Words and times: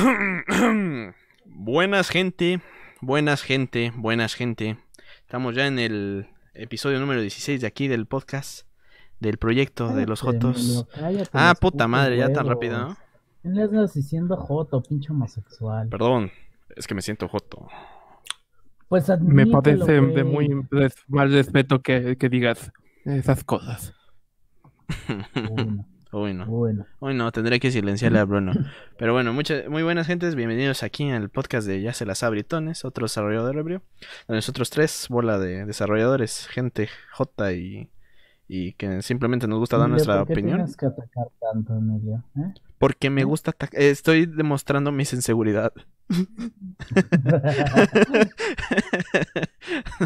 buenas 1.44 2.08
gente, 2.08 2.60
buenas 3.00 3.42
gente, 3.42 3.92
buenas 3.96 4.34
gente. 4.34 4.78
Estamos 5.20 5.54
ya 5.54 5.66
en 5.66 5.78
el 5.78 6.28
episodio 6.54 6.98
número 7.00 7.20
16 7.20 7.60
de 7.60 7.66
aquí 7.66 7.88
del 7.88 8.06
podcast, 8.06 8.66
del 9.18 9.36
proyecto 9.38 9.88
de 9.88 10.06
los 10.06 10.22
Jotos. 10.22 10.86
Cállate, 10.94 11.28
Ah, 11.32 11.50
los 11.50 11.60
puta 11.60 11.86
madre, 11.86 12.16
ya 12.16 12.32
tan 12.32 12.46
rápido, 12.46 12.78
¿no? 12.78 12.96
¿Quién 13.42 13.54
le 13.54 13.62
andas 13.62 13.94
diciendo 13.94 14.36
joto, 14.36 14.82
pinche 14.82 15.12
homosexual? 15.12 15.88
Perdón, 15.88 16.30
es 16.76 16.86
que 16.86 16.94
me 16.94 17.02
siento 17.02 17.28
joto. 17.28 17.68
Pues 18.88 19.06
Me 19.20 19.46
parece 19.46 20.00
de 20.00 20.24
muy 20.24 20.48
mal 21.08 21.32
respeto 21.32 21.80
que, 21.80 22.16
que 22.16 22.28
digas 22.28 22.72
esas 23.04 23.44
cosas. 23.44 23.94
Bueno, 25.50 25.86
Uy, 26.12 26.34
no. 26.34 26.46
bueno. 26.46 26.86
Uy, 26.98 27.14
no, 27.14 27.30
tendré 27.30 27.60
que 27.60 27.70
silenciarle 27.70 28.18
a 28.18 28.24
Bruno. 28.24 28.52
Pero 28.98 29.12
bueno, 29.12 29.32
muchas, 29.32 29.68
muy 29.68 29.82
buenas 29.84 30.06
gentes, 30.08 30.34
bienvenidos 30.34 30.82
aquí 30.82 31.08
al 31.10 31.30
podcast 31.30 31.66
de 31.68 31.80
Ya 31.82 31.92
se 31.92 32.04
las 32.04 32.22
abritones, 32.24 32.84
otro 32.84 33.04
desarrollador 33.04 33.56
ebrio. 33.56 33.82
Nosotros 34.28 34.70
tres, 34.70 35.06
bola 35.08 35.38
de 35.38 35.64
desarrolladores, 35.66 36.48
gente 36.48 36.88
J 37.12 37.52
y, 37.52 37.90
y 38.48 38.72
que 38.72 39.02
simplemente 39.02 39.46
nos 39.46 39.60
gusta 39.60 39.76
dar 39.76 39.86
Emilio, 39.86 40.04
nuestra 40.04 40.18
¿por 40.18 40.26
qué 40.26 40.32
opinión. 40.32 40.56
tienes 40.58 40.76
que 40.76 40.86
atacar 40.86 41.28
tanto, 41.40 41.76
Emilio? 41.76 42.24
¿Eh? 42.36 42.54
Porque 42.78 43.08
me 43.10 43.22
gusta 43.24 43.52
atac- 43.52 43.74
eh, 43.78 43.90
Estoy 43.90 44.26
demostrando 44.26 44.90
mi 44.90 45.02
inseguridad. 45.02 45.72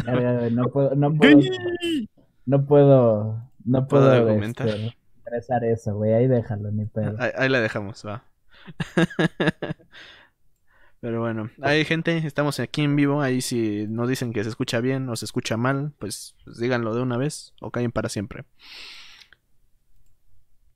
A 0.05 0.11
ver, 0.11 0.25
a 0.27 0.31
ver, 0.33 0.51
no 0.53 0.67
puedo, 0.69 0.93
no 0.95 1.13
puedo, 1.15 1.39
no 2.45 2.65
puedo, 2.67 3.41
no 3.65 3.87
puedo 3.87 3.87
puedo, 3.87 4.11
argumentar. 4.11 4.67
este, 4.67 4.95
expresar 5.25 5.63
eso, 5.63 5.95
güey, 5.95 6.13
ahí 6.13 6.27
déjalo, 6.27 6.71
ni 6.71 6.85
pedo. 6.85 7.15
Ahí, 7.19 7.31
ahí 7.35 7.49
la 7.49 7.61
dejamos, 7.61 8.05
va. 8.05 8.23
Pero 11.01 11.19
bueno, 11.19 11.51
hay 11.61 11.85
gente, 11.85 12.17
estamos 12.25 12.59
aquí 12.59 12.81
en 12.81 12.95
vivo, 12.95 13.21
ahí 13.21 13.41
si 13.41 13.85
nos 13.87 14.09
dicen 14.09 14.33
que 14.33 14.43
se 14.43 14.49
escucha 14.49 14.79
bien 14.79 15.07
o 15.09 15.15
se 15.15 15.25
escucha 15.25 15.55
mal, 15.57 15.93
pues, 15.99 16.35
pues 16.43 16.57
díganlo 16.57 16.95
de 16.95 17.01
una 17.01 17.17
vez 17.17 17.53
o 17.61 17.69
callen 17.69 17.91
para 17.91 18.09
siempre. 18.09 18.45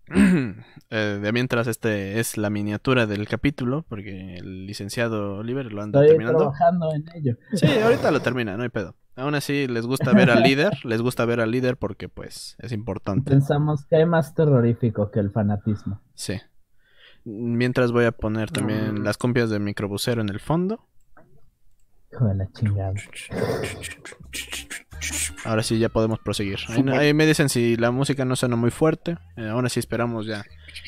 Eh, 0.92 1.20
de 1.22 1.32
mientras 1.32 1.68
este 1.68 2.20
es 2.20 2.36
la 2.36 2.50
miniatura 2.50 3.06
del 3.06 3.28
capítulo, 3.28 3.86
porque 3.88 4.38
el 4.38 4.66
licenciado 4.66 5.36
Oliver 5.36 5.72
lo 5.72 5.84
anda 5.84 6.00
Estoy 6.00 6.16
terminando. 6.18 6.40
trabajando 6.40 6.92
en 6.96 7.06
ello. 7.14 7.38
Sí, 7.54 7.68
ahorita 7.68 8.10
lo 8.10 8.20
termina, 8.20 8.58
no 8.58 8.64
hay 8.64 8.70
pedo. 8.70 8.96
Aún 9.20 9.36
así 9.36 9.68
les 9.68 9.86
gusta 9.86 10.14
ver 10.14 10.30
al 10.32 10.44
líder, 10.44 10.74
les 10.86 11.02
gusta 11.02 11.26
ver 11.26 11.40
al 11.42 11.52
líder 11.52 11.78
porque 11.78 12.08
pues 12.10 12.56
es 12.60 12.72
importante. 12.72 13.30
Pensamos 13.32 13.86
que 13.86 13.98
hay 13.98 14.06
más 14.06 14.34
terrorífico 14.34 15.12
que 15.12 15.20
el 15.20 15.32
fanatismo. 15.32 16.02
Sí. 16.16 16.40
Mientras 17.26 17.92
voy 17.92 18.06
a 18.06 18.12
poner 18.12 18.50
también 18.52 19.04
las 19.04 19.18
compias 19.18 19.50
de 19.50 19.60
microbusero 19.60 20.22
en 20.22 20.30
el 20.30 20.40
fondo. 20.40 20.88
Hijo 22.12 22.26
de 22.26 22.36
la 22.36 22.48
chingada. 22.54 22.94
Ahora 25.46 25.64
sí 25.64 25.80
ya 25.80 25.90
podemos 25.90 26.20
proseguir. 26.20 26.58
Ahí, 26.94 27.14
me 27.14 27.26
dicen 27.26 27.50
si 27.50 27.76
la 27.78 27.92
música 27.92 28.26
no 28.26 28.36
suena 28.36 28.56
muy 28.56 28.72
fuerte. 28.72 29.18
Eh, 29.38 29.48
ahora 29.48 29.70
sí 29.70 29.80
esperamos 29.80 30.26
ya. 30.26 30.44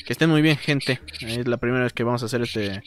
Que 0.06 0.12
estén 0.12 0.30
muy 0.30 0.42
bien, 0.42 0.56
gente. 0.56 1.00
Es 1.20 1.48
la 1.48 1.56
primera 1.56 1.84
vez 1.84 1.92
que 1.92 2.04
vamos 2.04 2.22
a 2.22 2.26
hacer 2.26 2.42
este 2.42 2.82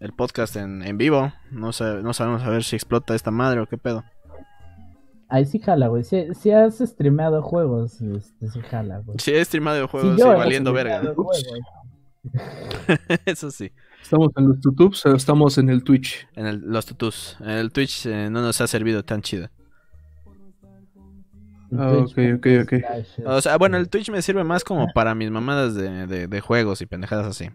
el 0.00 0.12
podcast 0.12 0.56
en, 0.56 0.82
en 0.82 0.96
vivo. 0.96 1.32
No, 1.50 1.72
sa- 1.72 2.00
no 2.02 2.12
sabemos 2.14 2.42
a 2.42 2.50
ver 2.50 2.64
si 2.64 2.76
explota 2.76 3.14
esta 3.14 3.30
madre 3.30 3.60
o 3.60 3.66
qué 3.66 3.76
pedo. 3.78 4.04
Ahí 5.34 5.46
sí 5.46 5.58
jala, 5.58 5.86
güey. 5.88 6.04
Si, 6.04 6.26
si 6.34 6.50
has 6.50 6.76
streameado 6.78 7.40
juegos, 7.40 8.02
este, 8.02 8.50
sí 8.50 8.60
jala, 8.60 8.98
güey. 8.98 9.16
Si 9.18 9.30
he 9.32 9.42
streamado 9.42 9.88
juegos 9.88 10.18
yo 10.18 10.30
y 10.30 10.36
valiendo 10.36 10.74
verga. 10.74 11.00
Eso 13.24 13.50
sí. 13.50 13.72
Estamos 14.02 14.28
en 14.36 14.48
los 14.48 14.60
YouTubes 14.60 15.06
o 15.06 15.14
estamos 15.14 15.56
en 15.56 15.70
el 15.70 15.82
Twitch. 15.84 16.28
En 16.36 16.46
el- 16.46 16.60
los 16.60 16.84
tutus. 16.84 17.38
En 17.40 17.48
el 17.48 17.72
Twitch 17.72 18.04
eh, 18.04 18.28
no 18.30 18.42
nos 18.42 18.60
ha 18.60 18.66
servido 18.66 19.02
tan 19.04 19.22
chido. 19.22 19.48
Ah, 21.78 21.92
ok, 21.92 22.18
ok, 22.36 22.46
ok. 22.64 22.72
O 23.24 23.40
sea, 23.40 23.56
bueno, 23.56 23.78
el 23.78 23.88
Twitch 23.88 24.10
me 24.10 24.20
sirve 24.20 24.44
más 24.44 24.62
como 24.64 24.88
para 24.92 25.14
mis 25.14 25.30
mamadas 25.30 25.74
de, 25.74 26.06
de- 26.06 26.26
de 26.26 26.40
juegos 26.42 26.82
y 26.82 26.86
pendejadas 26.86 27.26
así. 27.26 27.48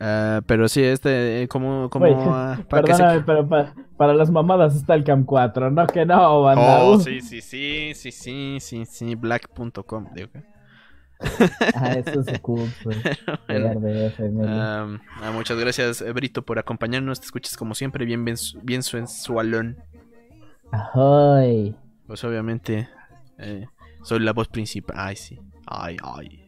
Ah, 0.00 0.40
pero 0.46 0.68
sí, 0.68 0.82
este, 0.82 1.42
eh, 1.42 1.48
como, 1.48 1.88
para 2.68 2.82
que 2.82 2.94
se- 2.94 3.02
Perdóname, 3.02 3.22
pero 3.26 3.48
pa- 3.48 3.74
para 3.96 4.14
las 4.14 4.30
mamadas 4.30 4.74
está 4.76 4.94
el 4.94 5.04
Cam 5.04 5.24
4, 5.24 5.70
no 5.70 5.86
que 5.86 6.04
no, 6.06 6.42
banda. 6.42 6.82
Oh, 6.84 6.98
sí, 6.98 7.20
sí, 7.20 7.40
sí, 7.40 7.92
sí, 7.94 8.10
sí, 8.12 8.58
sí, 8.60 8.84
sí, 8.86 9.14
black.com, 9.14 10.06
digo 10.14 10.28
que. 10.30 10.42
Ah, 11.74 11.92
eso 11.92 12.20
es 12.20 12.40
cool. 12.40 12.68
Bueno, 13.48 13.80
ah, 14.48 15.32
muchas 15.32 15.58
gracias, 15.58 16.00
eh, 16.00 16.12
Brito, 16.12 16.42
por 16.42 16.58
acompañarnos. 16.58 17.20
Te 17.20 17.26
escuchas 17.26 17.56
como 17.56 17.74
siempre, 17.74 18.04
bien, 18.04 18.24
bien, 18.24 18.36
su- 18.36 18.58
bien 18.60 18.82
sensualón. 18.82 19.76
Ahoy. 20.72 21.76
Pues 22.06 22.24
obviamente, 22.24 22.88
eh, 23.38 23.66
soy 24.02 24.20
la 24.20 24.32
voz 24.32 24.48
principal. 24.48 24.96
Ay, 24.98 25.16
sí. 25.16 25.38
Ay, 25.66 25.96
ay. 26.02 26.41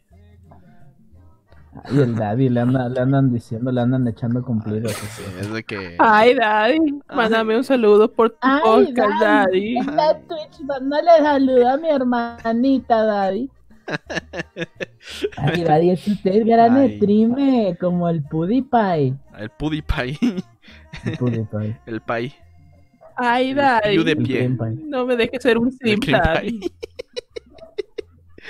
Y 1.93 1.99
el 1.99 2.15
daddy 2.15 2.49
le, 2.49 2.61
anda- 2.61 2.89
le 2.89 3.01
andan 3.01 3.33
diciendo, 3.33 3.71
le 3.73 3.81
andan 3.81 4.07
echando 4.09 4.43
cumplidos. 4.43 4.93
Sí, 4.93 5.23
es 5.41 5.53
de 5.53 5.63
que. 5.65 5.97
Ay, 5.99 6.35
Daddy, 6.35 6.79
mándame 7.15 7.57
un 7.57 7.65
saludo 7.65 8.11
por 8.11 8.31
tu 8.31 8.49
podcast, 8.63 9.21
Daddy. 9.21 9.79
Está 9.79 10.19
Twitch 10.21 10.61
dándole 10.67 11.11
saludo 11.19 11.69
a 11.69 11.77
mi 11.77 11.89
hermanita, 11.89 13.05
Daddy. 13.05 13.51
Ay, 15.37 15.63
Daddy, 15.65 15.91
es 15.91 16.07
usted 16.09 16.47
gran 16.47 16.77
Ay. 16.77 16.97
streamer, 16.97 17.77
como 17.79 18.09
el 18.09 18.23
PewDiePie. 18.23 19.15
El 19.39 19.51
PewDiePie. 19.59 20.19
El 21.05 21.17
PewDiePie. 21.19 21.77
El 21.87 22.01
Pai. 22.01 22.33
Ay, 23.17 23.53
Daddy. 23.55 24.03
De 24.03 24.13
El 24.13 24.19
pie. 24.19 24.49
PewDiePie. 24.49 24.85
No 24.89 25.07
me 25.07 25.17
dejes 25.17 25.43
ser 25.43 25.59
un 25.59 25.69
El 25.69 25.73
simp, 25.91 26.05
Cream 26.05 26.23
Daddy. 26.23 26.61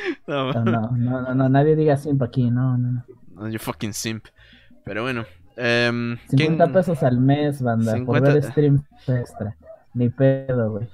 No, 0.27 0.53
No, 0.53 0.91
no, 0.97 1.35
no, 1.35 1.49
nadie 1.49 1.77
diga 1.77 1.97
siempre 1.97 2.29
aquí, 2.29 2.51
no, 2.51 2.77
no, 2.79 3.05
no. 3.35 3.49
you 3.49 3.59
fucking 3.59 3.93
simp. 3.93 4.27
Pero 4.85 5.03
bueno. 5.03 5.25
em, 5.57 6.17
¿quién- 6.29 6.53
50 6.59 6.73
pesos 6.73 7.03
al 7.03 7.19
mes, 7.21 7.63
banda, 7.63 7.93
50 7.93 8.25
por 8.27 8.35
ver 8.35 8.43
streams 8.43 8.83
extra. 9.07 9.57
Ni 9.95 10.09
pedo, 10.09 10.71
güey. 10.73 10.89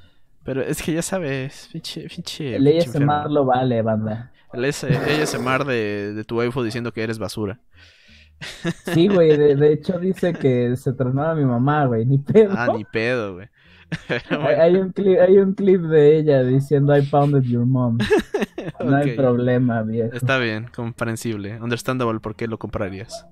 Pero 0.45 0.63
es 0.63 0.83
que 0.83 0.93
ya 0.93 1.03
sabes, 1.03 1.69
pinche, 1.73 2.07
pinche. 2.09 2.57
El 2.57 2.67
ASMR 2.67 3.31
lo 3.31 3.45
vale, 3.45 3.83
banda. 3.83 4.31
El 4.53 4.65
ASMR 4.65 5.65
de, 5.65 6.13
de 6.15 6.25
tu 6.25 6.39
waifu 6.39 6.63
diciendo 6.63 6.93
que 6.93 7.03
eres 7.03 7.19
basura. 7.19 7.61
Sí, 8.95 9.09
güey, 9.09 9.37
de, 9.37 9.55
de 9.55 9.73
hecho 9.75 9.99
dice 9.99 10.33
que 10.33 10.77
se 10.77 10.93
tronó 10.95 11.23
a 11.25 11.35
mi 11.35 11.45
mamá, 11.45 11.85
güey, 11.87 12.05
ni 12.07 12.19
pedo. 12.19 12.55
Ah, 12.57 12.69
ni 12.75 12.85
pedo, 12.85 13.35
güey. 13.35 13.49
Hay, 14.09 14.39
bueno, 14.39 14.63
hay 14.63 14.77
un 14.77 14.93
clip, 14.93 15.19
hay 15.21 15.39
un 15.39 15.55
clip 15.55 15.83
de 15.83 16.19
ella 16.19 16.43
diciendo 16.43 16.97
I 16.97 17.03
pounded 17.03 17.43
your 17.43 17.67
mom. 17.67 17.99
No 18.85 18.97
hay 18.97 19.17
problema, 19.17 19.83
viejo. 19.83 20.15
Está 20.15 20.39
bien, 20.39 20.69
comprensible. 20.75 21.61
Understandable, 21.61 22.21
¿por 22.21 22.37
qué 22.37 22.47
lo 22.47 22.59
comprarías? 22.59 23.27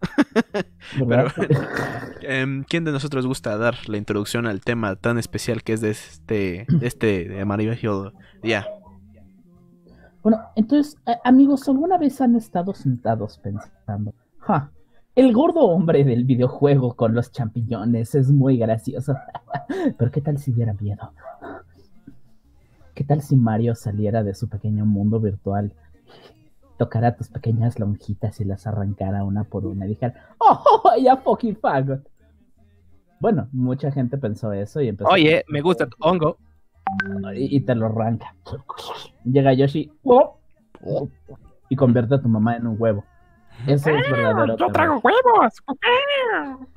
Em, 2.22 2.64
¿Quién 2.64 2.84
de 2.84 2.92
nosotros 2.92 3.26
gusta 3.26 3.56
dar 3.56 3.74
la 3.88 3.96
introducción 3.96 4.46
al 4.46 4.60
tema 4.60 4.96
tan 4.96 5.18
especial 5.18 5.62
que 5.62 5.72
es 5.72 5.80
de 5.80 5.90
este, 5.90 6.66
de 6.68 6.86
este 6.86 7.28
de 7.28 7.44
maravilloso 7.44 8.12
día? 8.42 8.66
Bueno, 10.22 10.40
entonces, 10.56 10.96
amigos, 11.24 11.68
¿alguna 11.68 11.96
vez 11.96 12.20
han 12.20 12.36
estado 12.36 12.74
sentados 12.74 13.38
pensando, 13.38 14.14
"Ja, 14.38 14.70
el 15.18 15.32
gordo 15.32 15.62
hombre 15.62 16.04
del 16.04 16.24
videojuego 16.24 16.94
con 16.94 17.12
los 17.12 17.32
champiñones 17.32 18.14
es 18.14 18.30
muy 18.30 18.56
gracioso, 18.56 19.16
pero 19.98 20.12
qué 20.12 20.20
tal 20.20 20.38
si 20.38 20.52
diera 20.52 20.74
miedo? 20.74 21.12
¿Qué 22.94 23.02
tal 23.02 23.20
si 23.20 23.34
Mario 23.34 23.74
saliera 23.74 24.22
de 24.22 24.32
su 24.34 24.48
pequeño 24.48 24.86
mundo 24.86 25.18
virtual, 25.18 25.72
tocara 26.76 27.16
tus 27.16 27.30
pequeñas 27.30 27.80
lonjitas 27.80 28.40
y 28.40 28.44
las 28.44 28.68
arrancara 28.68 29.24
una 29.24 29.42
por 29.42 29.66
una 29.66 29.86
y 29.86 29.88
dijera, 29.88 30.14
¡Oh, 30.38 30.62
ya 31.02 31.16
fucking 31.16 31.56
fagot! 31.56 32.08
Bueno, 33.18 33.48
mucha 33.50 33.90
gente 33.90 34.18
pensó 34.18 34.52
eso 34.52 34.80
y 34.80 34.86
empezó 34.86 35.10
Oye, 35.10 35.44
me 35.48 35.62
gusta 35.62 35.88
tu 35.88 35.96
hongo. 35.98 36.36
y, 37.34 37.56
y 37.56 37.60
te 37.62 37.74
lo 37.74 37.86
arranca. 37.86 38.36
Llega 39.24 39.52
Yoshi 39.52 39.90
¡oh! 40.04 40.38
y 41.68 41.74
convierte 41.74 42.14
a 42.14 42.22
tu 42.22 42.28
mamá 42.28 42.56
en 42.56 42.68
un 42.68 42.76
huevo. 42.78 43.02
Eso 43.66 43.90
es 43.90 44.10
verdadero. 44.10 44.56
Yo 44.56 44.68
traigo 44.70 44.98
huevos. 45.00 45.54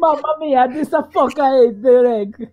Mamma 0.00 0.36
mía, 0.40 0.68
this 0.72 0.92
a 0.92 1.02
foca 1.04 1.46
ate 1.46 1.82
the 1.82 2.20
egg. 2.20 2.50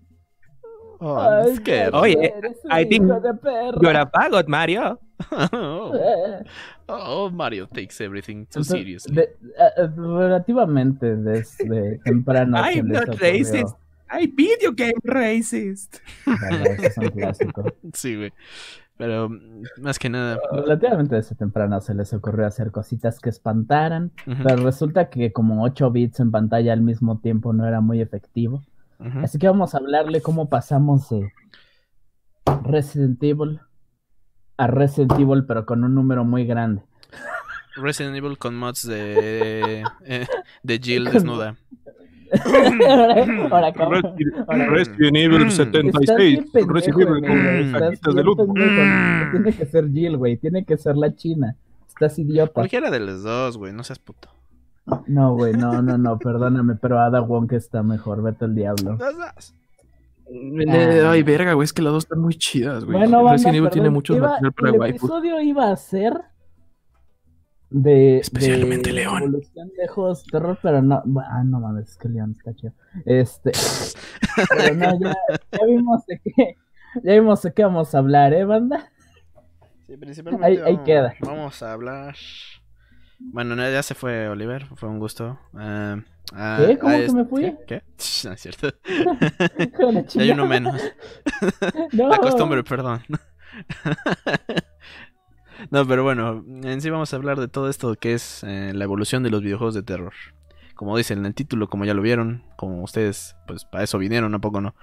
Oh, 1.01 1.17
Ay, 1.17 1.51
es 1.51 1.59
que- 1.61 1.89
Oye, 1.93 2.33
I 2.69 2.83
think. 2.85 3.07
You're 3.07 3.95
a 3.97 4.05
fagot, 4.05 4.47
Mario. 4.47 4.99
oh, 5.31 5.93
oh, 6.89 7.29
Mario 7.29 7.67
takes 7.67 8.01
everything 8.01 8.45
too 8.45 8.59
entonces, 8.59 8.67
seriously. 8.71 9.15
de- 9.15 9.29
eh, 9.57 9.87
relativamente 9.95 11.15
desde 11.15 11.99
temprano. 12.03 12.57
I'm 12.57 12.89
not 12.89 13.07
racist. 13.19 13.75
I 14.11 14.27
video 14.27 14.73
game 14.73 14.93
racist. 15.03 15.97
Vale, 16.25 16.73
eso 16.73 16.83
es 16.83 16.97
un 16.97 17.09
clásico. 17.09 17.63
Sí, 17.93 18.15
güey. 18.15 18.33
Pero 18.97 19.29
más 19.81 19.97
que 19.97 20.09
nada. 20.09 20.39
Relativamente 20.51 21.15
desde 21.15 21.35
temprano 21.35 21.79
se 21.79 21.93
les 21.93 22.13
ocurrió 22.13 22.45
hacer 22.45 22.71
cositas 22.71 23.19
que 23.19 23.29
espantaran. 23.29 24.11
Pero 24.25 24.57
resulta 24.57 25.09
que 25.09 25.31
como 25.31 25.63
8 25.63 25.91
bits 25.91 26.19
en 26.19 26.31
pantalla 26.31 26.73
al 26.73 26.81
mismo 26.81 27.19
tiempo 27.19 27.53
no 27.53 27.65
era 27.65 27.79
muy 27.81 28.01
efectivo. 28.01 28.63
Así 29.23 29.37
que 29.37 29.47
vamos 29.47 29.73
a 29.73 29.77
hablarle 29.77 30.21
cómo 30.21 30.49
pasamos 30.49 31.09
de 31.09 31.31
Resident 32.63 33.23
Evil 33.23 33.61
a 34.59 34.67
Resident 34.67 35.13
Evil, 35.13 35.45
pero 35.45 35.65
con 35.65 35.85
un 35.85 35.95
número 35.95 36.25
muy 36.25 36.45
grande. 36.45 36.83
Resident 37.77 38.17
Evil 38.17 38.37
con 38.37 38.57
mods 38.57 38.85
de, 38.85 39.83
eh, 40.05 40.27
de 40.63 40.79
Jill 40.79 41.05
desnuda. 41.05 41.55
ahora, 43.51 43.71
Resident 44.69 45.17
Evil 45.17 45.51
76. 45.51 46.51
Resident 46.67 47.01
Evil 47.01 48.01
con 48.03 48.15
de 48.15 48.23
luz. 48.23 48.37
Tiene 49.31 49.53
que 49.53 49.65
ser 49.65 49.89
Jill, 49.91 50.17
güey. 50.17 50.37
Tiene 50.37 50.65
que 50.65 50.77
ser 50.77 50.95
la 50.95 51.15
china. 51.15 51.55
Estás 51.87 52.19
idiota. 52.19 52.53
Cualquiera 52.53 52.91
de 52.91 52.99
los 52.99 53.23
dos, 53.23 53.57
güey. 53.57 53.73
No 53.73 53.83
seas 53.83 53.99
puto. 53.99 54.29
No, 55.07 55.33
güey. 55.33 55.53
No, 55.53 55.81
no, 55.81 55.97
no. 55.97 56.17
Perdóname, 56.19 56.75
pero 56.75 56.99
Ada 56.99 57.21
Wong 57.21 57.51
está 57.53 57.83
mejor. 57.83 58.21
Vete 58.21 58.45
al 58.45 58.55
diablo. 58.55 58.97
Ah. 59.01 59.33
Ay, 61.09 61.23
verga, 61.23 61.53
güey. 61.53 61.65
Es 61.65 61.73
que 61.73 61.81
las 61.81 61.93
dos 61.93 62.03
están 62.03 62.19
muy 62.19 62.35
chidas, 62.35 62.85
güey. 62.85 62.97
Bueno, 62.97 63.27
Resident 63.27 63.55
Evil 63.55 63.69
tiene 63.69 63.89
mucho 63.89 64.15
material 64.17 64.53
para 64.53 64.69
El 64.69 64.95
episodio 64.95 65.41
iba 65.41 65.71
a 65.71 65.75
ser 65.75 66.13
de, 67.69 68.17
especialmente 68.17 68.91
León 68.91 69.23
evolución 69.23 69.71
de 69.77 69.87
juegos 69.87 70.25
de 70.25 70.31
terror 70.31 70.57
pero 70.61 70.81
no 70.81 71.03
ah 71.29 71.43
no 71.43 71.59
mames 71.59 71.89
es 71.89 71.97
que 71.97 72.09
León 72.09 72.35
está 72.37 72.53
chido 72.55 72.73
este 73.05 73.51
pero 74.57 74.75
no 74.75 74.99
ya, 74.99 75.15
ya, 75.51 75.65
vimos 75.65 76.05
de 76.05 76.19
qué 76.19 76.57
ya 77.03 77.13
vimos 77.13 77.41
de 77.41 77.53
qué 77.53 77.63
vamos 77.63 77.93
a 77.93 77.99
hablar 77.99 78.33
eh 78.33 78.45
banda 78.45 78.91
sí 79.85 79.97
principalmente 79.97 80.45
ahí, 80.45 80.57
ahí 80.57 80.77
queda 80.83 81.13
vamos 81.21 81.61
a 81.61 81.73
hablar 81.73 82.15
bueno 83.19 83.55
ya 83.55 83.83
se 83.83 83.93
fue 83.93 84.27
Oliver 84.29 84.65
fue 84.75 84.89
un 84.89 84.99
gusto 84.99 85.39
uh, 85.53 86.01
¿Qué? 86.31 86.77
¿Cómo 86.77 86.97
que 86.97 87.11
me 87.11 87.25
fui? 87.25 87.55
¿Qué? 87.67 87.81
No 88.23 88.33
es 88.33 88.41
cierto. 88.41 88.71
ya 90.09 90.21
hay 90.21 90.31
uno 90.31 90.45
menos. 90.45 90.81
no. 91.91 92.09
La 92.09 92.17
costumbre, 92.17 92.63
perdón. 92.63 93.01
No, 95.71 95.85
pero 95.85 96.03
bueno, 96.03 96.43
en 96.63 96.81
sí 96.81 96.89
vamos 96.89 97.13
a 97.13 97.17
hablar 97.17 97.39
de 97.39 97.47
todo 97.47 97.69
esto 97.69 97.95
que 97.95 98.13
es 98.13 98.43
eh, 98.43 98.71
la 98.73 98.83
evolución 98.83 99.23
de 99.23 99.29
los 99.29 99.41
videojuegos 99.41 99.75
de 99.75 99.83
terror. 99.83 100.13
Como 100.75 100.97
dice 100.97 101.13
en 101.13 101.25
el 101.25 101.33
título, 101.33 101.67
como 101.67 101.85
ya 101.85 101.93
lo 101.93 102.01
vieron, 102.01 102.43
como 102.55 102.83
ustedes, 102.83 103.35
pues 103.47 103.65
para 103.65 103.83
eso 103.83 103.97
vinieron, 103.97 104.33
¿a 104.33 104.39
poco 104.39 104.61
no? 104.61 104.75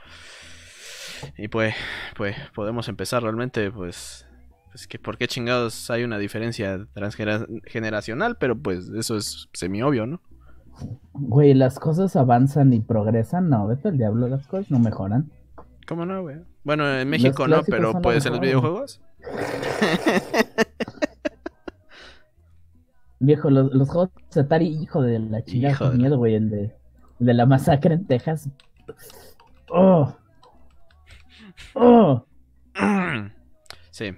Y 1.38 1.48
pues, 1.48 1.74
pues 2.16 2.36
podemos 2.54 2.88
empezar 2.88 3.22
realmente, 3.22 3.70
pues, 3.70 4.26
pues 4.70 4.86
que 4.86 4.98
por 4.98 5.16
qué 5.16 5.26
chingados 5.26 5.90
hay 5.90 6.04
una 6.04 6.18
diferencia 6.18 6.86
transgeneracional, 6.92 8.36
pero 8.36 8.58
pues 8.58 8.90
eso 8.90 9.16
es 9.16 9.48
semi 9.54 9.82
obvio, 9.82 10.06
¿no? 10.06 10.20
Güey, 11.14 11.54
las 11.54 11.78
cosas 11.78 12.16
avanzan 12.16 12.74
y 12.74 12.80
progresan, 12.80 13.48
no, 13.48 13.66
vete 13.66 13.88
al 13.88 13.96
diablo, 13.96 14.28
las 14.28 14.46
cosas 14.46 14.70
no 14.70 14.78
mejoran. 14.78 15.30
¿Cómo 15.86 16.04
no, 16.04 16.20
güey? 16.20 16.36
Bueno, 16.64 16.92
en 16.92 17.08
México 17.08 17.48
no, 17.48 17.62
pero 17.62 18.02
pues 18.02 18.26
en 18.26 18.32
los 18.32 18.40
videojuegos. 18.40 19.00
Viejo, 23.18 23.50
los, 23.50 23.72
los 23.72 23.88
juegos 23.88 24.10
de 24.34 24.40
Atari, 24.40 24.68
hijo 24.68 25.02
de 25.02 25.18
la 25.18 25.42
chingada, 25.44 25.90
miedo, 25.90 26.18
güey, 26.18 26.34
el 26.34 26.50
de, 26.50 26.76
de 27.18 27.34
la 27.34 27.46
masacre 27.46 27.94
en 27.94 28.06
Texas. 28.06 28.48
¡Oh! 29.70 30.14
¡Oh! 31.74 32.24
Sí. 33.90 34.14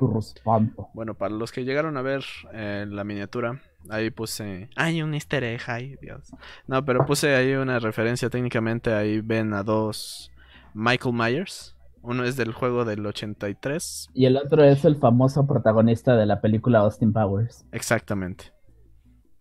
Bueno, 0.93 1.15
para 1.15 1.33
los 1.33 1.53
que 1.53 1.65
llegaron 1.65 1.97
a 1.97 2.03
ver 2.03 2.25
eh, 2.53 2.85
la 2.89 3.05
miniatura, 3.05 3.63
ahí 3.89 4.11
puse. 4.11 4.69
Hay 4.75 5.03
un 5.03 5.15
easter 5.15 5.45
egg, 5.45 5.61
ay, 5.69 5.95
Dios. 6.03 6.33
No, 6.67 6.85
pero 6.85 7.07
puse 7.07 7.37
ahí 7.37 7.55
una 7.55 7.79
referencia 7.79 8.29
técnicamente. 8.29 8.93
Ahí 8.93 9.21
ven 9.21 9.55
a 9.55 9.63
dos 9.63 10.33
Michael 10.75 11.15
Myers. 11.15 11.77
Uno 12.03 12.25
es 12.25 12.37
del 12.37 12.53
juego 12.53 12.85
del 12.85 13.05
83. 13.05 14.11
Y 14.15 14.27
el 14.27 14.37
otro 14.37 14.65
es 14.65 14.85
el 14.85 14.97
famoso 14.97 15.47
protagonista 15.47 16.17
de 16.17 16.27
la 16.27 16.41
película 16.41 16.81
Austin 16.81 17.13
Powers. 17.13 17.67
Exactamente. 17.73 18.53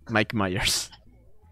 Mike 0.10 0.36
Myers. 0.36 0.92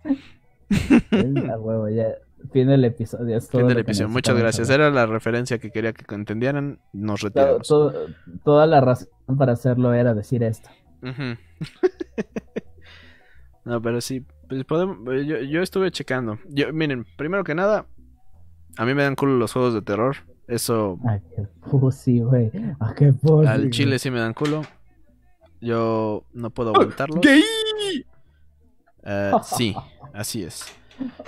huevo, 1.12 1.90
ya. 1.90 2.16
Fin 2.52 2.68
del 2.68 2.86
episodio. 2.86 3.42
fin 3.42 3.68
del 3.68 3.80
episodio. 3.80 4.10
Muchas 4.10 4.38
gracias. 4.38 4.70
Era 4.70 4.92
la 4.92 5.06
referencia 5.06 5.58
que 5.58 5.72
quería 5.72 5.94
que 5.94 6.14
entendieran. 6.14 6.80
Nos 6.94 7.22
retiramos. 7.22 7.68
toda 8.44 8.68
la 8.68 8.82
razón 8.82 9.10
para 9.38 9.54
hacerlo 9.54 9.94
era 9.94 10.14
decir 10.14 10.44
esto. 10.44 10.70
no, 13.66 13.82
pero 13.82 14.02
sí. 14.02 14.26
Pues 14.48 14.64
podemos, 14.66 14.98
yo, 15.26 15.40
yo, 15.40 15.62
estuve 15.62 15.90
checando. 15.92 16.38
Yo, 16.50 16.72
miren, 16.72 17.06
primero 17.18 17.44
que 17.44 17.56
nada, 17.56 17.88
a 18.78 18.86
mí 18.86 18.94
me 18.94 19.02
dan 19.04 19.16
culo 19.16 19.38
los 19.38 19.54
juegos 19.54 19.74
de 19.74 19.82
terror. 19.82 20.18
Eso. 20.48 21.00
Ay, 21.08 21.22
qué 21.36 21.44
pussy, 21.70 22.20
güey. 22.20 22.52
Ay, 22.80 22.94
qué 22.98 23.14
pussy. 23.14 23.48
Al 23.48 23.70
chile 23.70 24.00
sí 24.00 24.12
me 24.12 24.20
dan 24.20 24.34
culo. 24.34 24.64
Yo 25.62 26.24
no 26.34 26.50
puedo 26.50 26.74
aguantarlo. 26.74 27.22
¡Gay! 27.22 27.44
Eh, 29.04 29.32
sí, 29.44 29.76
así 30.14 30.44
es. 30.44 30.66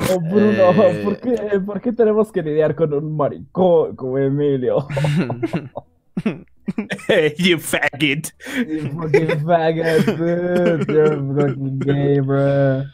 Oh, 0.09 0.19
Bruno, 0.19 0.71
eh, 0.83 1.03
¿por, 1.03 1.19
qué, 1.19 1.59
¿por, 1.59 1.81
qué, 1.81 1.91
tenemos 1.91 2.31
que 2.31 2.41
lidiar 2.41 2.73
con 2.75 2.93
un 2.93 3.15
maricón 3.15 3.95
como 3.95 4.17
Emilio? 4.17 4.87
hey, 7.07 7.35
you 7.37 7.57
faggot. 7.57 8.31
You 8.67 8.89
fucking 8.93 9.45
faggot, 9.45 10.17
dude. 10.17 10.87
You're 10.87 11.35
fucking 11.35 11.79
gay, 11.79 12.19
bro. 12.19 12.85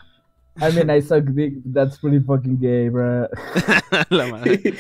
I 0.62 0.72
mean, 0.72 0.90
I 0.90 1.02
suck 1.02 1.26
dick. 1.34 1.54
That's 1.66 1.98
pretty 1.98 2.20
fucking 2.20 2.60
gay, 2.60 2.90
bro. 2.90 3.28
La 4.10 4.28
madre. 4.28 4.74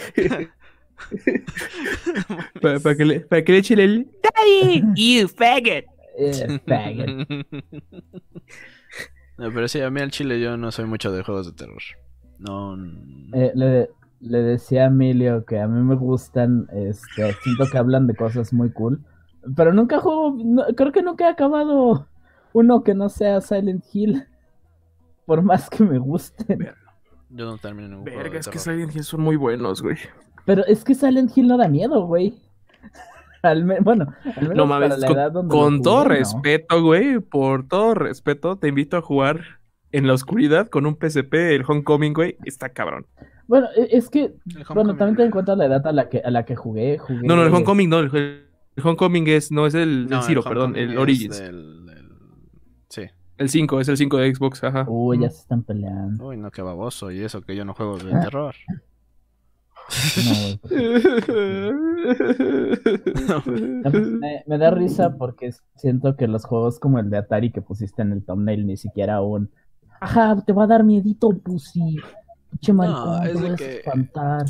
para, 2.61 2.79
para, 2.79 2.95
que 2.95 3.05
le, 3.05 3.19
para 3.21 3.43
que 3.43 3.51
le 3.51 3.57
eche 3.59 3.73
el... 3.73 4.07
Daddy, 4.21 4.83
you 4.95 5.27
faggot. 5.27 5.85
Yeah, 6.17 6.59
faggot. 6.67 7.27
No, 9.37 9.51
pero 9.51 9.67
sí, 9.67 9.81
a 9.81 9.89
mí 9.89 9.99
al 9.99 10.11
chile 10.11 10.39
yo 10.39 10.57
no 10.57 10.71
soy 10.71 10.85
mucho 10.85 11.11
de 11.11 11.23
juegos 11.23 11.47
de 11.47 11.53
terror. 11.53 11.81
No. 12.37 12.75
Eh, 13.33 13.51
le, 13.55 13.89
le, 14.19 14.37
decía 14.43 14.83
a 14.83 14.87
Emilio 14.87 15.43
que 15.43 15.59
a 15.59 15.67
mí 15.67 15.81
me 15.81 15.95
gustan, 15.95 16.67
este, 16.71 17.33
siento 17.41 17.65
que 17.71 17.77
hablan 17.77 18.05
de 18.05 18.15
cosas 18.15 18.53
muy 18.53 18.71
cool. 18.71 19.03
Pero 19.55 19.73
nunca 19.73 19.99
juego, 19.99 20.37
creo 20.77 20.91
que 20.91 21.01
nunca 21.01 21.27
he 21.27 21.31
acabado 21.31 22.07
uno 22.53 22.83
que 22.83 22.93
no 22.93 23.09
sea 23.09 23.41
Silent 23.41 23.83
Hill. 23.91 24.23
Por 25.25 25.41
más 25.41 25.69
que 25.69 25.83
me 25.83 25.97
gusten. 25.97 26.69
Yo 27.29 27.45
no 27.45 27.57
termino 27.57 27.87
ningún 27.87 28.05
Verga, 28.05 28.39
es 28.39 28.47
que 28.47 28.59
Silent 28.59 28.95
Hill 28.95 29.03
son 29.03 29.21
muy 29.21 29.35
buenos, 29.35 29.81
güey. 29.81 29.97
Pero 30.45 30.65
es 30.65 30.83
que 30.83 30.95
Silent 30.95 31.35
Hill 31.35 31.47
no 31.47 31.57
da 31.57 31.67
miedo, 31.67 32.05
güey. 32.05 32.35
bueno, 33.81 34.13
al 34.23 34.41
menos 34.41 34.55
no 34.55 34.65
mames, 34.65 34.95
con, 35.49 35.81
todo 35.81 36.05
respeto, 36.05 36.81
güey, 36.81 37.19
por 37.19 37.67
todo 37.67 37.93
respeto, 37.93 38.57
te 38.57 38.67
invito 38.67 38.97
a 38.97 39.01
jugar 39.01 39.41
en 39.91 40.07
la 40.07 40.13
oscuridad 40.13 40.69
con 40.69 40.85
un 40.85 40.95
PSP, 40.95 41.33
el 41.33 41.63
Homecoming, 41.67 42.13
güey, 42.13 42.37
está 42.45 42.69
cabrón. 42.69 43.05
Bueno, 43.47 43.67
e, 43.75 43.89
es 43.91 44.09
que, 44.09 44.33
bueno, 44.73 44.95
también 44.95 45.15
ten 45.15 45.25
en 45.27 45.31
cuenta 45.31 45.55
la 45.55 45.65
edad 45.65 45.85
a 45.85 45.91
la 45.91 46.09
que, 46.09 46.19
a 46.19 46.31
la 46.31 46.45
que 46.45 46.55
jugué, 46.55 46.99
No, 47.23 47.35
no, 47.35 47.43
el 47.43 47.53
Homecoming 47.53 47.89
no, 47.89 47.99
el, 47.99 48.47
Homecoming 48.81 49.27
es, 49.27 49.51
no, 49.51 49.67
es 49.67 49.75
el, 49.75 50.09
Zero, 50.23 50.41
perdón, 50.43 50.75
el 50.75 50.97
Origins. 50.97 51.43
Sí. 52.89 53.03
El 53.37 53.49
5, 53.49 53.81
es 53.81 53.89
el 53.89 53.97
5 53.97 54.17
de 54.17 54.35
Xbox, 54.35 54.63
ajá. 54.63 54.85
Uy, 54.87 55.19
ya 55.19 55.29
se 55.29 55.41
están 55.41 55.63
peleando. 55.63 56.27
Uy, 56.27 56.37
no, 56.37 56.51
qué 56.51 56.61
baboso, 56.61 57.11
y 57.11 57.21
eso 57.21 57.41
que 57.41 57.55
yo 57.55 57.65
no 57.65 57.73
juego 57.73 57.97
de 57.97 58.11
terror. 58.11 58.55
me, 64.47 64.57
da 64.57 64.71
risa 64.71 65.17
porque 65.17 65.51
siento 65.75 66.15
que 66.15 66.27
los 66.27 66.45
juegos 66.45 66.79
como 66.79 66.99
el 66.99 67.09
de 67.09 67.17
Atari 67.17 67.51
que 67.51 67.61
pusiste 67.61 68.01
en 68.01 68.13
el 68.13 68.23
thumbnail 68.23 68.65
ni 68.65 68.77
siquiera 68.77 69.15
aún. 69.15 69.49
Ajá, 69.99 70.41
te 70.45 70.53
va 70.53 70.65
a 70.65 70.67
dar 70.67 70.83
miedito, 70.83 71.29
pussy. 71.29 71.97
Pinche 72.51 72.73
maricón, 72.73 73.27
es 73.27 73.41
de 73.41 73.55
que... 73.55 73.77
espantar. 73.77 74.45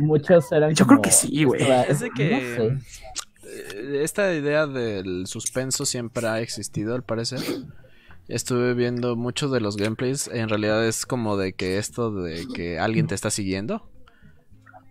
Muchos 0.00 0.52
eran. 0.52 0.74
Yo 0.74 0.86
creo 0.86 1.00
que 1.00 1.10
sí, 1.10 1.44
güey. 1.44 1.62
Es 1.88 2.00
de 2.00 2.10
que. 2.10 2.66
Eh, 2.66 2.78
esta 4.02 4.34
idea 4.34 4.66
del 4.66 5.26
suspenso 5.26 5.86
siempre 5.86 6.26
ha 6.26 6.40
existido, 6.40 6.94
al 6.94 7.02
parecer. 7.02 7.40
Estuve 8.28 8.74
viendo 8.74 9.16
muchos 9.16 9.50
de 9.52 9.60
los 9.60 9.76
gameplays. 9.76 10.28
En 10.28 10.48
realidad 10.48 10.86
es 10.86 11.06
como 11.06 11.36
de 11.36 11.52
que 11.52 11.78
esto 11.78 12.10
de 12.10 12.46
que 12.54 12.78
alguien 12.78 13.06
te 13.06 13.14
está 13.14 13.30
siguiendo. 13.30 13.88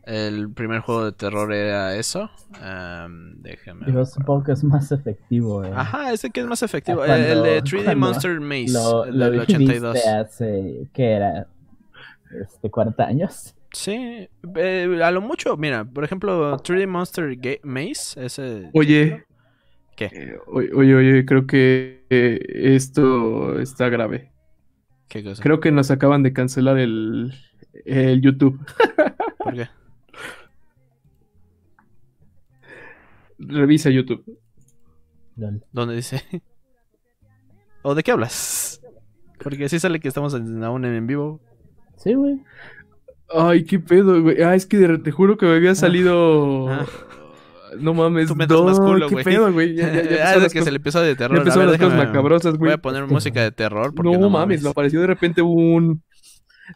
El 0.05 0.51
primer 0.51 0.81
juego 0.81 1.05
de 1.05 1.11
terror 1.13 1.53
era 1.53 1.95
eso. 1.95 2.29
Um, 2.55 3.41
déjame. 3.41 3.91
Yo 3.91 4.05
supongo 4.05 4.43
que 4.43 4.51
es 4.51 4.63
más 4.63 4.91
efectivo. 4.91 5.63
Eh. 5.63 5.71
Ajá, 5.73 6.11
ese 6.11 6.29
que 6.29 6.41
es 6.41 6.45
más 6.45 6.61
efectivo. 6.61 7.05
el 7.05 7.43
de 7.43 7.63
3D 7.63 7.95
Monster 7.95 8.39
Maze, 8.41 9.07
el 9.07 9.19
del 9.19 9.39
82. 9.39 10.05
hace, 10.05 10.87
¿qué 10.93 11.11
era? 11.11 11.47
Este, 12.41 12.69
40 12.69 13.03
años. 13.03 13.55
Sí, 13.71 14.29
eh, 14.55 14.99
a 15.03 15.11
lo 15.11 15.21
mucho, 15.21 15.57
mira, 15.57 15.85
por 15.85 16.03
ejemplo, 16.03 16.57
3D 16.57 16.85
Monster 16.85 17.37
Maze, 17.63 18.25
ese... 18.25 18.69
Oye, 18.73 19.25
¿Qué? 19.95 20.05
Eh, 20.05 20.37
oye, 20.47 20.95
oye, 20.95 21.25
creo 21.25 21.45
que 21.45 22.05
eh, 22.09 22.39
esto 22.49 23.59
está 23.59 23.89
grave. 23.89 24.31
¿Qué 25.07 25.23
cosa? 25.23 25.41
Creo 25.41 25.59
que 25.59 25.71
nos 25.71 25.91
acaban 25.91 26.23
de 26.23 26.33
cancelar 26.33 26.79
el, 26.79 27.33
el 27.85 28.21
YouTube. 28.21 28.59
¿Por 29.37 29.53
qué? 29.53 29.67
Revisa 33.47 33.89
YouTube. 33.89 34.23
¿Dónde 35.71 35.95
dice? 35.95 36.21
¿O 37.81 37.95
de 37.95 38.03
qué 38.03 38.11
hablas? 38.11 38.81
Porque 39.43 39.65
así 39.65 39.79
sale 39.79 39.99
que 39.99 40.07
estamos 40.07 40.33
en- 40.33 40.63
aún 40.63 40.85
en, 40.85 40.93
en 40.95 41.07
vivo. 41.07 41.41
Sí, 41.97 42.13
güey. 42.13 42.39
Ay, 43.29 43.65
qué 43.65 43.79
pedo, 43.79 44.21
güey. 44.21 44.41
Ah, 44.41 44.55
es 44.55 44.65
que 44.65 44.77
de- 44.77 44.99
te 44.99 45.11
juro 45.11 45.37
que 45.37 45.45
me 45.45 45.55
había 45.55 45.75
salido. 45.75 46.69
Ah. 46.69 46.85
No 47.79 47.93
mames, 47.95 48.27
Tú 48.27 48.35
metes 48.35 48.61
más 48.61 48.79
culo, 48.79 49.07
qué 49.07 49.15
güey. 49.15 49.25
pedo, 49.25 49.51
güey. 49.51 49.75
Ya, 49.75 49.91
ya, 49.91 50.03
ya 50.03 50.27
ah, 50.29 50.35
es 50.45 50.53
que 50.53 50.61
se 50.61 50.69
le 50.71 50.77
empezó 50.77 51.01
de 51.01 51.15
terror. 51.15 51.37
A 51.37 51.41
empezaron 51.41 51.69
ver, 51.71 51.79
las 51.79 51.89
cosas 51.89 52.05
macabrosas, 52.07 52.51
Voy 52.53 52.67
güey. 52.67 52.73
a 52.73 52.77
poner 52.77 53.07
música 53.07 53.41
de 53.41 53.51
terror. 53.51 53.93
Porque 53.95 54.11
No, 54.11 54.19
no, 54.19 54.29
mames, 54.29 54.61
me 54.61 54.69
apareció 54.69 55.01
de 55.01 55.07
repente 55.07 55.41
un. 55.41 56.03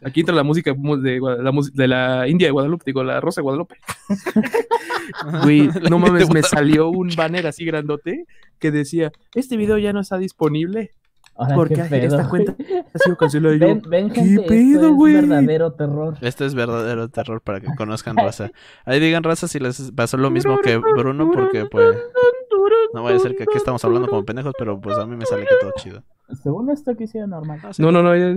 Aquí 0.04 0.20
entra 0.20 0.34
la 0.34 0.42
música 0.42 0.72
de, 0.74 1.20
la, 1.20 1.52
de 1.72 1.88
la 1.88 2.28
India 2.28 2.48
de 2.48 2.52
Guadalupe, 2.52 2.84
digo, 2.86 3.02
la 3.02 3.20
Rosa 3.20 3.40
de 3.40 3.42
Guadalupe. 3.44 3.76
Güey, 5.42 5.70
no 5.88 5.98
mames, 5.98 6.28
me 6.30 6.42
salió 6.42 6.90
un 6.90 7.08
banner 7.16 7.46
así 7.46 7.64
grandote 7.64 8.26
que 8.58 8.70
decía: 8.70 9.10
Este 9.34 9.56
video 9.56 9.78
ya 9.78 9.92
no 9.94 10.00
está 10.00 10.18
disponible 10.18 10.92
Ahora, 11.34 11.54
porque 11.54 11.74
esta 11.74 12.28
cuenta 12.28 12.54
ha 12.94 12.98
sido 12.98 13.16
cancelada. 13.16 13.54
Y 13.54 13.58
yo, 13.60 13.66
Ven, 13.68 13.82
ven, 13.88 14.10
¿qué 14.10 14.20
gente, 14.22 14.42
pedo, 14.42 14.82
esto 14.82 14.94
güey? 14.94 15.14
es 15.14 15.28
verdadero 15.28 15.72
terror. 15.72 16.16
Este 16.20 16.44
es 16.44 16.54
verdadero 16.54 17.08
terror 17.08 17.40
para 17.40 17.60
que 17.60 17.68
conozcan 17.76 18.16
raza. 18.18 18.50
Ahí 18.84 19.00
digan 19.00 19.22
raza 19.22 19.48
si 19.48 19.58
les 19.58 19.92
pasó 19.92 20.16
lo 20.16 20.30
mismo 20.30 20.58
que 20.58 20.76
Bruno, 20.76 21.30
porque 21.32 21.64
pues 21.64 21.96
no 22.92 23.02
vaya 23.02 23.16
a 23.16 23.20
ser 23.20 23.36
que 23.36 23.44
aquí 23.44 23.56
estamos 23.56 23.84
hablando 23.84 24.08
como 24.08 24.24
pendejos, 24.24 24.52
pero 24.58 24.80
pues 24.80 24.98
a 24.98 25.06
mí 25.06 25.16
me 25.16 25.26
sale 25.26 25.42
que 25.42 25.54
todo 25.60 25.72
chido. 25.76 26.02
Según 26.42 26.70
esto 26.70 26.96
que 26.96 27.04
hicieron 27.04 27.30
normal. 27.30 27.60
Ah, 27.62 27.72
sí. 27.72 27.80
No, 27.80 27.92
no, 27.92 28.02
no. 28.02 28.16
ya- 28.16 28.36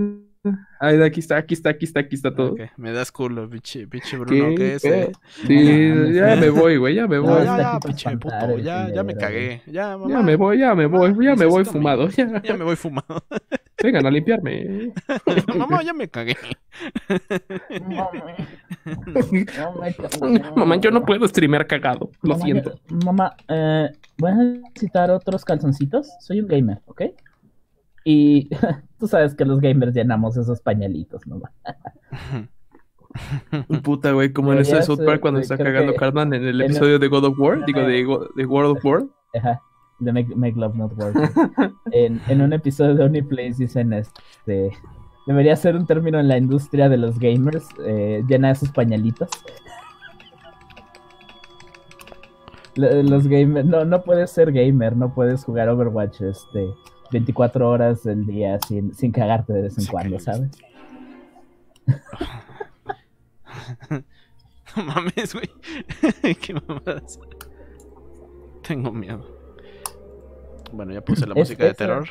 Ay, 0.80 0.98
de 0.98 1.06
aquí 1.06 1.20
está, 1.20 1.38
aquí 1.38 1.54
está, 1.54 1.70
aquí 1.70 1.86
está, 1.86 2.00
aquí 2.00 2.16
está 2.16 2.34
todo. 2.34 2.56
Me 2.76 2.92
das 2.92 3.12
culo, 3.12 3.48
pinche, 3.48 3.86
pinche 3.88 4.18
Bruno, 4.18 4.50
¿Qué 4.50 4.56
¿qué 4.56 4.74
es? 4.76 4.86
eh? 4.86 5.12
Sí, 5.46 5.90
No 5.94 6.10
ya 6.12 6.36
me 6.36 6.50
voy, 6.50 6.78
güey, 6.78 6.96
ya 6.96 7.06
me 7.08 7.18
No, 7.18 7.26
Ya, 7.26 7.30
voy. 7.32 7.46
ya, 7.46 7.58
ya, 7.74 7.80
pinche 7.80 8.18
puto, 8.18 8.58
ya, 8.58 8.90
ya 8.92 9.04
me 9.04 9.16
cagué. 9.16 9.62
Ya, 9.68 9.96
mamá. 9.98 10.10
Ya 10.16 10.22
me 10.24 10.36
voy, 10.36 10.58
ya 10.60 10.74
me 10.74 10.88
voy, 10.88 11.26
ya 11.26 11.36
me 11.36 11.46
voy 11.46 11.64
fumado. 11.64 12.08
Ya, 12.10 12.42
Ya 12.42 12.58
me 12.58 12.64
voy 12.64 12.76
fumado. 12.76 13.24
vengan 13.84 14.06
a 14.06 14.10
limpiarme. 14.12 14.92
mamá, 15.56 15.84
ya 15.84 15.94
me 15.94 16.08
cagué. 16.08 16.36
Mamá, 20.56 20.78
yo 20.78 20.90
no 20.92 21.04
puedo 21.06 21.28
streamear 21.28 21.68
cagado. 21.68 22.10
Lo 22.24 22.34
Mamá, 22.34 22.44
siento. 22.46 22.80
Mamá, 23.06 23.36
eh, 23.48 23.90
voy 24.18 24.32
a 24.32 24.36
necesitar 24.36 25.12
otros 25.12 25.46
calzoncitos. 25.46 26.10
Soy 26.20 26.42
un 26.42 26.48
gamer, 26.48 26.80
¿ok? 26.86 27.02
Y 28.04 28.50
tú 29.00 29.08
sabes 29.08 29.36
que 29.36 29.46
los 29.46 29.60
gamers 29.60 29.94
llenamos 29.94 30.38
esos 30.38 30.62
pañalitos, 30.62 31.26
mamá. 31.28 31.52
Puta, 33.84 34.12
güey, 34.14 34.32
como 34.32 34.54
en 34.54 34.60
ese 34.60 34.78
de 34.78 34.84
South 34.84 35.02
Park 35.06 35.20
cuando 35.22 35.40
está 35.40 35.58
cagando 35.58 35.94
Cartman 35.96 36.34
en 36.34 36.46
el 36.46 36.62
episodio 36.62 36.98
de 36.98 37.08
God 37.08 37.26
of 37.26 37.40
War. 37.40 37.66
Digo, 37.66 37.82
de, 37.82 38.46
World 38.46 38.78
of 38.78 38.86
War. 38.86 39.04
Ajá, 39.36 39.62
de 40.00 40.14
Make, 40.14 40.36
Make 40.36 40.56
Love 40.58 40.76
Not 40.76 40.94
Work. 40.98 41.18
en, 41.92 42.22
en 42.28 42.42
un 42.42 42.54
episodio 42.54 42.96
de 42.96 43.06
Uniplays 43.06 43.58
dicen 43.58 43.92
este. 43.94 44.72
Debería 45.28 45.56
ser 45.56 45.76
un 45.76 45.86
término 45.86 46.20
en 46.20 46.28
la 46.28 46.38
industria 46.38 46.90
de 46.90 46.98
los 46.98 47.20
gamers, 47.20 47.68
eh, 47.86 48.24
llena 48.28 48.48
de 48.50 48.56
sus 48.56 48.72
pañalitos. 48.72 49.30
Lo- 52.76 53.04
Los 53.04 53.28
gamers, 53.28 53.66
no, 53.66 53.84
no 53.86 54.02
puedes 54.04 54.32
ser 54.32 54.52
gamer, 54.52 54.96
no 54.96 55.14
puedes 55.14 55.44
jugar 55.44 55.70
Overwatch 55.70 56.22
este 56.22 56.70
24 57.12 57.70
horas 57.70 58.04
del 58.04 58.26
día 58.26 58.60
sin, 58.68 58.94
sin 58.94 59.12
cagarte 59.12 59.54
de 59.54 59.62
vez 59.64 59.78
en 59.78 59.86
cuando, 59.86 60.20
¿sabes? 60.20 60.50
No 64.78 64.84
mames, 64.86 65.34
güey. 65.34 65.50
Qué 66.42 66.54
mamadas. 66.54 67.20
Tengo 68.66 68.92
miedo. 68.92 69.26
Bueno, 70.72 70.94
ya 70.94 71.02
puse 71.02 71.28
la 71.28 71.34
Es- 71.36 71.40
música 71.40 71.66
de 71.66 71.74
terror. 71.74 72.08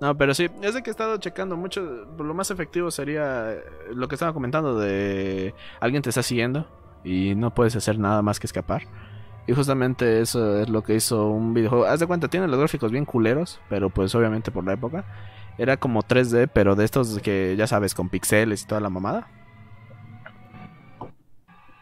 No, 0.00 0.16
pero 0.16 0.34
sí, 0.34 0.48
es 0.62 0.74
de 0.74 0.82
que 0.82 0.90
he 0.90 0.92
estado 0.92 1.16
checando 1.18 1.56
mucho. 1.56 1.80
Lo 1.82 2.34
más 2.34 2.50
efectivo 2.52 2.90
sería 2.90 3.52
eh, 3.52 3.60
lo 3.94 4.06
que 4.06 4.14
estaba 4.14 4.32
comentando 4.32 4.78
de 4.78 5.54
alguien 5.80 6.02
te 6.02 6.10
está 6.10 6.22
siguiendo 6.22 6.66
y 7.04 7.34
no 7.34 7.52
puedes 7.54 7.74
hacer 7.76 7.98
nada 7.98 8.22
más 8.22 8.38
que 8.38 8.46
escapar. 8.46 8.82
Y 9.46 9.52
justamente 9.52 10.20
eso 10.20 10.58
es 10.60 10.68
lo 10.70 10.82
que 10.82 10.94
hizo 10.94 11.28
un 11.28 11.52
videojuego. 11.54 11.84
Haz 11.86 12.00
de 12.00 12.06
cuenta, 12.06 12.28
tiene 12.28 12.48
los 12.48 12.58
gráficos 12.58 12.90
bien 12.90 13.04
culeros, 13.04 13.60
pero 13.68 13.90
pues 13.90 14.14
obviamente 14.14 14.50
por 14.50 14.64
la 14.64 14.72
época. 14.72 15.04
Era 15.58 15.76
como 15.76 16.02
3D, 16.02 16.48
pero 16.48 16.74
de 16.76 16.84
estos 16.84 17.18
que 17.20 17.54
ya 17.56 17.66
sabes, 17.66 17.94
con 17.94 18.08
pixeles 18.08 18.62
y 18.62 18.66
toda 18.66 18.80
la 18.80 18.90
mamada. 18.90 19.28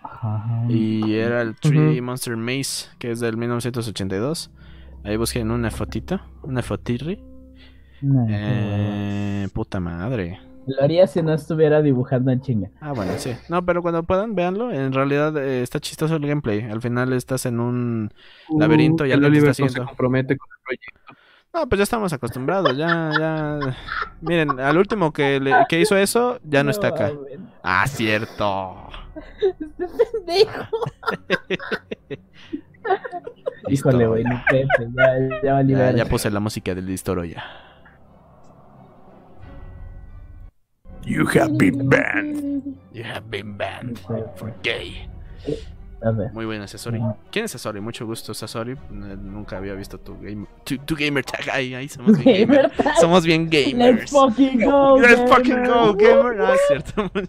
Ajá. 0.03 0.65
Y 0.69 1.15
era 1.15 1.43
el 1.43 1.55
Tree 1.57 2.01
Ujú. 2.01 2.05
Monster 2.05 2.37
Maze, 2.37 2.89
que 2.99 3.11
es 3.11 3.21
del 3.21 3.37
1982. 3.37 4.51
Ahí 5.05 5.17
busquen 5.17 5.51
una 5.51 5.71
fotita, 5.71 6.27
una 6.43 6.63
fotirri. 6.63 7.23
No, 8.01 8.27
Eh, 8.29 9.49
puta 9.53 9.81
madre. 9.81 10.41
Lo 10.67 10.83
haría 10.83 11.07
si 11.07 11.23
no 11.23 11.33
estuviera 11.35 11.83
dibujando 11.83 12.31
en 12.31 12.41
chinga. 12.41 12.71
Ah, 12.81 12.93
bueno, 12.93 13.13
sí. 13.17 13.35
No, 13.49 13.65
pero 13.65 13.83
cuando 13.83 14.03
puedan, 14.05 14.35
véanlo. 14.35 14.71
En 14.73 14.93
realidad 14.93 15.37
eh, 15.37 15.63
está 15.63 15.81
chistoso 15.81 16.17
el 16.17 16.27
gameplay. 16.27 16.63
Al 16.63 16.81
final 16.81 17.13
estás 17.13 17.47
en 17.47 17.59
un 17.61 18.11
laberinto 18.59 19.05
y 19.05 19.13
Uh, 19.13 19.21
te 19.21 19.27
Oliver 19.27 19.51
está 19.51 19.63
no 19.65 19.69
se 19.69 19.79
compromete 19.81 20.37
con 20.37 20.49
el 20.51 20.63
proyecto. 20.65 21.15
No, 21.55 21.69
pues 21.69 21.79
ya 21.81 21.83
estamos 21.83 22.13
acostumbrados. 22.13 22.77
Ya, 22.77 23.11
ya. 23.19 23.77
Miren, 24.21 24.59
al 24.61 24.79
último 24.79 25.13
que, 25.13 25.39
le- 25.41 25.53
que 25.69 25.81
hizo 25.81 25.97
eso, 25.97 26.39
ya 26.45 26.63
no 26.65 26.71
está 26.71 26.89
acá. 26.89 27.13
Ah, 27.63 27.87
cierto. 27.87 28.89
Este 29.41 29.87
pendejo. 30.13 30.67
Híjole, 33.69 34.07
güey, 34.07 34.25
Pepe, 34.51 34.89
ya, 34.97 35.41
ya 35.43 35.53
valí 35.55 35.73
Ya, 35.73 35.93
ya 35.93 36.05
puse 36.07 36.31
la 36.31 36.41
música 36.41 36.75
del 36.75 36.87
Distoro 36.87 37.25
ya. 37.25 37.43
You 41.05 41.27
have 41.35 41.57
been 41.59 41.89
banned. 41.89 42.77
You 42.93 43.05
have 43.05 43.29
been 43.31 43.57
banned 43.57 43.99
for 44.37 44.55
gay. 44.63 45.09
Muy 46.33 46.47
buena, 46.47 46.67
Sasori. 46.67 47.01
¿Quién 47.31 47.45
es 47.45 47.53
Sasori? 47.53 47.81
Mucho 47.81 48.05
gusto, 48.07 48.35
Sasori. 48.35 48.73
Eh, 48.73 48.77
Nunca 48.91 49.59
había 49.59 49.75
visto 49.75 49.99
tu, 49.99 50.19
game, 50.21 50.47
tu, 50.65 50.77
tu 50.79 50.97
gamer 50.97 51.25
tag. 51.25 51.49
Ay, 51.53 51.75
ay, 51.75 51.89
somos 51.89 52.19
bien 52.19 52.47
Gamer 52.49 52.63
gamers. 52.63 52.77
tag. 52.77 52.97
Somos 53.01 53.25
bien 53.25 53.49
gamers. 53.49 54.01
Let's 54.01 54.11
fucking 54.11 54.65
go. 54.65 54.97
Let's 55.01 55.31
fucking 55.31 55.55
gamer. 55.63 55.69
go, 55.69 55.95
gamer. 55.95 56.41
Ah, 56.41 56.55
es 56.55 56.61
cierto. 56.67 57.03
Muchas 57.15 57.29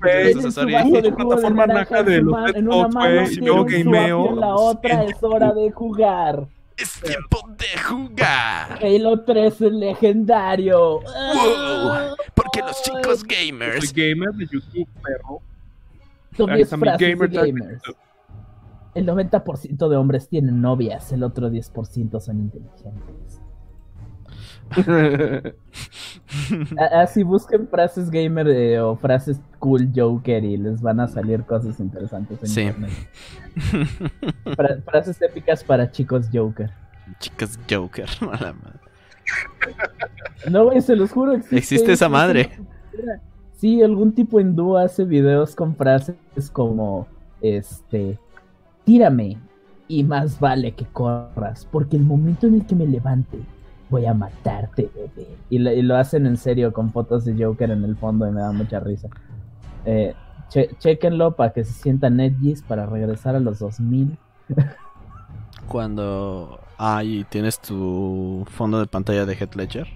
gracias, 0.00 0.42
Sasori. 0.54 0.72
de 1.02 1.12
Plataforma 1.12 1.66
naja 1.66 2.02
de 2.02 2.22
los 2.22 2.42
Red 2.46 2.56
en 2.56 2.68
una 2.68 2.82
Fox, 2.84 2.94
mano 2.94 3.14
güey. 3.20 3.28
tiene 3.28 3.46
Yo 3.46 3.64
gameo. 3.64 4.28
en 4.30 4.40
la 4.40 4.54
otra 4.54 5.04
es 5.04 5.22
hora 5.22 5.52
de 5.52 5.70
jugar. 5.70 6.46
Es 6.76 7.00
tiempo 7.00 7.38
de 7.56 7.80
jugar. 7.82 8.78
Halo 8.82 9.22
3 9.24 9.60
es 9.60 9.72
legendario. 9.72 11.00
Wow, 11.00 12.16
porque 12.34 12.60
los 12.60 12.82
chicos 12.82 13.20
Soy 13.20 13.28
gamers. 13.50 13.92
gamer 13.92 14.32
de 14.34 14.46
YouTube, 14.46 14.88
perro. 15.02 15.40
Son 16.36 16.50
Ahí 16.50 16.56
10 16.56 16.66
está 16.66 16.76
mi 16.76 16.80
frases 16.82 17.08
gamer 17.08 17.30
de 17.30 17.36
tag. 17.36 17.46
gamers. 17.46 17.82
El 18.94 19.06
90% 19.06 19.88
de 19.88 19.96
hombres 19.96 20.28
tienen 20.28 20.60
novias, 20.60 21.10
el 21.12 21.22
otro 21.24 21.48
10% 21.48 22.20
son 22.20 22.38
inteligentes. 22.40 23.23
Así 26.92 27.22
busquen 27.22 27.68
frases 27.68 28.10
gamer 28.10 28.48
eh, 28.48 28.80
o 28.80 28.96
frases 28.96 29.40
cool 29.58 29.90
Joker 29.94 30.44
y 30.44 30.56
les 30.56 30.80
van 30.82 31.00
a 31.00 31.08
salir 31.08 31.42
cosas 31.44 31.78
interesantes 31.80 32.38
en 32.42 32.48
Sí. 32.48 32.60
internet. 32.62 32.90
Fra- 34.56 34.76
frases 34.84 35.20
épicas 35.22 35.62
para 35.64 35.90
chicos 35.90 36.28
Joker. 36.32 36.70
Chicos 37.18 37.58
Joker. 37.70 38.08
Mala 38.20 38.52
madre. 38.52 38.78
No, 40.50 40.64
güey, 40.64 40.80
se 40.82 40.96
los 40.96 41.10
juro. 41.12 41.32
Existe, 41.32 41.56
Existe 41.56 41.92
esa 41.92 42.08
madre. 42.08 42.50
Sí, 43.56 43.82
algún 43.82 44.12
tipo 44.14 44.40
hindú 44.40 44.76
hace 44.76 45.04
videos 45.04 45.54
con 45.54 45.74
frases 45.76 46.16
como, 46.52 47.06
este, 47.40 48.18
tírame 48.84 49.38
y 49.88 50.04
más 50.04 50.38
vale 50.38 50.72
que 50.72 50.84
corras, 50.84 51.66
porque 51.70 51.96
el 51.96 52.02
momento 52.02 52.46
en 52.46 52.54
el 52.54 52.66
que 52.66 52.74
me 52.74 52.86
levante 52.86 53.38
voy 53.94 54.06
a 54.06 54.14
matarte, 54.14 54.90
bebé. 54.92 55.28
Y 55.50 55.58
lo, 55.60 55.70
y 55.72 55.80
lo 55.82 55.94
hacen 55.96 56.26
en 56.26 56.36
serio 56.36 56.72
con 56.72 56.90
fotos 56.92 57.24
de 57.24 57.32
Joker 57.42 57.70
en 57.70 57.84
el 57.84 57.94
fondo 57.96 58.26
y 58.26 58.32
me 58.32 58.40
da 58.40 58.50
mucha 58.50 58.80
risa. 58.80 59.08
Eh, 59.86 60.14
che- 60.48 60.70
chequenlo 60.80 61.36
para 61.36 61.52
que 61.52 61.62
se 61.64 61.72
sientan 61.72 62.18
edgys 62.18 62.60
para 62.62 62.86
regresar 62.86 63.36
a 63.36 63.40
los 63.40 63.60
2000. 63.60 64.18
Cuando. 65.68 66.60
Ay, 66.76 67.24
tienes 67.30 67.60
tu 67.60 68.44
fondo 68.50 68.80
de 68.80 68.86
pantalla 68.86 69.24
de 69.26 69.34
Head 69.34 69.54
Ledger. 69.54 69.86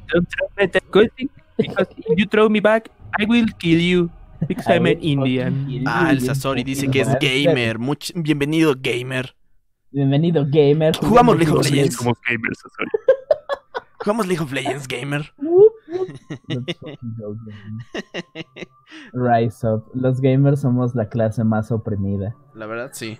You 2.16 2.26
throw 2.30 2.48
me 2.48 2.60
back, 2.60 2.88
I 3.18 3.24
will 3.26 3.46
kill 3.58 3.80
you. 3.80 4.10
Because 4.46 4.68
I'm 4.72 4.86
an 4.86 5.02
Indian. 5.02 5.82
Ah, 5.86 6.10
el 6.12 6.20
Sasori 6.20 6.62
dice 6.62 6.88
que 6.88 7.00
es 7.00 7.08
gamer. 7.20 7.80
Much- 7.80 8.12
Bienvenido, 8.14 8.76
gamer. 8.80 9.34
Bienvenido, 9.90 10.46
gamer. 10.48 10.94
Jugamos 10.96 11.36
League 11.36 11.52
of 11.52 11.68
Legends. 11.68 11.96
Como 11.96 12.14
gamers, 12.28 12.62
Jugamos 14.00 14.26
League 14.26 14.42
of 14.42 14.52
Legends, 14.52 14.86
gamer. 14.86 15.32
Rise 19.12 19.66
up. 19.66 19.84
Los 19.94 20.20
gamers 20.20 20.60
somos 20.60 20.94
la 20.94 21.08
clase 21.08 21.44
más 21.44 21.72
oprimida. 21.72 22.34
La 22.54 22.66
verdad, 22.66 22.90
sí. 22.92 23.18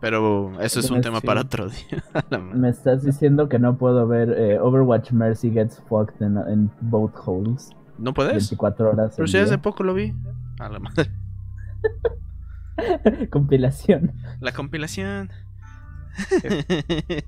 Pero 0.00 0.60
eso 0.60 0.80
es 0.80 0.90
un 0.90 1.00
tema 1.00 1.20
para 1.20 1.42
otro 1.42 1.68
día. 1.68 2.02
Me 2.54 2.68
estás 2.68 3.04
diciendo 3.04 3.48
que 3.48 3.60
no 3.60 3.76
puedo 3.76 4.06
ver 4.08 4.30
eh, 4.30 4.58
Overwatch 4.58 5.12
Mercy 5.12 5.52
Gets 5.52 5.80
Fucked 5.88 6.20
en, 6.20 6.70
both 6.80 7.14
holes. 7.24 7.70
¿No 7.98 8.12
puedes? 8.12 8.32
24 8.32 8.90
horas. 8.90 9.14
Pero 9.16 9.28
si 9.28 9.38
hace 9.38 9.58
poco 9.58 9.84
lo 9.84 9.94
vi. 9.94 10.12
A 10.58 10.68
la 10.68 10.80
madre. 10.80 11.10
compilación. 13.30 14.12
La 14.40 14.52
compilación. 14.52 15.30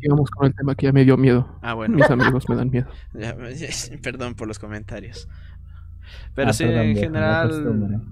Sigamos 0.00 0.30
con 0.30 0.46
el 0.46 0.54
tema 0.54 0.74
que 0.74 0.86
ya 0.86 0.92
me 0.92 1.04
dio 1.04 1.16
miedo. 1.16 1.58
Ah, 1.62 1.74
bueno. 1.74 1.96
Mis 1.96 2.10
amigos 2.10 2.48
me 2.48 2.56
dan 2.56 2.70
miedo. 2.70 2.88
perdón 4.02 4.34
por 4.34 4.48
los 4.48 4.58
comentarios. 4.58 5.28
Pero 6.34 6.50
ah, 6.50 6.52
sí, 6.52 6.64
en 6.64 6.96
general 6.96 8.02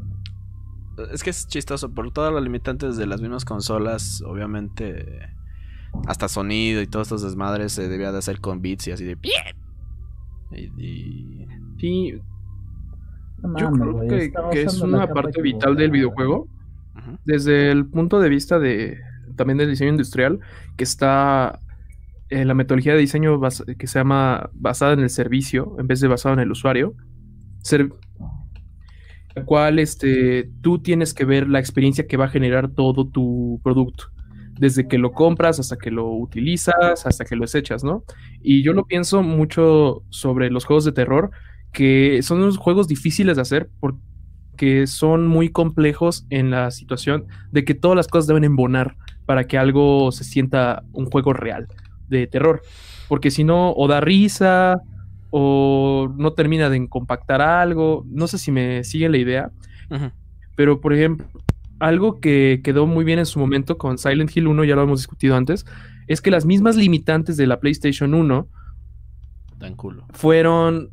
es 1.13 1.23
que 1.23 1.31
es 1.31 1.47
chistoso, 1.49 1.93
por 1.93 2.13
todas 2.13 2.33
las 2.33 2.43
limitantes 2.43 2.97
de 2.97 3.07
las 3.07 3.21
mismas 3.21 3.45
consolas, 3.45 4.23
obviamente 4.23 5.29
hasta 6.07 6.29
sonido 6.29 6.83
y 6.83 6.87
todos 6.87 7.07
estos 7.07 7.23
desmadres 7.23 7.73
se 7.73 7.89
debía 7.89 8.11
de 8.11 8.19
hacer 8.19 8.41
con 8.41 8.61
beats 8.61 8.89
y 8.89 8.93
así 8.93 9.05
de 9.05 9.17
y, 10.53 11.47
Sí. 11.79 12.21
Yo 13.59 13.71
creo 13.73 14.01
que, 14.51 14.63
es 14.63 14.81
una 14.81 15.07
parte 15.07 15.43
vital 15.43 15.77
del 15.77 15.91
videojuego. 15.91 16.49
Desde 17.25 17.71
el 17.71 17.87
punto 17.87 18.21
de 18.21 18.29
vista 18.29 18.59
de 18.59 18.99
también 19.37 19.59
del 19.59 19.71
diseño 19.71 19.91
industrial, 19.91 20.41
que 20.77 20.85
está 20.85 21.59
en 22.31 22.49
la 22.49 22.55
metodología 22.55 22.95
de 22.95 23.01
diseño 23.01 23.41
que 23.79 23.87
se 23.87 23.99
llama 23.99 24.51
basada 24.55 24.95
en 24.95 25.01
el 25.01 25.11
servicio 25.11 25.77
en 25.79 25.87
vez 25.87 26.01
de 26.01 26.09
basada 26.09 26.35
en 26.35 26.41
el 26.41 26.51
usuario 26.51 26.95
la 29.35 29.45
cual 29.45 29.79
este, 29.79 30.51
tú 30.61 30.79
tienes 30.79 31.13
que 31.15 31.25
ver 31.25 31.49
la 31.49 31.59
experiencia 31.59 32.07
que 32.07 32.17
va 32.17 32.27
a 32.27 32.29
generar 32.29 32.71
todo 32.71 33.07
tu 33.07 33.61
producto. 33.63 34.05
Desde 34.59 34.87
que 34.87 34.99
lo 34.99 35.11
compras 35.11 35.59
hasta 35.59 35.77
que 35.77 35.91
lo 35.91 36.09
utilizas, 36.09 37.07
hasta 37.07 37.25
que 37.25 37.35
lo 37.35 37.43
desechas, 37.43 37.83
¿no? 37.83 38.05
Y 38.41 38.63
yo 38.63 38.73
lo 38.73 38.85
pienso 38.85 39.23
mucho 39.23 40.05
sobre 40.11 40.51
los 40.51 40.65
juegos 40.65 40.85
de 40.85 40.93
terror, 40.93 41.33
que 41.73 42.23
son 42.23 42.41
unos 42.41 42.57
juegos 42.57 42.87
difíciles 42.87 43.35
de 43.35 43.43
hacer 43.43 43.71
porque 43.81 44.87
son 44.87 45.27
muy 45.27 45.49
complejos 45.51 46.25
en 46.31 46.51
la 46.53 46.71
situación 46.71 47.27
de 47.51 47.65
que 47.65 47.75
todas 47.75 47.97
las 47.97 48.07
cosas 48.07 48.29
deben 48.29 48.45
embonar 48.45 48.97
para 49.27 49.47
que 49.47 49.59
algo 49.59 50.13
se 50.13 50.25
sienta 50.25 50.85
un 50.93 51.07
juego 51.07 51.33
real 51.33 51.69
de 52.09 52.27
terror. 52.27 52.63
Porque 53.09 53.31
si 53.31 53.45
no, 53.45 53.73
o 53.73 53.89
da 53.89 54.01
risa, 54.01 54.81
o 55.31 56.13
no 56.17 56.33
termina 56.33 56.71
de 56.71 56.89
compactar 56.89 57.43
algo. 57.43 58.05
No 58.09 58.27
sé 58.27 58.39
si 58.39 58.53
me 58.53 58.85
sigue 58.85 59.09
la 59.09 59.19
idea. 59.19 59.51
Pero, 60.57 60.81
por 60.81 60.95
ejemplo, 60.95 61.27
algo 61.79 62.21
que 62.21 62.61
quedó 62.63 62.87
muy 62.87 63.05
bien 63.05 63.19
en 63.19 63.27
su 63.27 63.39
momento 63.39 63.77
con 63.77 63.99
Silent 63.99 64.35
Hill 64.35 64.47
1, 64.47 64.65
ya 64.65 64.77
lo 64.77 64.83
hemos 64.83 65.01
discutido 65.01 65.37
antes, 65.37 65.67
es 66.07 66.21
que 66.21 66.31
las 66.31 66.45
mismas 66.45 66.77
limitantes 66.77 67.37
de 67.37 67.47
la 67.47 67.61
PlayStation 67.61 68.15
1 68.15 68.49
fueron 70.13 70.91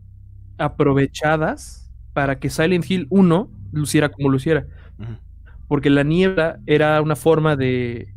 aprovechadas 0.58 1.92
para 2.14 2.40
que 2.40 2.50
Silent 2.50 2.90
Hill 2.90 3.08
1 3.10 3.50
luciera 3.72 4.10
como 4.10 4.30
luciera. 4.30 4.66
Porque 5.68 5.90
la 5.90 6.04
niebla 6.04 6.60
era 6.66 7.02
una 7.02 7.16
forma 7.16 7.56
de, 7.56 8.14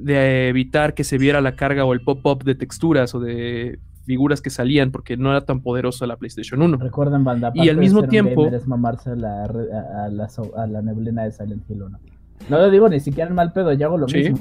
de 0.00 0.48
evitar 0.48 0.94
que 0.94 1.04
se 1.04 1.18
viera 1.18 1.40
la 1.40 1.56
carga 1.56 1.84
o 1.84 1.92
el 1.92 2.00
pop-up 2.00 2.42
de 2.42 2.54
texturas 2.54 3.14
o 3.14 3.20
de 3.20 3.78
figuras 4.06 4.40
que 4.40 4.50
salían 4.50 4.90
porque 4.90 5.16
no 5.16 5.30
era 5.30 5.44
tan 5.44 5.62
poderosa 5.62 6.06
la 6.06 6.16
PlayStation 6.16 6.62
1. 6.62 6.78
Recuerden, 6.78 7.22
banda, 7.22 7.52
y 7.54 7.68
al 7.68 7.76
mismo 7.76 8.02
tiempo 8.04 8.46
es 8.46 8.66
mamarse 8.66 9.14
la, 9.14 9.44
a, 9.44 10.08
la, 10.08 10.28
a, 10.56 10.66
la, 10.66 10.82
neblina 10.82 11.24
de 11.24 11.32
Silent 11.32 11.62
Hill 11.68 11.82
1. 11.82 11.98
No 12.48 12.58
lo 12.58 12.70
digo 12.70 12.88
ni 12.88 12.98
siquiera 13.00 13.28
en 13.28 13.36
mal 13.36 13.52
pedo, 13.52 13.72
yo 13.72 13.86
hago 13.86 13.98
lo 13.98 14.06
mismo. 14.06 14.38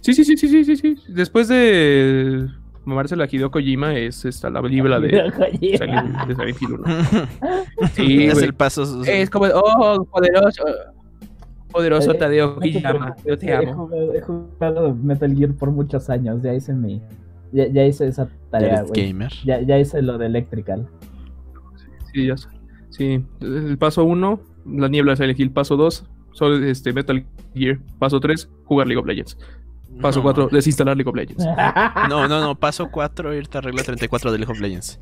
Sí, 0.00 0.12
sí, 0.12 0.24
sí, 0.24 0.36
sí, 0.36 0.48
sí, 0.48 0.64
sí, 0.64 0.76
sí. 0.76 0.96
Después 1.08 1.48
de 1.48 2.46
mamarse 2.84 3.16
la 3.16 3.26
Hideo 3.30 3.50
Kojima 3.50 3.94
es 3.94 4.26
esta 4.26 4.50
la 4.50 4.60
libra 4.60 5.00
de, 5.00 5.08
de, 5.08 5.78
Silent, 5.78 6.60
Hill 6.60 6.72
1. 6.72 6.84
Sí, 7.94 8.24
es 8.24 8.42
el 8.42 8.54
paso. 8.54 9.02
Es 9.04 9.30
como, 9.30 9.46
oh, 9.46 10.04
poderoso 10.04 10.62
poderoso 11.74 12.12
eh, 12.12 12.18
Tadeo 12.18 12.54
Kojima, 12.60 13.16
yo 13.26 13.36
te 13.36 13.52
amo. 13.52 13.90
He 14.14 14.20
jugado, 14.20 14.94
Metal 14.94 15.34
Gear 15.36 15.52
por 15.54 15.72
muchos 15.72 16.08
años, 16.08 16.40
ya 16.42 16.54
hice 16.54 16.72
mi... 16.72 17.02
Ya, 17.52 17.86
hice 17.86 18.08
esa 18.08 18.28
tarea, 18.50 18.82
güey. 18.82 19.14
Ya, 19.44 19.60
ya, 19.60 19.78
hice 19.78 20.02
lo 20.02 20.18
de 20.18 20.26
Electrical. 20.26 20.88
Sí, 22.12 22.26
ya 22.26 22.36
sé. 22.36 22.48
Sí, 22.90 23.24
el 23.40 23.78
paso 23.78 24.04
1, 24.04 24.40
la 24.72 24.88
niebla 24.88 25.14
Silent 25.14 25.38
Hill. 25.38 25.52
Paso 25.52 25.76
2, 25.76 26.04
este, 26.64 26.92
Metal 26.92 27.24
Gear. 27.54 27.78
Paso 28.00 28.18
3, 28.18 28.50
jugar 28.64 28.88
League 28.88 29.00
of 29.00 29.06
Legends. 29.06 29.38
Paso 30.00 30.20
4, 30.20 30.48
desinstalar 30.48 30.96
League 30.96 31.08
of 31.08 31.14
Legends. 31.14 31.44
No, 32.08 32.26
no, 32.26 32.40
no. 32.40 32.56
Paso 32.56 32.90
4, 32.90 33.34
irte 33.34 33.58
a 33.58 33.60
regla 33.60 33.84
34 33.84 34.32
de 34.32 34.38
League 34.38 34.52
of 34.52 34.60
Legends. 34.60 34.98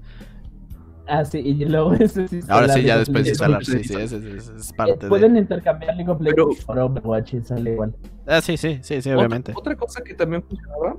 Ah, 1.07 1.25
sí, 1.25 1.39
y 1.39 1.55
luego 1.65 1.93
eso 2.01 2.27
sí 2.29 2.41
Ahora 2.49 2.73
sí, 2.75 2.83
ya 2.83 2.99
después 2.99 3.25
de 3.25 3.31
instalar, 3.31 3.65
sí, 3.65 3.83
sí, 3.85 3.95
es, 3.95 4.13
es, 4.13 4.73
parte 4.73 5.09
Pueden 5.09 5.37
intercambiar 5.37 5.97
League 5.97 6.11
of 6.11 6.21
Legends 6.21 6.65
por 6.65 6.79
Overwatch 6.79 7.35
y 7.35 7.41
sale 7.43 7.73
igual. 7.73 7.95
Ah, 8.27 8.41
sí, 8.41 8.57
sí, 8.57 8.79
sí, 8.83 9.03
sí, 9.03 9.11
obviamente. 9.11 9.53
Otra, 9.55 9.77
cosa 9.77 10.03
que 10.03 10.15
también 10.15 10.43
funcionaba 10.43 10.97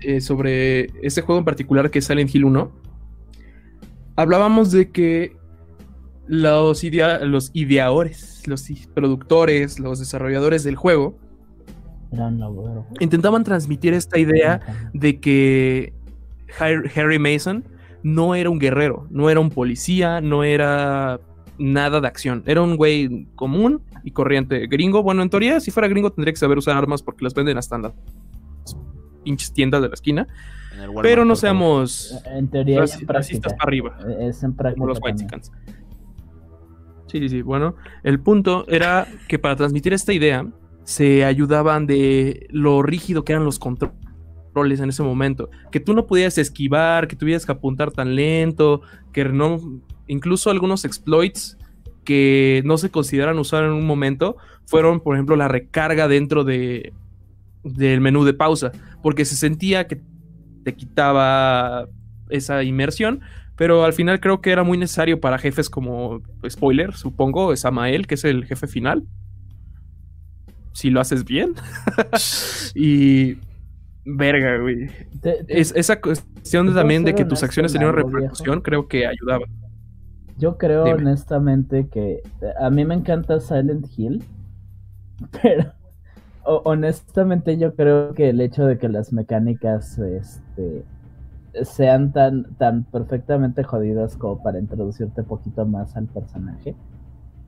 eh, 0.00 0.20
sobre 0.20 0.90
este 1.06 1.20
juego 1.20 1.38
en 1.38 1.44
particular 1.44 1.90
que 1.90 1.98
es 1.98 2.06
Silent 2.06 2.34
Hill 2.34 2.44
1, 2.44 2.72
hablábamos 4.16 4.72
de 4.72 4.90
que 4.90 5.36
los, 6.26 6.82
los 6.82 7.50
ideadores, 7.52 8.42
los 8.46 8.66
productores, 8.94 9.78
los 9.78 9.98
desarrolladores 9.98 10.64
del 10.64 10.76
juego 10.76 11.18
intentaban 13.00 13.44
transmitir 13.44 13.94
esta 13.94 14.18
idea 14.18 14.60
de 14.92 15.20
que 15.20 15.92
Harry 16.58 17.18
Mason 17.18 17.64
no 18.04 18.34
era 18.34 18.50
un 18.50 18.58
guerrero, 18.58 19.08
no 19.10 19.30
era 19.30 19.40
un 19.40 19.48
policía, 19.48 20.20
no 20.20 20.44
era 20.44 21.18
nada 21.58 22.02
de 22.02 22.06
acción. 22.06 22.42
Era 22.46 22.60
un 22.60 22.76
güey 22.76 23.26
común 23.34 23.82
y 24.04 24.10
corriente. 24.10 24.66
Gringo, 24.66 25.02
bueno, 25.02 25.22
en 25.22 25.30
teoría, 25.30 25.58
si 25.58 25.70
fuera 25.70 25.88
gringo 25.88 26.12
tendría 26.12 26.32
que 26.32 26.38
saber 26.38 26.58
usar 26.58 26.76
armas 26.76 27.02
porque 27.02 27.24
las 27.24 27.32
venden 27.32 27.56
hasta 27.56 27.76
en 27.76 27.82
las 27.82 27.92
pinches 29.24 29.52
tiendas 29.54 29.80
de 29.80 29.88
la 29.88 29.94
esquina. 29.94 30.28
Pero 31.00 31.24
no 31.24 31.34
seamos 31.34 32.14
en 32.26 32.48
teoría 32.48 32.84
racistas 33.06 33.54
para 33.54 33.68
arriba. 33.68 33.98
Es 34.20 34.42
en 34.42 34.52
como 34.52 34.86
los 34.86 35.00
white 35.02 35.26
Sí, 37.06 37.20
sí, 37.20 37.28
sí. 37.30 37.42
Bueno, 37.42 37.76
el 38.02 38.20
punto 38.20 38.66
era 38.68 39.06
que 39.28 39.38
para 39.38 39.56
transmitir 39.56 39.94
esta 39.94 40.12
idea 40.12 40.46
se 40.82 41.24
ayudaban 41.24 41.86
de 41.86 42.48
lo 42.50 42.82
rígido 42.82 43.24
que 43.24 43.32
eran 43.32 43.46
los 43.46 43.58
controles 43.58 44.03
roles 44.54 44.80
en 44.80 44.88
ese 44.88 45.02
momento. 45.02 45.50
Que 45.70 45.80
tú 45.80 45.94
no 45.94 46.06
pudieras 46.06 46.38
esquivar, 46.38 47.08
que 47.08 47.16
tuvieras 47.16 47.44
que 47.44 47.52
apuntar 47.52 47.90
tan 47.90 48.14
lento, 48.14 48.82
que 49.12 49.24
no. 49.24 49.60
Incluso 50.06 50.50
algunos 50.50 50.84
exploits 50.84 51.58
que 52.04 52.62
no 52.64 52.76
se 52.78 52.90
consideran 52.90 53.38
usar 53.38 53.64
en 53.64 53.72
un 53.72 53.86
momento 53.86 54.36
fueron, 54.66 55.00
por 55.00 55.16
ejemplo, 55.16 55.36
la 55.36 55.48
recarga 55.48 56.08
dentro 56.08 56.44
de 56.44 56.92
del 57.64 58.00
menú 58.02 58.24
de 58.24 58.34
pausa, 58.34 58.72
porque 59.02 59.24
se 59.24 59.36
sentía 59.36 59.86
que 59.86 60.00
te 60.64 60.74
quitaba 60.74 61.88
esa 62.28 62.62
inmersión, 62.62 63.22
pero 63.56 63.84
al 63.84 63.92
final 63.92 64.20
creo 64.20 64.40
que 64.40 64.50
era 64.50 64.64
muy 64.64 64.78
necesario 64.78 65.20
para 65.20 65.38
jefes 65.38 65.70
como 65.70 66.22
spoiler, 66.48 66.94
supongo, 66.94 67.52
es 67.52 67.64
Amael, 67.64 68.06
que 68.06 68.16
es 68.16 68.24
el 68.24 68.44
jefe 68.44 68.66
final. 68.66 69.04
Si 70.72 70.90
lo 70.90 71.00
haces 71.00 71.24
bien. 71.24 71.54
y 72.74 73.36
Verga, 74.04 74.58
güey. 74.58 74.88
esa 75.48 76.00
cuestión 76.00 76.74
también 76.74 77.04
de 77.04 77.14
que 77.14 77.24
tus 77.24 77.42
acciones 77.42 77.72
tenían 77.72 77.90
una 77.90 78.02
repercusión, 78.02 78.60
creo 78.60 78.86
que 78.86 79.06
ayudaba. 79.06 79.46
Yo 80.36 80.58
creo 80.58 80.84
honestamente 80.84 81.88
que 81.88 82.22
a 82.60 82.68
mí 82.68 82.84
me 82.84 82.94
encanta 82.94 83.40
Silent 83.40 83.86
Hill, 83.96 84.22
pero 85.42 85.72
honestamente 86.44 87.56
yo 87.56 87.74
creo 87.74 88.14
que 88.14 88.30
el 88.30 88.40
hecho 88.40 88.66
de 88.66 88.78
que 88.78 88.88
las 88.88 89.12
mecánicas 89.12 89.98
este, 89.98 90.84
sean 91.62 92.12
tan, 92.12 92.54
tan 92.56 92.84
perfectamente 92.84 93.62
jodidas 93.62 94.16
como 94.16 94.42
para 94.42 94.58
introducirte 94.58 95.22
poquito 95.22 95.64
más 95.64 95.96
al 95.96 96.06
personaje 96.06 96.74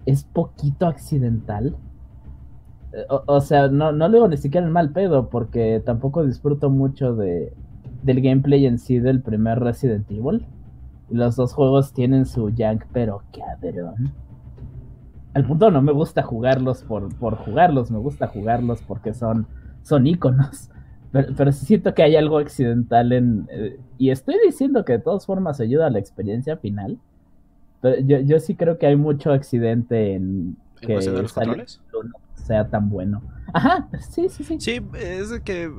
es 0.07 0.25
poquito 0.25 0.87
accidental 0.87 1.77
o, 3.09 3.40
sea, 3.40 3.68
no, 3.68 3.92
no 3.92 4.09
lo 4.09 4.14
digo 4.14 4.28
ni 4.28 4.37
siquiera 4.37 4.66
en 4.66 4.72
mal 4.72 4.90
pedo, 4.90 5.28
porque 5.28 5.82
tampoco 5.85 6.24
disfruto 6.24 6.70
mucho 6.70 7.14
de, 7.14 7.52
del 8.02 8.20
gameplay 8.20 8.66
en 8.66 8.78
sí 8.78 8.98
del 8.98 9.20
primer 9.20 9.61
Resident 9.61 10.11
Evil. 10.11 10.46
Los 11.11 11.37
dos 11.37 11.52
juegos 11.52 11.92
tienen 11.92 12.26
su 12.26 12.52
jank, 12.56 12.85
pero 12.92 13.22
cabrón. 13.32 14.12
Al 15.35 15.46
punto 15.46 15.70
no 15.70 15.82
me 15.82 15.92
gusta 15.92 16.22
jugarlos 16.22 16.82
por, 16.82 17.14
por 17.16 17.37
jugarlos, 17.37 17.90
me 17.90 17.98
gusta 17.98 18.26
jugarlos 18.28 18.82
porque 18.82 19.12
son, 19.12 19.46
son 19.82 20.06
íconos. 20.06 20.70
Pero, 21.12 21.28
pero 21.37 21.52
siento 21.52 21.94
que 21.94 22.02
hay 22.02 22.16
algo 22.16 22.38
accidental 22.38 23.12
en... 23.12 23.46
Eh, 23.50 23.78
y 23.96 24.11
estoy 24.11 24.35
diciendo 24.44 24.85
que 24.85 24.94
de 24.94 24.98
todas 24.98 25.24
formas 25.24 25.61
ayuda 25.61 25.87
a 25.87 25.90
la 25.90 25.98
experiencia 25.98 26.56
final. 26.56 26.98
Pero 27.80 28.00
yo, 28.00 28.18
yo 28.20 28.40
sí 28.40 28.54
creo 28.54 28.78
que 28.78 28.87
hay 28.87 28.96
mucho 28.96 29.32
accidente 29.32 30.14
en 30.14 30.56
que 30.80 30.94
los 30.94 31.32
controles? 31.32 31.80
Sea 32.46 32.68
tan 32.68 32.88
bueno. 32.88 33.22
Ajá, 33.52 33.88
sí, 34.11 34.28
sí, 34.28 34.44
sí. 34.44 34.56
Sí, 34.61 34.80
es 34.94 35.40
que 35.40 35.64
eh, 35.64 35.70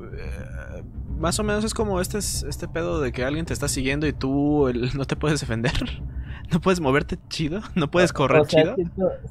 más 1.18 1.38
o 1.38 1.44
menos 1.44 1.64
es 1.64 1.74
como 1.74 2.00
este, 2.00 2.18
este 2.18 2.68
pedo 2.68 3.00
de 3.00 3.12
que 3.12 3.24
alguien 3.24 3.46
te 3.46 3.52
está 3.52 3.68
siguiendo 3.68 4.06
y 4.06 4.12
tú 4.12 4.70
no 4.96 5.04
te 5.04 5.16
puedes 5.16 5.40
defender. 5.40 5.72
No 6.50 6.62
puedes 6.62 6.80
moverte 6.80 7.18
chido, 7.28 7.60
no 7.74 7.90
puedes 7.90 8.10
correr 8.10 8.46
chido. 8.46 8.74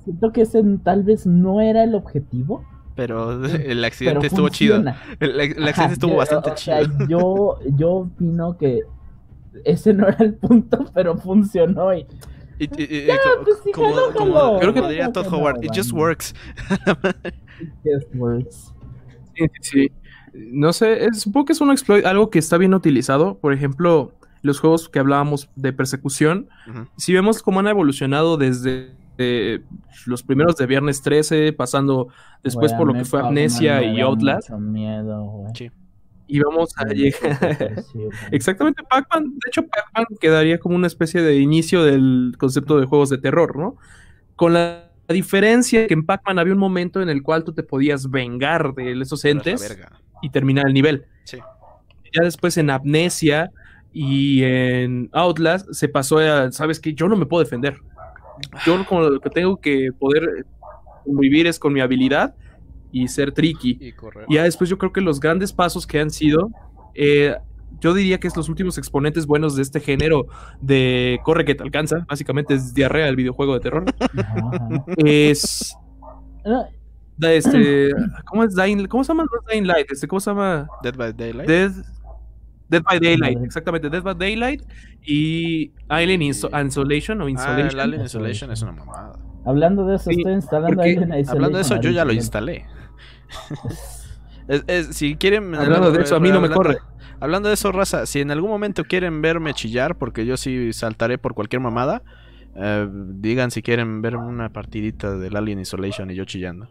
Siento, 0.03 0.31
que 0.31 0.41
ese 0.41 0.61
tal 0.83 1.01
vez 1.01 1.25
no 1.25 1.61
era 1.61 1.83
el 1.83 1.95
objetivo. 1.95 2.63
Pero 2.93 3.43
el 3.43 3.83
accidente 3.83 4.27
estuvo 4.27 4.49
chido. 4.49 4.83
El, 5.19 5.39
accidente 5.67 5.93
estuvo 5.93 6.15
bastante 6.15 6.53
chido. 6.53 7.07
yo, 7.07 7.57
yo 7.75 7.91
opino 7.91 8.55
que 8.59 8.83
ese 9.65 9.95
no 9.95 10.07
era 10.07 10.23
el 10.23 10.35
punto, 10.35 10.85
pero 10.93 11.17
funcionó 11.17 11.91
y 11.91 12.05
pues 12.57 13.75
como, 14.15 14.59
creo 14.59 14.73
que 14.73 14.81
diría 14.81 15.11
Todd 15.11 15.27
Howard, 15.31 15.63
it 15.63 15.71
just 15.75 15.91
works. 15.91 16.33
it 17.59 17.69
just 17.83 18.15
works. 18.15 18.73
Sí, 19.35 19.45
sí, 19.45 19.49
sí. 19.61 19.91
No 20.33 20.73
sé, 20.73 21.07
supongo 21.13 21.45
que 21.45 21.53
es 21.53 21.61
un 21.61 21.71
exploit, 21.71 22.05
algo 22.05 22.29
que 22.29 22.39
está 22.39 22.57
bien 22.57 22.73
utilizado. 22.73 23.37
Por 23.37 23.53
ejemplo, 23.53 24.13
los 24.41 24.59
juegos 24.59 24.89
que 24.89 24.99
hablábamos 24.99 25.49
de 25.55 25.73
persecución, 25.73 26.49
si 26.95 27.13
vemos 27.13 27.41
cómo 27.41 27.59
han 27.59 27.67
evolucionado 27.67 28.37
desde 28.37 28.95
eh, 29.17 29.61
los 30.05 30.23
primeros 30.23 30.55
de 30.57 30.67
Viernes 30.67 31.01
13, 31.01 31.53
pasando 31.53 32.09
después 32.43 32.73
por 32.73 32.87
lo 32.87 32.93
que 32.93 33.05
fue 33.05 33.19
Amnesia 33.19 33.83
y 33.83 34.01
Outlast. 34.01 34.49
Miedo, 34.51 35.45
sí 35.55 35.71
y 36.27 36.39
vamos 36.39 36.73
a 36.77 36.85
llegar. 36.85 37.83
Exactamente, 38.31 38.83
Pac-Man. 38.83 39.31
De 39.31 39.47
hecho, 39.47 39.65
Pac-Man 39.65 40.05
quedaría 40.19 40.59
como 40.59 40.75
una 40.75 40.87
especie 40.87 41.21
de 41.21 41.37
inicio 41.37 41.83
del 41.83 42.35
concepto 42.37 42.79
de 42.79 42.85
juegos 42.85 43.09
de 43.09 43.17
terror, 43.17 43.57
¿no? 43.57 43.77
Con 44.35 44.53
la 44.53 44.91
diferencia 45.07 45.87
que 45.87 45.93
en 45.93 46.05
Pac-Man 46.05 46.37
había 46.37 46.53
un 46.53 46.59
momento 46.59 47.01
en 47.01 47.09
el 47.09 47.23
cual 47.23 47.43
tú 47.43 47.53
te 47.53 47.63
podías 47.63 48.09
vengar 48.09 48.73
de 48.73 48.99
esos 49.01 49.23
entes 49.25 49.77
y 50.21 50.29
terminar 50.29 50.67
el 50.67 50.73
nivel. 50.73 51.05
Sí. 51.23 51.37
Ya 52.13 52.23
después 52.23 52.57
en 52.57 52.69
Amnesia 52.69 53.51
y 53.93 54.43
en 54.43 55.09
Outlast 55.13 55.71
se 55.71 55.87
pasó 55.87 56.19
a, 56.19 56.51
¿sabes 56.51 56.79
qué? 56.79 56.93
Yo 56.93 57.07
no 57.07 57.15
me 57.15 57.25
puedo 57.25 57.43
defender. 57.43 57.79
Yo 58.65 58.85
como 58.85 59.01
lo 59.01 59.19
que 59.19 59.29
tengo 59.29 59.57
que 59.59 59.89
poder 59.97 60.45
vivir 61.05 61.47
es 61.47 61.57
con 61.57 61.73
mi 61.73 61.79
habilidad 61.79 62.35
y 62.91 63.07
ser 63.07 63.31
tricky. 63.31 63.77
Y, 63.79 63.93
ya 64.33 64.43
después 64.43 64.69
yo 64.69 64.77
creo 64.77 64.91
que 64.91 65.01
los 65.01 65.19
grandes 65.19 65.53
pasos 65.53 65.85
que 65.85 65.99
han 65.99 66.09
sido, 66.09 66.49
eh, 66.93 67.35
yo 67.79 67.93
diría 67.93 68.19
que 68.19 68.27
es 68.27 68.35
los 68.35 68.49
últimos 68.49 68.77
exponentes 68.77 69.25
buenos 69.25 69.55
de 69.55 69.61
este 69.61 69.79
género 69.79 70.27
de 70.61 71.19
corre 71.23 71.45
que 71.45 71.55
te 71.55 71.63
alcanza, 71.63 72.05
básicamente 72.07 72.55
es 72.55 72.73
diarrea 72.73 73.07
el 73.07 73.15
videojuego 73.15 73.53
de 73.53 73.59
terror. 73.59 73.85
es... 74.97 75.75
Este, 77.19 77.89
¿Cómo 78.25 78.43
es 78.43 78.55
¿Cómo 78.89 79.03
se 79.03 79.07
llama 79.07 79.25
Dying 79.49 79.65
Light? 79.65 79.91
Este, 79.91 80.07
¿Cómo 80.07 80.19
se 80.19 80.29
llama? 80.29 80.67
Dead 80.83 80.95
by 80.95 81.13
Daylight. 81.13 81.49
Dead, 82.69 82.83
by 82.83 82.99
Daylight, 82.99 83.43
exactamente. 83.43 83.89
Dead 83.89 84.03
by 84.03 84.15
Daylight 84.15 84.61
y 85.01 85.71
Alien 85.87 86.21
Insolation 86.21 87.21
o 87.21 87.29
Insolation. 87.29 87.79
Ah, 87.79 87.83
Alien 87.83 88.01
Insolation 88.01 88.51
es 88.51 88.61
una 88.61 88.73
mamada. 88.73 89.17
Hablando 89.47 89.85
de 89.85 89.95
eso, 89.95 90.09
estoy 90.09 90.33
instalando 90.33 90.81
Alien 90.81 91.03
Isolation. 91.03 91.29
Hablando 91.29 91.57
de 91.57 91.61
eso, 91.61 91.79
yo 91.79 91.89
ya 91.89 92.03
lo 92.03 92.11
instalé. 92.11 92.65
si 94.91 95.15
quieren. 95.15 95.55
Hablando 95.55 95.91
de 95.91 96.01
eso, 96.01 96.17
a 96.17 96.19
mí 96.19 96.29
no 96.31 96.41
me 96.41 96.49
corre. 96.49 96.79
Hablando 97.21 97.47
de 97.47 97.53
eso, 97.53 97.71
raza, 97.71 98.05
si 98.05 98.19
en 98.19 98.29
algún 98.29 98.49
momento 98.49 98.83
quieren 98.83 99.21
verme 99.21 99.53
chillar, 99.53 99.95
porque 99.95 100.25
yo 100.25 100.35
sí 100.35 100.73
saltaré 100.73 101.17
por 101.17 101.33
cualquier 101.33 101.61
mamada, 101.61 102.03
eh, 102.55 102.89
digan 102.91 103.49
si 103.49 103.61
quieren 103.61 104.01
ver 104.01 104.17
una 104.17 104.49
partidita 104.49 105.17
del 105.17 105.35
Alien 105.37 105.59
Isolation 105.59 106.11
y 106.11 106.15
yo 106.15 106.25
chillando. 106.25 106.67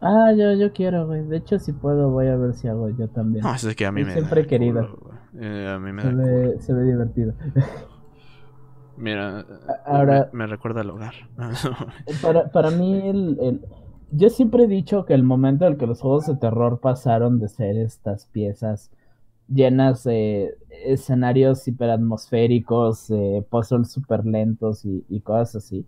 Ah, 0.00 0.32
yo, 0.36 0.54
yo 0.54 0.72
quiero, 0.72 1.06
güey. 1.06 1.26
De 1.26 1.38
hecho, 1.38 1.58
si 1.58 1.72
puedo, 1.72 2.10
voy 2.10 2.28
a 2.28 2.36
ver 2.36 2.54
si 2.54 2.68
hago 2.68 2.90
yo 2.90 3.08
también. 3.08 3.42
No, 3.42 3.54
es 3.54 3.74
que 3.74 3.86
a 3.86 3.92
mí 3.92 4.04
me. 4.04 4.12
Siempre 4.12 4.42
he 4.42 4.46
querido. 4.46 4.98
Eh, 5.38 5.68
a 5.68 5.78
mí 5.80 5.92
me 5.92 6.02
se, 6.02 6.12
ve, 6.12 6.56
se 6.60 6.72
ve 6.72 6.84
divertido. 6.84 7.34
Mira, 8.96 9.44
Ahora, 9.86 10.28
me, 10.32 10.46
recuerda 10.46 10.82
al 10.82 10.90
hogar. 10.90 11.14
para, 12.22 12.48
para 12.48 12.70
mí, 12.70 13.08
el 13.08 13.60
yo 14.12 14.28
siempre 14.28 14.64
he 14.64 14.68
dicho 14.68 15.06
que 15.06 15.14
el 15.14 15.22
momento 15.22 15.64
en 15.64 15.72
el 15.72 15.78
que 15.78 15.86
los 15.86 16.00
juegos 16.00 16.26
de 16.26 16.36
terror 16.36 16.80
pasaron 16.80 17.38
de 17.38 17.48
ser 17.48 17.76
estas 17.78 18.26
piezas 18.26 18.90
llenas 19.48 20.04
de 20.04 20.56
escenarios 20.84 21.66
hiperatmosféricos, 21.66 23.10
eh, 23.10 23.44
puzzles 23.48 23.90
súper 23.90 24.24
lentos 24.24 24.84
y, 24.84 25.20
cosas 25.20 25.56
así, 25.56 25.86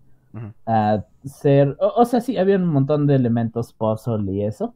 a 0.67 1.05
ser, 1.25 1.77
o, 1.79 2.05
sea, 2.05 2.21
sí, 2.21 2.37
había 2.37 2.57
un 2.57 2.67
montón 2.67 3.07
de 3.07 3.15
elementos 3.15 3.73
puzzle 3.73 4.33
y 4.33 4.43
eso, 4.43 4.75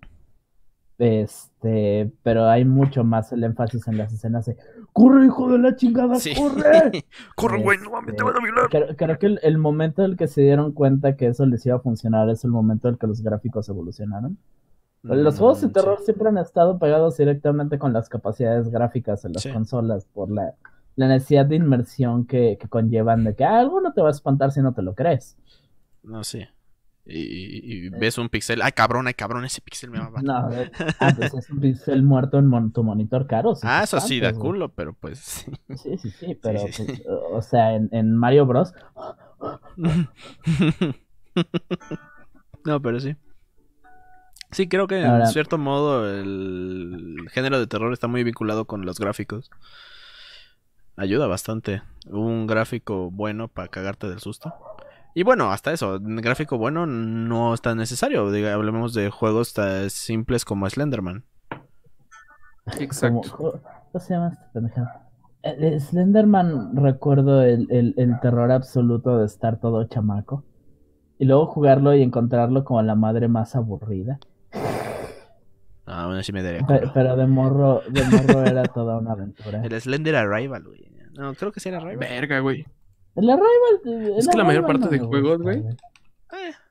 este, 0.99 2.11
pero 2.25 2.49
hay 2.49 2.65
mucho 2.65 3.05
más 3.05 3.33
el 3.33 3.45
énfasis 3.45 3.87
en 3.87 3.97
las 3.97 4.13
escenas 4.13 4.47
de 4.47 4.57
¡Corre, 4.93 5.27
hijo 5.27 5.49
de 5.51 5.59
la 5.59 5.77
chingada! 5.77 6.17
¡Corre! 6.37 7.05
¡Corre, 7.37 7.63
güey! 7.63 7.79
¡No 7.79 7.91
mames, 7.91 8.17
te 8.17 8.25
van 8.25 8.37
a 8.37 8.41
violar! 8.41 8.97
Creo, 8.97 9.19
que 9.19 9.39
el, 9.41 9.59
momento 9.59 10.05
en 10.05 10.13
el 10.13 10.17
que 10.17 10.27
se 10.27 10.43
dieron 10.43 10.73
cuenta 10.73 11.17
que 11.17 11.29
eso 11.29 11.47
les 11.47 11.65
iba 11.67 11.77
a 11.77 11.81
funcionar 11.81 12.29
es 12.31 12.45
el 12.45 12.51
momento 12.51 12.89
en 12.89 12.95
el 12.95 12.99
que 12.99 13.07
los 13.07 13.23
gráficos 13.23 13.69
evolucionaron. 13.69 14.39
los 15.05 15.37
mm, 15.37 15.39
juegos 15.39 15.61
de 15.61 15.69
terror 15.69 16.01
siempre 16.01 16.29
han 16.29 16.39
estado 16.39 16.81
pegados 16.81 17.17
directamente 17.17 17.79
con 17.79 17.93
las 17.93 18.09
capacidades 18.09 18.69
gráficas 18.69 19.23
de 19.23 19.31
las 19.31 19.47
consolas 19.47 20.05
por 20.07 20.33
la, 20.33 20.55
necesidad 20.97 21.47
de 21.47 21.55
inmersión 21.55 22.27
que, 22.27 22.59
conllevan 22.69 23.23
de 23.23 23.37
que 23.37 23.45
ah, 23.45 23.61
algo 23.61 23.81
no 23.81 23.93
te 23.93 24.03
va 24.03 24.09
a 24.09 24.11
espantar 24.11 24.51
si 24.51 24.63
no 24.63 24.75
te 24.75 24.83
lo 24.83 24.97
crees. 24.97 25.37
No, 26.03 26.25
sí 26.25 26.45
y, 27.11 27.89
ves 27.89 28.19
un 28.19 28.29
pixel, 28.29 28.61
ay 28.63 28.73
cabrón, 28.73 29.07
ay 29.07 29.15
cabrón, 29.15 29.45
ese 29.45 29.63
pixel 29.63 29.91
me 29.91 29.99
va 29.99 30.07
a 30.07 30.11
matar. 30.11 30.25
No, 30.25 30.35
ah, 31.01 31.15
pues 31.17 31.33
es 31.33 31.49
un 31.51 31.61
pixel 31.61 32.03
muerto 32.03 32.39
en 32.39 32.73
tu 32.73 32.85
monitor 32.85 33.27
caro. 33.27 33.55
ah, 33.63 33.83
eso 33.85 33.99
sí, 34.01 34.21
da 34.21 34.35
culo, 34.35 34.69
pero 34.69 34.93
pues. 34.93 35.47
Sí, 35.77 35.97
sí, 35.97 36.11
sí, 36.11 36.35
pero, 36.43 36.61
pues, 36.61 37.03
o 37.33 37.41
sea, 37.41 37.75
en, 37.75 38.15
Mario 38.15 38.45
Bros. 38.47 38.75
no, 42.65 42.83
pero 42.83 43.01
sí. 43.01 43.17
Sí, 44.51 44.69
creo 44.69 44.87
que 44.87 45.01
en 45.01 45.27
cierto 45.27 45.59
modo 45.59 46.09
el 46.09 47.29
género 47.31 47.59
de 47.61 47.67
terror 47.67 47.93
está 47.93 48.07
muy 48.07 48.25
vinculado 48.25 48.65
con 48.67 48.87
los 48.87 48.99
gráficos. 48.99 49.51
Ayuda 50.97 51.27
bastante. 51.27 51.83
Un 52.07 52.47
gráfico 52.47 53.11
bueno 53.11 53.49
para 53.49 53.69
cagarte 53.69 54.09
del 54.09 54.21
susto. 54.21 54.53
Y 55.15 55.23
bueno, 55.23 55.51
hasta 55.51 55.73
eso, 55.73 55.99
gráfico 56.01 56.59
bueno 56.59 56.87
no 56.87 57.55
es 57.55 57.61
tan 57.61 57.79
necesario. 57.79 58.31
Diga, 58.31 58.53
hablemos 58.53 58.95
de 58.95 59.11
juegos 59.11 59.53
tan 59.55 59.91
simples 59.91 60.45
como 60.45 60.69
Slenderman. 60.69 61.25
Exacto. 62.79 63.61
¿Cómo, 63.93 64.01
se 64.01 64.15
llama 64.15 64.29
este 64.29 64.45
pendejada? 64.53 65.09
Eh, 65.43 65.81
Slenderman 65.81 66.77
recuerdo 66.77 67.43
el, 67.43 68.19
terror 68.21 68.53
absoluto 68.53 69.19
de 69.19 69.27
estar 69.27 69.59
todo 69.59 69.85
chamaco. 69.85 70.45
Y 71.19 71.25
luego 71.25 71.47
jugarlo 71.47 71.95
y 71.95 72.03
encontrarlo 72.03 72.65
como 72.65 72.83
la 72.83 72.95
madre 72.95 73.27
más 73.27 73.57
aburrida. 73.57 74.21
Ah, 75.85 76.07
bueno, 76.07 76.23
sí 76.23 76.33
me 76.33 76.43
daría 76.43 76.67
pero, 76.93 77.17
de 77.17 77.27
morro, 77.27 77.83
de 77.89 78.05
morro 78.05 78.45
era 78.45 78.63
toda 78.65 78.99
una 78.99 79.13
aventura. 79.13 79.63
El 79.65 79.81
Slender 79.81 80.15
Arrival, 80.17 80.65
güey. 80.65 80.87
No, 81.15 81.35
creo 81.35 81.51
que 81.51 81.61
sí 81.61 81.71
era 81.71 81.79
Arrival. 81.79 81.99
Verga, 81.99 82.41
güey. 82.41 82.67
El 83.19 83.31
Arrival. 83.31 84.17
es 84.17 84.29
que 84.29 84.39
la 84.39 84.45
mayor 84.45 84.67
parte 84.67 84.89
de 84.89 84.99
juegos, 84.99 85.43
güey. 85.43 85.63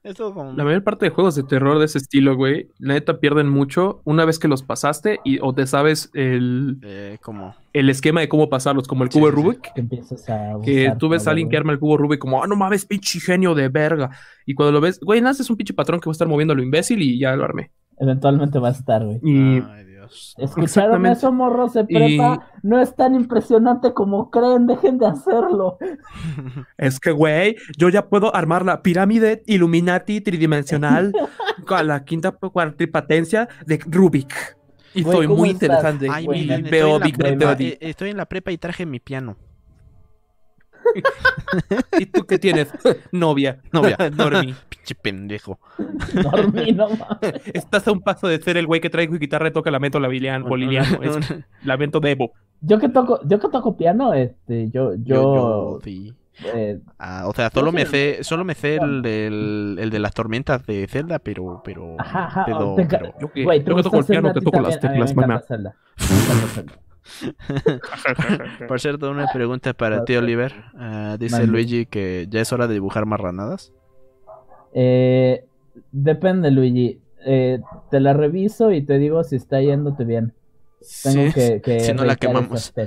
Eh, 0.04 0.14
como... 0.16 0.54
La 0.54 0.64
mayor 0.64 0.84
parte 0.84 1.06
de 1.06 1.10
juegos 1.10 1.36
de 1.36 1.44
terror 1.44 1.80
de 1.80 1.86
ese 1.86 1.98
estilo, 1.98 2.36
güey, 2.36 2.70
la 2.80 2.94
neta 2.94 3.20
pierden 3.20 3.50
mucho 3.50 4.02
una 4.06 4.24
vez 4.24 4.40
que 4.40 4.48
los 4.48 4.62
pasaste 4.62 5.20
y 5.26 5.40
o 5.42 5.54
te 5.54 5.66
sabes 5.66 6.12
el 6.14 6.78
eh, 6.84 7.18
¿cómo? 7.22 7.56
el 7.74 7.90
esquema 7.90 8.22
de 8.22 8.30
cómo 8.30 8.50
pasarlos, 8.50 8.88
como 8.88 9.04
el 9.04 9.10
cubo 9.10 9.32
Rubik. 9.32 9.74
Que 9.74 9.82
empiezas 9.82 10.30
a 10.30 10.54
que 10.64 10.94
tú 10.98 11.10
ves 11.10 11.28
a 11.28 11.32
alguien 11.32 11.50
que 11.50 11.58
arma 11.58 11.74
el 11.74 11.80
cubo 11.80 11.98
Rubik 11.98 12.20
como, 12.20 12.42
ah, 12.42 12.48
no 12.48 12.56
mames, 12.56 12.86
pinche 12.86 13.20
genio 13.20 13.56
de 13.56 13.68
verga. 13.68 14.12
Y 14.46 14.54
cuando 14.54 14.72
lo 14.72 14.80
ves, 14.80 15.00
güey, 15.00 15.22
naces 15.22 15.50
un 15.50 15.58
pinche 15.58 15.74
patrón 15.74 16.00
que 16.00 16.08
va 16.08 16.12
a 16.12 16.14
estar 16.14 16.28
moviendo 16.28 16.54
a 16.54 16.56
lo 16.56 16.64
imbécil 16.64 17.02
y 17.02 17.20
ya 17.20 17.36
lo 17.36 17.44
armé. 17.44 17.72
Eventualmente 18.00 18.60
va 18.60 18.70
a 18.70 18.72
estar, 18.72 19.04
güey. 19.04 19.20
Y 19.24 19.62
¿Escucharon 20.38 21.06
eso, 21.06 21.32
morros 21.32 21.74
de 21.74 21.86
prepa? 21.86 22.48
No 22.64 22.80
es 22.80 22.96
tan 22.96 23.16
impresionante 23.16 23.94
como 23.94 24.30
creen, 24.30 24.68
dejen 24.68 24.98
de 24.98 25.08
hacerlo. 25.08 25.78
Es 26.78 27.00
que, 27.00 27.12
güey, 27.12 27.56
yo 27.78 27.90
ya 27.90 28.08
puedo 28.08 28.36
armar 28.36 28.66
la 28.66 28.82
pirámide 28.82 29.44
Illuminati 29.46 30.22
tridimensional 30.22 31.12
con 31.68 31.88
la 31.88 32.04
quinta 32.04 32.32
cuartipatencia 32.32 33.48
de 33.66 33.80
Rubik. 33.86 34.58
Y 34.94 35.02
estoy 35.02 35.28
muy 35.28 35.50
interesante. 35.50 36.08
Ay, 36.12 36.28
veo 36.70 36.98
estoy, 37.04 37.34
en 37.34 37.40
la, 37.40 37.58
estoy 37.80 38.10
en 38.10 38.18
la 38.18 38.26
prepa 38.26 38.52
y 38.52 38.58
traje 38.58 38.86
mi 38.86 39.00
piano. 39.00 39.38
¿Y 42.00 42.06
tú 42.08 42.26
qué 42.26 42.40
tienes? 42.40 42.70
Novia. 43.12 43.60
Novia. 43.72 43.98
Dormí. 44.16 44.54
Pinche 44.70 44.96
pendejo. 44.96 45.60
Dormí, 46.14 46.72
no 46.72 46.88
mames. 46.90 47.42
Estás 47.54 47.88
a 47.88 47.92
un 47.92 48.02
paso 48.02 48.28
de 48.28 48.42
ser 48.42 48.58
el 48.58 48.68
güey 48.68 48.82
que 48.82 48.90
trae 48.90 49.08
guitarra 49.08 49.48
y 49.50 49.52
toca 49.52 49.72
lamento 49.72 50.00
labilian- 50.00 50.48
boliviano. 50.48 51.02
Es 51.04 51.34
lamento 51.64 52.00
de 52.00 52.12
Evo. 52.12 52.32
Yo 52.62 52.80
que 52.80 52.90
toco, 52.90 53.20
yo 53.26 53.40
que 53.40 53.50
toco 53.50 53.78
piano, 53.78 54.14
este, 54.14 54.70
yo, 54.72 54.94
yo, 54.96 55.04
Yo, 55.04 55.22
yo, 55.36 55.80
sí. 55.84 56.14
eh, 56.44 56.80
Ah, 56.98 57.26
o 57.28 57.34
sea, 57.34 57.52
solo 57.52 57.72
me 57.72 57.86
sé, 57.86 58.24
solo 58.24 58.44
me 58.44 58.56
sé 58.56 58.78
el, 58.82 59.04
del, 59.04 59.78
el 59.80 59.90
de 59.92 60.00
las 60.00 60.14
tormentas 60.16 60.66
de 60.66 60.88
Zelda, 60.88 61.20
pero, 61.20 61.62
pero, 61.64 61.96
Ajá, 62.00 62.26
ajá, 62.26 62.44
pero, 62.48 62.74
te 62.76 62.86
pero- 62.86 63.14
Yo 63.22 63.32
que, 63.32 63.44
güey, 63.44 63.64
¿te 63.64 63.70
yo 63.70 63.76
que 63.76 63.84
toco 63.84 64.00
el 64.00 64.06
piano, 64.06 64.34
te 64.34 64.42
toco 64.42 64.60
las 64.62 64.80
también, 64.80 65.04
a 65.04 65.06
mí 65.06 65.12
teclas, 65.14 65.28
me 65.28 66.87
Por 68.68 68.80
cierto, 68.80 69.10
una 69.10 69.28
pregunta 69.28 69.74
para 69.74 70.06
ti, 70.06 70.16
Oliver. 70.16 70.54
Ah, 70.76 71.18
dice. 71.20 71.46
Luigi 71.48 71.86
que 71.86 72.28
ya 72.30 72.42
es 72.42 72.52
hora 72.54 72.68
de 72.68 72.74
dibujar 72.76 73.06
marranadas. 73.06 73.74
Eh, 74.74 75.46
depende, 75.92 76.52
Luigi. 76.52 77.00
Eh, 77.26 77.60
te 77.92 78.00
la 78.00 78.14
reviso 78.14 78.72
y 78.72 78.84
te 78.84 78.98
digo 79.00 79.24
si 79.24 79.36
está 79.36 79.62
yéndote 79.62 80.06
bien. 80.06 80.34
Tengo 81.04 81.28
Sí, 81.28 81.34
que, 81.34 81.62
que 81.62 81.80
si 81.80 81.94
no 81.94 82.06
la 82.06 82.16
quemamos. 82.16 82.74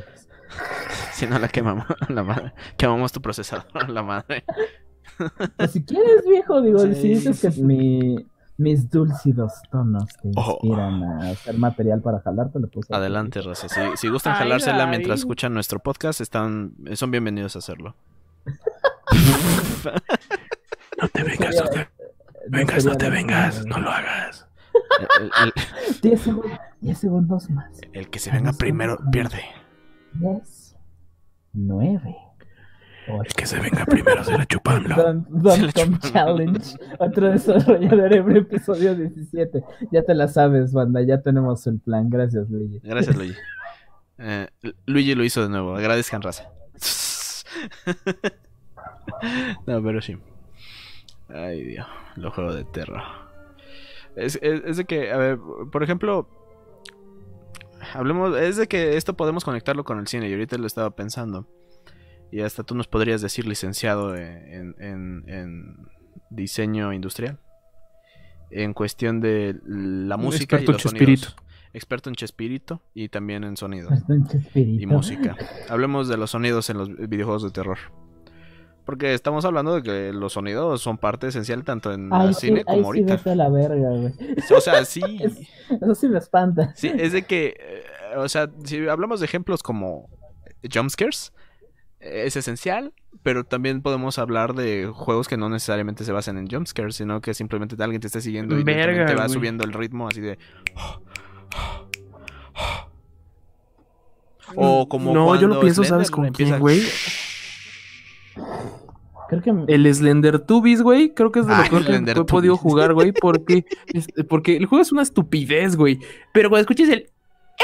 Si 1.12 1.26
no 1.26 1.38
la 1.38 1.48
quemamos, 1.48 1.85
la 2.09 2.22
madre. 2.24 2.52
Quemamos 2.76 3.12
tu 3.12 3.20
procesador, 3.20 3.88
la 3.90 4.02
madre. 4.02 4.42
Pues 5.56 5.70
si 5.72 5.85
quieres, 5.85 6.24
viejo, 6.26 6.61
digo, 6.62 6.78
Sí. 6.80 6.94
si 6.94 7.09
dices 7.09 7.40
que 7.40 7.62
mi, 7.62 8.26
mis 8.61 8.90
dúlcidos 8.90 9.53
tonos 9.70 10.07
te 10.23 10.31
Oh. 10.37 10.59
inspiran 10.62 11.03
a 11.03 11.31
hacer 11.31 11.57
material 11.59 12.01
para 12.03 12.20
jalarte, 12.20 12.61
le 12.61 12.66
puse. 12.68 12.94
Adelante, 12.94 13.40
Rosa. 13.42 13.68
Si, 13.68 13.81
si 13.96 14.09
gustan 14.09 14.35
Ay, 14.35 14.38
jalársela 14.40 14.85
ay. 14.85 14.90
mientras 14.90 15.20
escuchan 15.20 15.53
nuestro 15.55 15.79
podcast, 15.81 16.20
están, 16.20 16.75
son 16.94 17.11
bienvenidos 17.11 17.57
a 17.57 17.61
hacerlo. 17.61 17.94
No 21.01 21.09
te 21.09 21.23
vengas, 21.23 21.57
no 21.57 21.64
te 21.70 21.88
vengas, 22.51 22.85
no 22.85 22.96
te 22.96 23.11
vengas, 23.11 23.64
no 23.66 23.79
lo 23.81 23.90
hagas. 23.90 24.46
El, 25.20 25.31
el- 25.46 26.01
10 26.03 26.20
segundos, 26.20 26.59
10 26.83 26.99
segundos 26.99 27.51
más. 27.51 27.81
el 27.92 28.11
que 28.11 28.18
se 28.18 28.31
venga 28.31 28.53
primero 28.53 28.99
pierde. 29.11 29.42
10, 30.14 30.77
9, 31.55 32.16
El 33.25 33.33
que 33.35 33.46
se 33.46 33.59
venga 33.61 33.85
primero 33.87 34.23
se 34.25 34.33
la 34.33 34.46
Come 34.46 34.46
chupan. 34.46 35.99
Challenge. 36.01 36.77
Otro 36.99 37.31
desarrollador 37.31 38.12
en 38.12 38.37
episodio 38.37 38.94
17. 38.94 39.62
Ya 39.92 40.03
te 40.05 40.14
la 40.14 40.29
sabes, 40.29 40.73
banda. 40.73 41.03
Ya 41.03 41.20
tenemos 41.23 41.66
el 41.66 41.79
plan. 41.81 42.11
Gracias, 42.11 42.49
Luigi. 42.51 42.81
Gracias, 42.83 43.16
Luigi. 43.16 43.35
Eh, 44.18 44.49
Luigi 44.87 45.14
lo 45.14 45.25
hizo 45.25 45.42
de 45.42 45.49
nuevo. 45.49 45.75
Agradezcan, 45.77 46.23
raza. 46.23 46.51
no, 49.66 49.83
pero 49.83 50.01
sí. 50.01 50.16
Ay, 51.29 51.62
Dios. 51.64 51.87
Los 52.16 52.35
juegos 52.35 52.57
de 52.57 52.64
terror. 52.64 53.01
Es, 54.16 54.38
es- 54.42 54.62
es 54.64 54.77
de 54.77 54.85
que, 54.85 55.12
a 55.12 55.16
ver, 55.16 55.38
por 55.70 55.83
ejemplo, 55.83 56.29
hablemos, 57.94 58.37
es 58.37 58.57
de 58.57 58.66
que 58.66 58.96
esto 58.96 59.14
podemos 59.16 59.44
conectarlo 59.44 59.85
con 59.85 59.99
el 59.99 60.09
cine 60.09 60.29
y 60.29 60.33
ahorita 60.33 60.59
lo 60.59 60.66
estaba 60.66 60.90
pensando. 60.90 61.46
Y 62.32 62.40
hasta 62.40 62.62
tú 62.62 62.74
nos 62.74 62.86
podrías 62.86 63.20
decir 63.22 63.46
licenciado 63.46 64.16
en, 64.16 64.74
en- 64.78 65.24
en 65.28 65.76
diseño 66.30 66.92
industrial. 66.92 67.38
En 68.50 68.72
cuestión 68.74 69.20
de 69.20 69.56
la 69.64 70.16
música 70.16 70.56
experto 70.56 70.64
y 70.64 70.66
en 70.66 70.72
los 70.74 70.82
Chespirito. 70.82 71.22
sonidos. 71.30 71.44
Experto 71.72 72.08
en 72.10 72.14
Chespirito 72.16 72.82
y 72.94 73.08
también 73.08 73.44
en 73.44 73.56
sonidos 73.56 73.90
Bastante 73.90 74.42
y 74.54 74.86
música. 74.86 75.36
Hablemos 75.68 76.08
de 76.08 76.16
los 76.16 76.30
sonidos 76.32 76.68
en 76.70 76.78
los 76.78 76.88
videojuegos 77.08 77.44
de 77.44 77.50
terror. 77.50 77.78
Porque 78.84 79.14
estamos 79.14 79.44
hablando 79.44 79.74
de 79.76 79.82
que 79.84 80.12
los 80.12 80.32
sonidos 80.32 80.80
son 80.82 80.98
parte 80.98 81.28
esencial 81.28 81.62
tanto 81.62 81.92
en 81.92 82.12
Ay, 82.12 82.28
el 82.28 82.34
sí, 82.34 82.46
cine 82.48 82.58
ay, 82.60 82.64
como 82.64 82.78
sí, 82.80 82.86
ahorita. 82.86 83.16
vete 83.16 83.30
a 83.30 83.34
la 83.36 83.48
verga, 83.50 83.88
güey. 83.90 84.12
O 84.56 84.60
sea, 84.60 84.84
sí. 84.84 85.00
Es- 85.20 85.38
Eso 85.80 85.94
sí 85.94 86.08
me 86.08 86.18
espanta. 86.18 86.72
Sí, 86.74 86.90
es 86.92 87.12
de 87.12 87.22
que, 87.22 87.54
eh, 87.60 88.16
o 88.16 88.28
sea, 88.28 88.50
si 88.64 88.88
hablamos 88.88 89.20
de 89.20 89.26
ejemplos 89.26 89.62
como 89.62 90.08
jumpscares, 90.74 91.32
eh, 91.32 91.36
es 92.00 92.34
esencial, 92.36 92.92
pero 93.22 93.44
también 93.44 93.82
podemos 93.82 94.18
hablar 94.18 94.54
de 94.54 94.90
juegos 94.92 95.28
que 95.28 95.36
no 95.36 95.48
necesariamente 95.48 96.04
se 96.04 96.12
basan 96.12 96.38
en 96.38 96.48
jumpscares, 96.48 96.96
sino 96.96 97.20
que 97.20 97.34
simplemente 97.34 97.76
alguien 97.82 98.00
te 98.00 98.06
esté 98.06 98.20
siguiendo 98.20 98.58
y 98.58 98.62
Verga, 98.64 98.86
lentamente 98.86 99.14
va 99.14 99.24
güey. 99.26 99.34
subiendo 99.34 99.64
el 99.64 99.72
ritmo 99.72 100.08
así 100.08 100.20
de... 100.20 100.38
O 104.56 104.88
como 104.88 105.12
No, 105.14 105.38
yo 105.40 105.46
lo 105.46 105.60
pienso, 105.60 105.82
Slender 105.84 105.88
¿sabes 106.06 106.10
con 106.10 106.26
empieza- 106.26 106.52
quién, 106.52 106.60
güey? 106.60 106.82
Creo 109.28 109.42
que 109.42 109.72
El 109.72 109.94
Slender 109.94 110.40
Tubis, 110.40 110.82
güey, 110.82 111.14
creo 111.14 111.30
que 111.30 111.38
es 111.40 111.46
de 111.46 111.52
lo 111.54 111.58
Ah, 111.62 111.66
peor 111.70 111.82
que 111.82 111.88
Slender 111.92 112.18
he 112.18 112.24
podido 112.24 112.56
jugar, 112.56 112.94
güey, 112.94 113.12
porque, 113.20 113.64
porque 114.28 114.56
el 114.56 114.66
juego 114.66 114.82
es 114.82 114.90
una 114.90 115.02
estupidez, 115.02 115.76
güey. 115.76 116.00
Pero 116.32 116.48
cuando 116.48 116.62
escuches 116.62 116.88
el... 116.88 117.04
Po. 117.04 117.10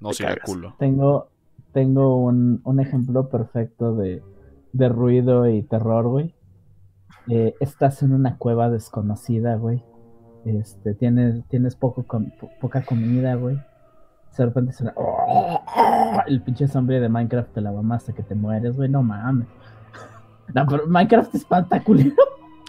No 0.00 0.12
sea 0.12 0.36
culo. 0.44 0.74
tengo, 0.78 1.28
tengo 1.72 2.16
un, 2.16 2.60
un 2.64 2.80
ejemplo 2.80 3.28
perfecto 3.28 3.94
de, 3.94 4.22
de 4.72 4.88
ruido 4.88 5.48
y 5.48 5.62
terror, 5.62 6.08
güey. 6.08 6.34
Eh, 7.28 7.54
estás 7.60 8.02
en 8.02 8.12
una 8.12 8.36
cueva 8.36 8.68
desconocida, 8.68 9.54
güey. 9.56 9.82
Este, 10.44 10.94
tienes, 10.94 11.44
tienes 11.48 11.76
poco 11.76 12.02
com- 12.04 12.30
po- 12.40 12.50
poca 12.60 12.82
comida, 12.84 13.34
güey. 13.36 13.56
De 14.36 14.44
repente 14.46 14.72
suena. 14.72 14.92
El 16.26 16.42
pinche 16.42 16.66
zombie 16.66 16.98
de 16.98 17.08
Minecraft 17.08 17.52
te 17.52 17.60
la 17.60 17.70
mamaste 17.70 18.12
que 18.12 18.22
te 18.24 18.34
mueres, 18.34 18.76
güey. 18.76 18.88
No 18.88 19.02
mames. 19.02 19.46
No, 20.54 20.66
pero 20.68 20.86
Minecraft 20.86 21.28
es 21.34 21.42
espectacular. 21.42 22.08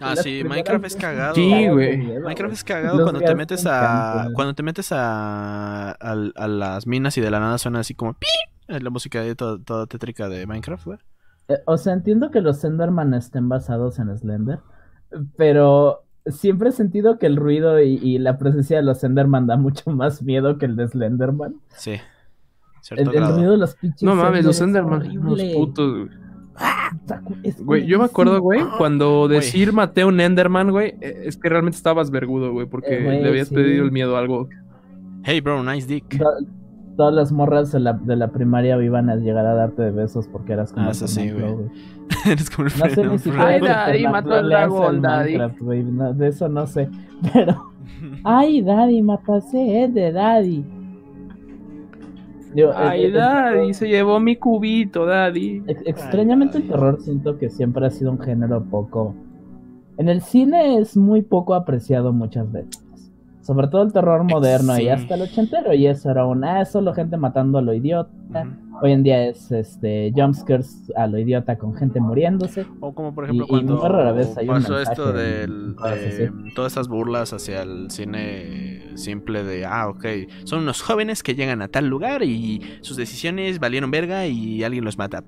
Ah, 0.01 0.15
sí, 0.15 0.43
Minecraft 0.43 0.85
es 0.85 0.95
cagado. 0.95 1.35
Sí, 1.35 1.67
güey. 1.67 1.97
Minecraft 2.19 2.53
es 2.53 2.63
cagado 2.63 2.97
Los 2.97 3.03
cuando 3.09 3.19
te 3.21 3.35
metes 3.35 3.63
me 3.63 3.71
a 3.71 4.27
cuando 4.33 4.53
te 4.53 4.63
metes 4.63 4.91
a, 4.91 5.91
a, 5.91 6.11
a 6.35 6.47
las 6.47 6.87
minas 6.87 7.17
y 7.17 7.21
de 7.21 7.31
la 7.31 7.39
nada 7.39 7.57
suena 7.57 7.79
así 7.79 7.93
como 7.93 8.13
pi 8.13 8.27
es 8.67 8.83
la 8.83 8.89
música 8.89 9.21
de 9.21 9.35
toda, 9.35 9.59
toda 9.63 9.87
tétrica 9.87 10.29
de 10.29 10.45
Minecraft, 10.45 10.85
güey. 10.85 10.99
Eh, 11.49 11.57
O 11.65 11.77
sea, 11.77 11.93
entiendo 11.93 12.31
que 12.31 12.41
los 12.41 12.63
Enderman 12.63 13.13
estén 13.13 13.49
basados 13.49 13.99
en 13.99 14.15
Slender, 14.17 14.59
pero 15.37 16.03
siempre 16.25 16.69
he 16.69 16.71
sentido 16.71 17.19
que 17.19 17.25
el 17.25 17.35
ruido 17.35 17.81
y, 17.81 17.95
y 18.01 18.19
la 18.19 18.37
presencia 18.37 18.77
de 18.77 18.83
los 18.83 19.03
Enderman 19.03 19.47
da 19.47 19.57
mucho 19.57 19.89
más 19.91 20.23
miedo 20.23 20.57
que 20.57 20.65
el 20.65 20.75
de 20.75 20.87
Slenderman. 20.87 21.55
Sí. 21.75 21.99
El, 22.91 23.05
ruido 23.07 23.51
de 23.51 23.57
los 23.57 23.75
pinches. 23.75 24.03
No 24.03 24.13
mames, 24.15 24.43
los 24.43 24.59
Enderman, 24.59 25.17
unos 25.17 25.41
putos, 25.53 26.07
güey. 26.07 26.22
Güey, 27.59 27.85
yo 27.85 27.99
me 27.99 28.05
acuerdo, 28.05 28.39
güey, 28.41 28.59
culerísimo. 28.59 28.77
cuando 28.77 29.27
decir 29.27 29.73
maté 29.73 30.01
a 30.01 30.07
un 30.07 30.19
Enderman, 30.19 30.71
güey, 30.71 30.95
eh, 31.01 31.23
es 31.25 31.37
que 31.37 31.49
realmente 31.49 31.77
estabas 31.77 32.11
vergudo, 32.11 32.51
güey, 32.51 32.67
porque 32.67 32.97
Eh, 32.97 33.21
le 33.21 33.27
habías 33.27 33.47
sí. 33.49 33.55
pedido 33.55 33.83
el 33.85 33.91
miedo 33.91 34.15
a 34.15 34.19
algo. 34.19 34.47
Hey 35.23 35.41
bro, 35.41 35.63
nice 35.63 35.87
dick. 35.87 36.17
To- 36.17 36.25
Todas 36.95 37.15
las 37.15 37.31
morras 37.31 37.71
de 37.71 37.79
la, 37.79 37.93
de 37.93 38.15
la 38.15 38.27
primaria 38.27 38.79
iban 38.83 39.09
a 39.09 39.15
llegar 39.15 39.47
a 39.47 39.55
darte 39.55 39.81
de 39.81 39.89
besos 39.89 40.27
porque 40.27 40.53
eras 40.53 40.71
como 40.71 40.89
Ah, 40.89 40.91
eso 40.91 41.07
sí, 41.07 41.31
güey. 41.31 41.55
Eres 42.31 42.51
como 42.51 42.67
el 42.67 42.73
No 42.77 42.85
sé 42.85 42.89
ni 42.89 42.93
Fernando 42.93 43.17
siquiera 43.17 43.47
Ay. 43.47 43.59
Daddy, 43.61 44.07
mató 44.07 44.33
al 44.35 44.49
dragón, 44.49 45.01
Daddy. 45.01 45.37
No, 45.85 46.13
de 46.13 46.27
eso 46.27 46.49
no 46.49 46.67
sé. 46.67 46.89
Pero. 47.33 47.71
Ay, 48.23 48.61
Daddy, 48.61 49.01
mataste 49.01 49.87
de 49.91 50.11
Daddy. 50.11 50.63
Digo, 52.53 52.71
Ay, 52.75 53.03
eh, 53.03 53.07
eh, 53.07 53.11
Daddy, 53.11 53.73
se 53.73 53.87
llevó 53.87 54.19
mi 54.19 54.35
cubito, 54.35 55.05
Daddy. 55.05 55.63
ex- 55.67 55.83
extrañamente 55.85 56.57
el 56.57 56.67
terror 56.67 56.99
siento 57.01 57.37
que 57.37 57.49
siempre 57.49 57.85
ha 57.85 57.89
sido 57.89 58.11
un 58.11 58.19
género 58.19 58.63
poco. 58.63 59.15
En 59.97 60.09
el 60.09 60.21
cine 60.21 60.77
es 60.79 60.97
muy 60.97 61.21
poco 61.21 61.53
apreciado 61.53 62.13
muchas 62.13 62.51
veces. 62.51 62.83
Sobre 63.41 63.67
todo 63.67 63.81
el 63.83 63.91
terror 63.91 64.23
moderno 64.23 64.75
sí. 64.75 64.83
y 64.83 64.89
hasta 64.89 65.15
el 65.15 65.23
ochentero. 65.23 65.73
Y 65.73 65.85
eso 65.87 66.09
era 66.09 66.25
un. 66.25 66.43
Ah, 66.45 66.63
solo 66.65 66.93
gente 66.93 67.17
matando 67.17 67.57
a 67.57 67.61
lo 67.61 67.73
idiota. 67.73 68.09
Hoy 68.81 68.91
en 68.91 69.03
día 69.03 69.27
es 69.27 69.51
este 69.51 70.11
jumpscares 70.15 70.91
a 70.95 71.07
lo 71.07 71.17
idiota 71.19 71.57
con 71.57 71.73
gente 71.75 71.99
muriéndose. 72.01 72.65
O 72.81 72.93
como 72.93 73.13
por 73.13 73.25
ejemplo 73.25 73.45
Y- 73.45 73.47
y 73.47 73.51
cuando 73.51 73.77
muy 73.77 73.87
rara 73.89 74.11
vez 74.11 74.35
hay 74.37 74.47
pasó 74.47 74.79
esto 74.79 75.13
del, 75.13 75.75
de 75.75 76.31
todas 76.55 76.71
estas 76.73 76.87
burlas 76.89 77.31
hacia 77.33 77.61
el 77.61 77.89
cine 77.91 78.91
simple 78.95 79.43
de, 79.43 79.65
ah, 79.65 79.87
ok, 79.89 80.05
son 80.43 80.63
unos 80.63 80.81
jóvenes 80.81 81.23
que 81.23 81.35
llegan 81.35 81.61
a 81.61 81.67
tal 81.69 81.87
lugar 81.87 82.23
y 82.23 82.61
sus 82.81 82.97
decisiones 82.97 83.59
valieron 83.59 83.89
verga 83.91 84.25
y 84.27 84.63
alguien 84.63 84.83
los 84.83 84.97
mata. 84.97 85.23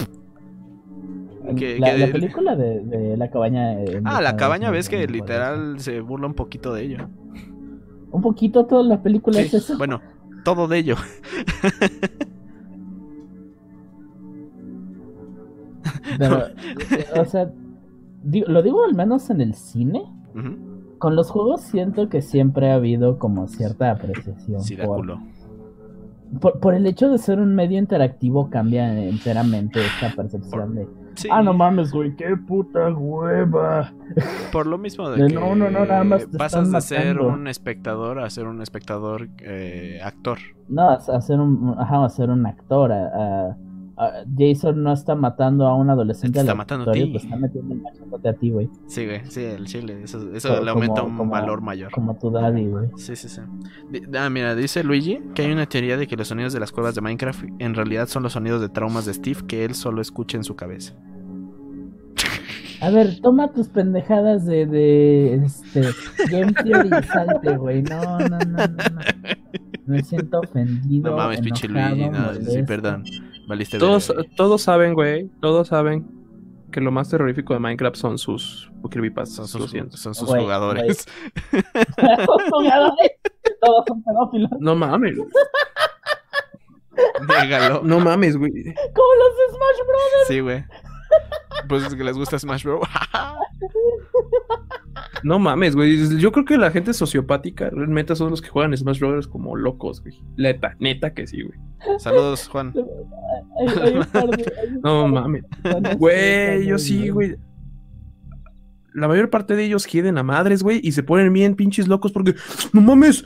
Que- 1.55 1.77
la, 1.79 1.91
que- 1.91 1.97
la 1.99 2.08
película 2.12 2.55
de, 2.55 2.79
de 2.81 3.15
la 3.17 3.29
cabaña. 3.29 3.75
Ah, 4.03 4.21
la 4.21 4.36
cabaña 4.36 4.67
es 4.67 4.73
ves 4.73 4.89
que 4.89 5.08
literal 5.08 5.79
se 5.79 6.01
burla 6.01 6.27
un 6.27 6.34
poquito 6.34 6.73
de 6.73 6.84
ello. 6.84 6.97
Un 8.12 8.21
poquito 8.21 8.65
toda 8.65 8.84
la 8.84 9.01
película 9.01 9.39
Sí, 9.39 9.45
es 9.47 9.53
eso. 9.53 9.77
Bueno, 9.77 10.01
todo 10.43 10.67
de 10.67 10.79
ello. 10.79 10.95
Pero, 16.17 16.43
o 17.21 17.25
sea, 17.25 17.49
digo- 18.23 18.47
lo 18.47 18.61
digo 18.61 18.83
al 18.83 18.93
menos 18.95 19.29
en 19.29 19.41
el 19.41 19.53
cine. 19.53 20.03
Con 20.97 21.15
los 21.15 21.29
juegos 21.29 21.61
siento 21.61 22.09
que 22.09 22.21
siempre 22.21 22.71
ha 22.71 22.75
habido 22.75 23.19
como 23.19 23.47
cierta 23.47 23.91
apreciación 23.91 24.61
por, 24.85 24.97
culo. 24.97 25.19
por, 26.61 26.73
el 26.73 26.85
hecho 26.87 27.09
de 27.09 27.17
ser 27.17 27.39
un 27.39 27.55
medio 27.55 27.77
interactivo 27.77 28.49
cambia 28.49 29.07
enteramente 29.07 29.79
esta 29.85 30.13
percepción 30.15 30.75
de... 30.75 30.87
Ah, 31.31 31.41
no 31.41 31.53
mames, 31.53 31.91
güey, 31.91 32.15
qué 32.15 32.35
puta 32.35 32.89
hueva. 32.91 33.93
Por 34.51 34.67
lo 34.67 34.77
mismo 34.77 35.09
de, 35.09 35.27
que 35.27 35.33
no, 35.33 35.55
no, 35.55 35.69
no, 35.69 35.85
nada 35.85 36.03
más 36.03 36.25
pasas 36.37 36.71
de 36.71 36.81
ser 36.81 37.19
un 37.21 37.47
espectador 37.47 38.19
a 38.19 38.29
ser 38.29 38.47
un 38.47 38.61
espectador 38.61 39.29
eh, 39.39 39.99
actor. 40.03 40.39
No, 40.67 40.89
a, 40.89 41.21
ser 41.21 41.39
un, 41.39 41.75
ajá, 41.77 42.03
a 42.03 42.09
ser 42.09 42.29
un 42.29 42.45
actor, 42.45 42.91
a 42.91 43.55
Jason 44.38 44.84
no 44.84 44.91
está 44.91 45.15
matando 45.15 45.67
a 45.67 45.75
un 45.75 45.89
adolescente. 45.89 46.39
está 46.39 46.53
matando 46.53 46.91
a 46.91 46.93
ti. 46.93 47.05
Pues 47.05 47.23
está 47.23 47.38
metiendo 47.38 47.75
a 48.23 48.34
ti, 48.34 48.49
güey. 48.49 48.69
Sí, 48.88 49.05
güey. 49.05 49.21
Sí, 49.25 49.43
el 49.43 49.65
chile. 49.65 50.01
Eso, 50.03 50.34
eso 50.34 50.62
le 50.62 50.71
aumenta 50.71 51.03
un 51.03 51.29
valor 51.29 51.62
mayor. 51.62 51.91
Como 51.91 52.15
tu 52.15 52.29
daddy, 52.29 52.67
güey. 52.67 52.89
Sí, 52.97 53.15
sí, 53.15 53.29
sí. 53.29 53.41
Ah, 54.17 54.29
mira, 54.29 54.55
dice 54.55 54.84
Luigi 54.84 55.21
que 55.34 55.43
hay 55.43 55.51
una 55.51 55.65
teoría 55.65 55.97
de 55.97 56.08
que 56.08 56.17
los 56.17 56.27
sonidos 56.27 56.53
de 56.53 56.60
las 56.60 56.71
cuevas 56.71 56.95
de 56.95 57.01
Minecraft 57.01 57.45
en 57.60 57.73
realidad 57.73 58.08
son 58.08 58.23
los 58.23 58.34
sonidos 58.34 58.62
de 58.62 58.69
traumas 58.69 59.05
de 59.05 59.13
Steve 59.13 59.41
que 59.47 59.63
él 59.63 59.75
solo 59.75 60.01
escucha 60.01 60.38
en 60.38 60.43
su 60.43 60.55
cabeza. 60.55 60.93
A 62.81 62.89
ver, 62.89 63.21
toma 63.21 63.51
tus 63.53 63.69
pendejadas 63.69 64.45
de, 64.45 64.65
de 64.65 65.36
este 65.36 65.81
Game 66.29 66.51
Theory 66.51 66.89
y 66.89 67.03
salte, 67.03 67.55
güey. 67.55 67.81
No, 67.84 68.19
no, 68.19 68.27
no, 68.27 68.67
no, 68.67 68.67
Me 69.86 70.03
siento 70.03 70.41
ofendido. 70.41 71.12
No 71.12 71.17
mames, 71.17 71.39
pinche 71.39 71.67
Luigi. 71.69 72.10
No, 72.10 72.34
sí, 72.34 72.63
perdón 72.63 73.05
todos, 73.79 74.13
todos 74.36 74.62
saben, 74.62 74.93
güey, 74.93 75.29
todos 75.41 75.67
saben 75.69 76.05
que 76.71 76.81
lo 76.81 76.91
más 76.91 77.10
terrorífico 77.10 77.53
de 77.53 77.60
Minecraft 77.60 77.95
son 77.95 78.17
sus 78.17 78.69
creepypastas. 78.89 79.49
Son 79.49 79.62
sus, 79.62 79.71
son 79.91 80.13
sus 80.13 80.27
jugadores. 80.27 81.05
jugadores. 82.51 83.12
Todos 83.62 83.84
son 83.88 84.03
pedófilos. 84.03 84.51
No 84.60 84.75
mames. 84.75 85.15
No 87.84 87.99
mames, 87.99 88.38
güey. 88.38 88.51
Como 88.51 89.13
los 89.15 89.38
de 89.38 89.47
Smash 89.49 89.88
Brothers. 89.88 90.27
Sí, 90.27 90.39
güey. 90.39 90.63
Pues 91.67 91.84
es 91.84 91.95
que 91.95 92.04
les 92.04 92.17
gusta 92.17 92.38
Smash 92.38 92.63
Bros. 92.63 92.88
no 95.23 95.39
mames, 95.39 95.75
güey. 95.75 96.17
Yo 96.19 96.32
creo 96.32 96.45
que 96.45 96.58
la 96.58 96.71
gente 96.71 96.93
sociopática 96.93 97.69
realmente 97.69 98.15
son 98.15 98.30
los 98.32 98.41
que 98.41 98.49
juegan 98.49 98.75
Smash 98.78 98.99
Bros. 98.99 99.28
como 99.28 99.56
locos, 99.56 100.01
güey. 100.01 100.21
Neta, 100.38 100.75
neta 100.80 101.13
que 101.13 101.25
sí, 101.25 101.41
güey. 101.41 101.58
Saludos, 101.99 102.47
Juan. 102.47 102.73
no 104.84 105.08
mames. 105.08 105.43
Güey, 105.97 106.67
yo 106.67 106.78
sí, 106.78 107.10
güey 107.10 107.36
la 108.95 109.08
mayor 109.08 109.29
parte 109.29 109.55
de 109.55 109.65
ellos 109.65 109.86
quieren 109.86 110.17
a 110.17 110.23
madres, 110.23 110.63
güey, 110.63 110.79
y 110.81 110.93
se 110.93 111.03
ponen 111.03 111.31
bien 111.34 111.55
pinches 111.55 111.88
locos 111.88 112.12
porque, 112.12 112.36
no 112.73 112.81
mames, 112.81 113.25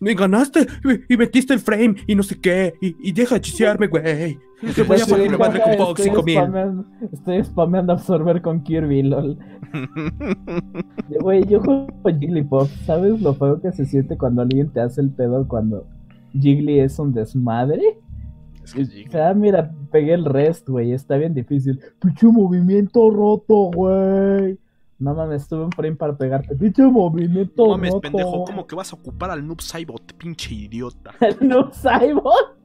me 0.00 0.14
ganaste 0.14 0.66
y 1.08 1.16
metiste 1.16 1.54
el 1.54 1.60
frame 1.60 1.94
y 2.06 2.14
no 2.14 2.22
sé 2.22 2.40
qué, 2.40 2.74
y, 2.80 3.12
deja 3.12 3.36
de 3.36 3.40
chisearme, 3.40 3.86
güey. 3.86 4.38
Te 4.74 4.82
voy 4.82 5.00
a 5.00 5.06
poner 5.06 5.38
madre 5.38 5.62
con 5.62 5.76
Box 5.78 6.06
y 6.06 6.10
con 6.10 6.86
Estoy 7.12 7.44
spameando 7.44 7.94
absorber 7.94 8.42
con 8.42 8.62
Kirby, 8.62 9.04
lol. 9.04 9.38
Güey, 11.20 11.46
yo 11.46 11.60
juego 11.60 11.88
Jigglypuff. 12.04 12.70
¿Sabes 12.84 13.20
lo 13.20 13.34
feo 13.34 13.60
que 13.60 13.72
se 13.72 13.84
siente 13.84 14.16
cuando 14.16 14.42
alguien 14.42 14.68
te 14.70 14.80
hace 14.80 15.00
el 15.00 15.10
pedo 15.10 15.46
cuando 15.48 15.86
Jiggly 16.32 16.80
es 16.80 16.98
un 16.98 17.12
desmadre? 17.12 17.98
O 18.74 19.10
sea, 19.10 19.34
mira, 19.34 19.70
pegué 19.90 20.14
el 20.14 20.24
rest, 20.24 20.68
güey. 20.68 20.92
Está 20.92 21.16
bien 21.16 21.34
difícil. 21.34 21.80
Pinche 22.00 22.26
movimiento 22.26 23.10
roto, 23.10 23.70
güey. 23.74 24.58
No 24.98 25.14
mames, 25.14 25.42
estuve 25.42 25.64
un 25.64 25.72
frame 25.72 25.96
para 25.96 26.16
pegarte. 26.16 26.54
Pinche 26.54 26.82
movimiento 26.82 27.64
roto. 27.64 27.76
No 27.76 27.78
mames, 27.78 27.94
pendejo. 27.96 28.44
¿Cómo 28.44 28.66
que 28.66 28.74
vas 28.74 28.92
a 28.92 28.96
ocupar 28.96 29.30
al 29.30 29.46
Noob 29.46 29.60
Saibot, 29.60 30.12
pinche 30.14 30.54
idiota? 30.54 31.12
¿El 31.20 31.48
Noob 31.48 31.72
Saibot? 31.72 32.58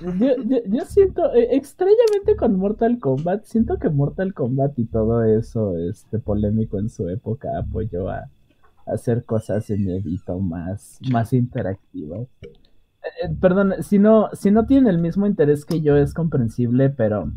yo, 0.00 0.60
yo, 0.66 0.84
siento, 0.84 1.32
eh, 1.34 1.56
extrañamente 1.56 2.36
con 2.36 2.56
Mortal 2.56 2.98
Kombat, 3.00 3.44
siento 3.44 3.78
que 3.78 3.88
Mortal 3.88 4.34
Kombat 4.34 4.78
y 4.78 4.84
todo 4.84 5.24
eso, 5.24 5.76
este 5.76 6.18
polémico 6.18 6.78
en 6.78 6.88
su 6.88 7.08
época, 7.08 7.58
apoyó 7.58 8.08
a, 8.08 8.28
hacer 8.92 9.24
cosas 9.24 9.70
en 9.70 9.88
edito 9.88 10.38
más, 10.38 10.98
más 11.10 11.32
interactivas. 11.32 12.28
Eh, 12.42 12.48
eh, 13.24 13.36
perdón, 13.40 13.74
si 13.82 13.98
no, 13.98 14.30
si 14.32 14.50
no 14.50 14.66
tienen 14.66 14.88
el 14.88 14.98
mismo 14.98 15.26
interés 15.26 15.64
que 15.64 15.80
yo 15.80 15.96
es 15.96 16.14
comprensible, 16.14 16.90
pero 16.90 17.32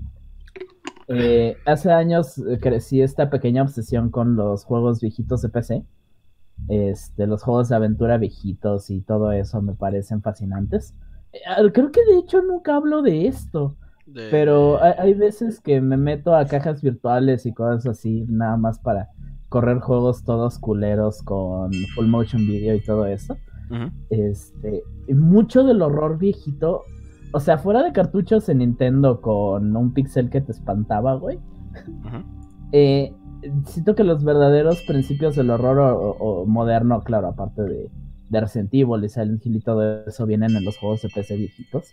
eh, 1.08 1.58
hace 1.66 1.92
años 1.92 2.42
crecí 2.62 3.02
esta 3.02 3.30
pequeña 3.30 3.64
obsesión 3.64 4.10
con 4.10 4.36
los 4.36 4.66
juegos 4.66 5.02
viejitos 5.02 5.42
de 5.42 5.50
PC. 5.50 5.86
Este, 6.68 7.26
los 7.26 7.42
juegos 7.44 7.70
de 7.70 7.76
aventura 7.76 8.18
viejitos 8.18 8.90
y 8.92 9.02
todo 9.02 9.32
eso 9.32 9.62
me 9.62 9.74
parecen 9.74 10.22
fascinantes. 10.22 10.94
Creo 11.74 11.92
que 11.92 12.06
de 12.06 12.20
hecho 12.20 12.42
nunca 12.42 12.76
hablo 12.76 13.02
de 13.02 13.28
esto. 13.28 13.78
Pero 14.30 14.84
hay, 14.84 14.94
hay, 14.98 15.14
veces 15.14 15.62
que 15.62 15.80
me 15.80 15.96
meto 15.96 16.36
a 16.36 16.46
cajas 16.46 16.82
virtuales 16.82 17.46
y 17.46 17.54
cosas 17.54 17.86
así, 17.86 18.26
nada 18.28 18.58
más 18.58 18.78
para 18.78 19.10
correr 19.52 19.80
juegos 19.82 20.24
todos 20.24 20.58
culeros 20.60 21.22
con 21.24 21.74
full 21.94 22.08
motion 22.08 22.48
video 22.48 22.74
y 22.74 22.82
todo 22.82 23.06
eso. 23.06 23.36
Este, 24.10 24.82
mucho 25.14 25.66
del 25.66 25.82
horror 25.82 26.18
viejito, 26.18 26.84
o 27.34 27.40
sea, 27.42 27.58
fuera 27.58 27.84
de 27.84 27.92
cartuchos 27.92 28.48
en 28.48 28.60
Nintendo 28.60 29.20
con 29.20 29.76
un 29.76 29.94
pixel 29.94 30.30
que 30.30 30.40
te 30.42 30.54
espantaba, 30.54 31.14
güey. 31.16 31.38
Eh, 32.74 33.14
siento 33.66 33.96
que 33.96 34.06
los 34.06 34.24
verdaderos 34.24 34.82
principios 34.84 35.36
del 35.36 35.50
horror 35.50 36.16
o, 36.18 36.46
moderno, 36.46 37.02
claro, 37.04 37.28
aparte 37.28 37.64
de, 37.64 37.92
de 38.30 38.40
Resident 38.40 38.74
Evil 38.74 39.04
y 39.04 39.10
Silent 39.10 39.46
Hill 39.46 39.58
y 39.58 39.60
todo 39.60 40.06
eso, 40.06 40.26
vienen 40.26 40.56
en 40.56 40.64
los 40.64 40.78
juegos 40.78 41.02
de 41.02 41.10
PC 41.10 41.36
viejitos. 41.36 41.90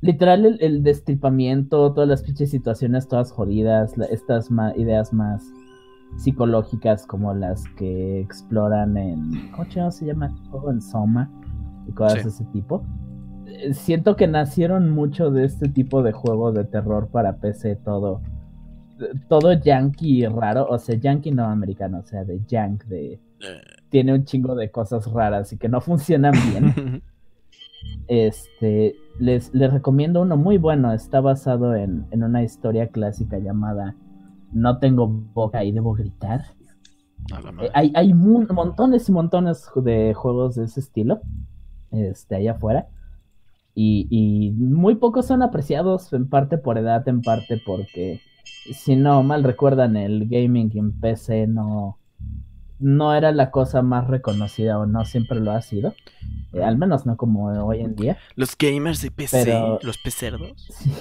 Literal, 0.00 0.46
el, 0.46 0.62
el 0.62 0.84
destripamiento, 0.84 1.92
todas 1.92 2.08
las 2.08 2.22
pinches 2.22 2.52
situaciones 2.52 3.08
todas 3.08 3.32
jodidas, 3.32 3.94
estas 4.12 4.48
ideas 4.76 5.12
más 5.12 5.42
psicológicas 6.16 7.06
como 7.06 7.34
las 7.34 7.64
que 7.76 8.20
exploran 8.20 8.96
en. 8.96 9.50
¿Cómo 9.52 9.90
se 9.90 10.06
llama? 10.06 10.34
Juego 10.50 10.70
en 10.70 10.80
Soma 10.80 11.30
y 11.86 11.92
cosas 11.92 12.24
de 12.24 12.30
ese 12.30 12.44
tipo. 12.46 12.82
Eh, 13.46 13.74
siento 13.74 14.16
que 14.16 14.26
nacieron 14.26 14.90
mucho 14.90 15.30
de 15.30 15.44
este 15.44 15.68
tipo 15.68 16.02
de 16.02 16.12
juego 16.12 16.52
de 16.52 16.64
terror 16.64 17.08
para 17.08 17.36
PC, 17.36 17.76
todo. 17.76 18.20
Todo 19.28 19.52
yankee 19.52 20.26
raro, 20.26 20.66
o 20.68 20.78
sea, 20.78 20.96
yankee 20.96 21.30
no 21.30 21.44
americano, 21.44 22.00
o 22.00 22.02
sea, 22.02 22.24
de 22.24 22.40
yank, 22.46 22.84
de. 22.84 23.12
Eh. 23.12 23.20
Tiene 23.88 24.12
un 24.12 24.24
chingo 24.24 24.54
de 24.54 24.70
cosas 24.70 25.06
raras 25.10 25.52
y 25.52 25.56
que 25.56 25.68
no 25.68 25.80
funcionan 25.80 26.34
bien. 26.52 27.02
este. 28.08 28.96
Les, 29.20 29.52
les 29.54 29.72
recomiendo 29.72 30.22
uno 30.22 30.36
muy 30.36 30.58
bueno, 30.58 30.92
está 30.92 31.20
basado 31.20 31.74
en, 31.74 32.06
en 32.10 32.22
una 32.22 32.42
historia 32.42 32.88
clásica 32.88 33.38
llamada 33.38 33.96
no 34.52 34.78
tengo 34.78 35.06
boca 35.08 35.64
y 35.64 35.72
debo 35.72 35.94
gritar. 35.94 36.46
Eh, 37.60 37.70
hay, 37.74 37.92
hay 37.94 38.14
montones 38.14 39.08
y 39.08 39.12
montones 39.12 39.68
de 39.76 40.14
juegos 40.14 40.54
de 40.54 40.64
ese 40.64 40.80
estilo 40.80 41.20
este, 41.90 42.36
allá 42.36 42.52
afuera. 42.52 42.88
Y, 43.80 44.54
muy 44.56 44.96
pocos 44.96 45.26
son 45.26 45.40
apreciados, 45.40 46.12
en 46.12 46.28
parte 46.28 46.58
por 46.58 46.78
edad, 46.78 47.06
en 47.08 47.22
parte 47.22 47.62
porque, 47.64 48.20
si 48.44 48.96
no 48.96 49.22
mal 49.22 49.44
recuerdan, 49.44 49.96
el 49.96 50.28
gaming 50.28 50.76
en 50.76 50.98
PC 50.98 51.46
no, 51.46 51.96
no 52.80 53.14
era 53.14 53.30
la 53.30 53.52
cosa 53.52 53.82
más 53.82 54.08
reconocida 54.08 54.80
o 54.80 54.86
no 54.86 55.04
siempre 55.04 55.38
lo 55.38 55.52
ha 55.52 55.62
sido. 55.62 55.94
Eh, 56.52 56.64
al 56.64 56.76
menos 56.76 57.06
no 57.06 57.16
como 57.16 57.46
hoy 57.64 57.80
en 57.80 57.94
día. 57.94 58.18
Los 58.34 58.58
gamers 58.58 59.00
de 59.00 59.12
PC, 59.12 59.78
los 59.82 59.98
pecerdos. 59.98 60.66
Sí. 60.70 60.92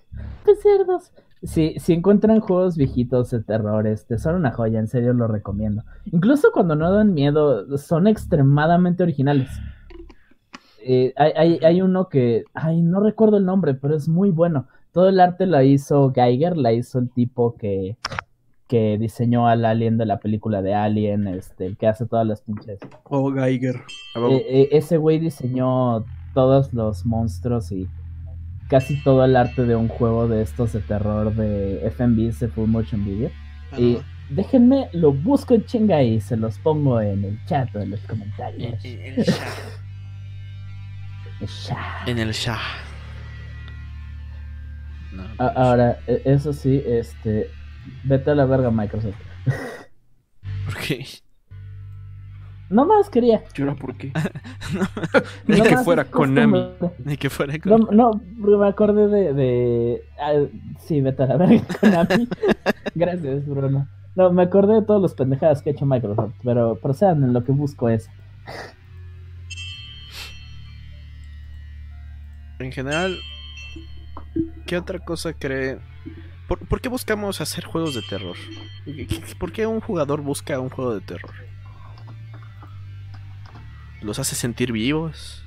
Pecerdos. 0.46 1.12
Si, 1.42 1.74
si 1.78 1.92
encuentran 1.92 2.40
juegos 2.40 2.76
viejitos 2.76 3.30
de 3.30 3.42
terror, 3.42 3.86
este, 3.86 4.18
son 4.18 4.36
una 4.36 4.52
joya, 4.52 4.78
en 4.78 4.86
serio 4.86 5.12
lo 5.12 5.26
recomiendo. 5.26 5.82
Incluso 6.06 6.48
cuando 6.52 6.76
no 6.76 6.92
dan 6.92 7.14
miedo, 7.14 7.76
son 7.78 8.06
extremadamente 8.06 9.02
originales. 9.02 9.50
Eh, 10.84 11.12
hay, 11.16 11.58
hay, 11.62 11.82
uno 11.82 12.08
que, 12.08 12.44
ay, 12.54 12.82
no 12.82 13.00
recuerdo 13.00 13.36
el 13.36 13.44
nombre, 13.44 13.74
pero 13.74 13.94
es 13.94 14.08
muy 14.08 14.30
bueno. 14.30 14.66
Todo 14.92 15.08
el 15.08 15.20
arte 15.20 15.46
lo 15.46 15.60
hizo 15.62 16.12
Geiger, 16.12 16.56
la 16.56 16.72
hizo 16.72 16.98
el 16.98 17.10
tipo 17.10 17.56
que, 17.56 17.96
que 18.72 18.96
diseñó 18.96 19.48
al 19.48 19.66
alien 19.66 19.98
de 19.98 20.06
la 20.06 20.18
película 20.18 20.62
de 20.62 20.74
Alien, 20.74 21.26
este, 21.26 21.66
el 21.66 21.76
que 21.76 21.88
hace 21.88 22.06
todas 22.06 22.26
las 22.26 22.40
pinches. 22.40 22.80
Oh, 23.04 23.30
Geiger. 23.30 23.76
Eh, 24.16 24.46
eh, 24.48 24.68
ese 24.72 24.96
güey 24.96 25.18
diseñó 25.18 26.06
todos 26.32 26.72
los 26.72 27.04
monstruos 27.04 27.70
y 27.70 27.86
casi 28.72 28.96
todo 29.02 29.24
el 29.26 29.36
arte 29.36 29.66
de 29.66 29.76
un 29.76 29.86
juego 29.86 30.26
de 30.28 30.40
estos 30.40 30.72
de 30.72 30.80
terror 30.80 31.34
de 31.34 31.86
FMV, 31.94 32.38
de 32.38 32.48
Full 32.48 32.70
Motion 32.70 33.04
Video. 33.04 33.30
Y 33.76 33.98
déjenme, 34.30 34.88
lo 34.94 35.12
busco 35.12 35.52
en 35.52 35.66
chinga 35.66 36.02
y 36.02 36.22
se 36.22 36.38
los 36.38 36.58
pongo 36.58 36.98
en 36.98 37.22
el 37.22 37.44
chat 37.44 37.68
o 37.76 37.80
en 37.80 37.90
los 37.90 38.00
comentarios. 38.00 38.82
En, 38.82 39.18
el 39.18 39.26
chat. 39.26 39.36
En 42.06 42.18
el 42.18 42.32
chat. 42.32 42.58
Ahora, 45.36 45.98
e, 46.06 46.22
eso 46.24 46.54
sí, 46.54 46.82
este. 46.86 47.50
Vete 48.04 48.30
a 48.30 48.34
la 48.34 48.46
verga, 48.46 48.70
Microsoft. 48.70 49.20
¿Por 50.64 50.78
qué? 50.78 51.04
No 52.72 52.86
más 52.86 53.10
quería. 53.10 53.44
¿Yo 53.54 53.76
por 53.76 53.94
qué? 53.96 54.12
Ni 55.46 55.60
que 55.60 55.76
fuera 55.76 56.06
Konami. 56.06 56.70
Ni 57.04 57.18
que 57.18 57.28
fuera 57.28 57.58
Konami. 57.58 57.84
No, 57.92 58.10
no 58.38 58.58
me 58.58 58.66
acordé 58.66 59.08
de. 59.08 59.34
de... 59.34 60.04
Ah, 60.18 60.32
sí, 60.78 61.02
vete 61.02 61.22
a 61.22 61.26
la 61.26 61.36
verga, 61.36 61.62
Konami. 61.80 62.28
Gracias, 62.94 63.46
Bruno. 63.46 63.86
No, 64.14 64.32
me 64.32 64.42
acordé 64.42 64.74
de 64.74 64.82
todos 64.82 65.02
los 65.02 65.14
pendejadas 65.14 65.62
que 65.62 65.70
ha 65.70 65.72
hecho 65.74 65.84
Microsoft, 65.84 66.32
pero 66.42 66.76
procedan 66.76 67.22
en 67.24 67.34
lo 67.34 67.44
que 67.44 67.52
busco 67.52 67.90
es. 67.90 68.08
En 72.58 72.72
general, 72.72 73.18
¿qué 74.66 74.78
otra 74.78 74.98
cosa 74.98 75.34
cree? 75.34 75.78
¿Por, 76.48 76.58
¿Por, 76.66 76.80
qué 76.80 76.88
buscamos 76.88 77.40
hacer 77.40 77.64
juegos 77.64 77.94
de 77.94 78.02
terror? 78.02 78.36
¿Por 79.38 79.52
qué 79.52 79.66
un 79.66 79.80
jugador 79.80 80.22
busca 80.22 80.58
un 80.60 80.68
juego 80.68 80.94
de 80.94 81.00
terror? 81.00 81.51
Los 84.02 84.18
hace 84.18 84.34
sentir 84.34 84.72
vivos. 84.72 85.44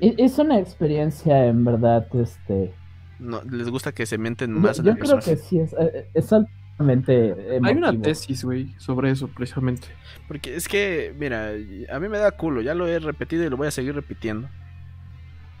E-, 0.00 0.14
es 0.18 0.38
una 0.38 0.58
experiencia 0.58 1.46
en 1.46 1.64
verdad, 1.64 2.06
este... 2.14 2.74
No, 3.18 3.42
les 3.44 3.68
gusta 3.68 3.92
que 3.92 4.06
se 4.06 4.18
mienten 4.18 4.52
más. 4.52 4.78
Yo, 4.78 4.84
yo 4.84 4.96
creo 4.96 5.18
que 5.20 5.36
sí, 5.36 5.60
es, 5.60 5.74
eh, 5.78 6.08
es 6.12 6.32
altamente... 6.32 7.34
Hay 7.62 7.74
una 7.76 7.92
tesis, 8.00 8.44
güey, 8.44 8.74
sobre 8.78 9.10
eso 9.10 9.28
precisamente. 9.28 9.88
Porque 10.26 10.56
es 10.56 10.66
que, 10.66 11.14
mira, 11.18 11.50
a 11.92 12.00
mí 12.00 12.08
me 12.08 12.18
da 12.18 12.32
culo, 12.32 12.62
ya 12.62 12.74
lo 12.74 12.88
he 12.88 12.98
repetido 12.98 13.44
y 13.44 13.50
lo 13.50 13.56
voy 13.56 13.68
a 13.68 13.70
seguir 13.70 13.94
repitiendo. 13.94 14.48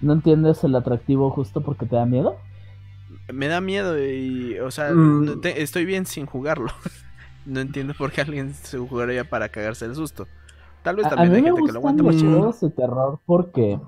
¿No 0.00 0.14
entiendes 0.14 0.64
el 0.64 0.74
atractivo 0.74 1.30
justo 1.30 1.60
porque 1.60 1.86
te 1.86 1.94
da 1.94 2.04
miedo? 2.04 2.36
Me 3.32 3.46
da 3.46 3.60
miedo 3.60 4.02
y, 4.02 4.58
o 4.58 4.70
sea, 4.72 4.92
mm. 4.92 5.42
estoy 5.44 5.84
bien 5.84 6.06
sin 6.06 6.26
jugarlo. 6.26 6.72
no 7.46 7.60
entiendo 7.60 7.94
por 7.94 8.10
qué 8.10 8.22
alguien 8.22 8.52
se 8.54 8.78
jugaría 8.78 9.22
para 9.22 9.48
cagarse 9.48 9.84
el 9.84 9.94
susto. 9.94 10.26
Tal 10.82 10.96
vez 10.96 11.08
también 11.08 11.32
hay 11.32 11.42
gente 11.42 11.62
que 11.62 11.72
lo 11.72 11.78
aguanta 11.78 12.02
juegos 12.02 12.60
de 12.60 12.70
terror 12.70 13.20
porque. 13.26 13.80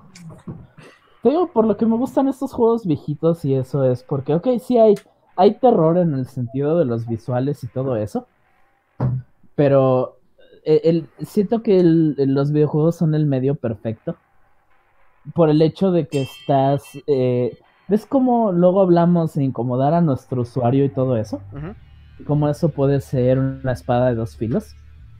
Te 1.21 1.29
digo, 1.29 1.47
por 1.47 1.65
lo 1.65 1.75
que 1.75 1.85
me 1.85 1.97
gustan 1.97 2.27
estos 2.27 2.53
juegos 2.53 2.85
viejitos 2.85 3.43
y 3.45 3.55
eso 3.55 3.83
es 3.83 4.03
porque, 4.03 4.35
ok, 4.35 4.47
sí 4.59 4.77
hay, 4.77 4.93
hay 5.35 5.55
terror 5.55 5.97
en 5.97 6.13
el 6.13 6.27
sentido 6.27 6.77
de 6.77 6.85
los 6.85 7.07
visuales 7.07 7.63
y 7.63 7.67
todo 7.67 7.95
eso. 7.95 8.27
Pero 9.55 10.19
eh, 10.63 10.81
el, 10.83 11.09
siento 11.25 11.63
que 11.63 11.81
los 11.83 12.51
videojuegos 12.51 12.95
son 12.95 13.15
el 13.15 13.25
medio 13.25 13.55
perfecto. 13.55 14.15
Por 15.33 15.49
el 15.49 15.61
hecho 15.61 15.91
de 15.91 16.07
que 16.07 16.21
estás. 16.21 16.83
Eh, 17.07 17.57
¿Ves 17.87 18.05
cómo 18.05 18.51
luego 18.51 18.81
hablamos 18.81 19.33
de 19.33 19.43
incomodar 19.43 19.93
a 19.93 20.01
nuestro 20.01 20.41
usuario 20.41 20.85
y 20.85 20.89
todo 20.89 21.17
eso? 21.17 21.41
Cómo 22.25 22.49
eso 22.49 22.69
puede 22.69 23.01
ser 23.01 23.37
una 23.37 23.73
espada 23.73 24.07
de 24.07 24.15
dos 24.15 24.37
filos. 24.37 24.75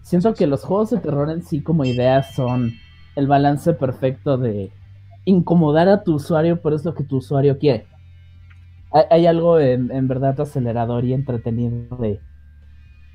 Siento 0.06 0.36
que 0.36 0.46
los 0.46 0.64
juegos 0.64 0.92
de 0.92 1.00
terror 1.00 1.32
en 1.32 1.42
sí 1.42 1.64
como 1.64 1.84
ideas 1.84 2.36
son 2.36 2.74
el 3.16 3.26
balance 3.26 3.74
perfecto 3.74 4.38
de 4.38 4.72
incomodar 5.26 5.90
a 5.90 6.04
tu 6.04 6.14
usuario, 6.14 6.62
pero 6.62 6.76
es 6.76 6.86
lo 6.86 6.94
que 6.94 7.04
tu 7.04 7.18
usuario 7.18 7.58
quiere. 7.58 7.88
Hay, 9.10 9.26
algo 9.26 9.60
en, 9.60 10.08
verdad 10.08 10.40
acelerador 10.40 11.06
y 11.06 11.14
entretenido 11.14 11.98
de, 11.98 12.20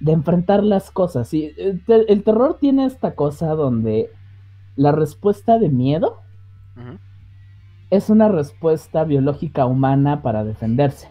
enfrentar 0.04 0.64
las 0.64 0.90
cosas. 0.90 1.32
Y 1.32 1.54
el, 1.58 2.24
terror 2.24 2.58
tiene 2.58 2.86
esta 2.86 3.14
cosa 3.14 3.50
donde 3.50 4.10
la 4.74 4.90
respuesta 4.90 5.60
de 5.60 5.68
miedo 5.68 6.22
es 7.90 8.10
una 8.10 8.28
respuesta 8.28 9.04
biológica 9.04 9.64
humana 9.64 10.22
para 10.22 10.42
defenderse. 10.42 11.08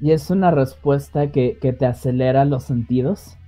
Y 0.00 0.10
es 0.10 0.30
una 0.30 0.50
respuesta 0.50 1.30
que, 1.30 1.58
que 1.60 1.72
te 1.72 1.86
acelera 1.86 2.44
los 2.44 2.64
sentidos 2.64 3.38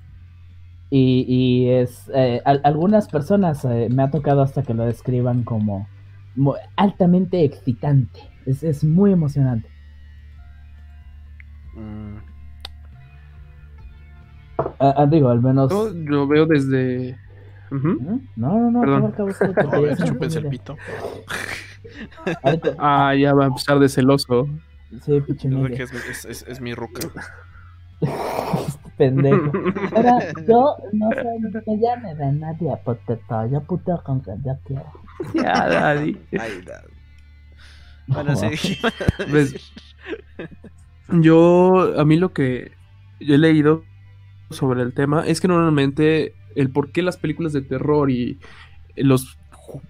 y, 0.90 1.68
es 1.68 2.10
eh, 2.14 2.40
algunas 2.44 3.08
personas 3.08 3.64
eh, 3.64 3.88
me 3.90 4.02
ha 4.02 4.10
tocado 4.10 4.40
hasta 4.40 4.62
que 4.62 4.72
lo 4.74 4.84
describan 4.84 5.42
como 5.42 5.86
altamente 6.76 7.44
excitante. 7.44 8.20
Es, 8.46 8.82
muy 8.82 9.12
emocionante. 9.12 9.68
Mm. 11.74 12.16
Ah, 14.80 14.94
ah, 14.96 15.06
digo, 15.06 15.28
al 15.28 15.42
menos. 15.42 15.70
Yo 15.70 15.90
lo 15.90 16.26
veo 16.26 16.46
desde. 16.46 17.18
No, 17.70 18.20
no, 18.36 18.70
no. 18.70 18.80
Perdón. 18.80 19.14
el 20.36 20.48
pito. 20.48 20.76
ah, 22.78 23.14
ya 23.14 23.34
va 23.34 23.44
a 23.44 23.48
empezar 23.48 23.78
de 23.78 23.88
celoso. 23.90 24.48
Sí, 25.02 25.22
es, 25.72 26.24
es, 26.24 26.44
es, 26.48 26.60
mi 26.62 26.72
ruca. 26.72 27.00
pendejo. 28.96 29.52
Ahora, 29.94 30.32
yo 30.46 30.76
no 30.92 31.10
sé, 31.14 31.62
me 31.66 31.78
llame 31.78 32.14
de 32.14 32.32
nadie 32.32 32.76
poteto, 32.84 33.46
yo 33.50 33.62
puteo 33.62 34.02
con 34.04 34.20
que 34.24 34.32
yo 34.44 34.58
quiero. 34.64 34.84
Ya, 35.34 35.68
Daddy. 35.68 36.16
Ay, 36.38 36.62
Daddy. 36.64 36.92
Bueno, 38.08 38.36
sí. 38.36 38.78
Pues, 39.30 39.72
yo, 41.10 41.98
a 41.98 42.04
mí 42.04 42.16
lo 42.16 42.32
que 42.32 42.72
yo 43.20 43.34
he 43.34 43.38
leído 43.38 43.84
sobre 44.50 44.82
el 44.82 44.94
tema 44.94 45.26
es 45.26 45.40
que 45.40 45.48
normalmente 45.48 46.34
el 46.54 46.70
por 46.70 46.90
qué 46.90 47.02
las 47.02 47.18
películas 47.18 47.52
de 47.52 47.60
terror 47.60 48.10
y 48.10 48.38
los, 48.96 49.38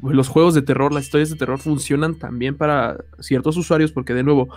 los 0.02 0.28
juegos 0.28 0.54
de 0.54 0.62
terror, 0.62 0.92
las 0.92 1.04
historias 1.04 1.30
de 1.30 1.36
terror 1.36 1.58
funcionan 1.60 2.18
también 2.18 2.56
para 2.56 2.98
ciertos 3.20 3.56
usuarios, 3.56 3.92
porque 3.92 4.14
de 4.14 4.24
nuevo, 4.24 4.48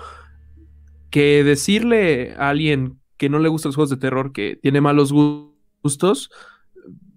que 1.12 1.43
decirle 1.43 2.34
a 2.38 2.49
alguien 2.49 3.01
que 3.22 3.30
no 3.30 3.38
le 3.38 3.49
gustan 3.49 3.69
los 3.69 3.76
juegos 3.76 3.91
de 3.91 3.97
terror, 3.97 4.34
que 4.34 4.57
tiene 4.59 4.82
malos 4.82 5.13
gustos, 5.13 6.32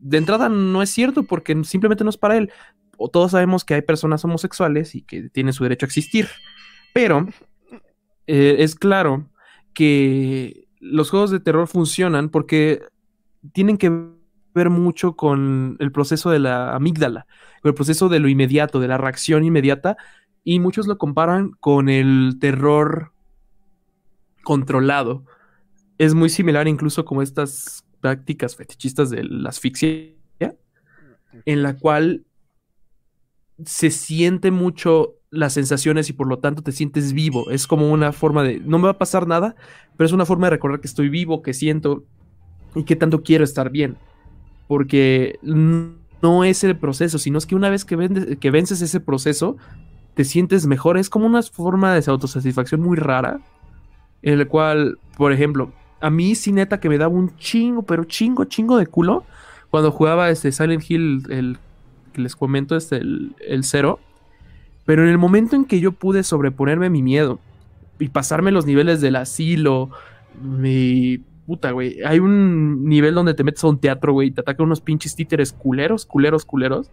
de 0.00 0.18
entrada 0.18 0.50
no 0.50 0.82
es 0.82 0.90
cierto 0.90 1.22
porque 1.22 1.64
simplemente 1.64 2.05
no 2.05 2.11
es 2.11 2.18
para 2.18 2.36
él. 2.36 2.52
O 2.98 3.09
todos 3.09 3.30
sabemos 3.30 3.64
que 3.64 3.72
hay 3.72 3.80
personas 3.80 4.22
homosexuales 4.22 4.94
y 4.94 5.00
que 5.00 5.30
tienen 5.30 5.55
su 5.55 5.62
derecho 5.62 5.86
a 5.86 5.88
existir. 5.88 6.28
Pero 6.92 7.26
eh, 8.26 8.57
es 8.59 8.74
claro 8.74 9.30
que 9.72 10.68
los 10.78 11.09
juegos 11.09 11.30
de 11.30 11.40
terror 11.40 11.68
funcionan 11.68 12.28
porque 12.28 12.82
tienen 13.55 13.78
que 13.78 13.90
ver 14.55 14.68
mucho 14.68 15.16
con 15.16 15.78
el 15.80 15.90
proceso 15.90 16.30
de 16.30 16.38
la 16.38 16.74
amígdala, 16.74 17.26
con 17.62 17.70
el 17.70 17.74
proceso 17.74 18.11
de 18.11 18.20
lo 18.20 18.28
inmediato, 18.28 18.78
de 18.78 18.88
la 18.88 18.98
reacción 18.98 19.42
inmediata, 19.42 19.96
y 20.44 20.61
muchos 20.61 20.86
lo 20.86 20.98
comparan 20.98 21.52
con 21.61 21.88
el 21.88 22.36
terror 22.38 23.14
controlado 24.42 25.24
es 25.99 26.14
muy 26.14 26.28
similar 26.28 26.68
incluso 26.68 27.05
como 27.05 27.22
estas 27.22 27.84
prácticas 28.01 28.57
fetichistas 28.57 29.11
de 29.11 29.24
la 29.24 29.49
asfixia, 29.49 30.12
en 31.47 31.62
la 31.62 31.76
cual 31.76 32.24
se 33.64 33.90
siente 33.90 34.51
mucho 34.51 35.14
las 35.30 35.53
sensaciones 35.53 36.09
y 36.09 36.12
por 36.12 36.28
lo 36.28 36.38
tanto 36.38 36.62
te 36.62 36.72
sientes 36.72 37.12
vivo. 37.12 37.51
Es 37.51 37.66
como 37.66 37.90
una 37.90 38.12
forma 38.12 38.42
de, 38.42 38.61
no 38.61 38.78
me 38.78 38.84
va 38.84 38.90
a 38.90 38.99
pasar 38.99 39.26
nada, 39.26 39.57
pero 39.97 40.07
es 40.07 40.12
una 40.12 40.26
forma 40.26 40.47
de 40.47 40.51
recordar 40.51 40.80
que 40.80 40.86
estoy 40.86 41.09
vivo, 41.09 41.42
que 41.42 41.55
siento 41.55 42.05
y 42.74 42.84
que 42.84 42.97
tanto 42.97 43.22
quiero 43.22 43.45
estar 43.45 43.70
bien. 43.70 43.97
Porque 44.68 45.38
no 45.42 46.45
es 46.45 46.64
el 46.64 46.78
proceso, 46.78 47.18
sino 47.18 47.38
es 47.38 47.47
que 47.47 47.55
una 47.55 47.68
vez 47.68 47.84
que, 47.84 48.38
que 48.40 48.51
vences 48.51 48.80
ese 48.80 49.01
proceso, 49.01 49.57
te 50.14 50.24
sientes 50.24 50.66
mejor. 50.66 50.97
Es 50.99 51.11
como 51.11 51.26
una 51.26 51.42
forma 51.42 51.95
de 51.95 52.11
autosatisfacción 52.11 52.80
muy 52.80 52.97
rara, 52.97 53.40
en 54.22 54.38
la 54.38 54.47
cual, 54.47 54.99
por 55.16 55.32
ejemplo, 55.32 55.72
a 56.01 56.11
mí 56.11 56.34
sí 56.34 56.53
neta 56.53 56.80
que 56.80 56.88
me 56.88 56.99
daba 56.99 57.14
un 57.14 57.36
chingo, 57.36 57.82
pero 57.82 58.05
chingo, 58.05 58.45
chingo 58.45 58.76
de 58.76 58.86
culo 58.86 59.24
cuando 59.74 59.90
jugaba 59.90 60.30
este 60.30 60.53
Silent 60.53 60.88
Hill, 60.88 61.24
el 61.30 61.59
que 62.12 62.22
les 62.22 62.36
comento, 62.36 62.76
este, 62.76 62.99
el, 62.99 63.34
el 63.40 63.64
cero. 63.64 63.99
Pero 64.86 65.03
en 65.03 65.09
el 65.09 65.18
momento 65.18 65.57
en 65.57 65.64
que 65.64 65.80
yo 65.80 65.90
pude 65.90 66.22
sobreponerme 66.22 66.86
a 66.86 66.90
mi 66.90 67.03
miedo 67.03 67.40
y 67.99 68.09
pasarme 68.09 68.53
los 68.53 68.66
niveles 68.66 69.01
del 69.01 69.16
asilo, 69.16 69.90
mi 70.40 71.18
puta, 71.45 71.72
güey. 71.72 72.01
Hay 72.05 72.20
un 72.20 72.84
nivel 72.88 73.14
donde 73.14 73.34
te 73.34 73.42
metes 73.42 73.64
a 73.64 73.66
un 73.66 73.80
teatro, 73.80 74.12
güey, 74.12 74.28
y 74.28 74.30
te 74.30 74.42
atacan 74.42 74.66
unos 74.66 74.80
pinches 74.80 75.16
títeres 75.16 75.53
culeros, 75.53 76.07
culeros, 76.07 76.45
culeros. 76.45 76.92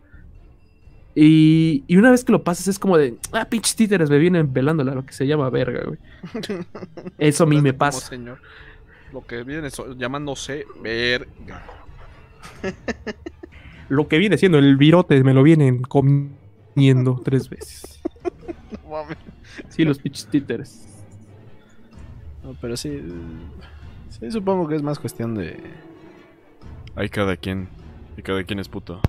Y, 1.13 1.83
y, 1.85 1.97
una 1.97 2.09
vez 2.09 2.23
que 2.23 2.31
lo 2.31 2.43
pasas 2.43 2.67
es 2.67 2.79
como 2.79 2.97
de, 2.97 3.15
ah, 3.31 3.45
pinches 3.45 3.75
títeres 3.75 4.09
me 4.09 4.17
vienen 4.17 4.51
velándola, 4.51 4.95
lo 4.95 5.05
que 5.05 5.13
se 5.13 5.27
llama 5.27 5.51
verga, 5.51 5.83
güey. 5.85 5.99
Eso 7.19 7.43
a 7.43 7.47
mí 7.47 7.61
me 7.61 7.73
pasa. 7.73 8.07
Señor 8.07 8.39
lo 9.13 9.25
que 9.25 9.43
viene 9.43 9.69
llamándose 9.97 10.65
verga. 10.81 11.63
lo 13.89 14.07
que 14.07 14.17
viene 14.17 14.37
siendo 14.37 14.57
el 14.57 14.77
virote 14.77 15.23
me 15.23 15.33
lo 15.33 15.43
vienen 15.43 15.81
comiendo 15.81 17.21
tres 17.23 17.49
veces. 17.49 18.01
sí, 19.69 19.83
los 19.83 19.99
pitch 19.99 20.25
títeres. 20.27 20.87
No, 22.43 22.55
pero 22.59 22.75
sí, 22.75 23.01
sí, 24.09 24.31
supongo 24.31 24.67
que 24.67 24.75
es 24.75 24.81
más 24.81 24.99
cuestión 24.99 25.35
de... 25.35 25.59
Hay 26.95 27.09
cada 27.09 27.37
quien, 27.37 27.69
y 28.17 28.21
cada 28.21 28.43
quien 28.43 28.59
es 28.59 28.67
puto. 28.67 28.99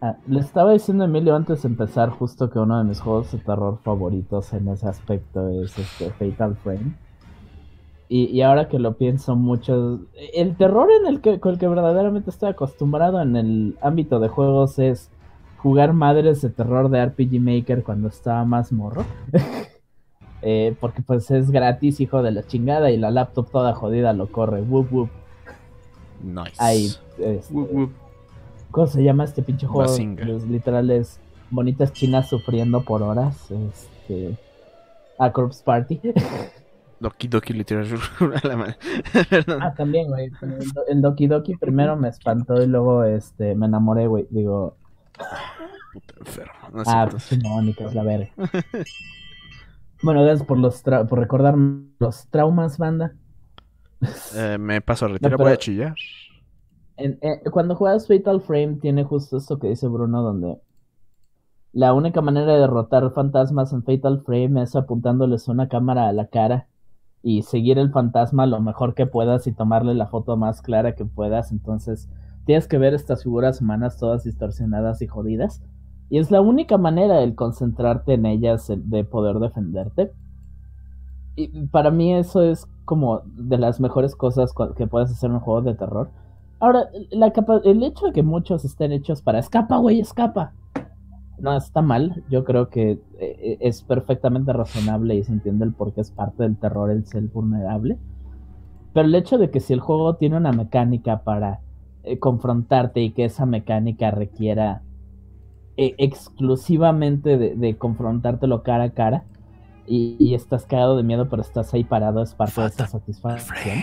Ah, 0.00 0.16
le 0.26 0.40
estaba 0.40 0.72
diciendo 0.72 1.04
a 1.04 1.06
Emilio 1.06 1.34
antes 1.34 1.62
de 1.62 1.68
empezar 1.68 2.10
justo 2.10 2.50
que 2.50 2.58
uno 2.58 2.78
de 2.78 2.84
mis 2.84 3.00
juegos 3.00 3.32
de 3.32 3.38
terror 3.38 3.78
favoritos 3.82 4.52
en 4.52 4.68
ese 4.68 4.86
aspecto 4.86 5.48
es 5.62 5.76
este 5.78 6.10
Fatal 6.10 6.56
Frame. 6.56 7.05
Y, 8.08 8.40
ahora 8.42 8.68
que 8.68 8.78
lo 8.78 8.96
pienso 8.96 9.34
mucho, 9.34 9.98
el 10.32 10.56
terror 10.56 10.88
en 11.00 11.08
el 11.08 11.20
que, 11.20 11.40
con 11.40 11.54
el 11.54 11.58
que 11.58 11.66
verdaderamente 11.66 12.30
estoy 12.30 12.50
acostumbrado 12.50 13.20
en 13.20 13.34
el 13.34 13.76
ámbito 13.80 14.20
de 14.20 14.28
juegos 14.28 14.78
es 14.78 15.10
jugar 15.56 15.92
madres 15.92 16.40
de 16.40 16.50
terror 16.50 16.88
de 16.88 17.04
RPG 17.04 17.40
Maker 17.40 17.82
cuando 17.82 18.08
estaba 18.08 18.44
más 18.44 18.72
morro. 18.72 19.04
Eh, 20.42 20.76
porque 20.78 21.02
pues 21.02 21.28
es 21.32 21.50
gratis, 21.50 21.98
hijo 21.98 22.22
de 22.22 22.30
la 22.30 22.46
chingada, 22.46 22.92
y 22.92 22.98
la 22.98 23.10
laptop 23.10 23.50
toda 23.50 23.74
jodida 23.74 24.12
lo 24.12 24.30
corre. 24.30 24.62
Whoop, 24.62 24.92
whoop. 24.92 25.08
Nice. 26.22 26.52
Ahí, 26.58 26.92
este, 27.18 27.54
¿Cómo 28.70 28.86
se 28.86 29.02
llama 29.02 29.24
este 29.24 29.42
pinche 29.42 29.66
juego? 29.66 29.92
Los 30.24 30.46
literales 30.46 31.18
bonitas 31.50 31.92
chinas 31.92 32.28
sufriendo 32.28 32.82
por 32.82 33.02
horas. 33.02 33.50
Este. 33.50 34.36
A 35.18 35.32
Corpse 35.32 35.64
Party. 35.64 36.00
Doki 37.00 37.28
Doki 37.28 37.52
Literature. 37.52 38.00
ah, 39.60 39.74
también, 39.74 40.08
güey. 40.08 40.30
El, 40.88 41.02
Doki 41.02 41.26
Doki 41.26 41.56
primero 41.56 41.96
me 41.96 42.08
espantó 42.08 42.62
y 42.62 42.66
luego 42.66 43.04
este 43.04 43.54
me 43.54 43.66
enamoré, 43.66 44.06
güey. 44.06 44.26
Digo. 44.30 44.76
Puta 45.92 46.14
enfermo. 46.18 46.52
ah, 46.86 47.08
pues 47.10 47.38
Mónica, 47.42 47.84
es 47.84 47.94
la 47.94 48.02
verga. 48.02 48.30
bueno, 50.02 50.22
gracias 50.22 50.46
por 50.46 50.58
los 50.58 50.82
por 50.82 51.18
recordar 51.18 51.54
los 51.98 52.28
traumas, 52.28 52.78
banda. 52.78 53.14
Eh, 54.34 54.58
me 54.58 54.80
paso 54.80 55.06
a 55.06 55.08
retirar, 55.08 55.36
voy 55.38 55.52
a 55.52 55.56
chillar. 55.56 55.94
Cuando 57.50 57.74
juegas 57.74 58.06
Fatal 58.06 58.40
Frame 58.40 58.78
tiene 58.80 59.04
justo 59.04 59.36
esto 59.36 59.58
que 59.58 59.68
dice 59.68 59.86
Bruno, 59.86 60.22
donde 60.22 60.58
la 61.72 61.92
única 61.92 62.22
manera 62.22 62.54
de 62.54 62.60
derrotar 62.60 63.10
fantasmas 63.12 63.72
en 63.74 63.82
Fatal 63.82 64.22
Frame 64.24 64.62
es 64.62 64.74
apuntándoles 64.76 65.48
una 65.48 65.68
cámara 65.68 66.08
a 66.08 66.12
la 66.12 66.26
cara 66.28 66.68
y 67.26 67.42
seguir 67.42 67.76
el 67.76 67.90
fantasma 67.90 68.46
lo 68.46 68.60
mejor 68.60 68.94
que 68.94 69.04
puedas 69.04 69.48
y 69.48 69.52
tomarle 69.52 69.94
la 69.94 70.06
foto 70.06 70.36
más 70.36 70.62
clara 70.62 70.94
que 70.94 71.04
puedas. 71.04 71.50
Entonces 71.50 72.08
tienes 72.44 72.68
que 72.68 72.78
ver 72.78 72.94
estas 72.94 73.24
figuras 73.24 73.60
humanas 73.60 73.98
todas 73.98 74.22
distorsionadas 74.22 75.02
y 75.02 75.08
jodidas. 75.08 75.60
Y 76.08 76.18
es 76.18 76.30
la 76.30 76.40
única 76.40 76.78
manera 76.78 77.20
el 77.24 77.34
concentrarte 77.34 78.14
en 78.14 78.26
ellas, 78.26 78.72
de 78.72 79.02
poder 79.02 79.40
defenderte. 79.40 80.12
Y 81.34 81.66
para 81.66 81.90
mí 81.90 82.14
eso 82.14 82.44
es 82.44 82.68
como 82.84 83.22
de 83.24 83.58
las 83.58 83.80
mejores 83.80 84.14
cosas 84.14 84.54
que 84.76 84.86
puedes 84.86 85.10
hacer 85.10 85.28
en 85.28 85.34
un 85.34 85.40
juego 85.40 85.62
de 85.62 85.74
terror. 85.74 86.10
Ahora, 86.60 86.90
la 87.10 87.32
el 87.64 87.82
hecho 87.82 88.06
de 88.06 88.12
que 88.12 88.22
muchos 88.22 88.64
estén 88.64 88.92
hechos 88.92 89.20
para 89.20 89.40
escapa, 89.40 89.78
güey, 89.78 89.98
escapa 89.98 90.52
no 91.38 91.56
está 91.56 91.82
mal. 91.82 92.24
Yo 92.30 92.44
creo 92.44 92.68
que 92.68 92.92
eh, 92.92 93.00
eh, 93.18 93.58
es 93.60 93.82
perfectamente 93.82 94.52
razonable 94.52 95.14
y 95.14 95.24
se 95.24 95.32
entiende 95.32 95.64
el 95.64 95.72
por 95.72 95.92
qué 95.92 96.00
es 96.00 96.10
parte 96.10 96.42
del 96.42 96.56
terror 96.56 96.90
el 96.90 97.06
ser 97.06 97.24
vulnerable. 97.24 97.98
Pero 98.92 99.06
el 99.06 99.14
hecho 99.14 99.38
de 99.38 99.50
que 99.50 99.60
si 99.60 99.72
el 99.72 99.80
juego 99.80 100.16
tiene 100.16 100.36
una 100.36 100.52
mecánica 100.52 101.22
para 101.22 101.60
eh, 102.04 102.18
confrontarte 102.18 103.02
y 103.02 103.10
que 103.10 103.24
esa 103.24 103.46
mecánica 103.46 104.10
requiera 104.10 104.82
exclusivamente 105.78 107.36
de, 107.36 107.76
confrontártelo 107.76 108.62
cara 108.62 108.84
a 108.84 108.90
cara 108.92 109.24
y, 109.86 110.32
estás 110.32 110.64
cagado 110.64 110.96
de 110.96 111.02
miedo 111.02 111.28
pero 111.28 111.42
estás 111.42 111.74
ahí 111.74 111.84
parado 111.84 112.22
es 112.22 112.34
parte 112.34 112.62
de 112.62 112.68
esa 112.68 112.86
satisfacción. 112.86 113.80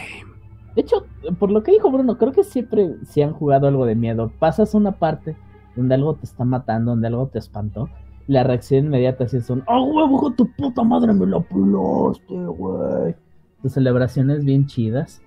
De 0.73 0.81
hecho, 0.81 1.05
por 1.37 1.51
lo 1.51 1.61
que 1.61 1.71
dijo 1.71 1.91
Bruno, 1.91 2.17
creo 2.17 2.31
que 2.31 2.43
siempre 2.43 2.95
si 3.05 3.21
han 3.21 3.33
jugado 3.33 3.67
algo 3.67 3.85
de 3.85 3.93
miedo, 3.93 4.31
pasas 4.39 4.73
una 4.73 4.93
parte 4.93 5.35
donde 5.76 5.95
algo 5.95 6.15
te 6.15 6.26
está 6.26 6.45
matando, 6.45 6.91
donde 6.91 7.07
algo 7.07 7.28
te 7.28 7.39
espantó, 7.39 7.89
la 8.28 8.43
reacción 8.43 8.86
inmediata 8.86 9.28
sí 9.28 9.38
es 9.38 9.49
un, 9.49 9.63
¡oh, 9.67 9.84
huevo, 9.84 10.32
tu 10.32 10.49
puta 10.51 10.84
madre 10.84 11.13
me 11.13 11.26
lo 11.26 11.41
pulaste, 11.41 12.34
güey! 12.34 13.15
Tus 13.61 13.74
celebraciones 13.74 14.43
bien 14.45 14.65
chidas. 14.67 15.21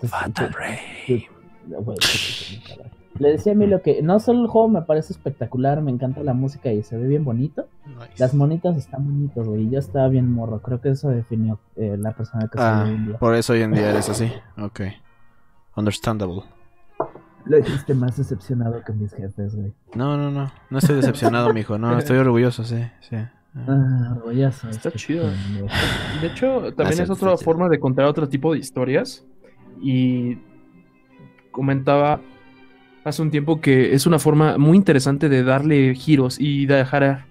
Fatal 0.00 0.52
Rey. 0.52 1.26
Le 3.18 3.28
decía 3.28 3.52
a 3.52 3.54
mí 3.54 3.66
lo 3.66 3.82
que, 3.82 4.02
no 4.02 4.18
solo 4.20 4.42
el 4.42 4.48
juego 4.48 4.68
me 4.68 4.82
parece 4.82 5.12
espectacular, 5.12 5.82
me 5.82 5.90
encanta 5.90 6.22
la 6.22 6.32
música 6.32 6.72
y 6.72 6.82
se 6.82 6.96
ve 6.96 7.06
bien 7.06 7.24
bonito. 7.24 7.68
Las 8.18 8.34
monitas 8.34 8.76
están 8.76 9.04
bonitas, 9.04 9.46
güey. 9.46 9.68
Yo 9.68 9.78
estaba 9.78 10.08
bien 10.08 10.32
morro. 10.32 10.60
Creo 10.60 10.80
que 10.80 10.90
eso 10.90 11.10
definió 11.10 11.58
eh, 11.76 11.96
la 11.98 12.12
persona 12.12 12.48
que 12.48 12.58
ah, 12.58 12.84
hoy 12.86 12.94
en 12.94 13.06
día. 13.06 13.18
Por 13.18 13.34
eso 13.34 13.52
hoy 13.52 13.62
en 13.62 13.72
día 13.72 13.90
eres 13.90 14.08
así. 14.08 14.32
Ok. 14.58 14.80
Understandable. 15.76 16.42
Lo 17.44 17.56
dijiste 17.56 17.94
más 17.94 18.16
decepcionado 18.16 18.82
que 18.84 18.92
mis 18.92 19.12
jefes, 19.12 19.54
güey. 19.54 19.72
No, 19.94 20.16
no, 20.16 20.30
no. 20.30 20.52
No 20.70 20.78
estoy 20.78 20.96
decepcionado, 20.96 21.52
mijo. 21.54 21.78
No, 21.78 21.98
estoy 21.98 22.18
orgulloso, 22.18 22.64
sí, 22.64 22.84
sí. 23.00 23.16
Ah, 23.54 24.14
orgulloso. 24.16 24.68
Está 24.68 24.88
este 24.88 24.98
chido. 24.98 25.24
De 26.20 26.26
hecho, 26.28 26.72
también 26.74 27.02
es 27.02 27.10
otra 27.10 27.36
forma 27.36 27.68
de 27.68 27.80
contar 27.80 28.06
otro 28.06 28.28
tipo 28.28 28.52
de 28.52 28.60
historias. 28.60 29.24
Y 29.80 30.38
comentaba 31.50 32.20
hace 33.04 33.22
un 33.22 33.30
tiempo 33.30 33.60
que 33.60 33.94
es 33.94 34.06
una 34.06 34.18
forma 34.18 34.58
muy 34.58 34.76
interesante 34.76 35.28
de 35.28 35.42
darle 35.42 35.94
giros 35.94 36.40
y 36.40 36.66
dejar, 36.66 37.26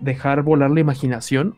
dejar 0.00 0.42
volar 0.42 0.70
la 0.70 0.80
imaginación. 0.80 1.56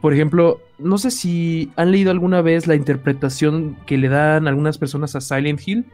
Por 0.00 0.14
ejemplo, 0.14 0.60
no 0.78 0.98
sé 0.98 1.10
si 1.10 1.72
han 1.74 1.90
leído 1.90 2.12
alguna 2.12 2.40
vez 2.42 2.66
la 2.66 2.76
interpretación 2.76 3.76
que 3.86 3.98
le 3.98 4.08
dan 4.08 4.46
algunas 4.46 4.78
personas 4.78 5.16
a 5.16 5.20
Silent 5.20 5.60
Hill 5.66 5.86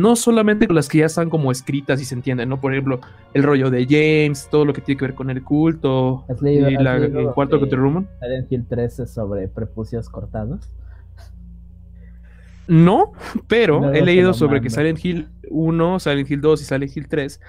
no 0.00 0.14
solamente 0.14 0.66
con 0.66 0.76
las 0.76 0.88
que 0.88 0.98
ya 0.98 1.06
están 1.06 1.30
como 1.30 1.50
escritas 1.50 2.00
y 2.00 2.04
se 2.04 2.14
entienden, 2.14 2.48
¿no? 2.48 2.60
Por 2.60 2.72
ejemplo, 2.72 3.00
el 3.34 3.42
rollo 3.42 3.70
de 3.70 3.86
James, 3.88 4.48
todo 4.50 4.64
lo 4.64 4.72
que 4.72 4.80
tiene 4.80 4.98
que 4.98 5.06
ver 5.06 5.14
con 5.14 5.30
el 5.30 5.42
culto, 5.42 6.24
¿Has 6.28 6.42
leído, 6.42 6.68
y 6.68 6.74
la, 6.74 6.96
el 6.96 7.30
cuarto 7.34 7.58
que 7.58 7.66
te 7.66 7.76
ruman. 7.76 8.08
Silent 8.20 8.52
Hill 8.52 8.66
13 8.68 9.06
sobre 9.06 9.48
prepucios 9.48 10.08
cortados. 10.08 10.68
No, 12.68 13.12
pero 13.46 13.92
he 13.94 14.04
leído 14.04 14.34
sobre 14.34 14.60
que 14.60 14.70
Silent 14.70 15.02
Hill 15.04 15.28
1, 15.48 16.00
Silent 16.00 16.30
Hill 16.30 16.40
2 16.40 16.62
y 16.62 16.64
Silent 16.64 16.96
Hill 16.96 17.08
3 17.08 17.40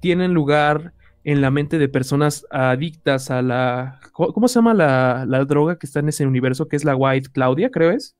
tienen 0.00 0.34
lugar 0.34 0.92
en 1.24 1.40
la 1.40 1.50
mente 1.50 1.78
de 1.78 1.88
personas 1.88 2.46
adictas 2.50 3.30
a 3.30 3.42
la... 3.42 4.00
¿Cómo 4.12 4.48
se 4.48 4.54
llama 4.54 4.74
la, 4.74 5.24
la 5.26 5.44
droga 5.44 5.76
que 5.76 5.86
está 5.86 6.00
en 6.00 6.08
ese 6.08 6.26
universo? 6.26 6.68
Que 6.68 6.76
es 6.76 6.84
la 6.84 6.96
White 6.96 7.30
Claudia, 7.32 7.70
creo 7.70 7.90
es. 7.90 8.16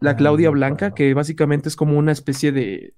La 0.00 0.16
Claudia 0.16 0.50
Blanca, 0.50 0.94
que 0.94 1.14
básicamente 1.14 1.68
es 1.68 1.76
como 1.76 1.98
una 1.98 2.12
especie 2.12 2.52
de, 2.52 2.92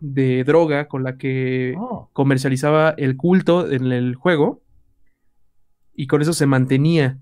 de 0.00 0.44
droga 0.44 0.88
con 0.88 1.04
la 1.04 1.16
que 1.16 1.74
oh. 1.78 2.08
comercializaba 2.12 2.94
el 2.96 3.16
culto 3.16 3.70
en 3.70 3.92
el 3.92 4.14
juego. 4.14 4.62
Y 5.94 6.06
con 6.06 6.22
eso 6.22 6.32
se 6.32 6.46
mantenía 6.46 7.18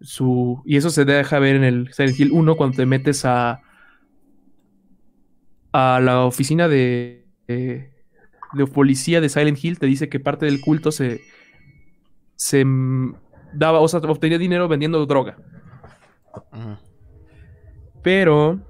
su. 0.00 0.62
Y 0.64 0.76
eso 0.76 0.90
se 0.90 1.04
deja 1.04 1.38
ver 1.38 1.56
en 1.56 1.64
el 1.64 1.92
Silent 1.92 2.18
Hill 2.18 2.32
1 2.32 2.56
cuando 2.56 2.76
te 2.76 2.86
metes 2.86 3.24
a. 3.24 3.62
a 5.72 6.00
la 6.02 6.24
oficina 6.24 6.68
de. 6.68 7.26
de, 7.46 7.92
policía 8.72 9.20
de 9.20 9.28
Silent 9.28 9.62
Hill. 9.62 9.78
Te 9.78 9.86
dice 9.86 10.08
que 10.08 10.18
parte 10.18 10.46
del 10.46 10.60
culto 10.60 10.90
se. 10.90 11.20
se 12.34 12.64
daba. 13.52 13.80
O 13.80 13.86
sea, 13.86 14.00
obtenía 14.00 14.38
dinero 14.38 14.66
vendiendo 14.66 15.04
droga. 15.06 15.36
Pero 18.06 18.60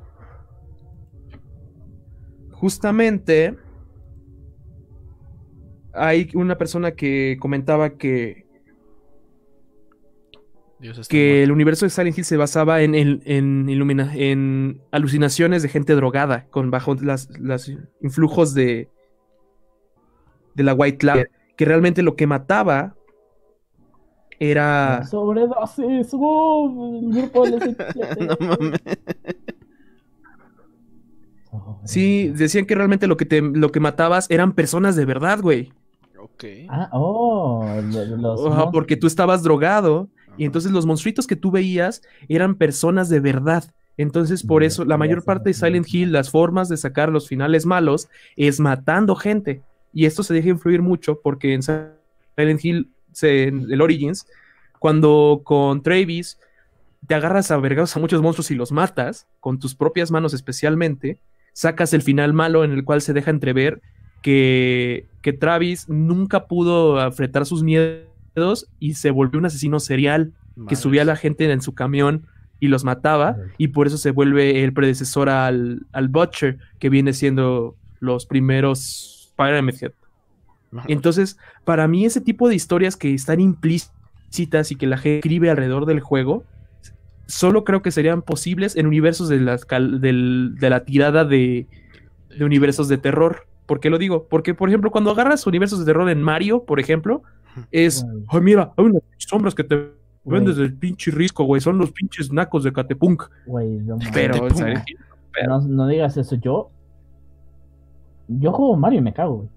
justamente 2.52 3.54
hay 5.92 6.30
una 6.32 6.56
persona 6.56 6.92
que 6.92 7.36
comentaba 7.38 7.98
que 7.98 8.46
que 11.10 11.42
el 11.42 11.52
universo 11.52 11.84
de 11.84 11.90
Silent 11.90 12.16
Hill 12.16 12.24
se 12.24 12.38
basaba 12.38 12.80
en, 12.80 12.94
en, 12.94 13.20
en 13.26 14.80
alucinaciones 14.90 15.62
de 15.62 15.68
gente 15.68 15.92
drogada, 15.92 16.46
con 16.48 16.70
bajo 16.70 16.94
los 16.94 17.70
influjos 18.00 18.54
de, 18.54 18.88
de 20.54 20.62
la 20.62 20.72
White 20.72 20.96
Cloud, 20.96 21.24
que 21.58 21.64
realmente 21.66 22.00
lo 22.00 22.16
que 22.16 22.26
mataba 22.26 22.96
era. 24.38 25.04
Sobredosis, 25.04 26.10
wow, 26.12 27.10
grupo 27.10 27.46
de 27.46 27.76
No 28.20 28.36
mames. 28.40 28.80
Sí, 31.84 32.28
decían 32.34 32.66
que 32.66 32.74
realmente 32.74 33.06
lo 33.06 33.16
que 33.16 33.24
te, 33.24 33.40
lo 33.40 33.70
que 33.70 33.80
matabas 33.80 34.30
eran 34.30 34.52
personas 34.52 34.96
de 34.96 35.04
verdad, 35.04 35.40
güey. 35.40 35.72
Ok. 36.18 36.44
Ah, 36.68 36.90
oh, 36.92 37.64
los 37.82 38.70
porque 38.72 38.96
tú 38.96 39.06
estabas 39.06 39.42
drogado 39.42 40.08
y 40.36 40.44
entonces 40.44 40.72
los 40.72 40.84
monstruitos 40.84 41.26
que 41.26 41.36
tú 41.36 41.50
veías 41.50 42.02
eran 42.28 42.56
personas 42.56 43.08
de 43.08 43.20
verdad. 43.20 43.64
Entonces, 43.96 44.42
por 44.42 44.62
eso, 44.62 44.84
la 44.84 44.98
mayor 44.98 45.24
parte 45.24 45.50
de 45.50 45.54
Silent 45.54 45.86
Hill, 45.88 46.12
las 46.12 46.30
formas 46.30 46.68
de 46.68 46.76
sacar 46.76 47.08
los 47.08 47.28
finales 47.28 47.64
malos 47.64 48.08
es 48.36 48.60
matando 48.60 49.14
gente. 49.14 49.62
Y 49.92 50.04
esto 50.04 50.22
se 50.22 50.34
deja 50.34 50.50
influir 50.50 50.82
mucho 50.82 51.20
porque 51.22 51.54
en 51.54 51.62
Silent 51.62 52.62
Hill 52.62 52.90
en 53.22 53.70
el 53.70 53.80
Origins, 53.80 54.26
cuando 54.78 55.42
con 55.44 55.82
Travis 55.82 56.38
te 57.06 57.14
agarras 57.14 57.50
a 57.50 57.56
vergados 57.56 57.96
a 57.96 58.00
muchos 58.00 58.22
monstruos 58.22 58.50
y 58.50 58.54
los 58.54 58.72
matas, 58.72 59.26
con 59.40 59.58
tus 59.58 59.74
propias 59.74 60.10
manos 60.10 60.34
especialmente, 60.34 61.20
sacas 61.52 61.92
el 61.92 62.02
final 62.02 62.32
malo 62.32 62.64
en 62.64 62.72
el 62.72 62.84
cual 62.84 63.00
se 63.00 63.12
deja 63.12 63.30
entrever 63.30 63.80
que, 64.22 65.06
que 65.22 65.32
Travis 65.32 65.88
nunca 65.88 66.46
pudo 66.46 66.98
afrontar 67.00 67.46
sus 67.46 67.62
miedos 67.62 68.68
y 68.78 68.94
se 68.94 69.10
volvió 69.10 69.38
un 69.38 69.46
asesino 69.46 69.80
serial 69.80 70.32
que 70.68 70.76
subía 70.76 71.02
a 71.02 71.04
la 71.06 71.16
gente 71.16 71.50
en 71.50 71.60
su 71.60 71.74
camión 71.74 72.26
y 72.58 72.68
los 72.68 72.84
mataba, 72.84 73.36
y 73.58 73.68
por 73.68 73.86
eso 73.86 73.98
se 73.98 74.10
vuelve 74.10 74.64
el 74.64 74.72
predecesor 74.72 75.28
al, 75.28 75.86
al 75.92 76.08
Butcher, 76.08 76.58
que 76.78 76.88
viene 76.88 77.12
siendo 77.12 77.76
los 78.00 78.24
primeros 78.24 79.32
Pyramid 79.36 79.74
Head. 79.82 79.92
Entonces, 80.88 81.38
para 81.64 81.88
mí 81.88 82.04
ese 82.04 82.20
tipo 82.20 82.48
de 82.48 82.54
historias 82.54 82.96
que 82.96 83.14
están 83.14 83.40
implícitas 83.40 84.70
y 84.70 84.76
que 84.76 84.86
la 84.86 84.98
gente 84.98 85.18
escribe 85.18 85.50
alrededor 85.50 85.86
del 85.86 86.00
juego, 86.00 86.44
solo 87.26 87.64
creo 87.64 87.82
que 87.82 87.90
serían 87.90 88.22
posibles 88.22 88.76
en 88.76 88.86
universos 88.86 89.28
de 89.28 89.40
la, 89.40 89.56
de 89.56 90.70
la 90.70 90.84
tirada 90.84 91.24
de, 91.24 91.66
de, 92.36 92.44
universos 92.44 92.88
de 92.88 92.98
terror. 92.98 93.46
¿Por 93.66 93.80
qué 93.80 93.90
lo 93.90 93.98
digo? 93.98 94.26
Porque, 94.28 94.54
por 94.54 94.68
ejemplo, 94.68 94.90
cuando 94.90 95.10
agarras 95.10 95.46
universos 95.46 95.80
de 95.80 95.84
terror 95.84 96.08
en 96.08 96.22
Mario, 96.22 96.64
por 96.64 96.78
ejemplo, 96.78 97.22
es, 97.72 98.06
ay, 98.28 98.40
mira, 98.40 98.72
hay 98.76 98.84
unas 98.84 99.02
sombras 99.18 99.54
que 99.54 99.64
te 99.64 99.90
ven 100.24 100.44
desde 100.44 100.62
el 100.62 100.74
pinche 100.74 101.10
risco, 101.10 101.44
güey, 101.44 101.60
son 101.60 101.78
los 101.78 101.90
pinches 101.92 102.32
nacos 102.32 102.64
de 102.64 102.72
Catepunk. 102.72 103.24
Güey, 103.46 103.78
no, 103.80 103.98
pero, 104.12 104.48
no, 105.48 105.60
no 105.60 105.86
digas 105.88 106.16
eso, 106.16 106.36
yo... 106.36 106.70
Yo 108.28 108.50
juego 108.52 108.76
Mario 108.76 108.98
y 108.98 109.02
me 109.02 109.12
cago, 109.12 109.36
güey. 109.36 109.48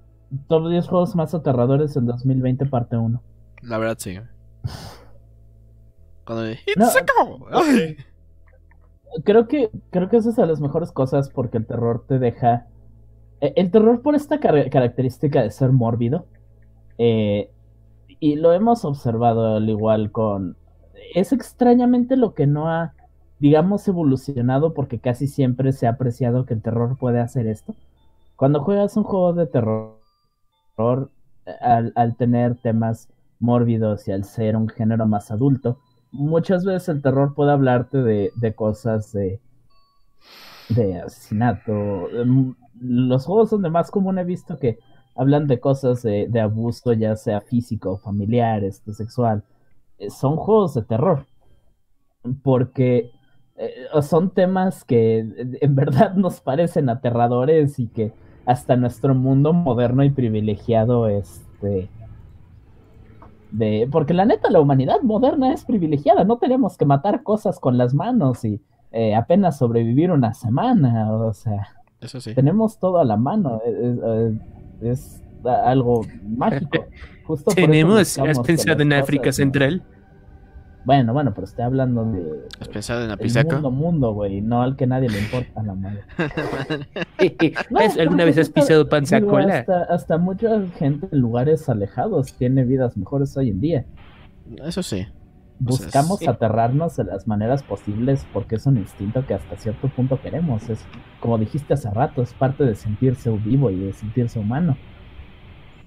Top 0.48 0.68
10 0.68 0.88
juegos 0.88 1.16
más 1.16 1.34
aterradores 1.34 1.96
en 1.96 2.06
2020, 2.06 2.66
parte 2.68 2.98
1. 2.98 3.22
La 3.64 3.78
verdad, 3.78 3.98
sí. 4.00 4.18
Cuando 6.24 6.44
Creo 9.24 9.48
que, 9.48 9.72
creo 9.90 10.08
que 10.08 10.18
esa 10.18 10.30
es 10.30 10.36
de 10.36 10.46
las 10.46 10.62
mejores 10.62 10.92
cosas 10.92 11.30
porque 11.30 11.58
el 11.58 11.66
terror 11.66 12.06
te 12.08 12.20
deja. 12.20 12.68
E, 13.42 13.54
el 13.56 13.72
terror 13.72 14.02
por 14.02 14.14
esta 14.14 14.40
característica 14.40 15.42
de 15.42 15.50
ser 15.50 15.72
mórbido. 15.72 16.26
Eh, 17.00 17.50
y 18.20 18.36
lo 18.36 18.54
hemos 18.54 18.86
observado 18.86 19.56
al 19.56 19.68
igual 19.68 20.12
con. 20.12 20.58
Es 21.16 21.32
extrañamente 21.34 22.18
lo 22.18 22.36
que 22.36 22.46
no 22.46 22.70
ha, 22.70 22.94
digamos, 23.40 23.88
evolucionado 23.88 24.76
porque 24.76 25.00
casi 25.00 25.26
siempre 25.28 25.72
se 25.72 25.88
ha 25.88 25.92
apreciado 25.92 26.46
que 26.46 26.54
el 26.54 26.62
terror 26.62 26.98
puede 27.00 27.20
hacer 27.20 27.48
esto. 27.48 27.74
Cuando 28.36 28.62
juegas 28.62 28.96
un 28.96 29.04
juego 29.04 29.34
de 29.34 29.48
terror 29.48 29.99
al, 31.62 32.16
tener 32.18 32.56
temas 32.56 33.10
mórbidos 33.40 34.08
y 34.08 34.12
al 34.12 34.24
ser 34.24 34.56
un 34.56 34.68
género 34.70 35.06
más 35.08 35.32
adulto, 35.32 35.80
muchas 36.12 36.66
veces 36.66 36.90
el 36.90 37.02
terror 37.02 37.34
puede 37.36 37.52
hablarte 37.52 38.00
de, 38.00 38.54
cosas 38.56 39.12
de, 39.12 39.40
de 40.70 41.02
asesinato. 41.02 42.08
Los 42.80 43.26
juegos 43.26 43.50
donde 43.50 43.70
más 43.70 43.92
común 43.92 44.18
he 44.18 44.24
visto 44.24 44.58
que 44.58 44.80
hablan 45.16 45.48
de 45.48 45.60
cosas 45.60 46.02
de, 46.02 46.40
abuso, 46.40 46.94
ya 46.94 47.16
sea 47.16 47.42
físico, 47.42 47.98
familiar, 47.98 48.64
este, 48.64 48.94
sexual, 48.94 49.44
eh, 49.98 50.10
son 50.10 50.38
juegos 50.38 50.76
de 50.76 50.84
terror. 50.84 51.26
Porque 52.44 53.12
eh, 53.58 53.86
son 54.02 54.30
temas 54.32 54.84
que 54.86 55.20
en 55.62 55.76
verdad 55.76 56.14
nos 56.16 56.42
parecen 56.42 56.90
aterradores 56.90 57.80
y 57.80 57.88
que 57.88 58.14
hasta 58.50 58.76
nuestro 58.76 59.14
mundo 59.14 59.54
moderno 59.54 60.04
y 60.04 60.10
privilegiado, 60.10 61.08
este, 61.08 61.88
de, 63.52 63.88
porque 63.92 64.16
la 64.16 64.26
neta 64.26 64.50
la 64.50 64.60
humanidad 64.60 65.02
moderna 65.04 65.54
es 65.54 65.64
privilegiada, 65.66 66.24
no 66.24 66.40
tenemos 66.40 66.76
que 66.76 66.84
matar 66.84 67.22
cosas 67.22 67.60
con 67.60 67.78
las 67.78 67.94
manos 67.94 68.44
y 68.44 68.60
eh, 68.92 69.14
apenas 69.14 69.60
sobrevivir 69.60 70.10
una 70.10 70.34
semana, 70.34 71.14
o 71.14 71.32
sea, 71.32 71.76
tenemos 72.34 72.80
todo 72.80 72.98
a 72.98 73.06
la 73.06 73.18
mano, 73.18 73.62
es, 74.82 75.22
algo 75.44 76.02
mágico. 76.24 76.88
Justo 77.26 77.52
tenemos, 77.52 78.18
has 78.18 78.40
pensado 78.40 78.82
en 78.82 78.94
África 78.94 79.32
Central. 79.32 79.84
Bueno, 80.90 81.14
bueno, 81.14 81.36
pero 81.36 81.46
estoy 81.46 81.66
hablando 81.66 82.04
de. 82.04 82.48
¿Has 82.60 82.68
pensado 82.68 83.04
en 83.04 83.10
la 83.10 83.14
El 83.14 83.46
mundo, 83.46 83.70
mundo, 83.70 84.12
güey, 84.12 84.42
no 84.42 84.64
al 84.64 84.76
que 84.76 84.88
nadie 84.88 85.08
le 85.08 85.20
importa 85.20 85.62
la 85.62 85.76
madre. 85.76 86.02
¿Alguna 88.00 88.26
vez 88.26 88.40
has 88.40 88.50
pisado 88.50 88.90
panzacola? 88.90 89.60
Hasta, 89.60 89.84
hasta 89.84 90.18
mucha 90.18 90.66
gente 90.80 91.08
en 91.12 91.20
lugares 91.20 91.70
alejados 91.70 92.34
tiene 92.34 92.64
vidas 92.64 92.98
mejores 92.98 93.38
hoy 93.38 93.52
en 93.52 93.62
día. 93.62 93.86
Eso 94.66 94.82
sí. 94.82 95.06
Buscamos 95.60 96.28
aterrarnos 96.28 96.96
de 96.96 97.04
las 97.04 97.28
maneras 97.28 97.62
posibles 97.62 98.26
porque 98.34 98.56
es 98.56 98.66
un 98.66 98.78
instinto 98.78 99.24
que 99.28 99.36
hasta 99.36 99.58
cierto 99.58 99.90
punto 99.90 100.20
queremos. 100.20 100.72
Es, 100.72 100.84
como 101.20 101.38
dijiste 101.38 101.76
hace 101.76 101.92
rato, 101.92 102.24
es 102.24 102.34
parte 102.34 102.64
de 102.64 102.74
sentirse 102.74 103.30
vivo 103.30 103.70
y 103.70 103.78
de 103.78 103.94
sentirse 103.94 104.40
humano. 104.40 104.76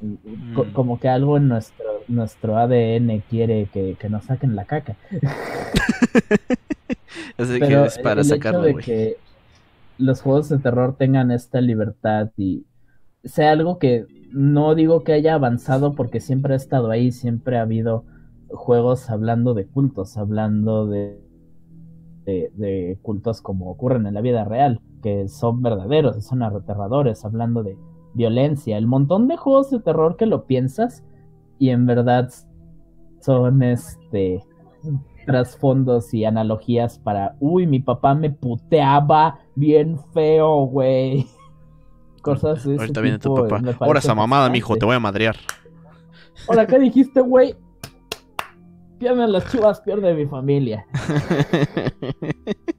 Mm. 0.03 0.72
como 0.72 0.98
que 0.98 1.09
algo 1.09 1.36
en 1.36 1.46
nuestro, 1.46 1.84
nuestro 2.09 2.59
ADN 2.59 3.22
quiere 3.30 3.68
que, 3.72 3.96
nos 4.11 4.24
saquen 4.24 4.57
la 4.57 4.64
caca. 4.64 4.96
Así 7.38 7.61
que 7.61 7.84
es 7.84 7.98
para 7.98 8.24
sacarlo, 8.24 8.62
de 8.62 8.74
que 8.74 9.16
los 9.98 10.20
juegos 10.20 10.48
de 10.48 10.59
terror 10.59 10.96
tengan 10.98 11.30
esta 11.30 11.61
libertad 11.61 12.30
y 12.36 12.66
sea 13.22 13.53
algo 13.53 13.78
que 13.78 14.07
no 14.32 14.74
digo 14.74 15.05
que 15.05 15.12
haya 15.12 15.34
avanzado 15.34 15.94
porque 15.94 16.18
siempre 16.18 16.55
ha 16.55 16.57
estado 16.57 16.90
ahí, 16.90 17.12
siempre 17.12 17.59
ha 17.59 17.62
habido 17.62 18.05
juegos 18.48 19.09
hablando 19.09 19.55
de 19.55 19.66
cultos, 19.66 20.16
hablando 20.16 20.88
de, 20.88 21.20
de, 22.24 22.50
de 22.57 22.98
cultos 23.03 23.40
como 23.40 23.70
ocurren 23.70 24.07
en 24.07 24.14
la 24.14 24.20
vida 24.20 24.44
real, 24.44 24.80
que 25.00 25.28
son 25.28 25.62
verdaderos, 25.62 26.24
son 26.24 26.42
aterradores, 26.42 27.24
hablando 27.24 27.62
de 27.62 27.76
violencia, 28.14 28.78
el 28.78 28.86
montón 28.86 29.28
de 29.28 29.36
juegos 29.36 29.70
de 29.70 29.80
terror 29.80 30.16
que 30.16 30.26
lo 30.26 30.44
piensas 30.46 31.04
y 31.58 31.70
en 31.70 31.86
verdad 31.86 32.30
son 33.20 33.62
este 33.62 34.44
trasfondos 35.24 36.12
y 36.12 36.24
analogías 36.24 36.98
para, 36.98 37.36
uy, 37.38 37.66
mi 37.66 37.80
papá 37.80 38.14
me 38.14 38.30
puteaba 38.30 39.38
bien 39.54 39.98
feo, 40.12 40.66
güey. 40.66 41.26
Cosas 42.22 42.64
de 42.64 42.76
Ahorita 42.76 43.00
viene 43.00 43.18
tu 43.18 43.34
papá. 43.34 43.60
Ahora 43.80 43.98
esa 43.98 44.14
mamada, 44.14 44.48
mijo, 44.48 44.76
te 44.76 44.84
voy 44.84 44.96
a 44.96 45.00
madrear. 45.00 45.36
Hola, 46.46 46.66
¿qué 46.66 46.78
dijiste, 46.78 47.20
güey? 47.20 47.54
Pierden 48.98 49.32
las 49.32 49.50
chivas, 49.50 49.80
pierde 49.80 50.14
mi 50.14 50.26
familia. 50.26 50.86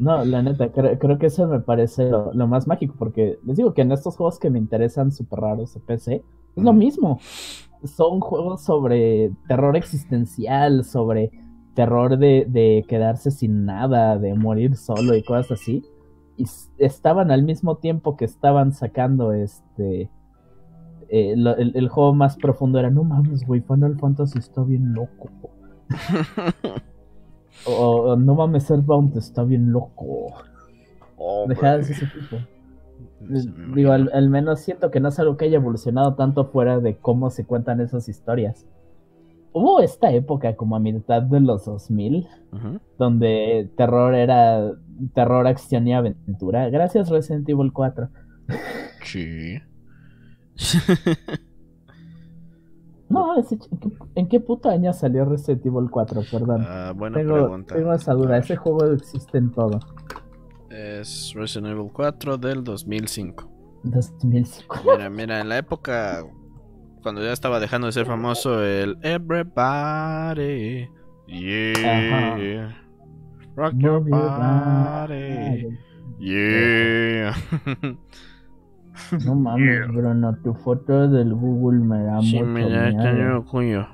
No, 0.00 0.24
la 0.24 0.42
neta, 0.42 0.72
creo, 0.72 1.18
que 1.18 1.26
eso 1.26 1.46
me 1.46 1.60
parece 1.60 2.08
lo, 2.08 2.46
más 2.46 2.66
mágico, 2.66 2.94
porque 2.98 3.38
les 3.44 3.58
digo 3.58 3.74
que 3.74 3.82
en 3.82 3.92
estos 3.92 4.16
juegos 4.16 4.38
que 4.38 4.48
me 4.48 4.58
interesan 4.58 5.12
súper 5.12 5.40
raros 5.40 5.74
de 5.74 5.80
PC, 5.80 6.24
es 6.56 6.64
lo 6.64 6.72
mismo. 6.72 7.20
Son 7.84 8.18
juegos 8.20 8.62
sobre 8.62 9.30
terror 9.46 9.76
existencial, 9.76 10.84
sobre 10.84 11.30
terror 11.74 12.16
de, 12.16 12.82
quedarse 12.88 13.30
sin 13.30 13.66
nada, 13.66 14.18
de 14.18 14.32
morir 14.32 14.74
solo 14.76 15.14
y 15.14 15.22
cosas 15.22 15.60
así. 15.60 15.84
Y 16.38 16.46
estaban 16.78 17.30
al 17.30 17.42
mismo 17.42 17.76
tiempo 17.76 18.16
que 18.16 18.24
estaban 18.24 18.72
sacando 18.72 19.34
este... 19.34 20.10
Eh, 21.10 21.32
el, 21.32 21.72
el, 21.74 21.88
juego 21.90 22.14
más 22.14 22.38
profundo 22.38 22.78
era, 22.78 22.88
no 22.88 23.04
mames, 23.04 23.44
güey, 23.46 23.60
Final 23.60 23.98
Fantasy 23.98 24.38
está 24.38 24.62
bien 24.62 24.94
loco. 24.94 25.28
O, 27.66 28.16
no 28.16 28.34
mames, 28.34 28.70
Earthbound 28.70 29.16
está 29.16 29.44
bien 29.44 29.72
loco. 29.72 30.32
Oh, 31.16 31.46
Deja 31.48 31.78
de 31.78 31.82
ese 31.82 32.06
tipo. 32.06 32.36
Digo, 33.74 33.92
al, 33.92 34.30
menos 34.30 34.60
siento 34.60 34.90
que 34.90 35.00
no 35.00 35.08
es 35.08 35.18
algo 35.18 35.36
que 35.36 35.44
haya 35.44 35.56
evolucionado 35.56 36.14
tanto 36.14 36.46
fuera 36.46 36.80
de 36.80 36.96
cómo 36.96 37.30
se 37.30 37.44
cuentan 37.44 37.80
esas 37.80 38.08
historias. 38.08 38.66
Hubo 39.52 39.80
esta 39.80 40.10
época 40.12 40.56
como 40.56 40.76
a 40.76 40.80
mitad 40.80 41.22
de 41.22 41.40
los 41.40 41.66
2000, 41.66 42.26
donde 42.98 43.70
terror 43.76 44.14
era 44.14 44.72
terror, 45.14 45.46
acción 45.46 45.86
y 45.86 45.94
aventura. 45.94 46.70
Gracias 46.70 47.10
Resident 47.10 47.48
Evil 47.48 47.72
4. 47.72 48.08
Sí. 49.02 49.58
No, 53.10 53.34
¿en 54.14 54.28
qué 54.28 54.40
puta 54.40 54.70
año 54.70 54.92
salió 54.92 55.24
Resident 55.24 55.66
Evil 55.66 55.90
4? 55.90 56.22
Perdón. 56.30 56.64
Ah, 56.66 56.92
buena 56.96 57.18
tengo, 57.18 57.34
pregunta. 57.34 57.74
Tengo 57.74 57.92
esa 57.92 58.14
duda. 58.14 58.38
Ese 58.38 58.56
juego 58.56 58.84
existe 58.86 59.36
en 59.38 59.50
todo. 59.50 59.80
Es 60.70 61.32
Resident 61.34 61.72
Evil 61.72 61.90
4 61.92 62.38
del 62.38 62.64
2005. 62.64 63.50
2005. 63.82 64.76
Mira, 64.84 65.10
mira, 65.10 65.40
en 65.40 65.48
la 65.48 65.58
época 65.58 66.24
cuando 67.02 67.22
ya 67.22 67.32
estaba 67.32 67.60
dejando 67.60 67.86
de 67.86 67.92
ser 67.92 68.06
famoso 68.06 68.62
el 68.62 68.96
Everybody. 69.02 70.88
Yeah. 71.26 72.76
Rock 73.56 73.74
your 73.78 74.00
body. 74.00 75.78
Yeah. 76.18 77.34
No 79.24 79.34
mames, 79.34 79.88
Bruno, 79.88 80.36
tu 80.42 80.54
foto 80.54 81.08
del 81.08 81.34
Google 81.34 81.80
me 81.80 82.04
da 82.04 82.20
sí, 82.20 82.36
mucho 82.36 82.46
me 82.46 82.70
da 82.70 82.90
miedo. 82.90 83.44
cuyo. 83.44 83.86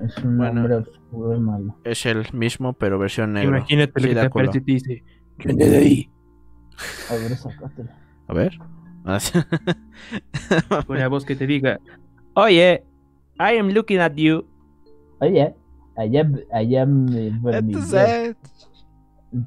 Es 0.00 0.16
un 0.18 0.38
bueno, 0.38 0.54
nombre 0.54 0.76
oscuro 0.76 1.36
y 1.36 1.40
malo. 1.40 1.76
Es 1.84 2.06
el 2.06 2.26
mismo, 2.32 2.72
pero 2.72 2.98
versión 2.98 3.32
negra. 3.32 3.58
Imagínate 3.58 4.00
lo 4.00 4.08
que 4.08 4.14
te 4.14 4.20
aparece 4.20 4.58
y 4.58 4.60
te 4.60 4.72
dice, 4.72 5.04
¿quién 5.38 5.56
de 5.56 5.76
ahí? 5.76 6.10
A 7.10 7.14
ver, 7.14 7.36
sacátela. 7.36 7.96
A 8.28 8.34
ver. 8.34 8.58
Una 10.88 11.08
voz 11.08 11.24
que 11.24 11.36
te 11.36 11.46
diga, 11.46 11.78
oye, 12.34 12.82
I 13.38 13.58
am 13.58 13.70
looking 13.70 13.98
at 13.98 14.14
you. 14.14 14.46
Oye. 15.20 15.54
Allá, 15.94 16.26
allá 16.50 16.86
me 16.86 17.30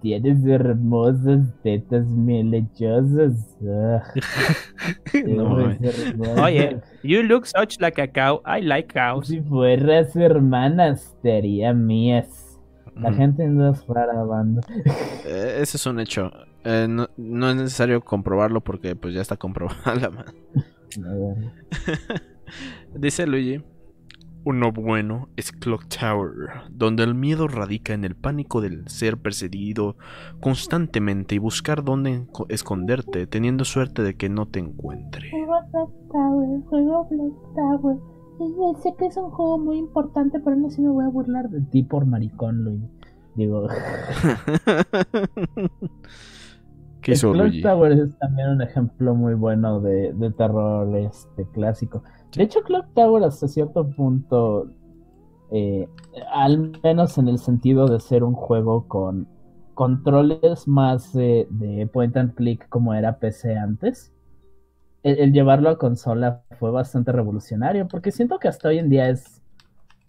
Tienes 0.01 0.43
hermosas 0.45 1.53
tetas 1.61 2.07
melechosas. 2.07 3.55
no, 5.25 6.43
Oye, 6.43 6.81
you 7.03 7.21
look 7.21 7.45
such 7.45 7.79
like 7.79 8.01
a 8.01 8.07
cow. 8.07 8.41
I 8.45 8.61
like 8.61 8.93
cows. 8.93 9.27
Si 9.27 9.41
fueras 9.41 10.15
hermanas, 10.15 11.15
sería 11.21 11.73
mías. 11.73 12.59
La 12.95 13.11
mm. 13.11 13.15
gente 13.15 13.47
no 13.47 13.71
es 13.71 13.85
rara 13.87 14.23
banda. 14.23 14.61
Eh, 15.25 15.59
ese 15.61 15.77
es 15.77 15.85
un 15.85 15.99
hecho. 15.99 16.31
Eh, 16.63 16.87
no, 16.89 17.09
no, 17.17 17.49
es 17.49 17.55
necesario 17.55 18.01
comprobarlo 18.01 18.61
porque 18.61 18.95
pues 18.95 19.13
ya 19.13 19.21
está 19.21 19.37
comprobada 19.37 19.95
la 19.95 20.09
mano. 20.09 20.31
Dice 22.95 23.27
Luigi. 23.27 23.61
Uno 24.47 24.71
bueno 24.71 25.27
es 25.37 25.51
Clock 25.51 25.87
Tower, 25.87 26.69
donde 26.69 27.01
el 27.01 27.15
miedo 27.15 27.47
radica 27.47 27.93
en 27.95 28.05
el 28.05 28.15
pánico 28.15 28.61
del 28.61 28.87
ser 28.87 29.17
perseguido 29.17 29.95
constantemente 30.39 31.33
y 31.33 31.39
buscar 31.39 31.83
dónde 31.83 32.27
esconderte, 32.49 33.25
teniendo 33.25 33.65
suerte 33.65 34.03
de 34.03 34.15
que 34.17 34.29
no 34.29 34.45
te 34.45 34.59
encuentre. 34.59 35.31
Juego 35.31 35.55
Clock 35.71 35.91
Tower, 36.11 36.61
juego 36.69 37.07
Clock 37.09 37.55
Tower. 37.55 37.97
Sé 38.83 38.93
que 38.99 39.07
es 39.07 39.17
un 39.17 39.31
juego 39.31 39.57
muy 39.57 39.79
importante, 39.79 40.39
pero 40.39 40.55
no 40.55 40.69
sé 40.69 40.75
si 40.75 40.83
me 40.83 40.89
voy 40.89 41.05
a 41.05 41.09
burlar 41.09 41.49
de 41.49 41.61
ti 41.61 41.81
por 41.81 42.05
maricón, 42.05 42.63
Luis. 42.63 42.83
Digo. 43.33 43.67
¿Qué 47.01 47.13
hizo 47.13 47.31
Clock 47.31 47.63
Tower 47.63 47.93
es 47.93 48.15
también 48.19 48.49
un 48.49 48.61
ejemplo 48.61 49.15
muy 49.15 49.33
bueno 49.33 49.79
de, 49.81 50.13
de 50.13 50.29
terror 50.29 50.95
este 50.97 51.49
clásico. 51.51 52.03
De 52.33 52.43
hecho, 52.43 52.61
Clock 52.63 52.87
Tower 52.93 53.23
hasta 53.23 53.47
cierto 53.47 53.89
punto, 53.89 54.69
eh, 55.51 55.87
al 56.33 56.71
menos 56.83 57.17
en 57.17 57.27
el 57.27 57.39
sentido 57.39 57.87
de 57.87 57.99
ser 57.99 58.23
un 58.23 58.33
juego 58.33 58.87
con 58.87 59.27
controles 59.73 60.67
más 60.67 61.13
de 61.13 61.89
point 61.91 62.15
and 62.15 62.33
click 62.35 62.67
como 62.69 62.93
era 62.93 63.19
PC 63.19 63.57
antes, 63.57 64.15
el, 65.05 65.33
llevarlo 65.33 65.69
a 65.69 65.77
consola 65.77 66.43
fue 66.59 66.71
bastante 66.71 67.11
revolucionario, 67.11 67.87
porque 67.87 68.11
siento 68.11 68.39
que 68.39 68.47
hasta 68.47 68.69
hoy 68.69 68.79
en 68.79 68.89
día 68.89 69.09
es 69.09 69.43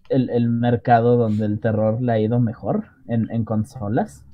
el, 0.08 0.48
mercado 0.48 1.18
donde 1.18 1.44
el 1.44 1.60
terror 1.60 2.00
le 2.00 2.12
ha 2.12 2.18
ido 2.18 2.40
mejor 2.40 2.86
en, 3.06 3.44
consolas. 3.44 4.24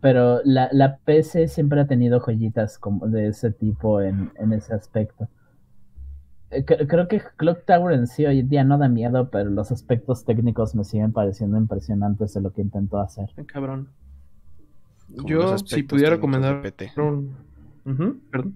Pero 0.00 0.40
la, 0.44 0.98
PC 1.04 1.48
siempre 1.48 1.80
ha 1.80 1.86
tenido 1.88 2.20
joyitas 2.20 2.78
como 2.78 3.08
de 3.08 3.28
ese 3.28 3.50
tipo 3.50 4.00
en 4.00 4.52
ese 4.52 4.74
aspecto. 4.74 5.28
Eh, 6.50 6.64
creo 6.64 7.06
que 7.06 7.22
Clock 7.36 7.64
Tower 7.64 7.94
en 7.94 8.06
sí 8.06 8.26
hoy 8.26 8.40
en 8.40 8.48
día 8.48 8.64
no 8.64 8.76
da 8.76 8.88
miedo, 8.88 9.30
pero 9.30 9.50
los 9.50 9.70
aspectos 9.70 10.24
técnicos 10.24 10.74
me 10.74 10.84
siguen 10.84 11.12
pareciendo 11.12 11.56
impresionantes 11.56 12.34
de 12.34 12.40
lo 12.40 12.52
que 12.52 12.62
intentó 12.62 12.98
hacer. 12.98 13.30
Cabrón. 13.46 13.88
Yo, 15.26 15.58
si 15.58 15.82
pudiera 15.82 16.10
recomendar. 16.10 16.62
Un... 16.96 17.36
perdón. 18.30 18.54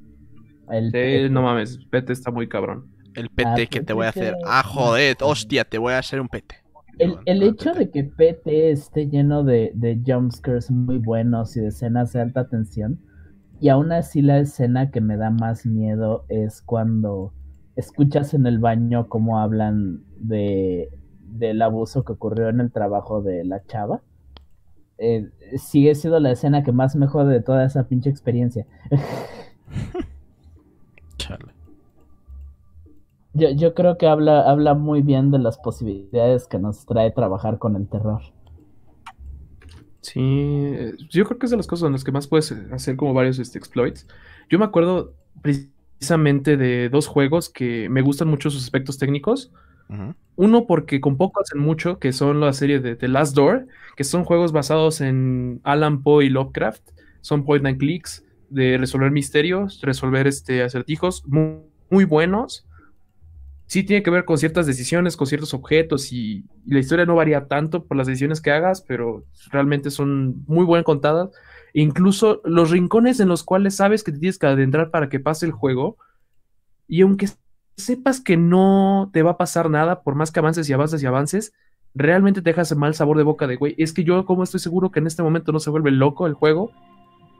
El 0.71 1.33
no 1.33 1.43
mames, 1.43 1.79
PT 1.91 2.13
está 2.13 2.31
muy 2.31 2.49
cabrón. 2.49 2.87
El 3.15 3.29
PT 3.29 3.63
ah, 3.63 3.67
que 3.67 3.81
te 3.81 3.93
voy 3.93 4.07
a 4.07 4.09
hacer. 4.09 4.35
Ah, 4.45 4.63
joder, 4.63 5.17
hostia, 5.21 5.65
te 5.65 5.79
voy 5.79 5.93
a 5.93 5.99
hacer 5.99 6.21
un 6.21 6.29
PT. 6.29 6.57
El, 6.99 7.19
el 7.27 7.43
hecho 7.43 7.73
de 7.73 7.91
que 7.91 8.05
PT 8.05 8.71
esté 8.71 9.09
lleno 9.09 9.45
de, 9.45 9.73
de 9.75 10.01
jumpscares 10.05 10.71
muy 10.71 10.99
buenos 10.99 11.57
y 11.57 11.61
de 11.61 11.69
escenas 11.69 12.13
de 12.13 12.21
alta 12.21 12.49
tensión, 12.49 13.01
y 13.61 13.69
aún 13.69 13.93
así 13.93 14.23
la 14.23 14.39
escena 14.39 14.91
que 14.91 15.01
me 15.01 15.17
da 15.17 15.31
más 15.31 15.67
miedo 15.67 16.25
es 16.29 16.63
cuando 16.63 17.33
escuchas 17.77 18.35
en 18.35 18.47
el 18.47 18.59
baño 18.59 19.09
cómo 19.09 19.39
hablan 19.39 20.05
de 20.19 20.91
del 21.21 21.63
abuso 21.63 22.05
que 22.05 22.13
ocurrió 22.13 22.49
en 22.49 22.61
el 22.61 22.71
trabajo 22.71 23.21
de 23.21 23.45
la 23.45 23.65
chava. 23.65 24.03
Eh, 24.99 25.31
sigue 25.57 25.95
siendo 25.97 26.21
la 26.21 26.31
escena 26.31 26.63
que 26.63 26.71
más 26.71 26.95
me 26.95 27.09
jode 27.09 27.33
de 27.33 27.41
toda 27.41 27.65
esa 27.65 27.89
pinche 27.89 28.11
experiencia. 28.11 28.67
Yo, 33.37 33.51
yo 33.51 33.75
creo 33.75 33.99
que 33.99 34.07
habla, 34.07 34.49
habla 34.49 34.75
muy 34.75 35.03
bien 35.03 35.33
de 35.33 35.41
las 35.41 35.59
posibilidades 35.59 36.47
que 36.47 36.61
nos 36.61 36.87
trae 36.87 37.11
trabajar 37.11 37.59
con 37.59 37.75
el 37.75 37.89
terror. 37.89 38.23
Sí, 40.03 40.77
yo 41.11 41.25
creo 41.25 41.39
que 41.39 41.47
es 41.47 41.51
de 41.51 41.57
las 41.57 41.67
cosas 41.67 41.87
en 41.87 41.93
las 41.93 42.05
que 42.05 42.13
más 42.13 42.29
puedes 42.29 42.53
hacer 42.71 42.95
como 42.95 43.13
varios 43.13 43.41
este, 43.41 43.59
exploits. 43.59 44.07
Yo 44.49 44.59
me 44.61 44.65
acuerdo 44.65 45.15
precisamente 45.99 46.57
de 46.57 46.89
dos 46.89 47.07
juegos 47.07 47.49
que 47.49 47.89
me 47.89 48.03
gustan 48.03 48.29
mucho 48.29 48.51
sus 48.51 48.63
aspectos 48.63 48.99
técnicos. 48.99 49.51
Uno 50.37 50.67
porque 50.67 51.01
con 51.01 51.17
poco 51.17 51.41
hacen 51.41 51.61
mucho, 51.61 51.99
que 51.99 52.13
son 52.13 52.41
la 52.41 52.53
serie 52.53 52.81
de 52.81 52.97
The 52.97 53.07
Last 53.07 53.37
Door, 53.37 53.67
que 53.97 54.03
son 54.03 54.25
juegos 54.25 54.51
basados 54.51 55.01
en 55.01 55.61
Alan 55.63 56.03
Poe 56.03 56.25
y 56.25 56.31
Lovecraft. 56.31 56.83
Son 57.21 57.45
point 57.45 57.65
and 57.67 57.79
clicks 57.79 58.25
de 58.51 58.77
resolver 58.77 59.11
misterios, 59.11 59.81
resolver 59.83 60.27
este, 60.27 60.63
acertijos 60.63 61.25
muy, 61.27 61.61
muy 61.91 62.05
buenos. 62.05 62.67
Sí 63.67 63.85
tiene 63.85 64.03
que 64.03 64.11
ver 64.11 64.25
con 64.25 64.37
ciertas 64.37 64.67
decisiones, 64.67 65.17
con 65.17 65.27
ciertos 65.27 65.55
objetos 65.55 66.13
y, 66.13 66.45
y, 66.67 66.73
la 66.73 66.81
historia 66.81 67.07
no 67.07 67.15
varía 67.15 67.47
tanto 67.47 67.85
por 67.85 67.97
las 67.97 68.07
decisiones 68.07 68.41
que 68.41 68.51
hagas, 68.51 68.83
pero 68.83 69.25
realmente 69.51 69.91
son 69.91 70.45
muy 70.47 70.67
bien 70.67 70.83
contadas 70.83 71.31
incluso 71.75 72.41
los 72.45 72.71
rincones 72.71 73.21
en 73.21 73.29
los 73.29 73.43
cuales 73.43 73.77
sabes 73.77 74.03
que 74.03 74.13
te 74.13 74.19
tienes 74.19 74.39
que 74.39 74.47
adentrar 74.47 74.91
para 74.91 75.09
que 75.09 75.21
pase 75.21 75.45
el 75.45 75.53
juego, 75.53 75.99
y 76.89 77.03
aunque 77.03 77.29
sepas 77.77 78.21
que 78.21 78.37
no 78.37 79.11
te 79.13 79.23
va 79.23 79.33
a 79.33 79.37
pasar 79.37 79.69
nada, 79.69 80.03
por 80.03 80.15
más 80.15 80.31
que 80.31 80.39
avances 80.39 80.71
y 80.71 80.73
avances 80.73 81.03
y 81.03 81.07
avances, 81.07 81.53
realmente 81.95 82.43
te 82.43 82.51
dejas 82.51 82.75
mal 82.77 82.95
sabor 82.95 83.17
de 83.17 83.25
boca 83.25 83.47
de, 83.47 83.57
güey, 83.57 83.75
es 83.77 83.93
que 83.93 84.05
yo 84.05 84.25
como 84.25 84.45
estoy 84.45 84.61
seguro 84.61 84.91
que 84.91 85.01
en 85.01 85.07
este 85.07 85.23
momento 85.23 85.53
no 85.53 85.61
se 85.61 85.71
vuelve 85.71 85.91
loco 85.91 86.27
el 86.27 86.35
juego 86.35 86.71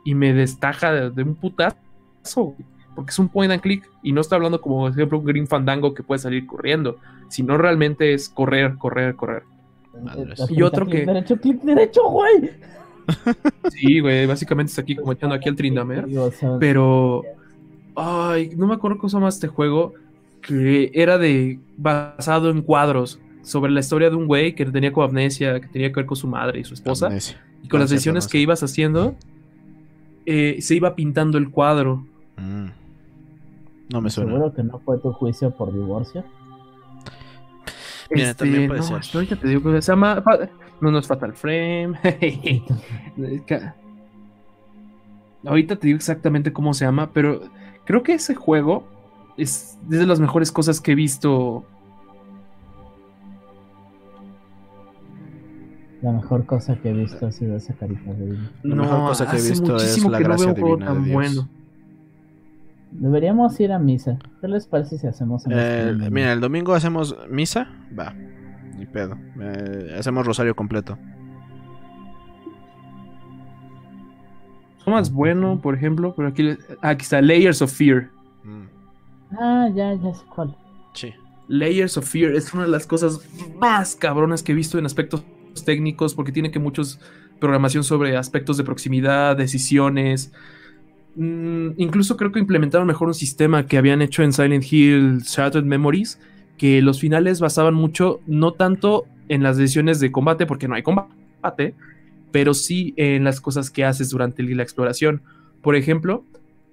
y 0.05 0.15
me 0.15 0.33
destaja 0.33 0.93
de, 0.93 1.23
un 1.23 1.37
putazo, 1.37 2.55
porque 2.95 3.11
es 3.11 3.19
un 3.19 3.29
point 3.29 3.53
and 3.53 3.63
click 3.63 3.89
y 4.03 4.13
no 4.13 4.21
está 4.21 4.37
hablando 4.37 4.61
como, 4.61 4.81
por 4.81 4.91
ejemplo, 4.91 5.19
un 5.19 5.25
Green 5.25 5.47
Fandango 5.47 5.95
que 5.95 6.03
puede 6.03 6.19
salir 6.19 6.47
corriendo, 6.47 6.99
sino 7.29 7.57
realmente 7.57 8.15
es 8.15 8.29
correr, 8.29 8.77
correr, 8.79 9.15
correr. 9.15 9.45
Y 10.49 10.63
otro 10.63 10.87
que... 10.87 11.07
Derecho, 11.07 11.37
clic 11.37 11.63
derecho, 11.63 12.09
güey. 12.09 12.51
Sí, 13.71 14.01
güey, 14.01 14.27
básicamente 14.27 14.71
está 14.71 14.83
aquí 14.83 14.97
como 14.97 15.13
echando 15.13 15.35
aquí 15.35 15.49
al 15.49 15.57
Trindamer. 15.57 16.07
Pero. 16.61 17.23
Ay, 17.97 18.51
no 18.57 18.67
me 18.67 18.75
acuerdo 18.75 18.99
cómo 18.99 19.09
se 19.09 19.17
llama 19.17 19.29
este 19.29 19.49
juego. 19.49 19.95
Que 20.41 20.91
era 20.95 21.19
de. 21.19 21.59
basado 21.77 22.51
en 22.51 22.63
cuadros. 22.63 23.19
Sobre 23.43 23.71
la 23.73 23.81
historia 23.81 24.09
de 24.09 24.17
un 24.17 24.27
güey 24.27 24.55
que 24.55 24.65
tenía 24.65 24.91
como 24.91 25.07
amnesia, 25.07 25.61
que 25.61 25.69
tenía 25.69 25.91
que 25.91 25.97
ver 25.97 26.07
con 26.07 26.17
su 26.17 26.27
madre 26.27 26.61
y 26.61 26.65
su 26.65 26.75
esposa. 26.75 27.11
Y 27.63 27.69
con 27.69 27.81
las 27.81 27.91
decisiones 27.91 28.27
que 28.27 28.39
ibas 28.39 28.63
haciendo, 28.63 29.17
eh, 30.25 30.57
se 30.61 30.75
iba 30.75 30.95
pintando 30.95 31.37
el 31.37 31.51
cuadro. 31.51 32.07
Mm. 32.37 32.69
No 33.93 34.01
me 34.01 34.11
suena. 34.11 34.33
¿Seguro 34.33 34.55
que 34.55 34.63
no 34.63 34.79
fue 34.79 34.99
tu 34.99 35.13
juicio 35.13 35.51
por 35.51 35.73
divorcio? 35.73 36.25
Mira, 38.11 38.31
este, 38.31 38.45
también 38.45 38.69
puede 38.69 38.83
ser. 38.83 39.01
Ahorita 39.13 39.37
te 39.37 39.49
digo 39.49 39.73
que 39.73 39.83
se 39.83 39.93
llama. 39.93 40.23
No, 40.81 40.91
no 40.91 40.99
es 40.99 41.07
Fatal 41.07 41.35
Frame. 41.35 41.95
ahorita 45.47 45.77
te 45.77 45.87
digo 45.87 45.97
exactamente 45.97 46.53
cómo 46.53 46.75
se 46.75 46.85
llama, 46.85 47.11
pero 47.13 47.43
creo 47.85 48.03
que 48.03 48.15
ese 48.15 48.35
juego 48.35 48.85
es 49.37 49.79
de 49.89 50.07
las 50.07 50.21
mejores 50.21 50.53
cosas 50.53 50.81
que 50.81 50.93
he 50.93 50.95
visto. 50.95 51.65
La 56.03 56.13
mejor 56.13 56.45
cosa 56.45 56.77
que 56.77 56.91
he 56.91 56.93
visto 56.93 57.27
ha 57.27 57.33
sido 57.33 57.57
esa 57.57 57.73
carita 57.75 58.13
de 58.13 58.39
La 58.63 58.75
mejor 58.75 59.09
cosa 59.09 59.31
que 59.31 59.39
he 59.39 59.43
visto 59.43 59.77
es 59.77 60.05
la 60.05 60.19
gracia 60.19 60.53
divina 60.53 60.93
de 60.93 61.01
Dios. 61.01 61.13
Bueno. 61.13 61.49
Deberíamos 62.91 63.59
ir 63.59 63.73
a 63.73 63.79
misa. 63.79 64.19
¿Qué 64.41 64.47
les 64.47 64.67
parece 64.67 64.99
si 64.99 65.07
hacemos 65.07 65.45
eh, 65.51 65.97
Mira, 66.13 66.33
el 66.33 66.41
domingo 66.41 66.75
hacemos 66.75 67.17
misa. 67.29 67.67
Va, 67.99 68.15
ni 68.77 68.87
pedo. 68.87 69.17
Eh, 69.41 69.97
hacemos 69.99 70.27
rosario 70.27 70.55
completo. 70.55 70.99
Es 74.79 74.87
más 74.87 75.13
bueno, 75.13 75.61
por 75.61 75.75
ejemplo, 75.75 76.15
pero 76.17 76.29
aquí, 76.29 76.57
aquí 76.83 77.03
está 77.03 77.23
Layers 77.23 77.63
of 77.63 77.73
Fear. 77.73 78.11
Mm. 78.45 78.65
Ah, 79.39 79.69
ya, 79.75 79.95
ya 79.95 80.15
sé 80.15 80.25
cuál. 80.35 80.57
Sí. 80.93 81.13
Layers 81.49 81.97
of 81.97 82.09
Fear 82.09 82.35
es 82.35 82.53
una 82.53 82.65
de 82.65 82.71
las 82.71 82.87
cosas 82.87 83.21
más 83.59 83.95
cabronas 83.95 84.43
que 84.43 84.53
he 84.53 84.55
visto 84.55 84.79
en 84.79 84.87
aspectos 84.87 85.25
técnicos 85.65 86.15
porque 86.15 86.33
tiene 86.33 86.51
que 86.51 86.59
muchos 86.59 87.01
programación 87.41 87.85
sobre 87.85 88.17
aspectos 88.17 88.57
de 88.57 88.65
proximidad, 88.65 89.37
decisiones, 89.37 90.33
Mm, 91.17 91.71
incluso 91.77 92.17
creo 92.17 92.33
que 92.33 92.41
implementaron 92.41 92.87
mejor 92.87 93.09
un 93.09 93.15
sistema 93.15 93.67
que 93.67 93.79
habían 93.79 94.03
hecho 94.03 94.23
en 94.23 94.33
Silent 94.33 94.65
Hill 94.71 95.21
Shattered 95.21 95.65
Memories, 95.65 96.19
que 96.59 96.83
los 96.83 97.01
finales 97.01 97.41
basaban 97.41 97.75
mucho, 97.75 98.21
no 98.27 98.53
tanto 98.53 99.05
en 99.29 99.43
las 99.43 99.57
decisiones 99.57 100.01
de 100.01 100.13
combate, 100.13 100.47
porque 100.47 100.69
no 100.69 100.75
hay 100.75 100.83
combate, 100.83 101.75
pero 102.31 102.55
sí 102.55 102.95
en 102.97 103.25
las 103.25 103.41
cosas 103.41 103.71
que 103.71 103.85
haces 103.85 104.11
durante 104.11 104.43
la 104.43 104.63
exploración. 104.63 105.23
Por 105.63 105.77
ejemplo, 105.77 106.25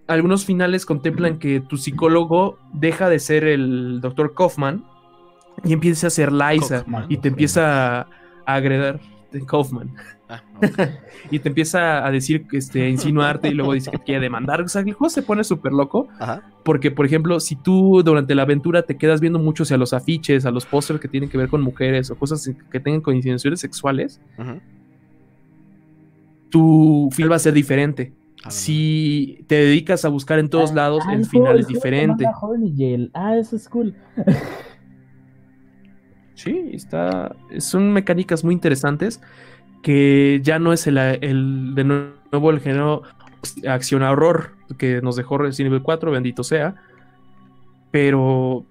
algunos 0.07 0.45
finales 0.45 0.86
contemplan 0.86 1.39
que 1.39 1.61
tu 1.61 1.77
psicólogo 1.77 2.59
deja 2.73 3.09
de 3.09 3.19
ser 3.19 3.43
el 3.45 4.01
Dr. 4.01 4.34
Kaufman 4.34 4.84
y 5.63 5.73
empieza 5.73 6.07
a 6.07 6.09
ser 6.09 6.32
Liza 6.32 6.86
y 7.09 7.17
te 7.17 7.29
empieza 7.29 8.01
a, 8.01 8.07
agredar 8.45 8.99
Kaufman. 9.47 9.93
Ah, 10.32 10.41
y 11.32 11.39
te 11.39 11.49
empieza 11.49 12.05
a 12.05 12.09
decir, 12.09 12.45
este, 12.53 12.84
a 12.84 12.89
insinuarte 12.89 13.49
y 13.49 13.53
luego 13.53 13.73
dice 13.73 13.91
que 13.91 13.99
quiere 13.99 14.21
demandar. 14.21 14.61
O 14.61 14.67
sea, 14.69 14.82
el 14.82 14.93
juego 14.93 15.09
se 15.09 15.21
pone 15.21 15.43
súper 15.43 15.73
loco. 15.73 16.07
Porque, 16.63 16.89
por 16.89 17.05
ejemplo, 17.05 17.39
si 17.39 17.55
tú 17.55 18.01
durante 18.03 18.34
la 18.34 18.43
aventura 18.43 18.84
te 18.84 18.95
quedas 18.97 19.19
viendo 19.19 19.39
mucho 19.39 19.63
hacia 19.63 19.77
los 19.77 19.93
afiches, 19.93 20.45
a 20.45 20.51
los 20.51 20.65
pósters 20.65 20.99
que 20.99 21.07
tienen 21.07 21.29
que 21.29 21.38
ver 21.38 21.49
con 21.49 21.61
mujeres 21.61 22.09
o 22.11 22.15
cosas 22.15 22.49
que 22.71 22.79
tengan 22.79 23.01
coincidencias 23.01 23.59
sexuales, 23.59 24.21
tu 26.49 27.09
film 27.11 27.32
va 27.32 27.36
a 27.36 27.39
ser 27.39 27.53
diferente. 27.53 28.13
Ah, 28.43 28.51
si 28.51 29.43
te 29.47 29.55
dedicas 29.55 30.05
a 30.05 30.09
buscar 30.09 30.39
en 30.39 30.49
todos 30.49 30.71
ah, 30.71 30.75
lados, 30.75 31.03
el 31.11 31.25
final 31.25 31.59
es 31.59 31.67
diferente. 31.67 32.25
Ah, 33.13 33.36
eso 33.38 33.55
es 33.55 33.67
cool. 33.67 33.95
Sí, 36.36 36.71
está. 36.73 37.36
Son 37.59 37.93
mecánicas 37.93 38.43
muy 38.43 38.55
interesantes 38.55 39.21
que 39.82 40.39
ya 40.43 40.59
no 40.59 40.73
es 40.73 40.88
el, 40.88 41.75
de 41.75 41.84
nuevo 41.84 42.51
el 42.51 42.59
género 42.59 43.03
acción 43.67 44.03
horror 44.03 44.51
que 44.77 45.01
nos 45.01 45.15
dejó 45.15 45.38
Resident 45.38 45.73
Evil 45.73 45.84
4, 45.84 46.11
bendito 46.11 46.43
sea. 46.43 46.75
Pero 47.91 48.65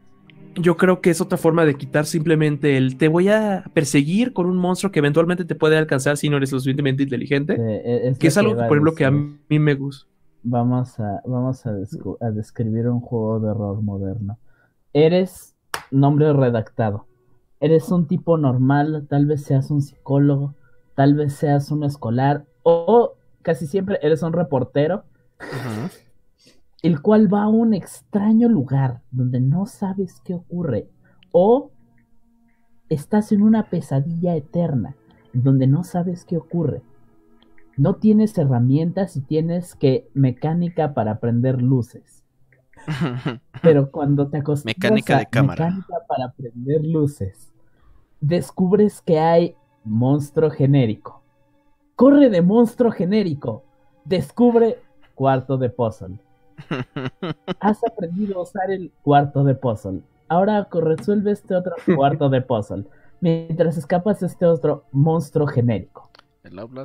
yo 0.55 0.77
creo 0.77 1.01
que 1.01 1.11
es 1.11 1.21
otra 1.21 1.37
forma 1.37 1.65
de 1.65 1.75
quitar 1.75 2.07
simplemente 2.07 2.77
el 2.77 2.97
te 2.97 3.09
voy 3.09 3.29
a 3.29 3.65
perseguir 3.75 4.33
con 4.33 4.47
un 4.47 4.57
monstruo 4.57 4.91
que 4.93 5.01
eventualmente 5.01 5.45
te 5.45 5.55
puede 5.55 5.77
alcanzar 5.77 6.17
si 6.17 6.29
no 6.29 6.37
eres 6.37 6.53
lo 6.53 6.59
suficientemente 6.59 7.03
inteligente. 7.03 7.57
E, 7.59 8.15
que 8.19 8.29
es 8.29 8.39
algo, 8.39 8.57
por 8.57 8.65
ejemplo, 8.65 8.95
que 8.95 9.05
a 9.05 9.11
mí 9.11 9.59
me 9.59 9.75
gusta. 9.75 10.09
Vamos 10.43 10.99
a, 10.99 11.21
vamos 11.27 11.67
a 11.67 12.31
describir 12.31 12.89
un 12.89 13.01
juego 13.01 13.41
de 13.41 13.51
horror 13.51 13.83
moderno. 13.83 14.39
Eres 14.93 15.55
nombre 15.91 16.33
redactado 16.33 17.07
eres 17.61 17.91
un 17.91 18.07
tipo 18.07 18.39
normal, 18.39 19.07
tal 19.09 19.27
vez 19.27 19.45
seas 19.45 19.71
un 19.71 19.83
psicólogo, 19.83 20.55
tal 21.01 21.15
vez 21.15 21.33
seas 21.33 21.71
un 21.71 21.83
escolar 21.83 22.45
o 22.63 23.15
casi 23.41 23.67
siempre 23.67 23.99
eres 24.03 24.23
un 24.23 24.35
reportero, 24.35 25.05
el 26.83 27.01
cual 27.01 27.33
va 27.33 27.45
a 27.45 27.49
un 27.49 27.73
extraño 27.73 28.51
lugar 28.51 29.01
donde 29.11 29.41
no 29.41 29.65
sabes 29.65 30.21
qué 30.23 30.35
ocurre 30.35 30.91
o 31.33 31.71
estás 32.91 33.33
en 33.33 33.41
una 33.41 33.71
pesadilla 33.71 34.37
eterna 34.37 34.95
donde 35.33 35.67
no 35.67 35.85
sabes 35.85 36.27
qué 36.27 36.37
ocurre. 36.37 36.83
No 37.79 37.95
tienes 37.95 38.37
herramientas 38.37 39.17
y 39.17 39.23
tienes 39.23 39.77
que 39.77 40.07
mecánica 40.13 40.93
para 40.93 41.19
prender 41.19 41.63
luces. 41.63 42.25
Pero 43.63 43.91
cuando 43.91 44.29
te 44.29 44.37
acostumbras 44.37 44.77
mecánica 44.77 45.17
de 45.17 45.25
cámara. 45.25 45.65
mecánica 45.65 45.95
para 46.07 46.33
prender 46.33 46.85
luces 46.85 47.51
descubres 48.21 49.01
que 49.01 49.19
hay 49.19 49.57
monstruo 49.85 50.51
genérico. 50.51 51.23
Corre 51.97 52.31
de 52.31 52.43
monstruo 52.43 52.91
genérico. 52.91 53.65
Descubre 54.05 54.79
cuarto 55.15 55.59
de 55.59 55.71
puzzle. 55.71 56.19
Has 57.61 57.79
aprendido 57.85 58.39
a 58.39 58.43
usar 58.43 58.71
el 58.71 58.91
cuarto 59.03 59.45
de 59.45 59.55
puzzle. 59.55 60.03
Ahora 60.29 60.67
resuelve 60.71 61.33
este 61.33 61.55
otro 61.55 61.75
cuarto 61.97 62.29
de 62.29 62.41
puzzle. 62.41 62.85
Mientras 63.21 63.77
escapas 63.77 64.23
este 64.23 64.47
otro 64.47 64.85
monstruo 64.93 65.47
genérico. 65.47 66.11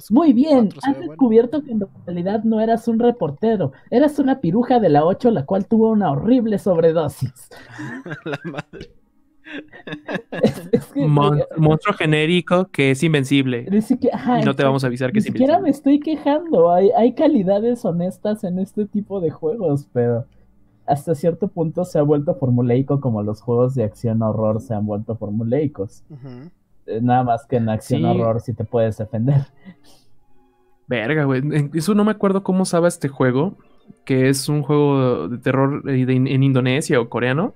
Muy 0.10 0.34
bien, 0.34 0.70
has 0.84 1.00
descubierto 1.00 1.64
que 1.64 1.72
en 1.72 1.88
realidad 2.06 2.44
no 2.44 2.60
eras 2.60 2.90
un 2.90 3.00
reportero, 3.00 3.72
eras 3.90 4.20
una 4.20 4.42
piruja 4.42 4.80
de 4.80 4.90
la 4.90 5.06
8 5.06 5.32
la 5.32 5.46
cual 5.46 5.66
tuvo 5.66 5.92
una 5.92 6.12
horrible 6.12 6.60
sobredosis. 6.60 7.50
la 8.26 8.40
madre. 8.44 8.92
Monstruo 11.58 11.94
genérico 11.98 12.70
que 12.72 12.92
es 12.92 13.04
invencible. 13.04 13.68
y 13.70 14.46
no 14.46 14.56
te 14.56 14.64
vamos 14.64 14.84
a 14.84 14.88
avisar 14.88 15.12
que 15.12 15.20
es 15.20 15.28
invencible. 15.28 15.48
Ni 15.48 15.54
siquiera 15.54 15.60
me 15.60 15.70
estoy 15.70 16.00
quejando. 16.00 16.72
Hay, 16.72 16.92
hay 16.98 17.14
calidades 17.14 17.86
honestas 17.86 18.44
en 18.44 18.60
este 18.60 18.86
tipo 18.86 19.20
de 19.22 19.30
juegos, 19.30 19.88
pero 19.94 20.26
hasta 20.86 21.16
cierto 21.16 21.48
punto 21.48 21.86
se 21.86 22.00
ha 22.00 22.04
vuelto 22.04 22.36
formuleico 22.36 23.00
como 23.00 23.24
los 23.24 23.42
juegos 23.42 23.76
de 23.76 23.84
acción 23.84 24.22
horror 24.22 24.62
se 24.62 24.74
han 24.74 24.86
vuelto 24.86 25.16
formuleicos. 25.16 26.04
Eh, 26.86 27.00
nada 27.02 27.24
más 27.24 27.46
que 27.46 27.58
en 27.58 27.70
acción 27.70 28.06
horror 28.06 28.42
si 28.42 28.54
te 28.54 28.64
puedes 28.64 28.98
defender. 28.98 29.46
Verga, 30.88 31.24
güey. 31.24 31.42
Eso 31.74 31.96
no 31.96 32.04
me 32.04 32.12
acuerdo 32.12 32.44
cómo 32.44 32.66
sabe 32.66 32.88
este 32.88 33.08
juego, 33.08 33.58
que 34.06 34.30
es 34.30 34.48
un 34.50 34.62
juego 34.62 35.28
de 35.28 35.40
terror 35.40 35.90
eh, 35.90 36.06
en 36.08 36.44
Indonesia 36.44 37.00
o 37.00 37.10
coreano 37.10 37.54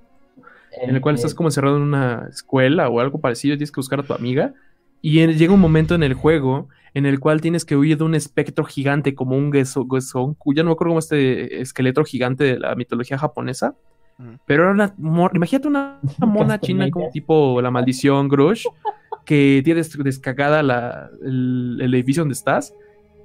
en 0.72 0.94
el 0.94 1.00
cual 1.00 1.16
estás 1.16 1.34
como 1.34 1.48
encerrado 1.48 1.76
en 1.76 1.82
una 1.82 2.26
escuela 2.30 2.88
o 2.88 3.00
algo 3.00 3.20
parecido 3.20 3.54
y 3.54 3.58
tienes 3.58 3.72
que 3.72 3.80
buscar 3.80 4.00
a 4.00 4.02
tu 4.02 4.14
amiga. 4.14 4.54
Y 5.02 5.26
llega 5.26 5.54
un 5.54 5.60
momento 5.60 5.94
en 5.94 6.02
el 6.02 6.14
juego 6.14 6.68
en 6.92 7.06
el 7.06 7.20
cual 7.20 7.40
tienes 7.40 7.64
que 7.64 7.76
huir 7.76 7.96
de 7.98 8.04
un 8.04 8.14
espectro 8.14 8.64
gigante 8.64 9.14
como 9.14 9.36
un 9.36 9.52
Gesson, 9.52 10.34
cuya 10.34 10.62
no 10.62 10.70
me 10.70 10.72
acuerdo 10.72 10.90
como 10.90 10.98
este 10.98 11.60
esqueleto 11.60 12.04
gigante 12.04 12.44
de 12.44 12.58
la 12.58 12.74
mitología 12.74 13.18
japonesa. 13.18 13.74
Pero 14.46 14.64
era 14.64 14.72
una. 14.72 14.94
Imagínate 15.32 15.66
una, 15.66 15.98
mona 16.18 16.60
china 16.60 16.90
como 16.90 17.08
tipo 17.08 17.62
la 17.62 17.70
maldición 17.70 18.28
Grush, 18.28 18.66
que 19.24 19.62
tiene 19.64 19.82
descagada 19.82 20.60
el, 21.22 21.78
el, 21.80 21.94
edificio 21.94 22.20
donde 22.20 22.34
estás 22.34 22.74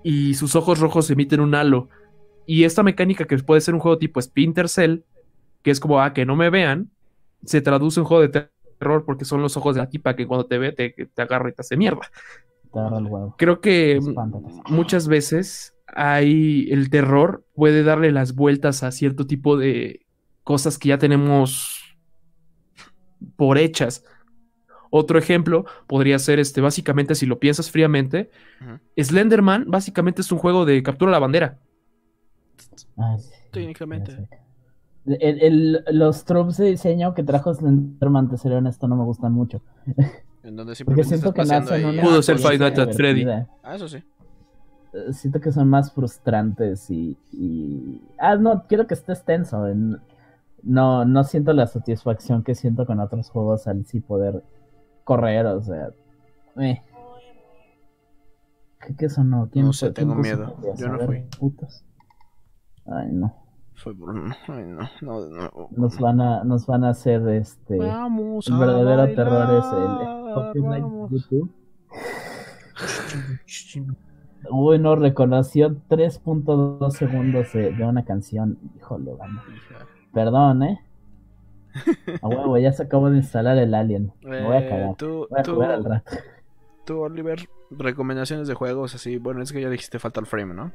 y 0.04 0.36
sus 0.36 0.56
ojos 0.56 0.80
rojos 0.80 1.10
emiten 1.10 1.42
un 1.42 1.54
halo. 1.54 1.90
Y 2.46 2.64
esta 2.64 2.84
mecánica 2.84 3.26
que 3.26 3.38
puede 3.40 3.60
ser 3.60 3.74
un 3.74 3.80
juego 3.82 3.98
tipo 3.98 4.22
Splinter 4.22 4.70
Cell, 4.70 5.00
que 5.64 5.72
es 5.72 5.80
como, 5.80 6.00
ah, 6.00 6.14
que 6.14 6.26
no 6.26 6.36
me 6.36 6.50
vean, 6.50 6.92
se 7.46 7.62
traduce 7.62 8.00
un 8.00 8.06
juego 8.06 8.28
de 8.28 8.50
terror 8.80 9.06
porque 9.06 9.26
son 9.26 9.42
los 9.42 9.58
ojos 9.58 9.76
de 9.76 9.82
la 9.82 9.90
tipa 9.90 10.16
que 10.16 10.28
cuando 10.28 10.46
te 10.46 10.58
ve 10.58 10.72
te, 10.72 10.90
te 10.92 11.22
agarra 11.22 11.50
y 11.50 11.54
te 11.54 11.62
hace 11.62 11.78
mierda. 11.78 12.02
Creo 13.38 13.62
que 13.62 14.00
muchas 14.70 15.08
veces 15.08 15.76
hay 15.88 16.68
el 16.72 16.90
terror 16.90 17.46
puede 17.54 17.84
darle 17.84 18.12
las 18.12 18.36
vueltas 18.36 18.84
a 18.84 18.92
cierto 18.92 19.26
tipo 19.26 19.58
de 19.58 20.06
cosas 20.44 20.78
que 20.78 20.90
ya 20.90 20.98
tenemos 20.98 21.98
por 23.38 23.58
hechas. 23.58 24.04
Otro 24.90 25.18
ejemplo 25.18 25.66
podría 25.88 26.20
ser 26.20 26.40
este, 26.40 26.62
básicamente, 26.62 27.16
si 27.16 27.26
lo 27.26 27.40
piensas 27.40 27.72
fríamente, 27.72 28.30
Slenderman 28.98 29.66
básicamente 29.68 30.22
es 30.22 30.32
un 30.32 30.38
juego 30.38 30.66
de 30.66 30.84
captura 30.84 31.12
la 31.12 31.20
bandera. 31.20 31.60
Ah, 32.98 33.18
Técnicamente 33.52 34.28
el, 35.06 35.84
los 35.92 36.26
tropes 36.26 36.58
de 36.58 36.66
diseño 36.66 37.14
que 37.14 37.24
trajo 37.24 37.54
Slenderman, 37.54 38.30
te 38.30 38.38
seré 38.38 38.56
honesto, 38.56 38.88
no 38.88 38.96
me 38.96 39.04
gustan 39.04 39.34
mucho. 39.34 39.62
En 40.44 40.56
donde 40.56 40.76
Porque 40.86 41.04
siento 41.04 41.34
que 41.34 41.44
nacen 41.46 42.02
Pudo 42.02 42.22
ser 42.22 42.40
Five 42.40 42.58
Nights 42.58 42.80
at 42.80 42.94
Freddy. 42.94 43.26
Ah, 43.64 43.76
eso 43.76 43.88
sí. 43.88 43.98
Eh, 44.94 45.14
siento 45.14 45.40
que 45.40 45.52
son 45.52 45.70
más 45.70 45.92
frustrantes 45.94 46.90
y, 46.90 48.02
Ah, 48.18 48.36
no, 48.36 48.66
quiero 48.68 48.88
que 48.88 48.94
estés 48.94 49.24
tenso. 49.24 49.66
No, 50.64 51.06
no 51.06 51.24
siento 51.24 51.54
la 51.54 51.68
satisfacción 51.68 52.44
que 52.44 52.56
siento 52.56 52.86
con 52.86 53.00
otros 53.00 53.30
juegos 53.30 53.68
al 53.68 53.86
sí 53.86 54.00
poder 54.00 54.44
correr, 55.04 55.46
o 55.46 55.62
sea... 55.62 55.90
Eh. 56.58 56.82
¿Qué, 58.82 58.96
qué 58.96 59.10
sonó? 59.10 59.50
¿Quién 59.52 59.66
no 59.66 59.74
sé, 59.74 59.92
tengo 59.92 60.16
miedo. 60.16 60.56
Yo 60.78 60.88
no 60.88 61.00
fui. 61.00 61.26
Putas. 61.40 61.84
Ay, 62.86 63.10
no. 63.12 63.45
Nos 65.72 66.00
van 66.00 66.22
a, 66.22 66.44
nos 66.44 66.66
van 66.66 66.84
a 66.84 66.90
hacer 66.90 67.28
este. 67.30 67.78
el 67.78 68.58
verdadero 68.58 69.14
terror 69.16 69.48
es 69.60 69.66
el, 69.74 70.76
YouTube. 71.10 71.52
Uy, 74.50 74.80
no, 74.80 74.96
reconoció 74.96 75.76
3.2 75.90 76.92
segundos 76.92 77.54
de, 77.54 77.84
una 77.84 78.06
canción. 78.06 78.58
Híjole, 78.78 79.14
vamos. 79.14 79.44
Perdón, 80.14 80.64
eh. 80.64 80.82
A 82.22 82.28
huevo, 82.28 82.58
ya 82.58 82.72
se 82.72 82.84
acabó 82.84 83.10
de 83.10 83.18
instalar 83.18 83.58
el 83.58 83.74
Alien. 83.74 84.14
Me 84.22 84.44
voy 84.44 84.56
a 84.56 84.60
eh, 84.60 84.70
cagar. 84.70 84.96
voy 85.00 85.28
a 85.38 85.44
jugar 85.44 85.72
al 85.72 85.84
rato. 85.84 86.12
Tú, 86.86 87.02
Oliver, 87.02 87.40
recomendaciones 87.72 88.48
de 88.48 88.54
juegos 88.54 88.96
así. 88.96 89.18
Bueno, 89.18 89.42
es 89.42 89.52
que 89.52 89.62
ya 89.62 89.70
dijiste 89.70 90.00
Fatal 90.00 90.26
Frame, 90.26 90.54
¿no? 90.54 90.72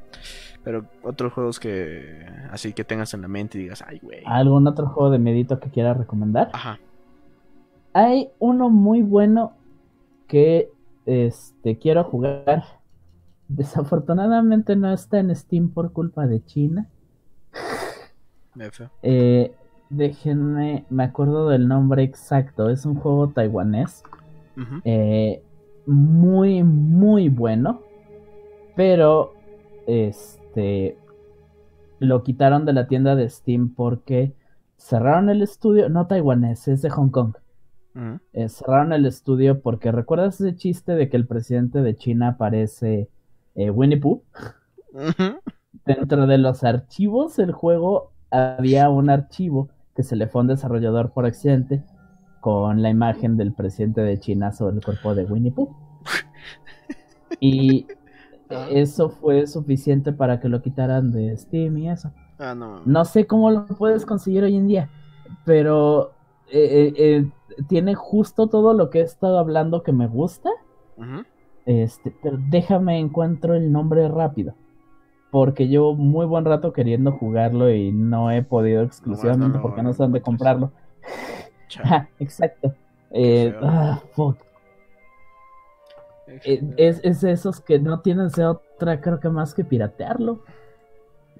Pero 0.63 0.85
otros 1.03 1.33
juegos 1.33 1.59
que 1.59 2.25
así 2.51 2.73
que 2.73 2.83
tengas 2.83 3.13
en 3.13 3.21
la 3.21 3.27
mente 3.27 3.57
y 3.57 3.63
digas, 3.63 3.83
ay, 3.87 3.99
güey. 4.01 4.23
¿Algún 4.25 4.67
otro 4.67 4.87
juego 4.87 5.09
de 5.09 5.19
medito 5.19 5.59
que 5.59 5.69
quieras 5.69 5.97
recomendar? 5.97 6.49
Ajá. 6.53 6.79
Hay 7.93 8.29
uno 8.39 8.69
muy 8.69 9.01
bueno 9.01 9.53
que 10.27 10.69
este 11.05 11.77
quiero 11.77 12.03
jugar. 12.03 12.63
Desafortunadamente 13.47 14.75
no 14.75 14.93
está 14.93 15.19
en 15.19 15.35
Steam 15.35 15.69
por 15.69 15.91
culpa 15.91 16.25
de 16.25 16.43
China. 16.45 16.87
Eh, 19.01 19.53
déjenme, 19.89 20.85
me 20.89 21.03
acuerdo 21.03 21.49
del 21.49 21.67
nombre 21.67 22.03
exacto. 22.03 22.69
Es 22.69 22.85
un 22.85 22.95
juego 22.95 23.29
taiwanés. 23.29 24.03
eh, 24.85 25.43
muy, 25.85 26.63
muy 26.63 27.29
bueno. 27.29 27.81
Pero, 28.75 29.33
este, 29.87 30.97
lo 31.99 32.23
quitaron 32.23 32.65
de 32.65 32.73
la 32.73 32.87
tienda 32.87 33.15
de 33.15 33.29
Steam 33.29 33.73
porque 33.75 34.33
cerraron 34.77 35.29
el 35.29 35.41
estudio, 35.41 35.89
no 35.89 36.07
taiwanés, 36.07 36.67
es 36.67 36.81
de 36.81 36.89
Hong 36.89 37.09
Kong. 37.09 37.35
eh, 38.33 38.49
cerraron 38.49 38.93
el 38.93 39.05
estudio 39.05 39.61
porque 39.61 39.91
¿recuerdas 39.91 40.39
ese 40.39 40.55
chiste 40.55 40.93
de 40.95 41.09
que 41.09 41.17
el 41.17 41.27
presidente 41.27 41.81
de 41.81 41.95
China 41.95 42.37
parece 42.37 43.09
eh, 43.55 43.69
Winnie 43.69 43.99
Pooh? 43.99 44.23
Dentro 45.85 46.25
de 46.27 46.37
los 46.37 46.63
archivos 46.63 47.35
del 47.35 47.51
juego 47.51 48.11
había 48.29 48.89
un 48.89 49.09
archivo 49.09 49.69
que 49.95 50.03
se 50.03 50.15
le 50.15 50.27
fue 50.27 50.39
a 50.39 50.43
un 50.43 50.47
desarrollador 50.47 51.11
por 51.11 51.25
accidente 51.25 51.83
con 52.41 52.81
la 52.81 52.89
imagen 52.89 53.37
del 53.37 53.53
presidente 53.53 54.01
de 54.01 54.19
China 54.19 54.51
sobre 54.51 54.75
el 54.75 54.83
cuerpo 54.83 55.15
de 55.15 55.23
Winnie 55.25 55.51
Pooh. 55.51 55.73
Y 57.39 57.87
ah. 58.49 58.67
eso 58.69 59.09
fue 59.09 59.47
suficiente 59.47 60.11
para 60.11 60.39
que 60.39 60.49
lo 60.49 60.61
quitaran 60.61 61.11
de 61.11 61.37
Steam 61.37 61.77
y 61.77 61.89
eso. 61.89 62.11
Ah, 62.37 62.55
no. 62.55 62.81
no 62.85 63.05
sé 63.05 63.27
cómo 63.27 63.51
lo 63.51 63.67
puedes 63.67 64.05
conseguir 64.05 64.43
hoy 64.43 64.55
en 64.55 64.67
día, 64.67 64.89
pero 65.45 66.11
eh, 66.49 66.87
eh, 66.87 66.93
eh, 66.97 67.29
tiene 67.67 67.93
justo 67.93 68.47
todo 68.47 68.73
lo 68.73 68.89
que 68.89 68.99
he 68.99 69.03
estado 69.03 69.37
hablando 69.37 69.83
que 69.83 69.93
me 69.93 70.07
gusta. 70.07 70.49
Este, 71.65 72.13
pero 72.21 72.37
déjame 72.49 72.99
encuentro 72.99 73.53
el 73.53 73.71
nombre 73.71 74.07
rápido. 74.09 74.55
Porque 75.29 75.67
llevo 75.67 75.95
muy 75.95 76.25
buen 76.25 76.43
rato 76.43 76.73
queriendo 76.73 77.13
jugarlo 77.13 77.71
y 77.71 77.91
no 77.91 78.31
he 78.31 78.43
podido 78.43 78.83
exclusivamente 78.83 79.59
porque 79.59 79.81
no 79.81 79.93
sé 79.93 80.03
dónde 80.03 80.21
comprarlo. 80.21 80.73
exacto. 82.19 82.73
ah, 83.61 84.01
fuck. 84.13 84.37
Es, 86.43 87.01
es 87.03 87.23
esos 87.23 87.59
que 87.59 87.79
no 87.79 87.99
tienen 87.99 88.29
otra, 88.41 89.01
creo 89.01 89.19
que 89.19 89.29
más 89.29 89.53
que 89.53 89.65
piratearlo. 89.65 90.43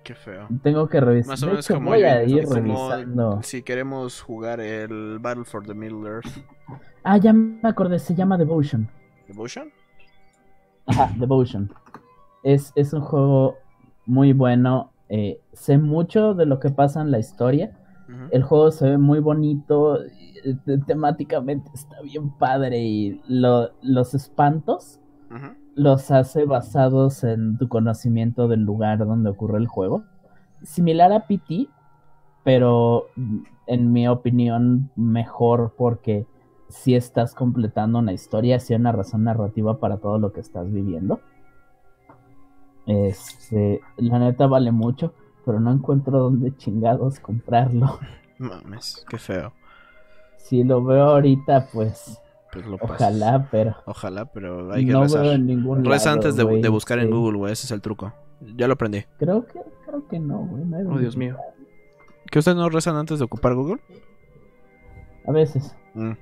Qué 0.03 0.15
feo. 0.15 0.47
Tengo 0.63 0.89
que 0.89 0.99
revisar. 0.99 1.31
Más 1.31 1.43
o 1.43 1.47
menos 1.47 1.67
como 1.67 1.91
voy 1.91 2.03
a 2.03 2.23
ir 2.23 2.47
revisando. 2.47 3.41
Si 3.43 3.61
queremos 3.61 4.21
jugar 4.21 4.59
el 4.59 5.19
Battle 5.19 5.45
for 5.45 5.65
the 5.65 5.73
Middle 5.73 6.09
Earth. 6.09 6.25
Ah, 7.03 7.17
ya 7.17 7.33
me 7.33 7.69
acordé, 7.69 7.99
se 7.99 8.15
llama 8.15 8.37
Devotion. 8.37 8.89
¿Devotion? 9.27 9.71
Ajá, 10.87 11.11
Devotion. 11.17 11.71
Es, 12.43 12.73
es 12.75 12.93
un 12.93 13.01
juego 13.01 13.57
muy 14.05 14.33
bueno. 14.33 14.91
Eh, 15.09 15.39
sé 15.53 15.77
mucho 15.77 16.33
de 16.33 16.45
lo 16.45 16.59
que 16.59 16.69
pasa 16.69 17.01
en 17.01 17.11
la 17.11 17.19
historia. 17.19 17.77
El 18.31 18.43
juego 18.43 18.71
se 18.71 18.89
ve 18.91 18.97
muy 18.97 19.19
bonito. 19.19 20.01
Eh, 20.01 20.79
temáticamente 20.85 21.69
está 21.73 22.01
bien 22.01 22.31
padre. 22.37 22.79
Y 22.81 23.21
los 23.27 24.13
espantos 24.13 24.99
los 25.75 26.11
hace 26.11 26.45
basados 26.45 27.23
en 27.23 27.57
tu 27.57 27.67
conocimiento 27.69 28.47
del 28.47 28.61
lugar 28.61 28.99
donde 28.99 29.29
ocurre 29.29 29.57
el 29.57 29.67
juego. 29.67 30.03
Similar 30.63 31.11
a 31.11 31.27
PT, 31.27 31.69
pero 32.43 33.07
en 33.67 33.91
mi 33.91 34.07
opinión 34.07 34.91
mejor 34.95 35.73
porque 35.77 36.27
si 36.67 36.95
estás 36.95 37.35
completando 37.35 37.99
una 37.99 38.13
historia, 38.13 38.59
si 38.59 38.73
hay 38.73 38.79
una 38.79 38.91
razón 38.91 39.23
narrativa 39.23 39.79
para 39.79 39.97
todo 39.97 40.17
lo 40.19 40.31
que 40.31 40.39
estás 40.39 40.71
viviendo. 40.71 41.19
Este, 42.85 43.81
la 43.97 44.19
neta 44.19 44.47
vale 44.47 44.71
mucho, 44.71 45.13
pero 45.45 45.59
no 45.59 45.71
encuentro 45.71 46.19
dónde 46.19 46.55
chingados 46.57 47.19
comprarlo. 47.19 47.99
Mames, 48.37 49.05
qué 49.09 49.17
feo. 49.17 49.53
Si 50.37 50.63
lo 50.63 50.83
veo 50.83 51.03
ahorita, 51.03 51.67
pues 51.71 52.21
pues 52.51 52.65
Ojalá, 52.81 53.47
pero. 53.49 53.75
Ojalá, 53.85 54.25
pero 54.25 54.73
hay 54.73 54.85
que 54.85 54.91
no 54.91 55.03
rezar. 55.03 55.39
Reza 55.83 56.11
antes 56.11 56.35
de, 56.35 56.69
buscar 56.69 56.99
en 56.99 57.09
Google, 57.09 57.37
güey. 57.37 57.53
Ese 57.53 57.65
es 57.65 57.71
el 57.71 57.81
truco. 57.81 58.13
Ya 58.55 58.67
lo 58.67 58.73
aprendí. 58.73 59.05
Creo 59.17 59.45
que, 59.45 59.61
creo 59.85 60.07
que 60.07 60.19
no, 60.19 60.39
güey. 60.39 60.63
oh, 60.85 60.97
Dios 60.97 61.15
mío. 61.15 61.37
¿Que 62.29 62.39
ustedes 62.39 62.57
no 62.57 62.69
rezan 62.69 62.95
antes 62.97 63.19
de 63.19 63.25
ocupar 63.25 63.55
Google? 63.55 63.79
A 65.25 65.31
veces. 65.31 65.75
Mm. 65.93 66.13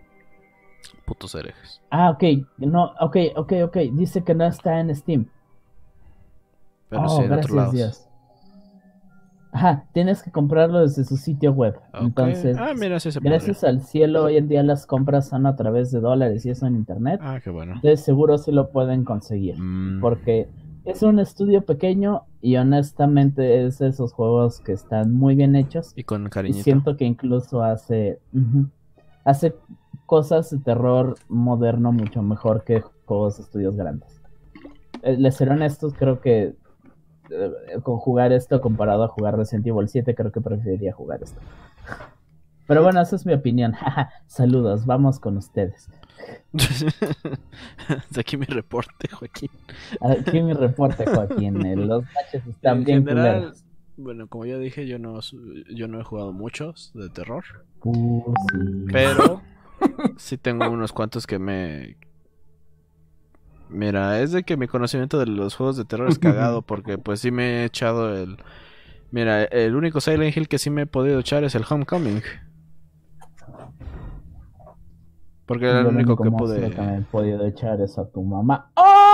Putos 1.05 1.33
herejes. 1.33 1.81
Ah, 1.89 2.11
ok. 2.11 2.23
No, 2.57 2.93
ok, 2.99 3.17
ok, 3.35 3.53
ok. 3.63 3.77
Dice 3.93 4.23
que 4.23 4.35
no 4.35 4.45
está 4.45 4.79
en 4.79 4.95
Steam. 4.95 5.27
Pero 6.89 7.03
oh, 7.03 7.09
sí 7.09 7.23
en 7.23 7.29
gracias 7.29 7.71
Dios. 7.71 8.08
Ajá, 9.51 9.85
tienes 9.93 10.21
que 10.21 10.31
comprarlo 10.31 10.81
desde 10.81 11.03
su 11.03 11.17
sitio 11.17 11.51
web. 11.51 11.75
Entonces, 11.93 12.55
ah, 12.59 12.73
gracias 13.21 13.63
al 13.63 13.81
cielo, 13.81 14.25
hoy 14.25 14.37
en 14.37 14.47
día 14.47 14.61
las 14.61 14.85
compras 14.85 15.27
son 15.27 15.45
a 15.47 15.55
través 15.55 15.91
de 15.91 15.99
dólares 15.99 16.45
y 16.45 16.51
eso 16.51 16.67
en 16.67 16.75
internet. 16.75 17.19
Ah, 17.23 17.39
qué 17.43 17.49
bueno. 17.49 17.73
Entonces, 17.75 18.01
seguro 18.01 18.37
sí 18.37 18.51
lo 18.51 18.69
pueden 18.69 19.03
conseguir. 19.03 19.59
Mm. 19.59 20.01
Porque 20.01 20.47
es 20.85 21.01
un 21.01 21.19
estudio 21.19 21.63
pequeño 21.63 22.23
y 22.41 22.57
honestamente 22.57 23.65
es 23.65 23.79
de 23.79 23.87
esos 23.87 24.13
juegos 24.13 24.59
que 24.59 24.71
están 24.71 25.13
muy 25.13 25.35
bien 25.35 25.55
hechos. 25.55 25.93
Y 25.95 26.03
con 26.03 26.29
cariño. 26.29 26.61
siento 26.63 26.95
que 26.95 27.05
incluso 27.05 27.63
hace, 27.63 28.19
hace 29.23 29.55
cosas 30.05 30.49
de 30.51 30.59
terror 30.59 31.15
moderno 31.27 31.91
mucho 31.91 32.21
mejor 32.21 32.63
que 32.63 32.81
juegos 33.05 33.37
de 33.37 33.43
estudios 33.43 33.75
grandes. 33.75 34.21
Eh, 35.01 35.17
les 35.17 35.35
seré 35.35 35.51
honestos, 35.51 35.93
creo 35.97 36.21
que 36.21 36.55
con 37.83 37.97
jugar 37.97 38.31
esto 38.31 38.61
comparado 38.61 39.03
a 39.03 39.07
jugar 39.07 39.37
Resident 39.37 39.67
Evil 39.67 39.87
7, 39.87 40.15
creo 40.15 40.31
que 40.31 40.41
preferiría 40.41 40.93
jugar 40.93 41.21
esto. 41.23 41.39
Pero 42.69 42.83
bueno, 42.83 43.01
esa 43.01 43.15
es 43.15 43.25
mi 43.25 43.33
opinión. 43.33 43.73
Saludos, 44.27 44.85
vamos 44.85 45.19
con 45.19 45.37
ustedes. 45.37 45.89
Aquí 48.17 48.37
mi 48.37 48.45
reporte, 48.45 49.07
Joaquín. 49.11 49.49
Aquí 49.99 50.41
mi 50.43 50.53
reporte, 50.53 51.05
Joaquín. 51.05 51.65
Eh, 51.65 51.75
los 51.75 52.03
matches 52.03 52.45
están 52.47 52.83
bien 52.83 53.05
general, 53.05 53.53
Bueno, 53.97 54.27
como 54.27 54.45
ya 54.45 54.59
dije, 54.59 54.85
yo 54.85 54.99
no, 54.99 55.19
yo 55.73 55.87
no 55.87 55.99
he 55.99 56.03
jugado 56.03 56.31
muchos 56.31 56.91
de 56.93 57.09
terror. 57.09 57.43
Uh, 57.83 58.33
pero 58.91 59.41
sí 60.17 60.37
tengo 60.37 60.69
unos 60.69 60.93
cuantos 60.93 61.25
que 61.25 61.39
me, 61.39 61.97
Mira, 63.69 64.19
es 64.19 64.31
de 64.31 64.43
que 64.43 64.57
mi 64.57 64.67
conocimiento 64.67 65.19
de 65.19 65.27
los 65.27 65.55
juegos 65.55 65.77
de 65.77 65.85
terror 65.85 66.09
es 66.09 66.19
cagado 66.19 66.61
porque 66.61 66.97
pues 66.97 67.19
sí 67.19 67.31
me 67.31 67.61
he 67.61 67.65
echado 67.65 68.15
el... 68.15 68.37
Mira, 69.11 69.43
el 69.43 69.75
único 69.75 70.01
Silent 70.01 70.35
Hill 70.35 70.47
que 70.47 70.59
sí 70.59 70.69
me 70.69 70.83
he 70.83 70.85
podido 70.85 71.19
echar 71.19 71.43
es 71.43 71.55
el 71.55 71.65
Homecoming. 71.67 72.21
Porque 75.45 75.65
era 75.65 75.79
el 75.81 75.87
único 75.87 76.15
que 76.15 76.29
pude... 76.29 76.69
Que 76.69 76.81
me 76.81 76.97
he 76.97 77.01
podido 77.01 77.45
echar 77.45 77.81
eso 77.81 78.01
a 78.01 78.09
tu 78.09 78.23
mamá. 78.23 78.71
¡Oh! 78.75 79.09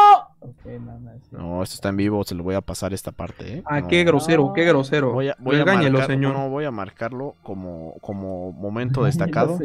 no, 1.31 1.63
esto 1.63 1.75
está 1.75 1.89
en 1.89 1.97
vivo, 1.97 2.23
se 2.23 2.35
lo 2.35 2.43
voy 2.43 2.55
a 2.55 2.61
pasar 2.61 2.93
esta 2.93 3.11
parte, 3.11 3.57
¿eh? 3.57 3.63
Ah, 3.65 3.87
qué 3.87 4.03
grosero, 4.03 4.53
qué 4.53 4.63
grosero. 4.65 5.13
Voy 5.13 5.29
a, 5.29 5.35
voy 5.39 5.57
señor. 6.05 6.33
No, 6.33 6.49
voy 6.49 6.65
a 6.65 6.71
marcarlo 6.71 7.35
como, 7.43 7.95
como 8.01 8.51
momento 8.51 9.03
destacado. 9.05 9.57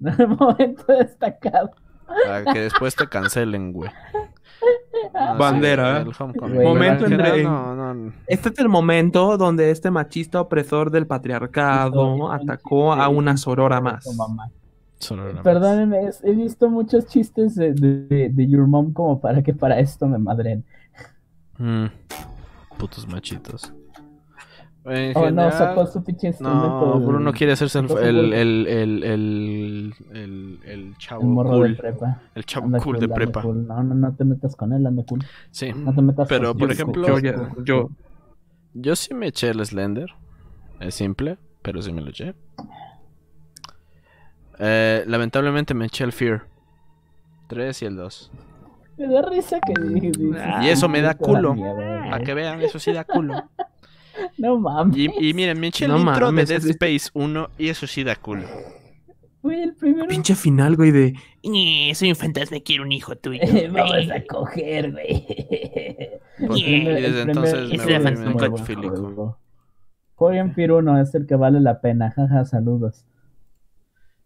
momento 0.38 0.84
destacado. 0.86 1.70
Para 2.08 2.44
que 2.52 2.60
después 2.60 2.94
te 2.96 3.08
cancelen, 3.08 3.72
güey. 3.72 3.90
Bandera. 5.38 6.04
momento 6.04 7.06
Este 8.26 8.48
es 8.48 8.58
el 8.58 8.68
momento 8.68 9.36
donde 9.36 9.70
este 9.70 9.90
machista 9.90 10.40
opresor 10.40 10.90
del 10.90 11.06
patriarcado 11.06 12.30
atacó 12.30 12.92
a 12.92 13.08
una 13.08 13.36
sorora 13.36 13.80
más. 13.80 14.04
Perdónenme, 15.42 16.10
he 16.24 16.32
visto 16.32 16.68
muchos 16.68 17.06
chistes 17.06 17.54
de, 17.54 17.72
de, 17.72 18.48
Your 18.48 18.66
Mom 18.66 18.92
como 18.92 19.20
para 19.20 19.42
que 19.42 19.54
para 19.54 19.78
esto 19.78 20.06
me 20.06 20.18
madren. 20.18 20.64
Mm, 21.58 21.86
putos 22.78 23.06
machitos. 23.06 23.72
En 24.90 25.16
oh, 25.16 25.30
no, 25.30 25.50
sacó 25.50 25.86
su 25.86 26.02
pinche 26.02 26.34
No, 26.40 27.00
Bruno 27.00 27.32
quiere 27.32 27.52
hacerse 27.52 27.78
el, 27.78 27.90
el, 27.90 28.32
el, 28.32 28.66
el, 28.66 29.94
el, 30.12 30.60
el, 30.64 30.96
chavo 30.98 31.22
el 31.22 31.28
morro 31.28 31.50
cool. 31.50 31.70
de 31.70 31.76
prepa. 31.76 32.22
El 32.34 32.44
chavo 32.44 32.78
cool 32.78 32.98
de 32.98 33.08
prepa. 33.08 33.42
No, 33.42 33.82
no, 33.82 33.94
no 33.94 34.14
te 34.14 34.24
metas 34.24 34.56
con 34.56 34.72
él, 34.72 34.86
anda 34.86 35.02
cool. 35.08 35.24
Sí. 35.50 35.72
No 35.74 35.94
te 35.94 36.00
metas 36.00 36.28
Pero, 36.28 36.54
por 36.54 36.70
ejemplo, 36.70 37.18
yo, 37.18 37.34
yo, 37.64 37.90
yo 38.74 38.96
sí 38.96 39.14
me 39.14 39.26
eché 39.28 39.50
el 39.50 39.64
Slender. 39.64 40.10
Es 40.80 40.94
simple, 40.94 41.38
pero 41.62 41.82
sí 41.82 41.92
me 41.92 42.00
lo 42.00 42.10
eché. 42.10 42.34
Eh, 44.58 45.04
lamentablemente 45.06 45.74
me 45.74 45.86
eché 45.86 46.04
el 46.04 46.12
Fear. 46.12 46.46
3 47.48 47.82
y 47.82 47.84
el 47.86 47.96
2. 47.96 48.30
Me 48.98 49.06
da 49.06 49.22
risa 49.22 49.58
que 49.60 49.74
Y 50.62 50.68
eso 50.68 50.88
me 50.88 51.00
da 51.00 51.14
culo. 51.14 51.54
Para 51.56 52.20
que 52.24 52.34
vean, 52.34 52.60
eso 52.60 52.78
sí 52.78 52.92
da 52.92 53.04
culo. 53.04 53.34
No 54.38 54.58
mames. 54.58 54.96
Y, 54.96 55.34
miren, 55.34 55.58
me 55.58 55.68
eché 55.68 55.86
el 55.86 55.96
intro 55.96 56.32
de 56.32 56.44
Dead 56.44 56.64
Space 56.64 57.10
1 57.12 57.50
y 57.58 57.68
eso 57.68 57.86
sí 57.86 58.04
da 58.04 58.16
culo. 58.16 58.46
Güey, 59.42 59.62
el 59.62 59.74
primero. 59.74 60.08
Pinche 60.08 60.34
final, 60.34 60.76
güey, 60.76 60.90
de. 60.90 61.14
Soy 61.94 62.10
un 62.10 62.16
fantasma, 62.16 62.58
quiero 62.64 62.82
un 62.82 62.92
hijo 62.92 63.16
tuyo. 63.16 63.40
Vamos 63.72 64.10
a 64.10 64.24
coger, 64.28 64.92
güey. 64.92 65.26
y 66.56 66.84
desde 66.84 67.22
entonces 67.22 67.86
me 67.86 67.98
volví 67.98 68.26
un 68.26 68.36
cachofílico. 68.36 69.38
Jueguen 70.14 70.52
Fear 70.52 70.72
1, 70.72 71.00
es 71.00 71.14
el 71.14 71.26
que 71.26 71.36
vale 71.36 71.60
la 71.60 71.80
pena. 71.80 72.10
Jaja, 72.10 72.44
saludos. 72.44 73.04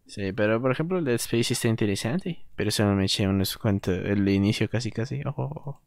Sí, 0.07 0.33
pero 0.33 0.61
por 0.61 0.71
ejemplo 0.71 0.97
el 0.97 1.05
Dead 1.05 1.15
Space 1.15 1.53
está 1.53 1.67
interesante. 1.67 2.45
Pero 2.55 2.69
eso 2.69 2.83
no 2.83 2.95
me 2.95 3.05
eché 3.05 3.27
unos 3.27 3.57
cuantos. 3.57 3.95
El 4.03 4.27
inicio 4.27 4.67
casi, 4.69 4.91
casi. 4.91 5.21
Ojo, 5.25 5.43
ojo. 5.43 5.81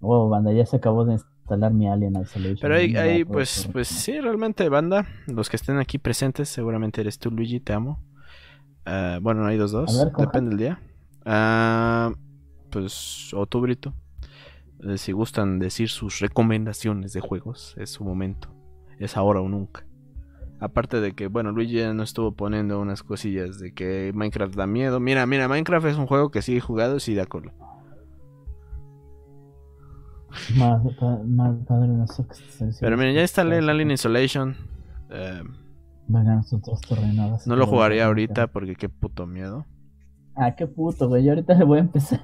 Wow, 0.00 0.30
banda, 0.30 0.52
ya 0.52 0.64
se 0.64 0.76
acabó 0.76 1.04
de 1.04 1.20
instalar 1.50 1.72
mi 1.72 1.88
Alien 1.88 2.16
Isolation. 2.20 2.58
Pero 2.60 2.74
ahí, 2.74 3.24
pues, 3.24 3.68
pues 3.72 3.88
sí, 3.88 4.20
realmente, 4.20 4.68
banda, 4.68 5.06
los 5.26 5.50
que 5.50 5.56
estén 5.56 5.78
aquí 5.78 5.98
presentes, 5.98 6.48
seguramente 6.48 7.00
eres 7.00 7.18
tú, 7.18 7.30
Luigi, 7.30 7.60
te 7.60 7.72
amo. 7.72 8.00
Uh, 8.86 9.20
bueno, 9.20 9.44
hay 9.46 9.56
dos, 9.56 9.72
dos. 9.72 9.98
Ver, 9.98 10.12
Depende 10.12 10.50
del 10.50 10.58
día. 10.58 10.80
Uh, 11.26 12.14
pues, 12.70 13.32
Otubrito. 13.34 13.94
Eh, 14.82 14.96
si 14.96 15.12
gustan 15.12 15.58
decir 15.58 15.88
sus 15.88 16.20
recomendaciones 16.20 17.12
de 17.12 17.20
juegos, 17.20 17.74
es 17.76 17.90
su 17.90 18.04
momento. 18.04 18.54
Es 18.98 19.16
ahora 19.16 19.40
o 19.40 19.48
nunca. 19.48 19.84
Aparte 20.60 21.00
de 21.00 21.12
que, 21.12 21.26
bueno, 21.26 21.52
Luigi 21.52 21.76
ya 21.76 21.92
no 21.94 22.02
estuvo 22.02 22.32
poniendo 22.32 22.80
unas 22.80 23.02
cosillas 23.02 23.58
de 23.58 23.72
que 23.72 24.12
Minecraft 24.14 24.54
da 24.54 24.66
miedo. 24.66 25.00
Mira, 25.00 25.26
mira, 25.26 25.48
Minecraft 25.48 25.86
es 25.86 25.96
un 25.96 26.06
juego 26.06 26.30
que 26.30 26.42
sigue 26.42 26.60
jugado 26.60 26.96
y 26.96 27.00
sí 27.00 27.14
da 27.14 27.26
culo. 27.26 27.52
Padre 30.58 31.88
no 31.88 32.06
Pero 32.80 32.96
miren, 32.96 33.14
ya 33.14 33.22
instalé 33.22 33.58
el 33.58 33.68
Alien 33.68 33.90
Isolation. 33.90 34.56
Eh, 35.10 35.42
no 37.46 37.56
lo 37.56 37.66
jugaría 37.66 38.06
ahorita 38.06 38.48
porque 38.48 38.74
qué 38.74 38.88
puto 38.88 39.26
miedo. 39.26 39.66
Ah, 40.34 40.54
qué 40.56 40.66
puto, 40.66 41.08
güey. 41.08 41.24
Yo 41.24 41.32
ahorita 41.32 41.54
le 41.54 41.64
voy 41.64 41.78
a 41.78 41.82
empezar. 41.82 42.20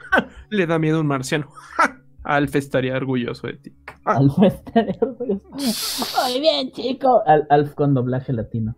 le 0.50 0.66
da 0.66 0.78
miedo 0.78 1.00
un 1.00 1.06
marciano. 1.06 1.48
Alfa 2.22 2.58
estaría 2.58 2.96
orgulloso 2.96 3.46
de 3.46 3.54
ti. 3.54 3.72
Alfa 4.04 4.46
estaría 4.46 4.98
orgulloso. 5.00 5.48
Muy 5.50 6.40
bien, 6.40 6.70
chico. 6.72 7.22
Alf 7.26 7.74
con 7.74 7.94
doblaje 7.94 8.32
latino. 8.32 8.74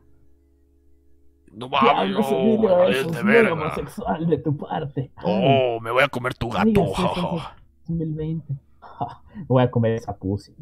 No 1.53 1.69
mames, 1.69 2.13
no, 2.13 2.89
es 2.89 3.25
muy 3.25 3.37
homosexual 3.37 4.27
de 4.27 4.39
tu 4.39 4.57
parte. 4.57 5.13
Oh, 5.23 5.79
me 5.81 5.91
voy 5.91 6.03
a 6.03 6.09
comer 6.09 6.35
tu 6.35 6.49
gato. 6.49 6.93
2020. 7.89 8.55
Voy 9.47 9.63
a 9.63 9.71
comer 9.71 9.93
esa 9.93 10.17
pussy, 10.17 10.55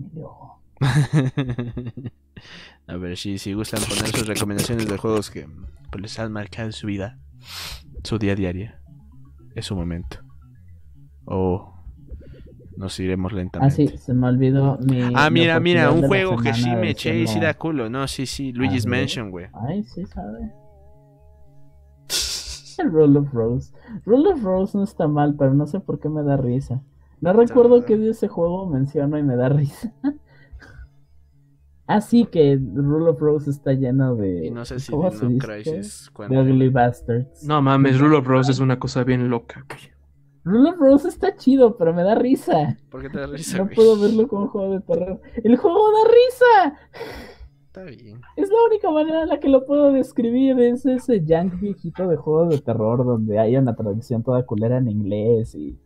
A 2.87 2.97
ver, 2.97 3.17
si, 3.17 3.39
si 3.39 3.53
gustan 3.53 3.81
poner 3.83 4.07
sus 4.09 4.27
recomendaciones 4.27 4.89
de 4.89 4.97
juegos 4.97 5.31
que 5.31 5.47
pues, 5.91 6.03
les 6.03 6.19
han 6.19 6.33
marcado 6.33 6.73
su 6.73 6.87
vida, 6.87 7.19
su 8.03 8.19
día 8.19 8.33
a 8.33 8.37
día, 8.37 8.81
es 9.55 9.67
su 9.67 9.77
momento. 9.77 10.19
O 11.27 11.75
nos 12.77 12.99
iremos 12.99 13.33
lentamente. 13.33 13.75
Ah, 13.75 13.77
sí, 13.77 13.89
se 13.99 14.15
me 14.15 14.27
olvidó 14.27 14.79
mi. 14.79 15.03
Ah, 15.15 15.29
mira, 15.29 15.61
mira, 15.61 15.91
un 15.91 16.07
juego 16.07 16.39
que 16.39 16.55
sí 16.55 16.71
me 16.71 16.91
eché 16.91 17.15
y 17.19 17.27
sí 17.27 17.39
da 17.39 17.53
culo. 17.53 17.91
No, 17.91 18.09
sí, 18.09 18.25
sí, 18.25 18.53
Luigi's 18.53 18.87
Mansion, 18.87 19.31
güey. 19.31 19.49
Ay, 19.53 19.85
sí, 19.85 20.07
sabe. 20.07 20.51
El 22.79 22.91
Roll 22.91 23.19
of 23.19 23.31
Rose. 23.35 23.71
Roll 24.07 24.27
of 24.29 24.43
Rose 24.43 24.79
no 24.79 24.85
está 24.85 25.07
mal, 25.07 25.37
pero 25.39 25.53
no 25.53 25.67
sé 25.67 25.81
por 25.81 26.01
qué 26.01 26.09
me 26.09 26.23
da 26.23 26.39
risa. 26.39 26.83
No 27.21 27.33
recuerdo 27.33 27.85
qué 27.85 27.97
de 27.97 28.11
ese 28.11 28.29
juego 28.29 28.67
menciono 28.67 29.19
y 29.19 29.23
me 29.23 29.37
da 29.37 29.49
risa. 29.51 29.93
ah, 31.87 32.01
sí, 32.01 32.25
que 32.27 32.59
Rule 32.75 33.11
of 33.11 33.21
Rose 33.21 33.51
está 33.51 33.73
lleno 33.73 34.15
de. 34.17 34.47
Y 34.47 34.51
no 34.51 34.65
sé 34.65 34.79
si 34.81 34.91
¿cómo 34.91 35.11
se 35.11 35.27
Crisis. 35.39 36.11
De 36.29 36.41
Ugly 36.41 36.69
Bastards. 36.69 37.45
No 37.45 37.61
mames, 37.61 38.01
Rule 38.01 38.17
of 38.17 38.27
Rose 38.27 38.51
es 38.51 38.61
una 38.61 38.79
cosa 38.79 39.05
bien 39.05 39.29
loca. 39.29 39.67
Rule 40.45 40.71
of 40.71 40.77
Rose 40.79 41.09
está 41.09 41.37
chido, 41.37 41.77
pero 41.77 41.93
me 41.93 42.03
da 42.03 42.15
risa. 42.15 42.79
¿Por 42.91 43.03
qué 43.03 43.11
te 43.11 43.19
da 43.21 43.27
risa? 43.27 43.59
No 43.59 43.69
puedo 43.69 44.01
verlo 44.01 44.27
como 44.27 44.45
un 44.45 44.49
juego 44.49 44.73
de 44.75 44.81
terror. 44.81 45.21
¡El 45.45 45.57
juego 45.57 45.79
da 45.93 46.11
risa! 46.11 46.79
Está 47.67 47.85
bien. 47.85 48.21
Es 48.37 48.49
la 48.49 48.57
única 48.67 48.91
manera 48.91 49.23
en 49.23 49.29
la 49.29 49.39
que 49.39 49.49
lo 49.49 49.67
puedo 49.67 49.93
describir. 49.93 50.59
Es 50.59 50.87
ese 50.87 51.21
junk 51.21 51.61
viejito 51.61 52.09
de 52.09 52.17
juego 52.17 52.47
de 52.47 52.59
terror 52.59 53.05
donde 53.05 53.39
hay 53.39 53.57
una 53.57 53.77
traducción 53.77 54.23
toda 54.23 54.45
culera 54.47 54.79
en 54.79 54.89
inglés 54.89 55.55
y 55.55 55.79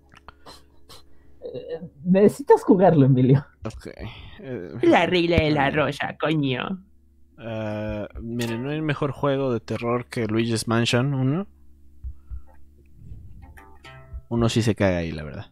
necesitas 2.05 2.63
jugarlo, 2.63 3.07
Emilio. 3.07 3.45
Ok. 3.65 3.89
Eh, 4.41 4.71
la 4.83 5.07
regla 5.07 5.37
de 5.37 5.51
la 5.51 5.71
rosa, 5.71 6.17
coño. 6.21 6.85
Uh, 7.37 8.07
miren, 8.21 8.63
¿no 8.63 8.71
hay 8.71 8.81
mejor 8.81 9.11
juego 9.11 9.53
de 9.53 9.61
terror 9.61 10.07
que 10.07 10.27
Luigi's 10.27 10.69
Mansion 10.69 11.15
1? 11.15 11.47
Uno 14.29 14.49
sí 14.49 14.63
se 14.63 14.75
caga 14.75 14.99
ahí, 14.99 15.13
la 15.13 15.25
verdad. 15.25 15.47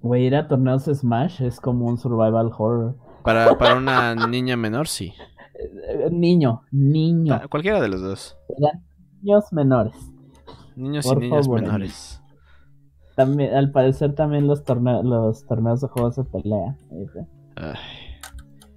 Güey, 0.00 0.24
ir 0.24 0.36
a 0.36 0.48
torneos 0.48 0.84
Smash 0.84 1.42
es 1.42 1.60
como 1.60 1.86
un 1.86 1.96
survival 1.96 2.50
horror. 2.56 2.96
Para, 3.22 3.56
para 3.56 3.76
una 3.76 4.14
niña 4.28 4.56
menor, 4.56 4.88
sí. 4.88 5.14
Niño, 6.10 6.62
niño. 6.72 7.40
cualquiera 7.48 7.80
de 7.80 7.88
los 7.88 8.02
dos. 8.02 8.36
niños 9.22 9.52
menores. 9.52 9.94
Niños 10.74 11.06
y 11.06 11.16
niñas 11.16 11.48
menores. 11.48 12.21
También, 13.16 13.54
al 13.54 13.70
parecer 13.70 14.14
también 14.14 14.46
los 14.46 14.64
torneos, 14.64 15.04
los 15.04 15.44
torneos 15.46 15.80
de 15.80 15.88
juegos 15.88 16.16
de 16.16 16.24
pelea. 16.24 16.76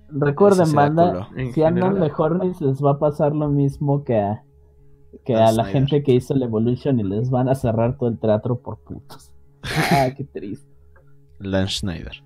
Recuerden, 0.10 0.74
banda, 0.74 1.30
si 1.54 1.64
andan 1.64 2.00
mejor 2.00 2.44
les 2.44 2.84
va 2.84 2.92
a 2.92 3.00
pasar 3.00 3.34
lo 3.34 3.50
mismo 3.50 4.04
que 4.04 4.20
a, 4.20 4.44
que 5.24 5.36
a 5.36 5.52
la 5.52 5.66
gente 5.66 6.04
que 6.04 6.14
hizo 6.14 6.34
el 6.34 6.44
Evolution 6.44 7.00
y 7.00 7.04
les 7.04 7.30
van 7.30 7.50
a 7.50 7.56
cerrar 7.56 7.98
todo 7.98 8.10
el 8.10 8.20
teatro 8.20 8.60
por 8.60 8.78
putos. 8.80 9.32
ah, 9.92 10.10
qué 10.16 10.26
triste. 10.26 10.70
Lance 11.40 11.80
Schneider. 11.80 12.24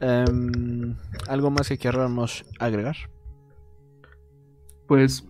um, 0.00 0.94
¿Algo 1.28 1.50
más 1.50 1.68
que 1.68 1.78
queramos 1.78 2.44
agregar? 2.58 2.96
Pues 4.86 5.26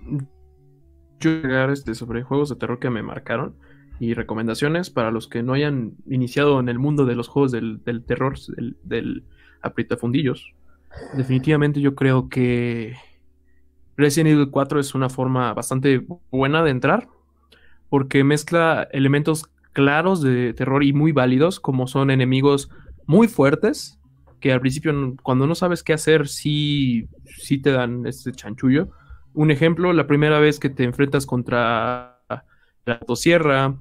llegar 1.21 1.71
este, 1.71 1.95
sobre 1.95 2.23
juegos 2.23 2.49
de 2.49 2.57
terror 2.57 2.79
que 2.79 2.91
me 2.91 3.03
marcaron 3.03 3.55
y 3.99 4.15
recomendaciones 4.15 4.91
para 4.91 5.11
los 5.11 5.29
que 5.29 5.43
no 5.43 5.55
hayan 5.55 5.95
iniciado 6.07 6.61
en 6.61 6.69
el 6.69 6.79
mundo 6.79 7.07
de 7.07 7.17
los 7.17 7.29
juegos 7.29 7.53
del, 7.53 7.81
terror, 8.07 8.39
del, 8.49 8.77
del 8.83 9.25
fundillos 9.99 10.55
Definitivamente 11.15 11.81
yo 11.81 11.95
creo 11.95 12.29
que 12.29 12.95
Resident 13.97 14.35
Evil 14.35 14.51
4 14.51 14.81
es 14.81 14.95
una 14.95 15.09
forma 15.09 15.53
bastante 15.55 16.07
buena 16.31 16.63
de 16.63 16.71
entrar 16.71 17.09
porque 17.89 18.25
mezcla 18.25 18.89
elementos 18.93 19.47
claros 19.73 20.23
de 20.23 20.55
terror 20.55 20.83
y 20.83 20.93
muy 20.93 21.13
válidos 21.13 21.61
como 21.61 21.87
son 21.87 22.11
enemigos 22.11 22.71
muy 23.07 23.29
fuertes 23.29 23.99
que 24.41 24.53
al 24.53 24.61
principio 24.61 25.17
cuando 25.23 25.47
no 25.47 25.55
sabes 25.55 25.83
qué 25.83 25.93
hacer 25.93 26.29
sí, 26.29 27.09
sí 27.39 27.59
te 27.59 27.73
dan 27.73 28.07
este 28.07 28.33
chanchullo 28.33 28.91
un 29.37 29.51
ejemplo, 29.51 29.93
la 29.93 30.07
primera 30.07 30.41
vez 30.41 30.59
que 30.59 30.71
te 30.71 30.83
enfrentas 30.83 31.27
contra 31.27 32.21
la 32.87 32.99
Tosierra, 33.01 33.75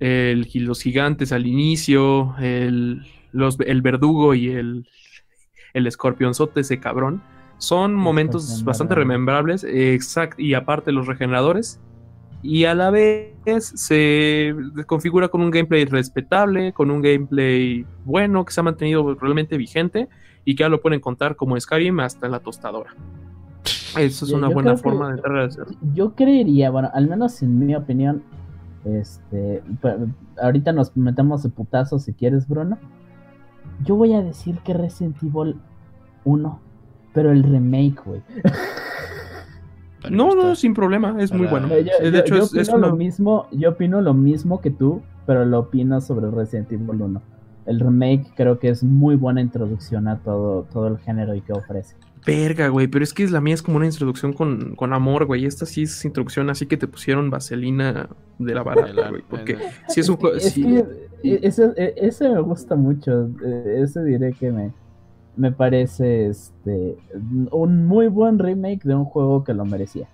el, 0.00 0.48
los 0.54 0.82
gigantes 0.82 1.30
al 1.32 1.46
inicio, 1.46 2.34
el, 2.40 3.06
el 3.32 3.82
verdugo 3.82 4.34
y 4.34 4.50
el, 4.50 4.88
el 5.74 5.86
escorpionzote, 5.86 6.60
ese 6.60 6.80
cabrón, 6.80 7.22
son 7.58 7.94
momentos 7.94 8.64
bastante 8.64 8.96
remembrables, 8.96 9.62
exact, 9.62 10.40
y 10.40 10.54
aparte 10.54 10.90
los 10.90 11.06
regeneradores, 11.06 11.80
y 12.42 12.64
a 12.64 12.74
la 12.74 12.90
vez 12.90 13.32
se 13.76 14.54
configura 14.86 15.28
con 15.28 15.40
un 15.40 15.52
gameplay 15.52 15.84
respetable, 15.84 16.72
con 16.72 16.90
un 16.90 17.00
gameplay 17.00 17.86
bueno 18.04 18.44
que 18.44 18.52
se 18.52 18.58
ha 18.58 18.64
mantenido 18.64 19.14
realmente 19.14 19.56
vigente 19.56 20.08
y 20.44 20.56
que 20.56 20.64
ya 20.64 20.68
lo 20.68 20.80
pueden 20.80 21.00
contar 21.00 21.36
como 21.36 21.58
Skyrim 21.58 22.00
hasta 22.00 22.28
la 22.28 22.40
tostadora. 22.40 22.94
Eso 23.98 24.24
es 24.24 24.32
una 24.32 24.48
buena 24.48 24.76
forma 24.76 25.08
de 25.08 25.14
entrar 25.16 25.50
Yo 25.94 26.14
creería, 26.14 26.70
bueno, 26.70 26.90
al 26.92 27.08
menos 27.08 27.42
en 27.42 27.66
mi 27.66 27.74
opinión, 27.74 28.22
este, 28.84 29.62
ahorita 30.40 30.72
nos 30.72 30.96
metemos 30.96 31.42
de 31.42 31.48
putazo 31.48 31.98
si 31.98 32.12
quieres, 32.12 32.46
Bruno. 32.48 32.78
Yo 33.84 33.96
voy 33.96 34.12
a 34.12 34.22
decir 34.22 34.58
que 34.58 34.74
Resident 34.74 35.16
Evil 35.22 35.56
1, 36.24 36.60
pero 37.12 37.32
el 37.32 37.42
remake, 37.42 38.00
güey. 38.04 38.22
No, 40.10 40.34
no, 40.34 40.54
sin 40.54 40.74
problema, 40.74 41.16
es 41.18 41.32
muy 41.32 41.46
bueno. 41.46 41.68
de 41.68 42.18
hecho, 42.18 42.36
es, 42.36 42.70
lo 42.72 42.94
mismo, 42.94 43.46
yo 43.52 43.70
opino 43.70 44.02
lo 44.02 44.12
mismo 44.12 44.60
que 44.60 44.70
tú, 44.70 45.00
pero 45.26 45.46
lo 45.46 45.60
opino 45.60 46.00
sobre 46.00 46.30
Resident 46.30 46.72
Evil 46.72 47.00
1. 47.00 47.22
El 47.66 47.80
remake 47.80 48.26
creo 48.36 48.58
que 48.58 48.68
es 48.68 48.84
muy 48.84 49.16
buena 49.16 49.40
introducción 49.40 50.06
a 50.08 50.18
todo, 50.18 50.64
todo 50.64 50.88
el 50.88 50.98
género 50.98 51.34
y 51.34 51.40
que 51.40 51.54
ofrece. 51.54 51.96
Verga, 52.26 52.68
güey, 52.68 52.86
pero 52.88 53.04
es 53.04 53.12
que 53.12 53.28
la 53.28 53.40
mía 53.40 53.54
es 53.54 53.62
como 53.62 53.76
una 53.76 53.86
introducción 53.86 54.32
con, 54.32 54.74
con 54.76 54.92
amor, 54.94 55.26
güey. 55.26 55.44
Esta 55.44 55.66
sí 55.66 55.82
es 55.82 56.04
introducción 56.04 56.48
así 56.48 56.66
que 56.66 56.76
te 56.76 56.86
pusieron 56.86 57.28
vaselina 57.28 58.08
de 58.38 58.54
la 58.54 58.62
barata, 58.62 59.10
güey. 59.10 59.22
Porque 59.28 59.58
si 59.88 60.00
es 60.00 60.08
un 60.08 60.16
juego. 60.16 60.36
E, 60.36 61.40
ese, 61.42 62.28
me 62.28 62.40
gusta 62.40 62.76
mucho. 62.76 63.30
E, 63.44 63.82
ese 63.82 64.02
diré 64.04 64.32
que 64.32 64.50
me, 64.50 64.72
me 65.36 65.52
parece 65.52 66.28
este 66.28 66.96
un 67.50 67.86
muy 67.86 68.08
buen 68.08 68.38
remake 68.38 68.84
de 68.84 68.94
un 68.94 69.04
juego 69.04 69.44
que 69.44 69.52
lo 69.52 69.66
merecía. 69.66 70.08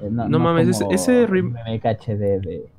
Eh, 0.00 0.10
no, 0.10 0.38
mames, 0.38 0.80
ese, 0.90 1.26
remake 1.26 1.82
HD 1.84 2.40
de, 2.40 2.70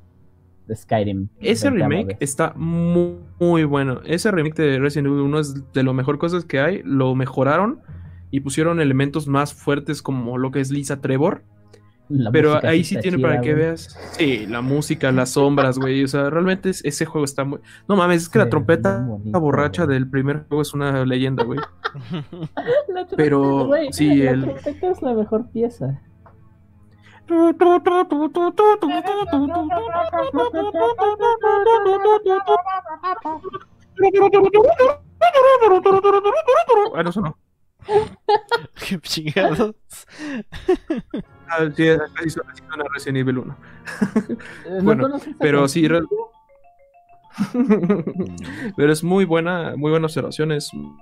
de 0.66 0.76
Skyrim. 0.76 1.28
Ese 1.40 1.68
remake 1.68 2.16
está 2.20 2.54
muy, 2.54 3.16
muy 3.38 3.64
bueno. 3.64 4.00
Ese 4.06 4.30
remake 4.30 4.54
de 4.54 4.78
Resident 4.78 5.08
Evil 5.08 5.20
1 5.20 5.38
es 5.38 5.72
de 5.72 5.82
lo 5.82 5.92
mejor 5.92 6.18
cosas 6.18 6.46
que 6.46 6.60
hay. 6.60 6.82
Lo 6.84 7.14
mejoraron 7.14 7.80
y 8.30 8.40
pusieron 8.40 8.80
elementos 8.80 9.26
más 9.26 9.54
fuertes 9.54 10.02
como 10.02 10.38
lo 10.38 10.50
que 10.50 10.60
es 10.60 10.70
Lisa 10.70 11.00
Trevor 11.00 11.42
Pero 12.32 12.64
ahí 12.64 12.84
sí 12.84 12.96
tiene 13.00 13.18
para 13.18 13.40
que 13.40 13.54
veas. 13.54 13.98
Sí, 14.12 14.46
la 14.46 14.62
música, 14.62 15.12
las 15.12 15.30
sombras, 15.30 15.78
güey. 15.78 16.04
O 16.04 16.08
sea, 16.08 16.30
realmente 16.30 16.70
ese 16.70 17.04
juego 17.04 17.24
está 17.24 17.44
muy. 17.44 17.60
No 17.86 17.96
mames, 17.96 18.22
es 18.22 18.28
que 18.28 18.38
la 18.38 18.48
trompeta 18.48 19.06
la 19.24 19.38
borracha 19.38 19.86
del 19.86 20.08
primer 20.08 20.44
juego 20.48 20.62
es 20.62 20.72
una 20.74 21.04
leyenda, 21.04 21.44
güey. 21.44 21.60
Pero 23.16 23.70
sí, 23.90 24.16
la 24.16 24.30
el. 24.30 24.40
trompeta 24.42 24.90
es 24.90 25.02
la 25.02 25.14
mejor 25.14 25.50
pieza. 25.50 26.00
Ah, 36.94 37.02
no, 37.02 37.10
eso 37.10 37.20
no. 37.20 37.36
Qué 38.88 38.98
chingados. 39.00 39.74
Ah, 41.48 41.68
sí, 41.74 41.88
así 41.88 42.30
suena 42.30 42.84
Resident 42.92 43.18
Evil 43.18 43.38
1. 43.38 43.56
bueno, 44.82 45.20
pero 45.38 45.68
sí. 45.68 45.88
pero 48.76 48.92
es 48.92 49.02
muy 49.02 49.24
buena, 49.24 49.74
muy 49.76 49.90
buena 49.90 50.06
observación. 50.06 50.52
Es 50.52 50.72
un 50.72 50.96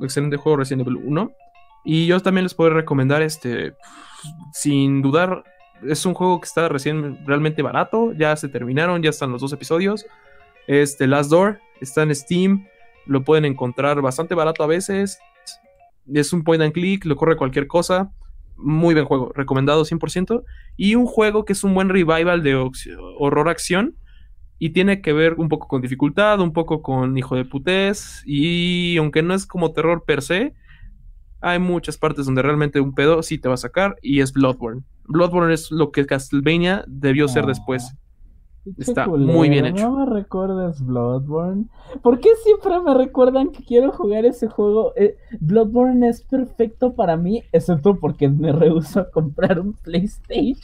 excelente 0.00 0.36
juego 0.36 0.58
Resident 0.58 0.86
Evil 0.86 1.00
1. 1.04 1.32
Y 1.84 2.06
yo 2.06 2.20
también 2.20 2.44
les 2.44 2.54
puedo 2.54 2.70
recomendar 2.70 3.22
este. 3.22 3.74
Sin 4.52 5.02
dudar, 5.02 5.44
es 5.82 6.06
un 6.06 6.14
juego 6.14 6.40
que 6.40 6.46
está 6.46 6.68
recién 6.68 7.26
realmente 7.26 7.62
barato. 7.62 8.12
Ya 8.14 8.34
se 8.36 8.48
terminaron, 8.48 9.02
ya 9.02 9.10
están 9.10 9.32
los 9.32 9.42
dos 9.42 9.52
episodios. 9.52 10.06
Este 10.66 11.06
Last 11.06 11.30
Door 11.30 11.60
está 11.80 12.02
en 12.02 12.14
Steam. 12.14 12.66
Lo 13.06 13.22
pueden 13.22 13.44
encontrar 13.44 14.00
bastante 14.00 14.34
barato 14.34 14.64
a 14.64 14.66
veces. 14.66 15.20
Es 16.12 16.32
un 16.32 16.44
point 16.44 16.62
and 16.62 16.72
click, 16.72 17.04
lo 17.04 17.16
corre 17.16 17.36
cualquier 17.36 17.66
cosa 17.66 18.12
muy 18.56 18.94
buen 18.94 19.06
juego, 19.06 19.32
recomendado 19.34 19.84
100%. 19.84 20.42
Y 20.76 20.94
un 20.94 21.06
juego 21.06 21.44
que 21.44 21.52
es 21.52 21.64
un 21.64 21.74
buen 21.74 21.88
revival 21.88 22.42
de 22.42 22.54
horror 23.18 23.48
acción. 23.48 23.96
Y 24.58 24.70
tiene 24.70 25.02
que 25.02 25.12
ver 25.12 25.34
un 25.34 25.48
poco 25.48 25.66
con 25.66 25.82
dificultad, 25.82 26.40
un 26.40 26.52
poco 26.52 26.80
con 26.80 27.18
hijo 27.18 27.36
de 27.36 27.44
putés. 27.44 28.22
Y 28.24 28.96
aunque 28.96 29.22
no 29.22 29.34
es 29.34 29.46
como 29.46 29.72
terror 29.72 30.04
per 30.06 30.22
se, 30.22 30.54
hay 31.40 31.58
muchas 31.58 31.98
partes 31.98 32.26
donde 32.26 32.42
realmente 32.42 32.80
un 32.80 32.94
pedo 32.94 33.22
sí 33.22 33.38
te 33.38 33.48
va 33.48 33.54
a 33.54 33.58
sacar. 33.58 33.96
Y 34.00 34.20
es 34.20 34.32
Bloodborne. 34.32 34.82
Bloodborne 35.06 35.52
es 35.52 35.70
lo 35.70 35.90
que 35.90 36.06
Castlevania 36.06 36.84
debió 36.86 37.28
ser 37.28 37.46
después. 37.46 37.94
Está 38.78 39.06
muy 39.08 39.48
bien 39.48 39.66
hecho. 39.66 39.90
No 39.90 39.98
me 39.98 40.06
recuerdes 40.06 40.84
Bloodborne. 40.84 41.66
¿Por 42.02 42.20
qué 42.20 42.30
siempre 42.42 42.80
me 42.80 42.94
recuerdan 42.94 43.50
que 43.50 43.64
quiero 43.64 43.92
jugar 43.92 44.24
ese 44.24 44.48
juego? 44.48 44.92
Eh, 44.96 45.16
Bloodborne 45.40 46.08
es 46.08 46.22
perfecto 46.22 46.94
para 46.94 47.16
mí, 47.16 47.42
excepto 47.52 47.96
porque 47.96 48.28
me 48.28 48.52
rehuso 48.52 49.00
a 49.00 49.10
comprar 49.10 49.60
un 49.60 49.74
PlayStation. 49.74 50.56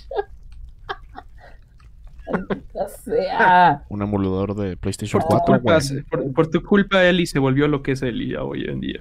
o 2.75 2.89
sea. 3.05 3.85
Un 3.89 4.03
emulador 4.03 4.55
de 4.55 4.77
PlayStation 4.77 5.23
por 5.23 5.43
4. 5.45 5.45
Tu 5.45 5.63
culpa, 5.63 6.33
por, 6.35 6.47
tu 6.49 6.63
culpa, 6.63 7.05
Eli 7.05 7.27
se 7.27 7.39
volvió 7.39 7.69
lo 7.69 7.83
que 7.83 7.93
es 7.93 8.03
Eli 8.03 8.35
hoy 8.35 8.65
en 8.65 8.81
día. 8.81 9.01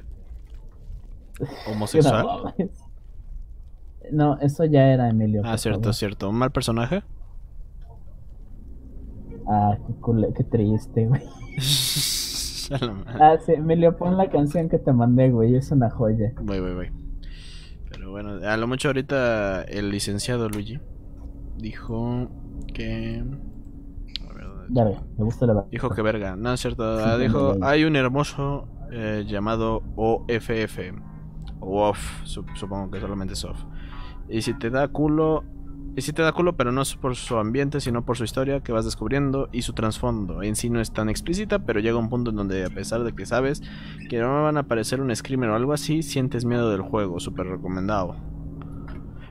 ¿Homosexual? 1.67 2.53
No, 4.11 4.37
eso 4.39 4.65
ya 4.65 4.87
era 4.87 5.09
Emilio. 5.09 5.43
Ah, 5.45 5.57
cierto, 5.57 5.93
cierto. 5.93 6.29
¿Un 6.29 6.35
mal 6.35 6.51
personaje? 6.51 7.03
Ah, 9.51 9.75
qué, 10.35 10.43
triste, 10.43 11.07
güey. 11.07 11.23
ah, 13.19 13.35
sí, 13.43 13.53
Emilio, 13.53 13.97
pon 13.97 14.15
la 14.15 14.29
canción 14.29 14.69
que 14.69 14.77
te 14.77 14.93
mandé, 14.93 15.31
güey. 15.31 15.55
Es 15.55 15.71
una 15.71 15.89
joya. 15.89 16.33
Voy, 16.39 16.59
voy, 16.59 16.75
voy. 16.75 16.91
Pero 17.89 18.11
bueno, 18.11 18.47
a 18.47 18.57
lo 18.57 18.67
mucho 18.67 18.89
ahorita 18.89 19.63
el 19.63 19.89
licenciado 19.89 20.49
Luigi 20.49 20.79
dijo 21.57 22.29
que. 22.73 23.23
Verga, 24.69 25.01
me 25.17 25.23
gusta 25.23 25.47
la 25.47 25.53
verdad. 25.53 25.69
Dijo 25.71 25.89
que 25.89 26.03
verga, 26.03 26.35
no 26.35 26.53
es 26.53 26.59
cierto. 26.59 26.83
Ah, 26.83 27.17
dijo: 27.17 27.57
hay 27.63 27.85
un 27.85 27.95
hermoso 27.95 28.67
eh, 28.91 29.25
llamado 29.27 29.81
OFF. 29.95 30.79
O 31.59 31.89
OFF, 31.89 32.23
supongo 32.53 32.91
que 32.91 32.99
solamente 32.99 33.33
es 33.33 33.43
OFF. 33.43 33.65
Y 34.29 34.43
si 34.43 34.53
te 34.53 34.69
da 34.69 34.89
culo, 34.89 35.43
y 35.99 36.01
sí 36.01 36.13
te 36.13 36.21
da 36.21 36.31
culo, 36.31 36.53
pero 36.53 36.71
no 36.71 36.81
es 36.81 36.95
por 36.95 37.15
su 37.17 37.37
ambiente, 37.37 37.81
sino 37.81 38.05
por 38.05 38.17
su 38.17 38.23
historia 38.23 38.61
que 38.61 38.71
vas 38.71 38.85
descubriendo 38.85 39.49
y 39.51 39.63
su 39.63 39.73
trasfondo. 39.73 40.41
En 40.41 40.55
sí 40.55 40.69
no 40.69 40.79
es 40.79 40.91
tan 40.91 41.09
explícita, 41.09 41.59
pero 41.59 41.81
llega 41.81 41.97
un 41.97 42.09
punto 42.09 42.31
en 42.31 42.37
donde 42.37 42.65
a 42.65 42.69
pesar 42.69 43.03
de 43.03 43.13
que 43.13 43.25
sabes 43.25 43.61
que 44.09 44.19
no 44.19 44.43
van 44.43 44.55
a 44.55 44.61
aparecer 44.61 45.01
un 45.01 45.13
screamer 45.13 45.49
o 45.49 45.55
algo 45.55 45.73
así, 45.73 46.01
sientes 46.01 46.45
miedo 46.45 46.71
del 46.71 46.81
juego, 46.81 47.19
súper 47.19 47.47
recomendado. 47.47 48.15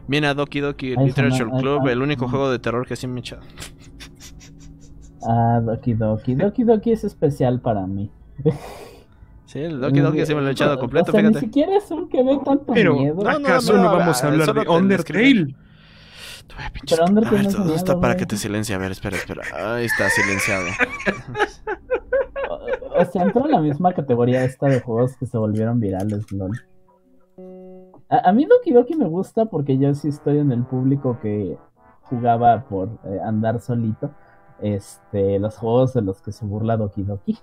Viene 0.06 0.26
a 0.26 0.34
Doki 0.34 0.60
Doki 0.60 0.94
Literature 0.94 1.50
Club, 1.58 1.88
el 1.88 2.02
único 2.02 2.28
juego 2.28 2.50
de 2.50 2.58
terror 2.58 2.86
que 2.86 2.96
sí 2.96 3.06
me 3.06 3.20
echa. 3.20 3.40
Ah, 5.26 5.60
Doki 5.62 5.94
Doki. 5.94 6.34
Doki 6.34 6.64
Doki 6.64 6.92
es 6.92 7.04
especial 7.04 7.60
para 7.60 7.86
mí. 7.86 8.10
Sí, 9.46 9.60
el 9.60 9.80
Doki 9.80 10.00
Doki 10.00 10.26
sí 10.26 10.34
me 10.34 10.42
lo 10.42 10.48
he 10.48 10.52
echado 10.52 10.78
completo, 10.78 11.10
fíjate. 11.12 11.30
Ni 11.30 11.40
siquiera 11.40 11.78
es 11.78 11.90
un 11.90 12.10
que 12.10 12.22
ve 12.22 12.38
tanto 12.44 12.74
miedo. 12.74 13.26
¿acaso 13.26 13.74
no, 13.74 13.84
vamos 13.84 14.22
a 14.22 14.26
hablar 14.28 14.52
de 14.52 14.68
Undertale? 14.68 15.54
Pero 16.88 17.04
Undertale 17.04 17.74
está 17.74 18.00
para 18.00 18.16
que 18.16 18.26
te 18.26 18.36
silencie. 18.36 18.74
A 18.74 18.78
ver, 18.78 18.92
espera, 18.92 19.16
espera. 19.16 19.42
Ahí 19.54 19.84
está 19.84 20.08
silenciado. 20.10 20.66
o, 22.96 23.04
sea, 23.04 23.22
entró 23.22 23.44
en 23.44 23.52
la 23.52 23.60
misma 23.60 23.92
categoría 23.92 24.44
esta 24.44 24.66
de 24.66 24.80
juegos 24.80 25.16
que 25.16 25.26
se 25.26 25.38
volvieron 25.38 25.80
virales, 25.80 26.30
LOL. 26.32 26.60
A, 28.10 28.32
mí 28.32 28.46
Doki 28.46 28.72
Doki 28.72 28.96
me 28.96 29.06
gusta 29.06 29.44
porque 29.44 29.76
yo 29.76 29.94
sí 29.94 30.08
estoy 30.08 30.38
en 30.38 30.50
el 30.50 30.64
público 30.64 31.18
que 31.20 31.58
jugaba 32.02 32.64
por 32.64 32.88
eh, 33.04 33.20
andar 33.22 33.60
solito. 33.60 34.10
Este, 34.60 35.38
los 35.38 35.56
juegos 35.56 35.94
de 35.94 36.02
los 36.02 36.20
que 36.22 36.32
se 36.32 36.44
burla 36.44 36.76
Doki 36.76 37.02
Doki. 37.02 37.38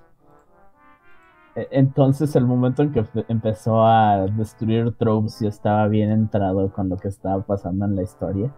E, 1.56 1.68
entonces, 1.72 2.36
el 2.36 2.46
momento 2.46 2.84
en 2.84 2.92
que 2.92 3.06
empezó 3.28 3.86
a 3.86 4.26
destruir 4.26 4.92
tropes, 4.98 5.40
yo 5.40 5.50
estaba 5.50 5.88
bien 5.88 6.12
entrado 6.12 6.72
con 6.72 6.90
lo 6.90 6.98
que 6.98 7.08
estaba 7.08 7.42
pasando 7.44 7.86
en 7.86 7.96
la 7.96 8.04
historia. 8.04 8.52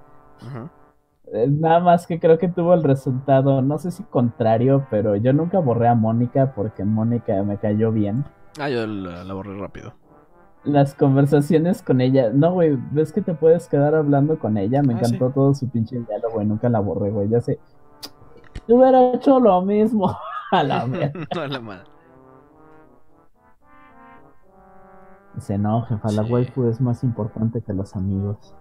Eh, 1.34 1.48
nada 1.50 1.80
más 1.82 2.08
que 2.08 2.20
creo 2.20 2.38
que 2.38 2.48
tuvo 2.48 2.74
el 2.74 2.84
resultado, 2.84 3.62
no 3.62 3.78
sé 3.78 3.92
si 3.92 4.04
contrario, 4.04 4.88
pero 4.90 5.16
yo 5.16 5.34
nunca 5.34 5.60
borré 5.60 5.90
a 5.90 5.96
Mónica 5.96 6.54
porque 6.56 6.86
Mónica 6.86 7.44
me 7.44 7.58
cayó 7.58 7.92
bien. 7.92 8.24
Ah, 8.60 8.70
yo 8.70 8.88
la, 8.88 9.34
borré 9.34 9.58
rápido. 9.58 9.94
Las 10.64 10.96
conversaciones 10.96 11.82
con 11.82 12.02
ella, 12.02 12.30
no, 12.34 12.54
güey, 12.54 12.78
ves 12.92 13.12
que 13.12 13.22
te 13.22 13.34
puedes 13.34 13.68
quedar 13.68 13.94
hablando 13.94 14.40
con 14.40 14.58
ella, 14.58 14.82
me 14.82 14.94
ah, 14.94 14.98
encantó 14.98 15.30
todo 15.32 15.54
su 15.54 15.70
pinche 15.70 16.00
diálogo, 16.00 16.36
güey, 16.36 16.48
nunca 16.48 16.70
la 16.70 16.80
borré, 16.80 17.12
güey, 17.12 17.30
ya 17.30 17.42
sé. 17.42 17.60
Yo 18.68 18.76
hubiera 18.78 19.14
hecho 19.14 19.40
lo 19.40 19.62
mismo. 19.62 20.18
a 20.52 20.64
la 20.64 20.82
a 21.32 21.48
la 21.48 21.60
madre. 21.60 21.84
Dice, 25.36 25.58
no, 25.58 25.84
jefa, 25.84 26.10
la 26.12 26.24
waifu 26.24 26.68
es 26.68 26.82
más 26.82 27.04
importante 27.04 27.62
que 27.62 27.74
los 27.74 27.96
amigos. 27.96 28.56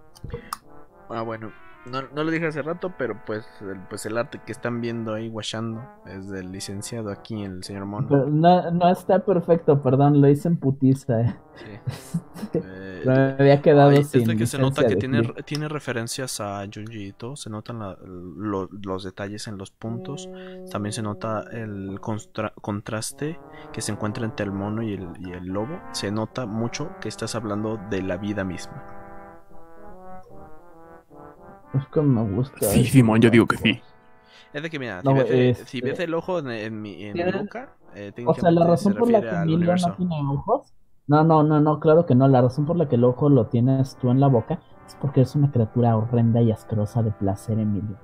Ah, 1.09 1.23
bueno. 1.23 1.51
No, 1.91 2.01
no, 2.13 2.23
lo 2.23 2.31
dije 2.31 2.47
hace 2.47 2.61
rato, 2.61 2.93
pero 2.97 3.21
pues 3.25 3.45
el, 3.61 3.79
pues 3.89 4.05
el 4.05 4.17
arte 4.17 4.41
que 4.45 4.51
están 4.51 4.81
viendo 4.81 5.13
ahí 5.13 5.29
guachando 5.29 5.81
es 6.05 6.29
del 6.29 6.51
licenciado 6.51 7.09
aquí, 7.09 7.43
el 7.43 7.63
señor 7.63 7.85
Mono. 7.85 8.25
no, 8.27 8.71
no 8.71 8.89
está 8.89 9.19
perfecto, 9.19 9.81
perdón, 9.81 10.21
lo 10.21 10.27
hice 10.27 10.47
en 10.47 10.57
putiza. 10.57 11.21
Eh. 11.21 11.35
Sí. 11.55 12.19
Eh, 12.53 13.01
me 13.03 13.13
había 13.13 13.61
quedado 13.61 13.91
sin 14.03 14.37
que 14.37 14.45
se 14.45 14.59
nota 14.59 14.85
que 14.85 14.95
tiene, 14.95 15.23
tiene, 15.43 15.67
referencias 15.67 16.39
a 16.39 16.63
Junji 16.71 17.15
se 17.35 17.49
notan 17.49 17.79
los 17.99 19.03
detalles 19.03 19.47
en 19.47 19.57
los 19.57 19.71
puntos, 19.71 20.29
también 20.71 20.93
se 20.93 21.01
nota 21.01 21.45
el 21.51 21.99
contraste 21.99 23.39
que 23.73 23.81
se 23.81 23.91
encuentra 23.91 24.23
entre 24.25 24.45
el 24.45 24.51
mono 24.51 24.83
y 24.83 24.93
el, 24.93 25.09
y 25.19 25.31
el 25.31 25.47
lobo, 25.47 25.79
se 25.93 26.11
nota 26.11 26.45
mucho 26.45 26.91
que 27.01 27.09
estás 27.09 27.35
hablando 27.35 27.79
de 27.89 28.03
la 28.03 28.17
vida 28.17 28.43
misma. 28.43 28.96
Es 31.73 31.85
que 31.87 32.01
me 32.01 32.23
gusta. 32.23 32.57
Sí, 32.61 32.85
Simón, 32.85 33.21
yo 33.21 33.29
digo 33.29 33.45
que 33.45 33.57
sí. 33.57 33.81
Es 34.53 34.63
de 34.63 34.69
que, 34.69 34.79
mira, 34.79 35.01
si, 35.01 35.13
ves, 35.13 35.57
si, 35.65 35.81
ves, 35.81 35.99
el 35.99 36.13
ojo 36.13 36.39
en, 36.39 36.81
mi, 36.81 37.03
en 37.03 37.13
mi, 37.13 37.31
boca, 37.31 37.75
eh, 37.93 38.13
o 38.25 38.33
sea, 38.33 38.49
la 38.49 38.65
razón 38.65 38.95
por 38.95 39.09
la 39.09 39.21
que 39.21 39.29
Emilio 39.29 39.75
no 39.75 39.93
tiene 39.95 40.15
ojos. 40.29 40.73
No, 41.07 41.23
no, 41.23 41.43
no, 41.43 41.59
no, 41.59 41.79
claro 41.79 42.05
que 42.05 42.15
no. 42.15 42.27
La 42.27 42.41
razón 42.41 42.65
por 42.65 42.75
la 42.75 42.87
que 42.87 42.95
el 42.95 43.03
ojo 43.03 43.29
lo 43.29 43.47
tienes 43.47 43.95
tú 43.97 44.09
en 44.09 44.19
la 44.19 44.27
boca 44.27 44.59
es 44.87 44.95
porque 44.95 45.21
es 45.21 45.35
una 45.35 45.51
criatura 45.51 45.95
horrenda 45.95 46.41
y 46.41 46.51
asquerosa 46.51 47.03
de 47.03 47.11
placer, 47.11 47.59
Emilio. 47.59 47.97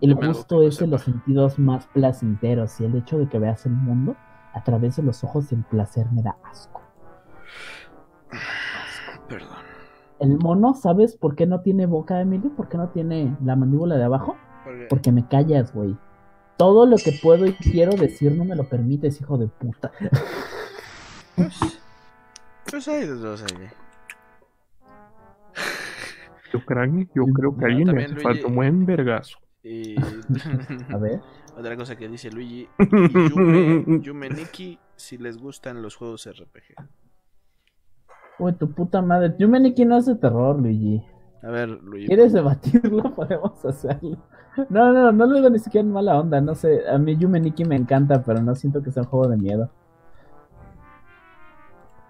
El 0.00 0.14
gusto 0.16 0.62
es 0.62 0.78
de 0.78 0.88
los 0.88 1.02
sentidos 1.02 1.58
más 1.58 1.86
placenteros 1.86 2.80
y 2.80 2.84
el 2.84 2.96
hecho 2.96 3.18
de 3.18 3.28
que 3.28 3.38
veas 3.38 3.64
el 3.66 3.72
mundo 3.72 4.16
a 4.52 4.64
través 4.64 4.96
de 4.96 5.04
los 5.04 5.22
ojos 5.22 5.48
del 5.48 5.62
placer 5.64 6.10
me 6.10 6.22
da 6.22 6.36
asco. 6.42 6.82
Perdón. 9.28 9.61
El 10.22 10.38
mono, 10.38 10.74
¿sabes 10.74 11.16
por 11.16 11.34
qué 11.34 11.46
no 11.46 11.62
tiene 11.62 11.86
boca, 11.86 12.20
Emilio? 12.20 12.54
¿Por 12.54 12.68
qué 12.68 12.78
no 12.78 12.90
tiene 12.90 13.36
la 13.44 13.56
mandíbula 13.56 13.96
de 13.96 14.04
abajo? 14.04 14.36
Porque 14.88 15.10
me 15.10 15.26
callas, 15.26 15.74
güey. 15.74 15.96
Todo 16.56 16.86
lo 16.86 16.96
que 16.96 17.10
puedo 17.20 17.44
y 17.44 17.54
quiero 17.54 17.96
decir 17.96 18.30
no 18.30 18.44
me 18.44 18.54
lo 18.54 18.62
permites, 18.62 19.20
hijo 19.20 19.36
de 19.36 19.48
puta. 19.48 19.90
Pues, 21.34 21.80
pues 22.70 22.86
hay 22.86 23.04
dos 23.06 23.42
ahí. 23.42 23.68
Yo 26.52 26.64
creo, 26.64 26.84
yo 27.16 27.24
creo 27.24 27.56
que 27.56 27.64
a 27.64 27.68
alguien 27.68 27.88
le 27.88 28.04
hace 28.04 28.14
falta 28.14 28.46
un 28.46 28.54
buen 28.54 28.86
vergazo. 28.86 29.38
Y... 29.64 29.96
a 30.88 30.98
ver. 30.98 31.20
Otra 31.58 31.76
cosa 31.76 31.96
que 31.96 32.08
dice 32.08 32.30
Luigi. 32.30 32.68
Y 32.78 33.28
Yume, 33.28 34.00
Yume 34.00 34.28
Nikki, 34.30 34.78
si 34.94 35.18
les 35.18 35.36
gustan 35.36 35.82
los 35.82 35.96
juegos 35.96 36.28
RPG. 36.30 37.01
Uy, 38.42 38.52
tu 38.54 38.72
puta 38.72 39.00
madre. 39.02 39.36
Nikki 39.38 39.84
no 39.84 39.94
hace 39.94 40.16
terror, 40.16 40.58
Luigi. 40.58 41.00
A 41.44 41.50
ver, 41.50 41.68
Luigi. 41.68 42.08
¿Quieres 42.08 42.32
debatirlo? 42.32 43.02
Podemos 43.14 43.64
hacerlo. 43.64 44.18
No, 44.68 44.92
no, 44.92 45.12
no 45.12 45.26
lo 45.26 45.36
digo 45.36 45.48
ni 45.48 45.60
siquiera 45.60 45.86
en 45.86 45.92
mala 45.92 46.18
onda. 46.18 46.40
No 46.40 46.56
sé, 46.56 46.82
a 46.88 46.98
mí 46.98 47.16
Yume 47.16 47.38
Nikki 47.38 47.64
me 47.64 47.76
encanta, 47.76 48.24
pero 48.24 48.42
no 48.42 48.56
siento 48.56 48.82
que 48.82 48.90
sea 48.90 49.04
un 49.04 49.08
juego 49.08 49.28
de 49.28 49.36
miedo. 49.36 49.70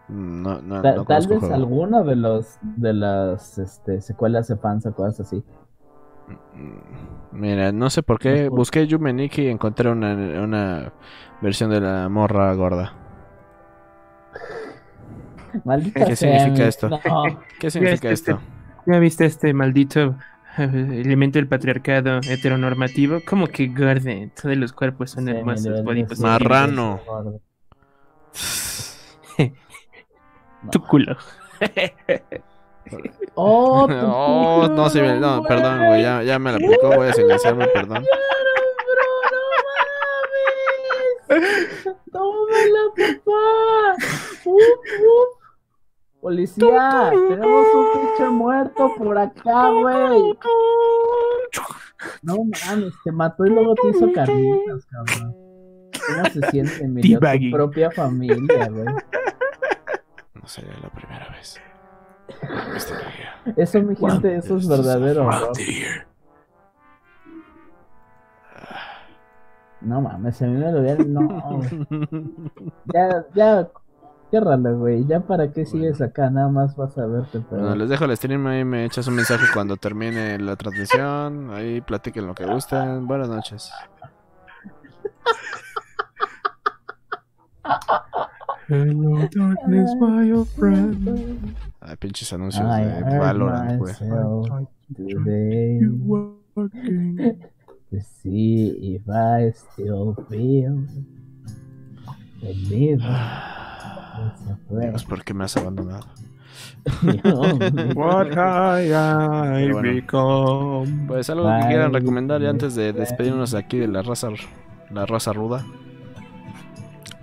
No, 0.09 0.63
no, 0.63 0.81
Ta 0.81 1.05
tal 1.05 1.27
vez 1.27 1.43
alguno 1.45 2.03
de 2.03 2.17
los 2.17 2.59
de 2.63 2.95
las 2.95 3.59
este, 3.59 4.01
secuelas 4.01 4.49
de 4.49 4.57
fans 4.57 4.87
o 4.87 4.95
cosas 4.95 5.21
así. 5.21 5.45
Mm, 6.55 7.41
mira, 7.41 7.73
no 7.73 7.91
sé 7.91 8.03
por 8.03 8.19
qué 8.19 8.49
busqué 8.49 8.87
Yume 8.87 9.13
Nikki 9.13 9.43
y 9.43 9.49
encontré 9.49 9.91
una, 9.91 10.15
una 10.43 10.93
versión 11.43 11.71
de 11.71 11.81
la 11.81 12.09
morra 12.09 12.55
gorda. 12.55 12.95
Maldita 15.65 16.07
¿Qué 16.07 16.17
significa 16.17 16.67
esto? 16.67 16.89
No. 16.89 17.01
¿Qué 17.59 17.71
significa 17.71 18.11
esto? 18.11 18.41
¿Ya 18.87 18.99
viste 18.99 19.25
este 19.25 19.55
maldito 19.55 20.17
elemento 20.59 21.39
del 21.39 21.49
patriarcado 21.49 22.21
heteronormativo? 22.29 23.21
Como 23.27 23.47
que 23.47 23.69
gorda, 23.69 24.13
todos 24.41 24.57
los 24.57 24.73
cuerpos 24.73 25.13
son 25.13 25.29
hermosos. 25.29 25.83
Marrano. 26.21 27.01
Tu 30.71 30.81
culo. 30.81 31.17
Oh, 33.35 33.87
oh 33.89 34.69
no, 34.69 34.91
sí, 34.91 35.01
no, 35.01 35.43
perdón, 35.45 35.87
güey, 35.87 36.03
ya, 36.03 36.23
ya 36.23 36.39
me 36.39 36.51
la 36.51 36.57
aplicó, 36.57 36.89
voy 36.89 37.09
a 37.09 37.13
silenciarme, 37.13 37.67
perdón. 37.69 38.05
¡Tómala, 42.13 42.83
papá! 42.97 43.95
¡Uf, 44.45 44.45
uf! 44.45 45.42
Policía, 46.23 47.11
tenemos 47.29 47.67
un 47.75 48.01
pinche 48.01 48.31
muerto 48.31 48.93
por 48.97 49.19
acá, 49.19 49.71
güey. 49.71 50.39
No 52.23 52.37
mames, 52.45 52.95
te 53.03 53.11
mató 53.11 53.45
y 53.45 53.51
luego 53.51 53.75
te 53.75 53.89
hizo 53.89 54.13
carnitas, 54.13 54.87
cabrón. 54.87 55.35
¿Cómo 56.07 56.25
se 56.31 56.51
siente, 56.53 56.87
mi 56.87 57.03
tu 57.03 57.19
propia 57.51 57.91
familia, 57.91 58.69
güey? 58.69 58.85
No 58.85 60.47
sería 60.47 60.79
la 60.81 60.91
primera 60.91 61.29
vez. 61.31 61.61
Eso, 63.57 63.83
mi 63.83 63.97
gente, 63.97 64.37
eso 64.37 64.59
es 64.59 64.69
verdadero. 64.69 65.29
No 69.81 70.01
mames, 70.01 70.41
a 70.41 70.47
mí 70.47 70.57
me 70.57 70.71
lo 70.71 70.83
vieron. 70.83 71.13
No. 71.13 71.61
Ya, 72.95 73.25
ya, 73.35 73.69
Ciérralo, 74.33 74.79
güey. 74.79 75.05
Ya 75.05 75.21
para 75.21 75.53
qué 75.53 75.67
sigues 75.67 76.01
acá, 76.01 76.31
nada 76.31 76.49
más 76.49 76.75
vas 76.75 76.97
a 76.97 77.05
verte. 77.05 77.43
Pero... 77.51 77.61
Bueno, 77.61 77.77
les 77.77 77.91
dejo 77.91 78.07
el 78.07 78.17
stream 78.17 78.47
ahí, 78.47 78.65
me 78.65 78.87
echas 78.87 79.07
un 79.07 79.17
mensaje 79.17 79.45
cuando 79.53 79.77
termine 79.77 80.39
la 80.39 80.57
transmisión. 80.57 81.51
Ahí 81.51 81.83
platiquen 81.83 82.27
lo 82.27 82.35
que 82.35 82.47
gusten. 82.47 83.07
Buenas 83.07 83.29
noches. 83.29 83.71
Hello, 88.69 89.29
darkness, 89.35 89.95
my 90.01 90.33
old 90.33 90.49
friend. 90.57 91.55
Ay, 91.83 91.97
pinches 91.97 92.33
anuncios 92.33 92.67
de 92.67 93.19
Valorant, 93.19 93.79
güey. 93.79 93.93
To 97.91 98.01
see 98.01 98.97
if 98.97 99.07
I 99.11 99.53
still 99.53 100.17
feel 100.31 100.87
the 102.41 102.97
Dios, 104.69 105.05
¿por 105.05 105.25
qué 105.25 105.35
me 105.35 105.45
has 105.45 105.57
abandonado? 105.57 106.07
What 107.95 108.33
I 108.33 109.73
become. 109.83 111.07
Pues 111.07 111.31
algo 111.31 111.45
que 111.45 111.69
quieran 111.69 111.93
recomendar 111.93 112.41
ya 112.41 112.51
antes 112.51 112.75
de 112.75 112.93
despedirnos 112.93 113.55
aquí 113.55 113.79
de 113.79 113.89
la 113.89 114.03
raza, 114.03 114.29
la 114.91 115.07
raza 115.07 115.33
ruda. 115.33 115.65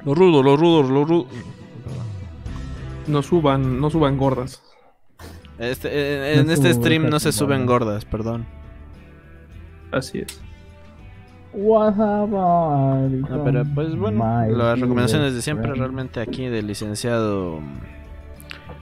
Los 0.06 0.18
rudos, 0.18 0.44
los 0.46 0.60
rudos, 0.60 0.90
los 0.90 1.08
rudos. 1.08 1.28
No 3.08 3.22
suban, 3.22 3.80
no 3.82 3.90
suban 3.90 4.18
gordas. 4.18 4.62
Este, 5.58 6.34
en, 6.34 6.40
en 6.42 6.52
este 6.52 6.74
stream 6.74 7.10
no 7.10 7.20
se 7.20 7.32
suben 7.32 7.66
gordas, 7.66 8.06
perdón. 8.06 8.46
Así 9.92 10.20
es. 10.20 10.42
No, 13.30 13.44
pero 13.44 13.64
pues 13.74 13.96
bueno, 13.96 14.48
las 14.50 14.80
recomendaciones 14.80 15.34
de 15.34 15.42
siempre 15.42 15.74
realmente 15.74 16.20
aquí 16.20 16.46
del 16.46 16.68
licenciado 16.68 17.60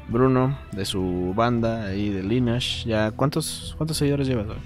Bruno, 0.10 0.58
de 0.72 0.86
su 0.86 1.34
banda 1.36 1.86
ahí 1.88 2.10
de 2.10 2.24
Lineage. 2.24 2.88
Ya, 2.88 3.12
¿cuántos, 3.12 3.74
cuántos 3.78 3.98
seguidores 3.98 4.28
llevas 4.28 4.48
hoy? 4.48 4.58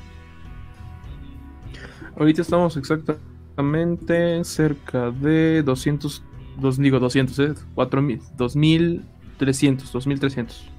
Ahorita 2.18 2.42
estamos 2.42 2.78
exactamente 2.78 4.44
cerca 4.44 5.12
de 5.12 5.64
200, 5.64 6.24
dos, 6.60 6.78
digo 6.78 7.00
200, 7.00 7.40
¿eh? 7.40 7.54
4000, 7.74 8.22
2300, 8.38 9.92
2300. 9.92 10.70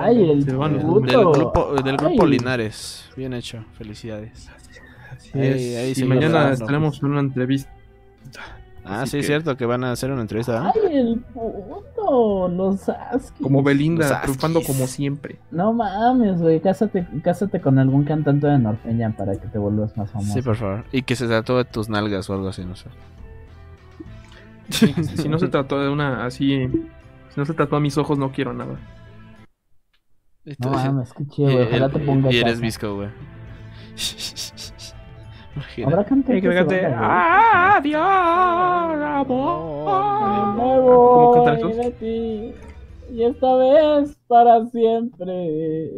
Ay, 0.00 0.30
el 0.30 0.44
del, 0.44 0.56
grupo, 0.56 1.74
del 1.82 1.96
grupo 1.96 2.26
Linares. 2.26 3.08
Bien 3.16 3.32
hecho, 3.34 3.64
felicidades. 3.74 4.50
Y 5.34 6.04
mañana 6.04 6.52
estaremos 6.52 7.02
en 7.02 7.10
una 7.10 7.20
entrevista. 7.20 7.72
Ah, 8.84 9.06
sí, 9.06 9.18
es 9.18 9.26
cierto 9.26 9.56
que 9.56 9.64
van 9.64 9.84
a 9.84 9.92
hacer 9.92 10.10
una 10.10 10.22
entrevista. 10.22 10.66
¿eh? 10.66 10.72
Ay, 10.74 10.96
el 10.96 11.20
puto, 11.32 12.48
los 12.48 12.88
Askis. 12.88 13.40
Como 13.40 13.62
Belinda, 13.62 14.22
triunfando 14.22 14.60
como 14.62 14.86
siempre. 14.88 15.38
No 15.52 15.72
mames, 15.72 16.40
güey, 16.40 16.60
cásate, 16.60 17.06
cásate 17.22 17.60
con 17.60 17.78
algún 17.78 18.04
cantante 18.04 18.48
de 18.48 18.58
norteña 18.58 19.14
para 19.16 19.36
que 19.36 19.46
te 19.46 19.58
vuelvas 19.58 19.96
más 19.96 20.10
famoso. 20.10 20.32
Sí, 20.32 20.42
por 20.42 20.56
favor. 20.56 20.84
Y 20.90 21.02
que 21.02 21.14
se 21.14 21.28
trató 21.28 21.58
de 21.58 21.64
tus 21.64 21.88
nalgas 21.88 22.28
o 22.28 22.34
algo 22.34 22.48
así, 22.48 22.64
no 22.64 22.74
sé. 22.74 22.88
si 24.70 25.28
no 25.28 25.38
se 25.38 25.48
trató 25.48 25.80
de 25.80 25.88
una 25.88 26.24
así, 26.24 26.66
si 27.28 27.40
no 27.40 27.44
se 27.44 27.54
trató 27.54 27.76
a 27.76 27.80
mis 27.80 27.96
ojos, 27.98 28.18
no 28.18 28.32
quiero 28.32 28.52
nada. 28.52 28.78
No 30.58 30.70
mames, 30.70 31.12
qué 31.12 31.24
chido, 31.28 31.52
güey. 31.52 31.66
Ojalá 31.68 31.88
te 31.88 32.00
pongas. 32.00 32.34
Y 32.34 32.38
eres 32.38 32.60
visco, 32.60 32.96
güey. 32.96 33.08
Habrá 35.84 36.04
gente 36.04 36.40
que, 36.40 36.48
cante 36.48 36.86
Adiós, 36.86 38.00
amor. 39.20 40.62
de 41.76 41.90
ti. 42.00 42.54
Y 43.12 43.24
esta 43.24 43.56
vez 43.56 44.16
para 44.26 44.64
siempre. 44.66 45.90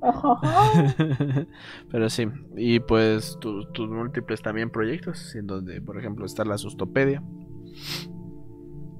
Pero 1.90 2.08
sí, 2.08 2.28
y 2.56 2.80
pues 2.80 3.36
tus 3.40 3.90
múltiples 3.90 4.40
también 4.40 4.70
proyectos, 4.70 5.34
en 5.34 5.46
donde, 5.46 5.82
por 5.82 5.98
ejemplo, 5.98 6.24
está 6.24 6.44
la 6.44 6.56
Sustopedia. 6.56 7.22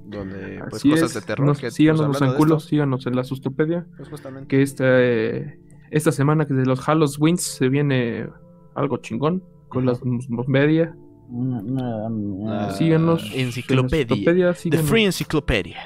Donde, 0.05 0.61
pues, 0.69 0.83
cosas 0.83 1.13
de 1.13 1.21
terror. 1.21 1.57
que, 1.57 1.71
síganos 1.71 2.05
pues, 2.05 2.21
los 2.21 2.33
culos, 2.35 2.65
síganos 2.65 3.07
en 3.07 3.15
la 3.15 3.23
Sustopedia. 3.23 3.87
Pues 3.97 4.09
justamente. 4.09 4.47
Que 4.47 4.61
esta, 4.61 4.85
eh, 4.87 5.59
esta 5.89 6.11
semana 6.11 6.45
que 6.45 6.53
de 6.53 6.65
los 6.65 6.87
Halos 6.87 7.17
Wins 7.19 7.41
se 7.41 7.69
viene 7.69 8.27
algo 8.75 8.97
chingón 8.97 9.43
con 9.69 9.85
las 9.85 10.01
media. 10.47 10.95
Uh, 11.29 12.71
síganos. 12.73 13.31
Enciclopedia. 13.33 14.53
The 14.53 14.77
Free 14.79 15.05
Encyclopedia. 15.05 15.77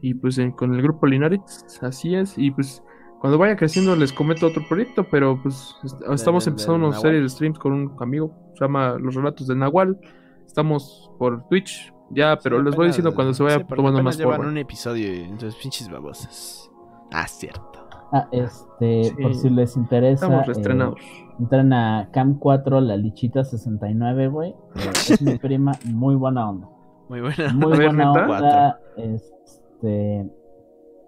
Y 0.00 0.14
pues 0.14 0.40
con 0.56 0.74
el 0.74 0.82
grupo 0.82 1.06
Linares, 1.06 1.40
así 1.80 2.14
es. 2.14 2.38
Y 2.38 2.50
pues 2.50 2.82
cuando 3.20 3.38
vaya 3.38 3.56
creciendo 3.56 3.96
les 3.96 4.12
comento 4.12 4.46
otro 4.46 4.62
proyecto, 4.68 5.04
pero 5.10 5.40
pues 5.42 5.74
estamos 6.12 6.46
empezando 6.46 6.86
una 6.86 6.96
serie 6.98 7.20
de 7.20 7.28
streams 7.28 7.58
con 7.58 7.72
un 7.72 7.96
amigo, 8.00 8.32
se 8.54 8.64
llama 8.64 8.96
Los 9.00 9.14
Relatos 9.14 9.48
de 9.48 9.56
Nahual. 9.56 9.98
Estamos 10.46 11.10
por 11.18 11.46
Twitch, 11.48 11.92
ya, 12.10 12.38
pero 12.42 12.62
les 12.62 12.76
voy 12.76 12.86
diciendo 12.86 13.14
cuando 13.14 13.34
se 13.34 13.42
vaya 13.42 13.66
tomando 13.66 14.02
más 14.02 14.20
forma. 14.20 14.46
un 14.46 14.56
episodio, 14.56 15.12
entonces 15.12 15.56
pinches 15.60 15.88
babosas. 15.90 16.70
Ah, 17.10 17.26
cierto. 17.26 17.88
Ah, 18.12 18.28
este, 18.32 19.14
por 19.20 19.34
si 19.34 19.50
les 19.50 19.76
interesa. 19.76 20.26
Estamos 20.26 20.48
estrenados. 20.48 21.00
Eh, 21.00 21.27
entran 21.38 21.72
a 21.72 22.08
Cam 22.12 22.38
4, 22.38 22.80
la 22.80 22.96
lichita 22.96 23.44
69, 23.44 24.28
güey. 24.28 24.54
es 24.74 25.22
mi 25.22 25.38
prima, 25.38 25.72
muy 25.84 26.14
buena 26.14 26.50
onda. 26.50 26.68
Muy 27.08 27.20
buena. 27.20 27.52
Muy 27.54 27.76
buena 27.76 28.12
onda. 28.12 28.80
Este, 28.96 30.30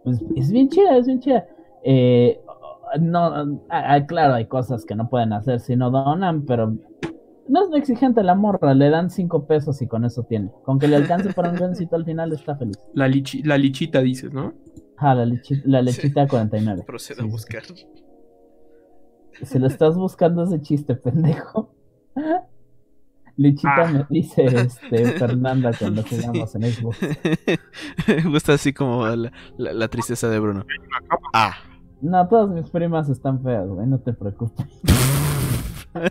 pues, 0.05 0.23
es 0.36 0.51
bien 0.51 0.69
chida, 0.69 0.97
es 0.97 1.07
bien 1.07 1.20
chida. 1.20 1.47
Eh, 1.85 2.40
no, 3.01 3.61
ah, 3.69 4.07
claro, 4.07 4.35
hay 4.35 4.47
cosas 4.47 4.85
que 4.85 4.94
no 4.94 5.09
pueden 5.09 5.32
hacer 5.32 5.61
si 5.61 5.77
no 5.77 5.90
donan, 5.90 6.44
pero 6.44 6.74
no 7.48 7.65
es 7.65 7.74
exigente 7.74 8.23
la 8.23 8.35
morra, 8.35 8.74
le 8.74 8.90
dan 8.90 9.11
5 9.11 9.47
pesos 9.47 9.82
y 9.82 9.86
con 9.86 10.05
eso 10.05 10.23
tiene. 10.23 10.51
Con 10.65 10.78
que 10.78 10.89
le 10.89 10.97
alcance 10.97 11.32
para 11.32 11.51
un 11.51 11.57
gancito 11.57 11.97
al 11.97 12.05
final 12.05 12.32
está 12.32 12.57
feliz. 12.57 12.78
La, 12.94 13.11
la 13.44 13.59
lichita 13.59 14.01
dices, 14.01 14.32
¿no? 14.32 14.55
Ah, 14.97 15.15
la, 15.15 15.24
lechita, 15.24 15.62
la 15.65 15.82
lechita 15.82 16.27
49. 16.28 16.85
Procedo 16.86 17.23
a 17.23 17.27
buscar. 17.27 17.62
Se 19.43 19.59
lo 19.59 19.66
estás 19.66 19.97
buscando 19.97 20.44
ese 20.44 20.61
chiste, 20.61 20.94
pendejo. 20.94 21.74
Lichita 23.36 23.74
Ah. 23.89 23.90
me 23.90 24.07
dice 24.11 24.44
este, 24.44 25.12
Fernanda 25.19 25.70
cuando 25.78 26.02
jugamos 26.02 26.55
en 26.57 26.62
Xbox. 26.65 26.98
Me 28.09 28.23
gusta 28.31 28.52
así 28.55 28.73
como 28.74 29.07
la, 29.07 29.32
la- 29.57 29.73
la 29.73 29.89
tristeza 29.89 30.28
de 30.28 30.39
Bruno. 30.40 30.65
Ah. 31.32 31.52
No, 32.02 32.27
todas 32.28 32.51
mis 32.51 32.69
primas 32.70 33.09
están 33.09 33.43
feas, 33.43 33.66
güey, 33.69 33.86
no 33.86 33.98
te 33.98 34.12
preocupes. 34.12 34.66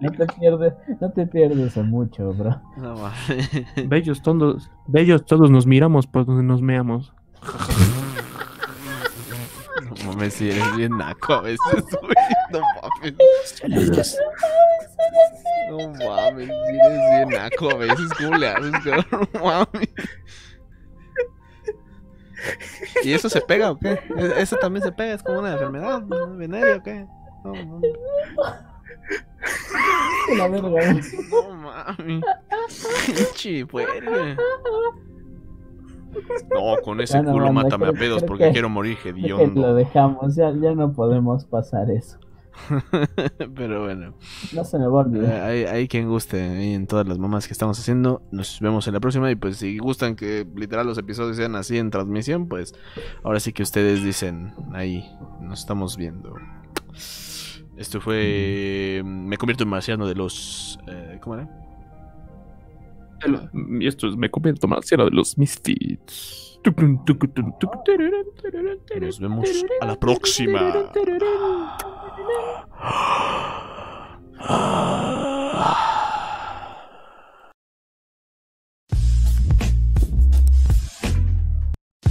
No 0.00 0.10
te 0.10 0.26
pierdes, 0.26 0.74
no 1.00 1.12
te 1.12 1.26
pierdes 1.26 1.76
mucho, 1.76 2.32
bro. 2.34 2.60
No 2.76 2.94
mames. 2.96 3.88
Bellos 3.88 4.20
todos, 4.22 4.70
bellos 4.88 5.24
todos 5.24 5.50
nos 5.50 5.66
miramos 5.66 6.06
por 6.06 6.26
donde 6.26 6.42
nos 6.42 6.60
meamos. 6.60 7.12
No 10.04 10.12
mames, 10.12 10.34
si 10.34 10.50
eres 10.50 10.76
bien 10.76 10.96
naco 10.96 11.34
a 11.34 11.40
veces, 11.42 11.60
güey. 12.00 12.14
No 12.50 12.60
mames. 12.82 13.14
No 15.68 15.78
mames, 16.06 16.48
si 16.48 16.76
eres 16.76 17.10
bien 17.10 17.28
naco 17.30 17.70
a 17.70 17.74
veces. 17.76 18.08
¿Cómo 18.18 18.36
le 18.36 18.48
haces, 18.48 18.72
cabrón? 18.84 19.28
No 19.34 19.40
mames. 19.44 19.88
¿Y 23.04 23.12
eso 23.12 23.28
se 23.28 23.40
pega 23.40 23.70
o 23.70 23.78
qué? 23.78 23.92
¿E- 24.16 24.34
¿Eso 24.42 24.56
también 24.56 24.82
se 24.84 24.90
pega? 24.92 25.14
¿Es 25.14 25.22
como 25.22 25.38
una 25.40 25.52
enfermedad 25.52 26.02
¿no? 26.02 26.36
venérea 26.36 26.76
o 26.76 26.82
qué? 26.82 27.06
No 27.44 27.52
mames. 27.54 27.92
La 30.36 30.48
verga. 30.48 30.94
No 31.30 31.50
mames. 31.56 32.24
Pinche. 33.06 33.64
No, 36.54 36.76
con 36.82 37.00
ese 37.00 37.16
Bueno, 37.18 37.32
culo 37.32 37.44
banda, 37.46 37.62
mátame 37.62 37.86
a 37.88 37.92
pedos 37.92 38.22
porque 38.24 38.44
que- 38.44 38.52
quiero 38.52 38.68
morir 38.68 38.96
que 39.02 39.12
lo 39.12 39.18
hediondo. 39.18 39.74
dejamos, 39.74 40.34
ya, 40.36 40.50
ya 40.52 40.74
no 40.74 40.92
podemos 40.92 41.44
pasar 41.46 41.90
eso. 41.90 42.18
Pero 43.54 43.84
bueno. 43.84 44.14
No 44.52 44.64
se 44.64 44.78
me 44.78 44.86
va 44.86 45.02
a 45.02 45.06
Eh. 45.06 45.40
Hay, 45.42 45.64
hay 45.64 45.88
quien 45.88 46.08
guste 46.08 46.74
en 46.74 46.86
todas 46.86 47.08
las 47.08 47.18
mamás 47.18 47.46
que 47.46 47.54
estamos 47.54 47.78
haciendo. 47.78 48.20
Nos 48.30 48.60
vemos 48.60 48.86
en 48.86 48.92
la 48.94 49.00
próxima. 49.00 49.30
Y 49.30 49.36
pues 49.36 49.56
si 49.56 49.78
gustan 49.78 50.16
que 50.16 50.46
literal 50.54 50.86
los 50.86 50.98
episodios 50.98 51.36
sean 51.36 51.56
así 51.56 51.78
en 51.78 51.90
transmisión, 51.90 52.48
pues 52.48 52.74
ahora 53.24 53.40
sí 53.40 53.52
que 53.54 53.62
ustedes 53.62 54.04
dicen 54.04 54.52
ahí, 54.74 55.10
nos 55.40 55.60
estamos 55.60 55.96
viendo. 55.96 56.34
Esto 57.76 58.00
fue. 58.02 59.02
Me 59.04 59.38
convierto 59.38 59.64
en 59.64 59.70
marciano 59.70 60.06
de 60.06 60.14
los. 60.14 60.78
eh, 60.88 61.18
¿Cómo 61.22 61.36
era? 61.36 61.48
de 63.22 63.28
los, 63.28 63.42
esto 63.86 64.08
es, 64.08 64.16
me 64.16 64.30
convierto 64.30 64.68
más 64.68 64.90
en 64.92 65.04
de 65.04 65.10
los 65.10 65.38
Misfits. 65.38 66.60
Nos 69.00 69.20
vemos 69.20 69.64
a 69.80 69.86
la 69.86 69.98
próxima. 69.98 70.90
Ah. 74.44 75.88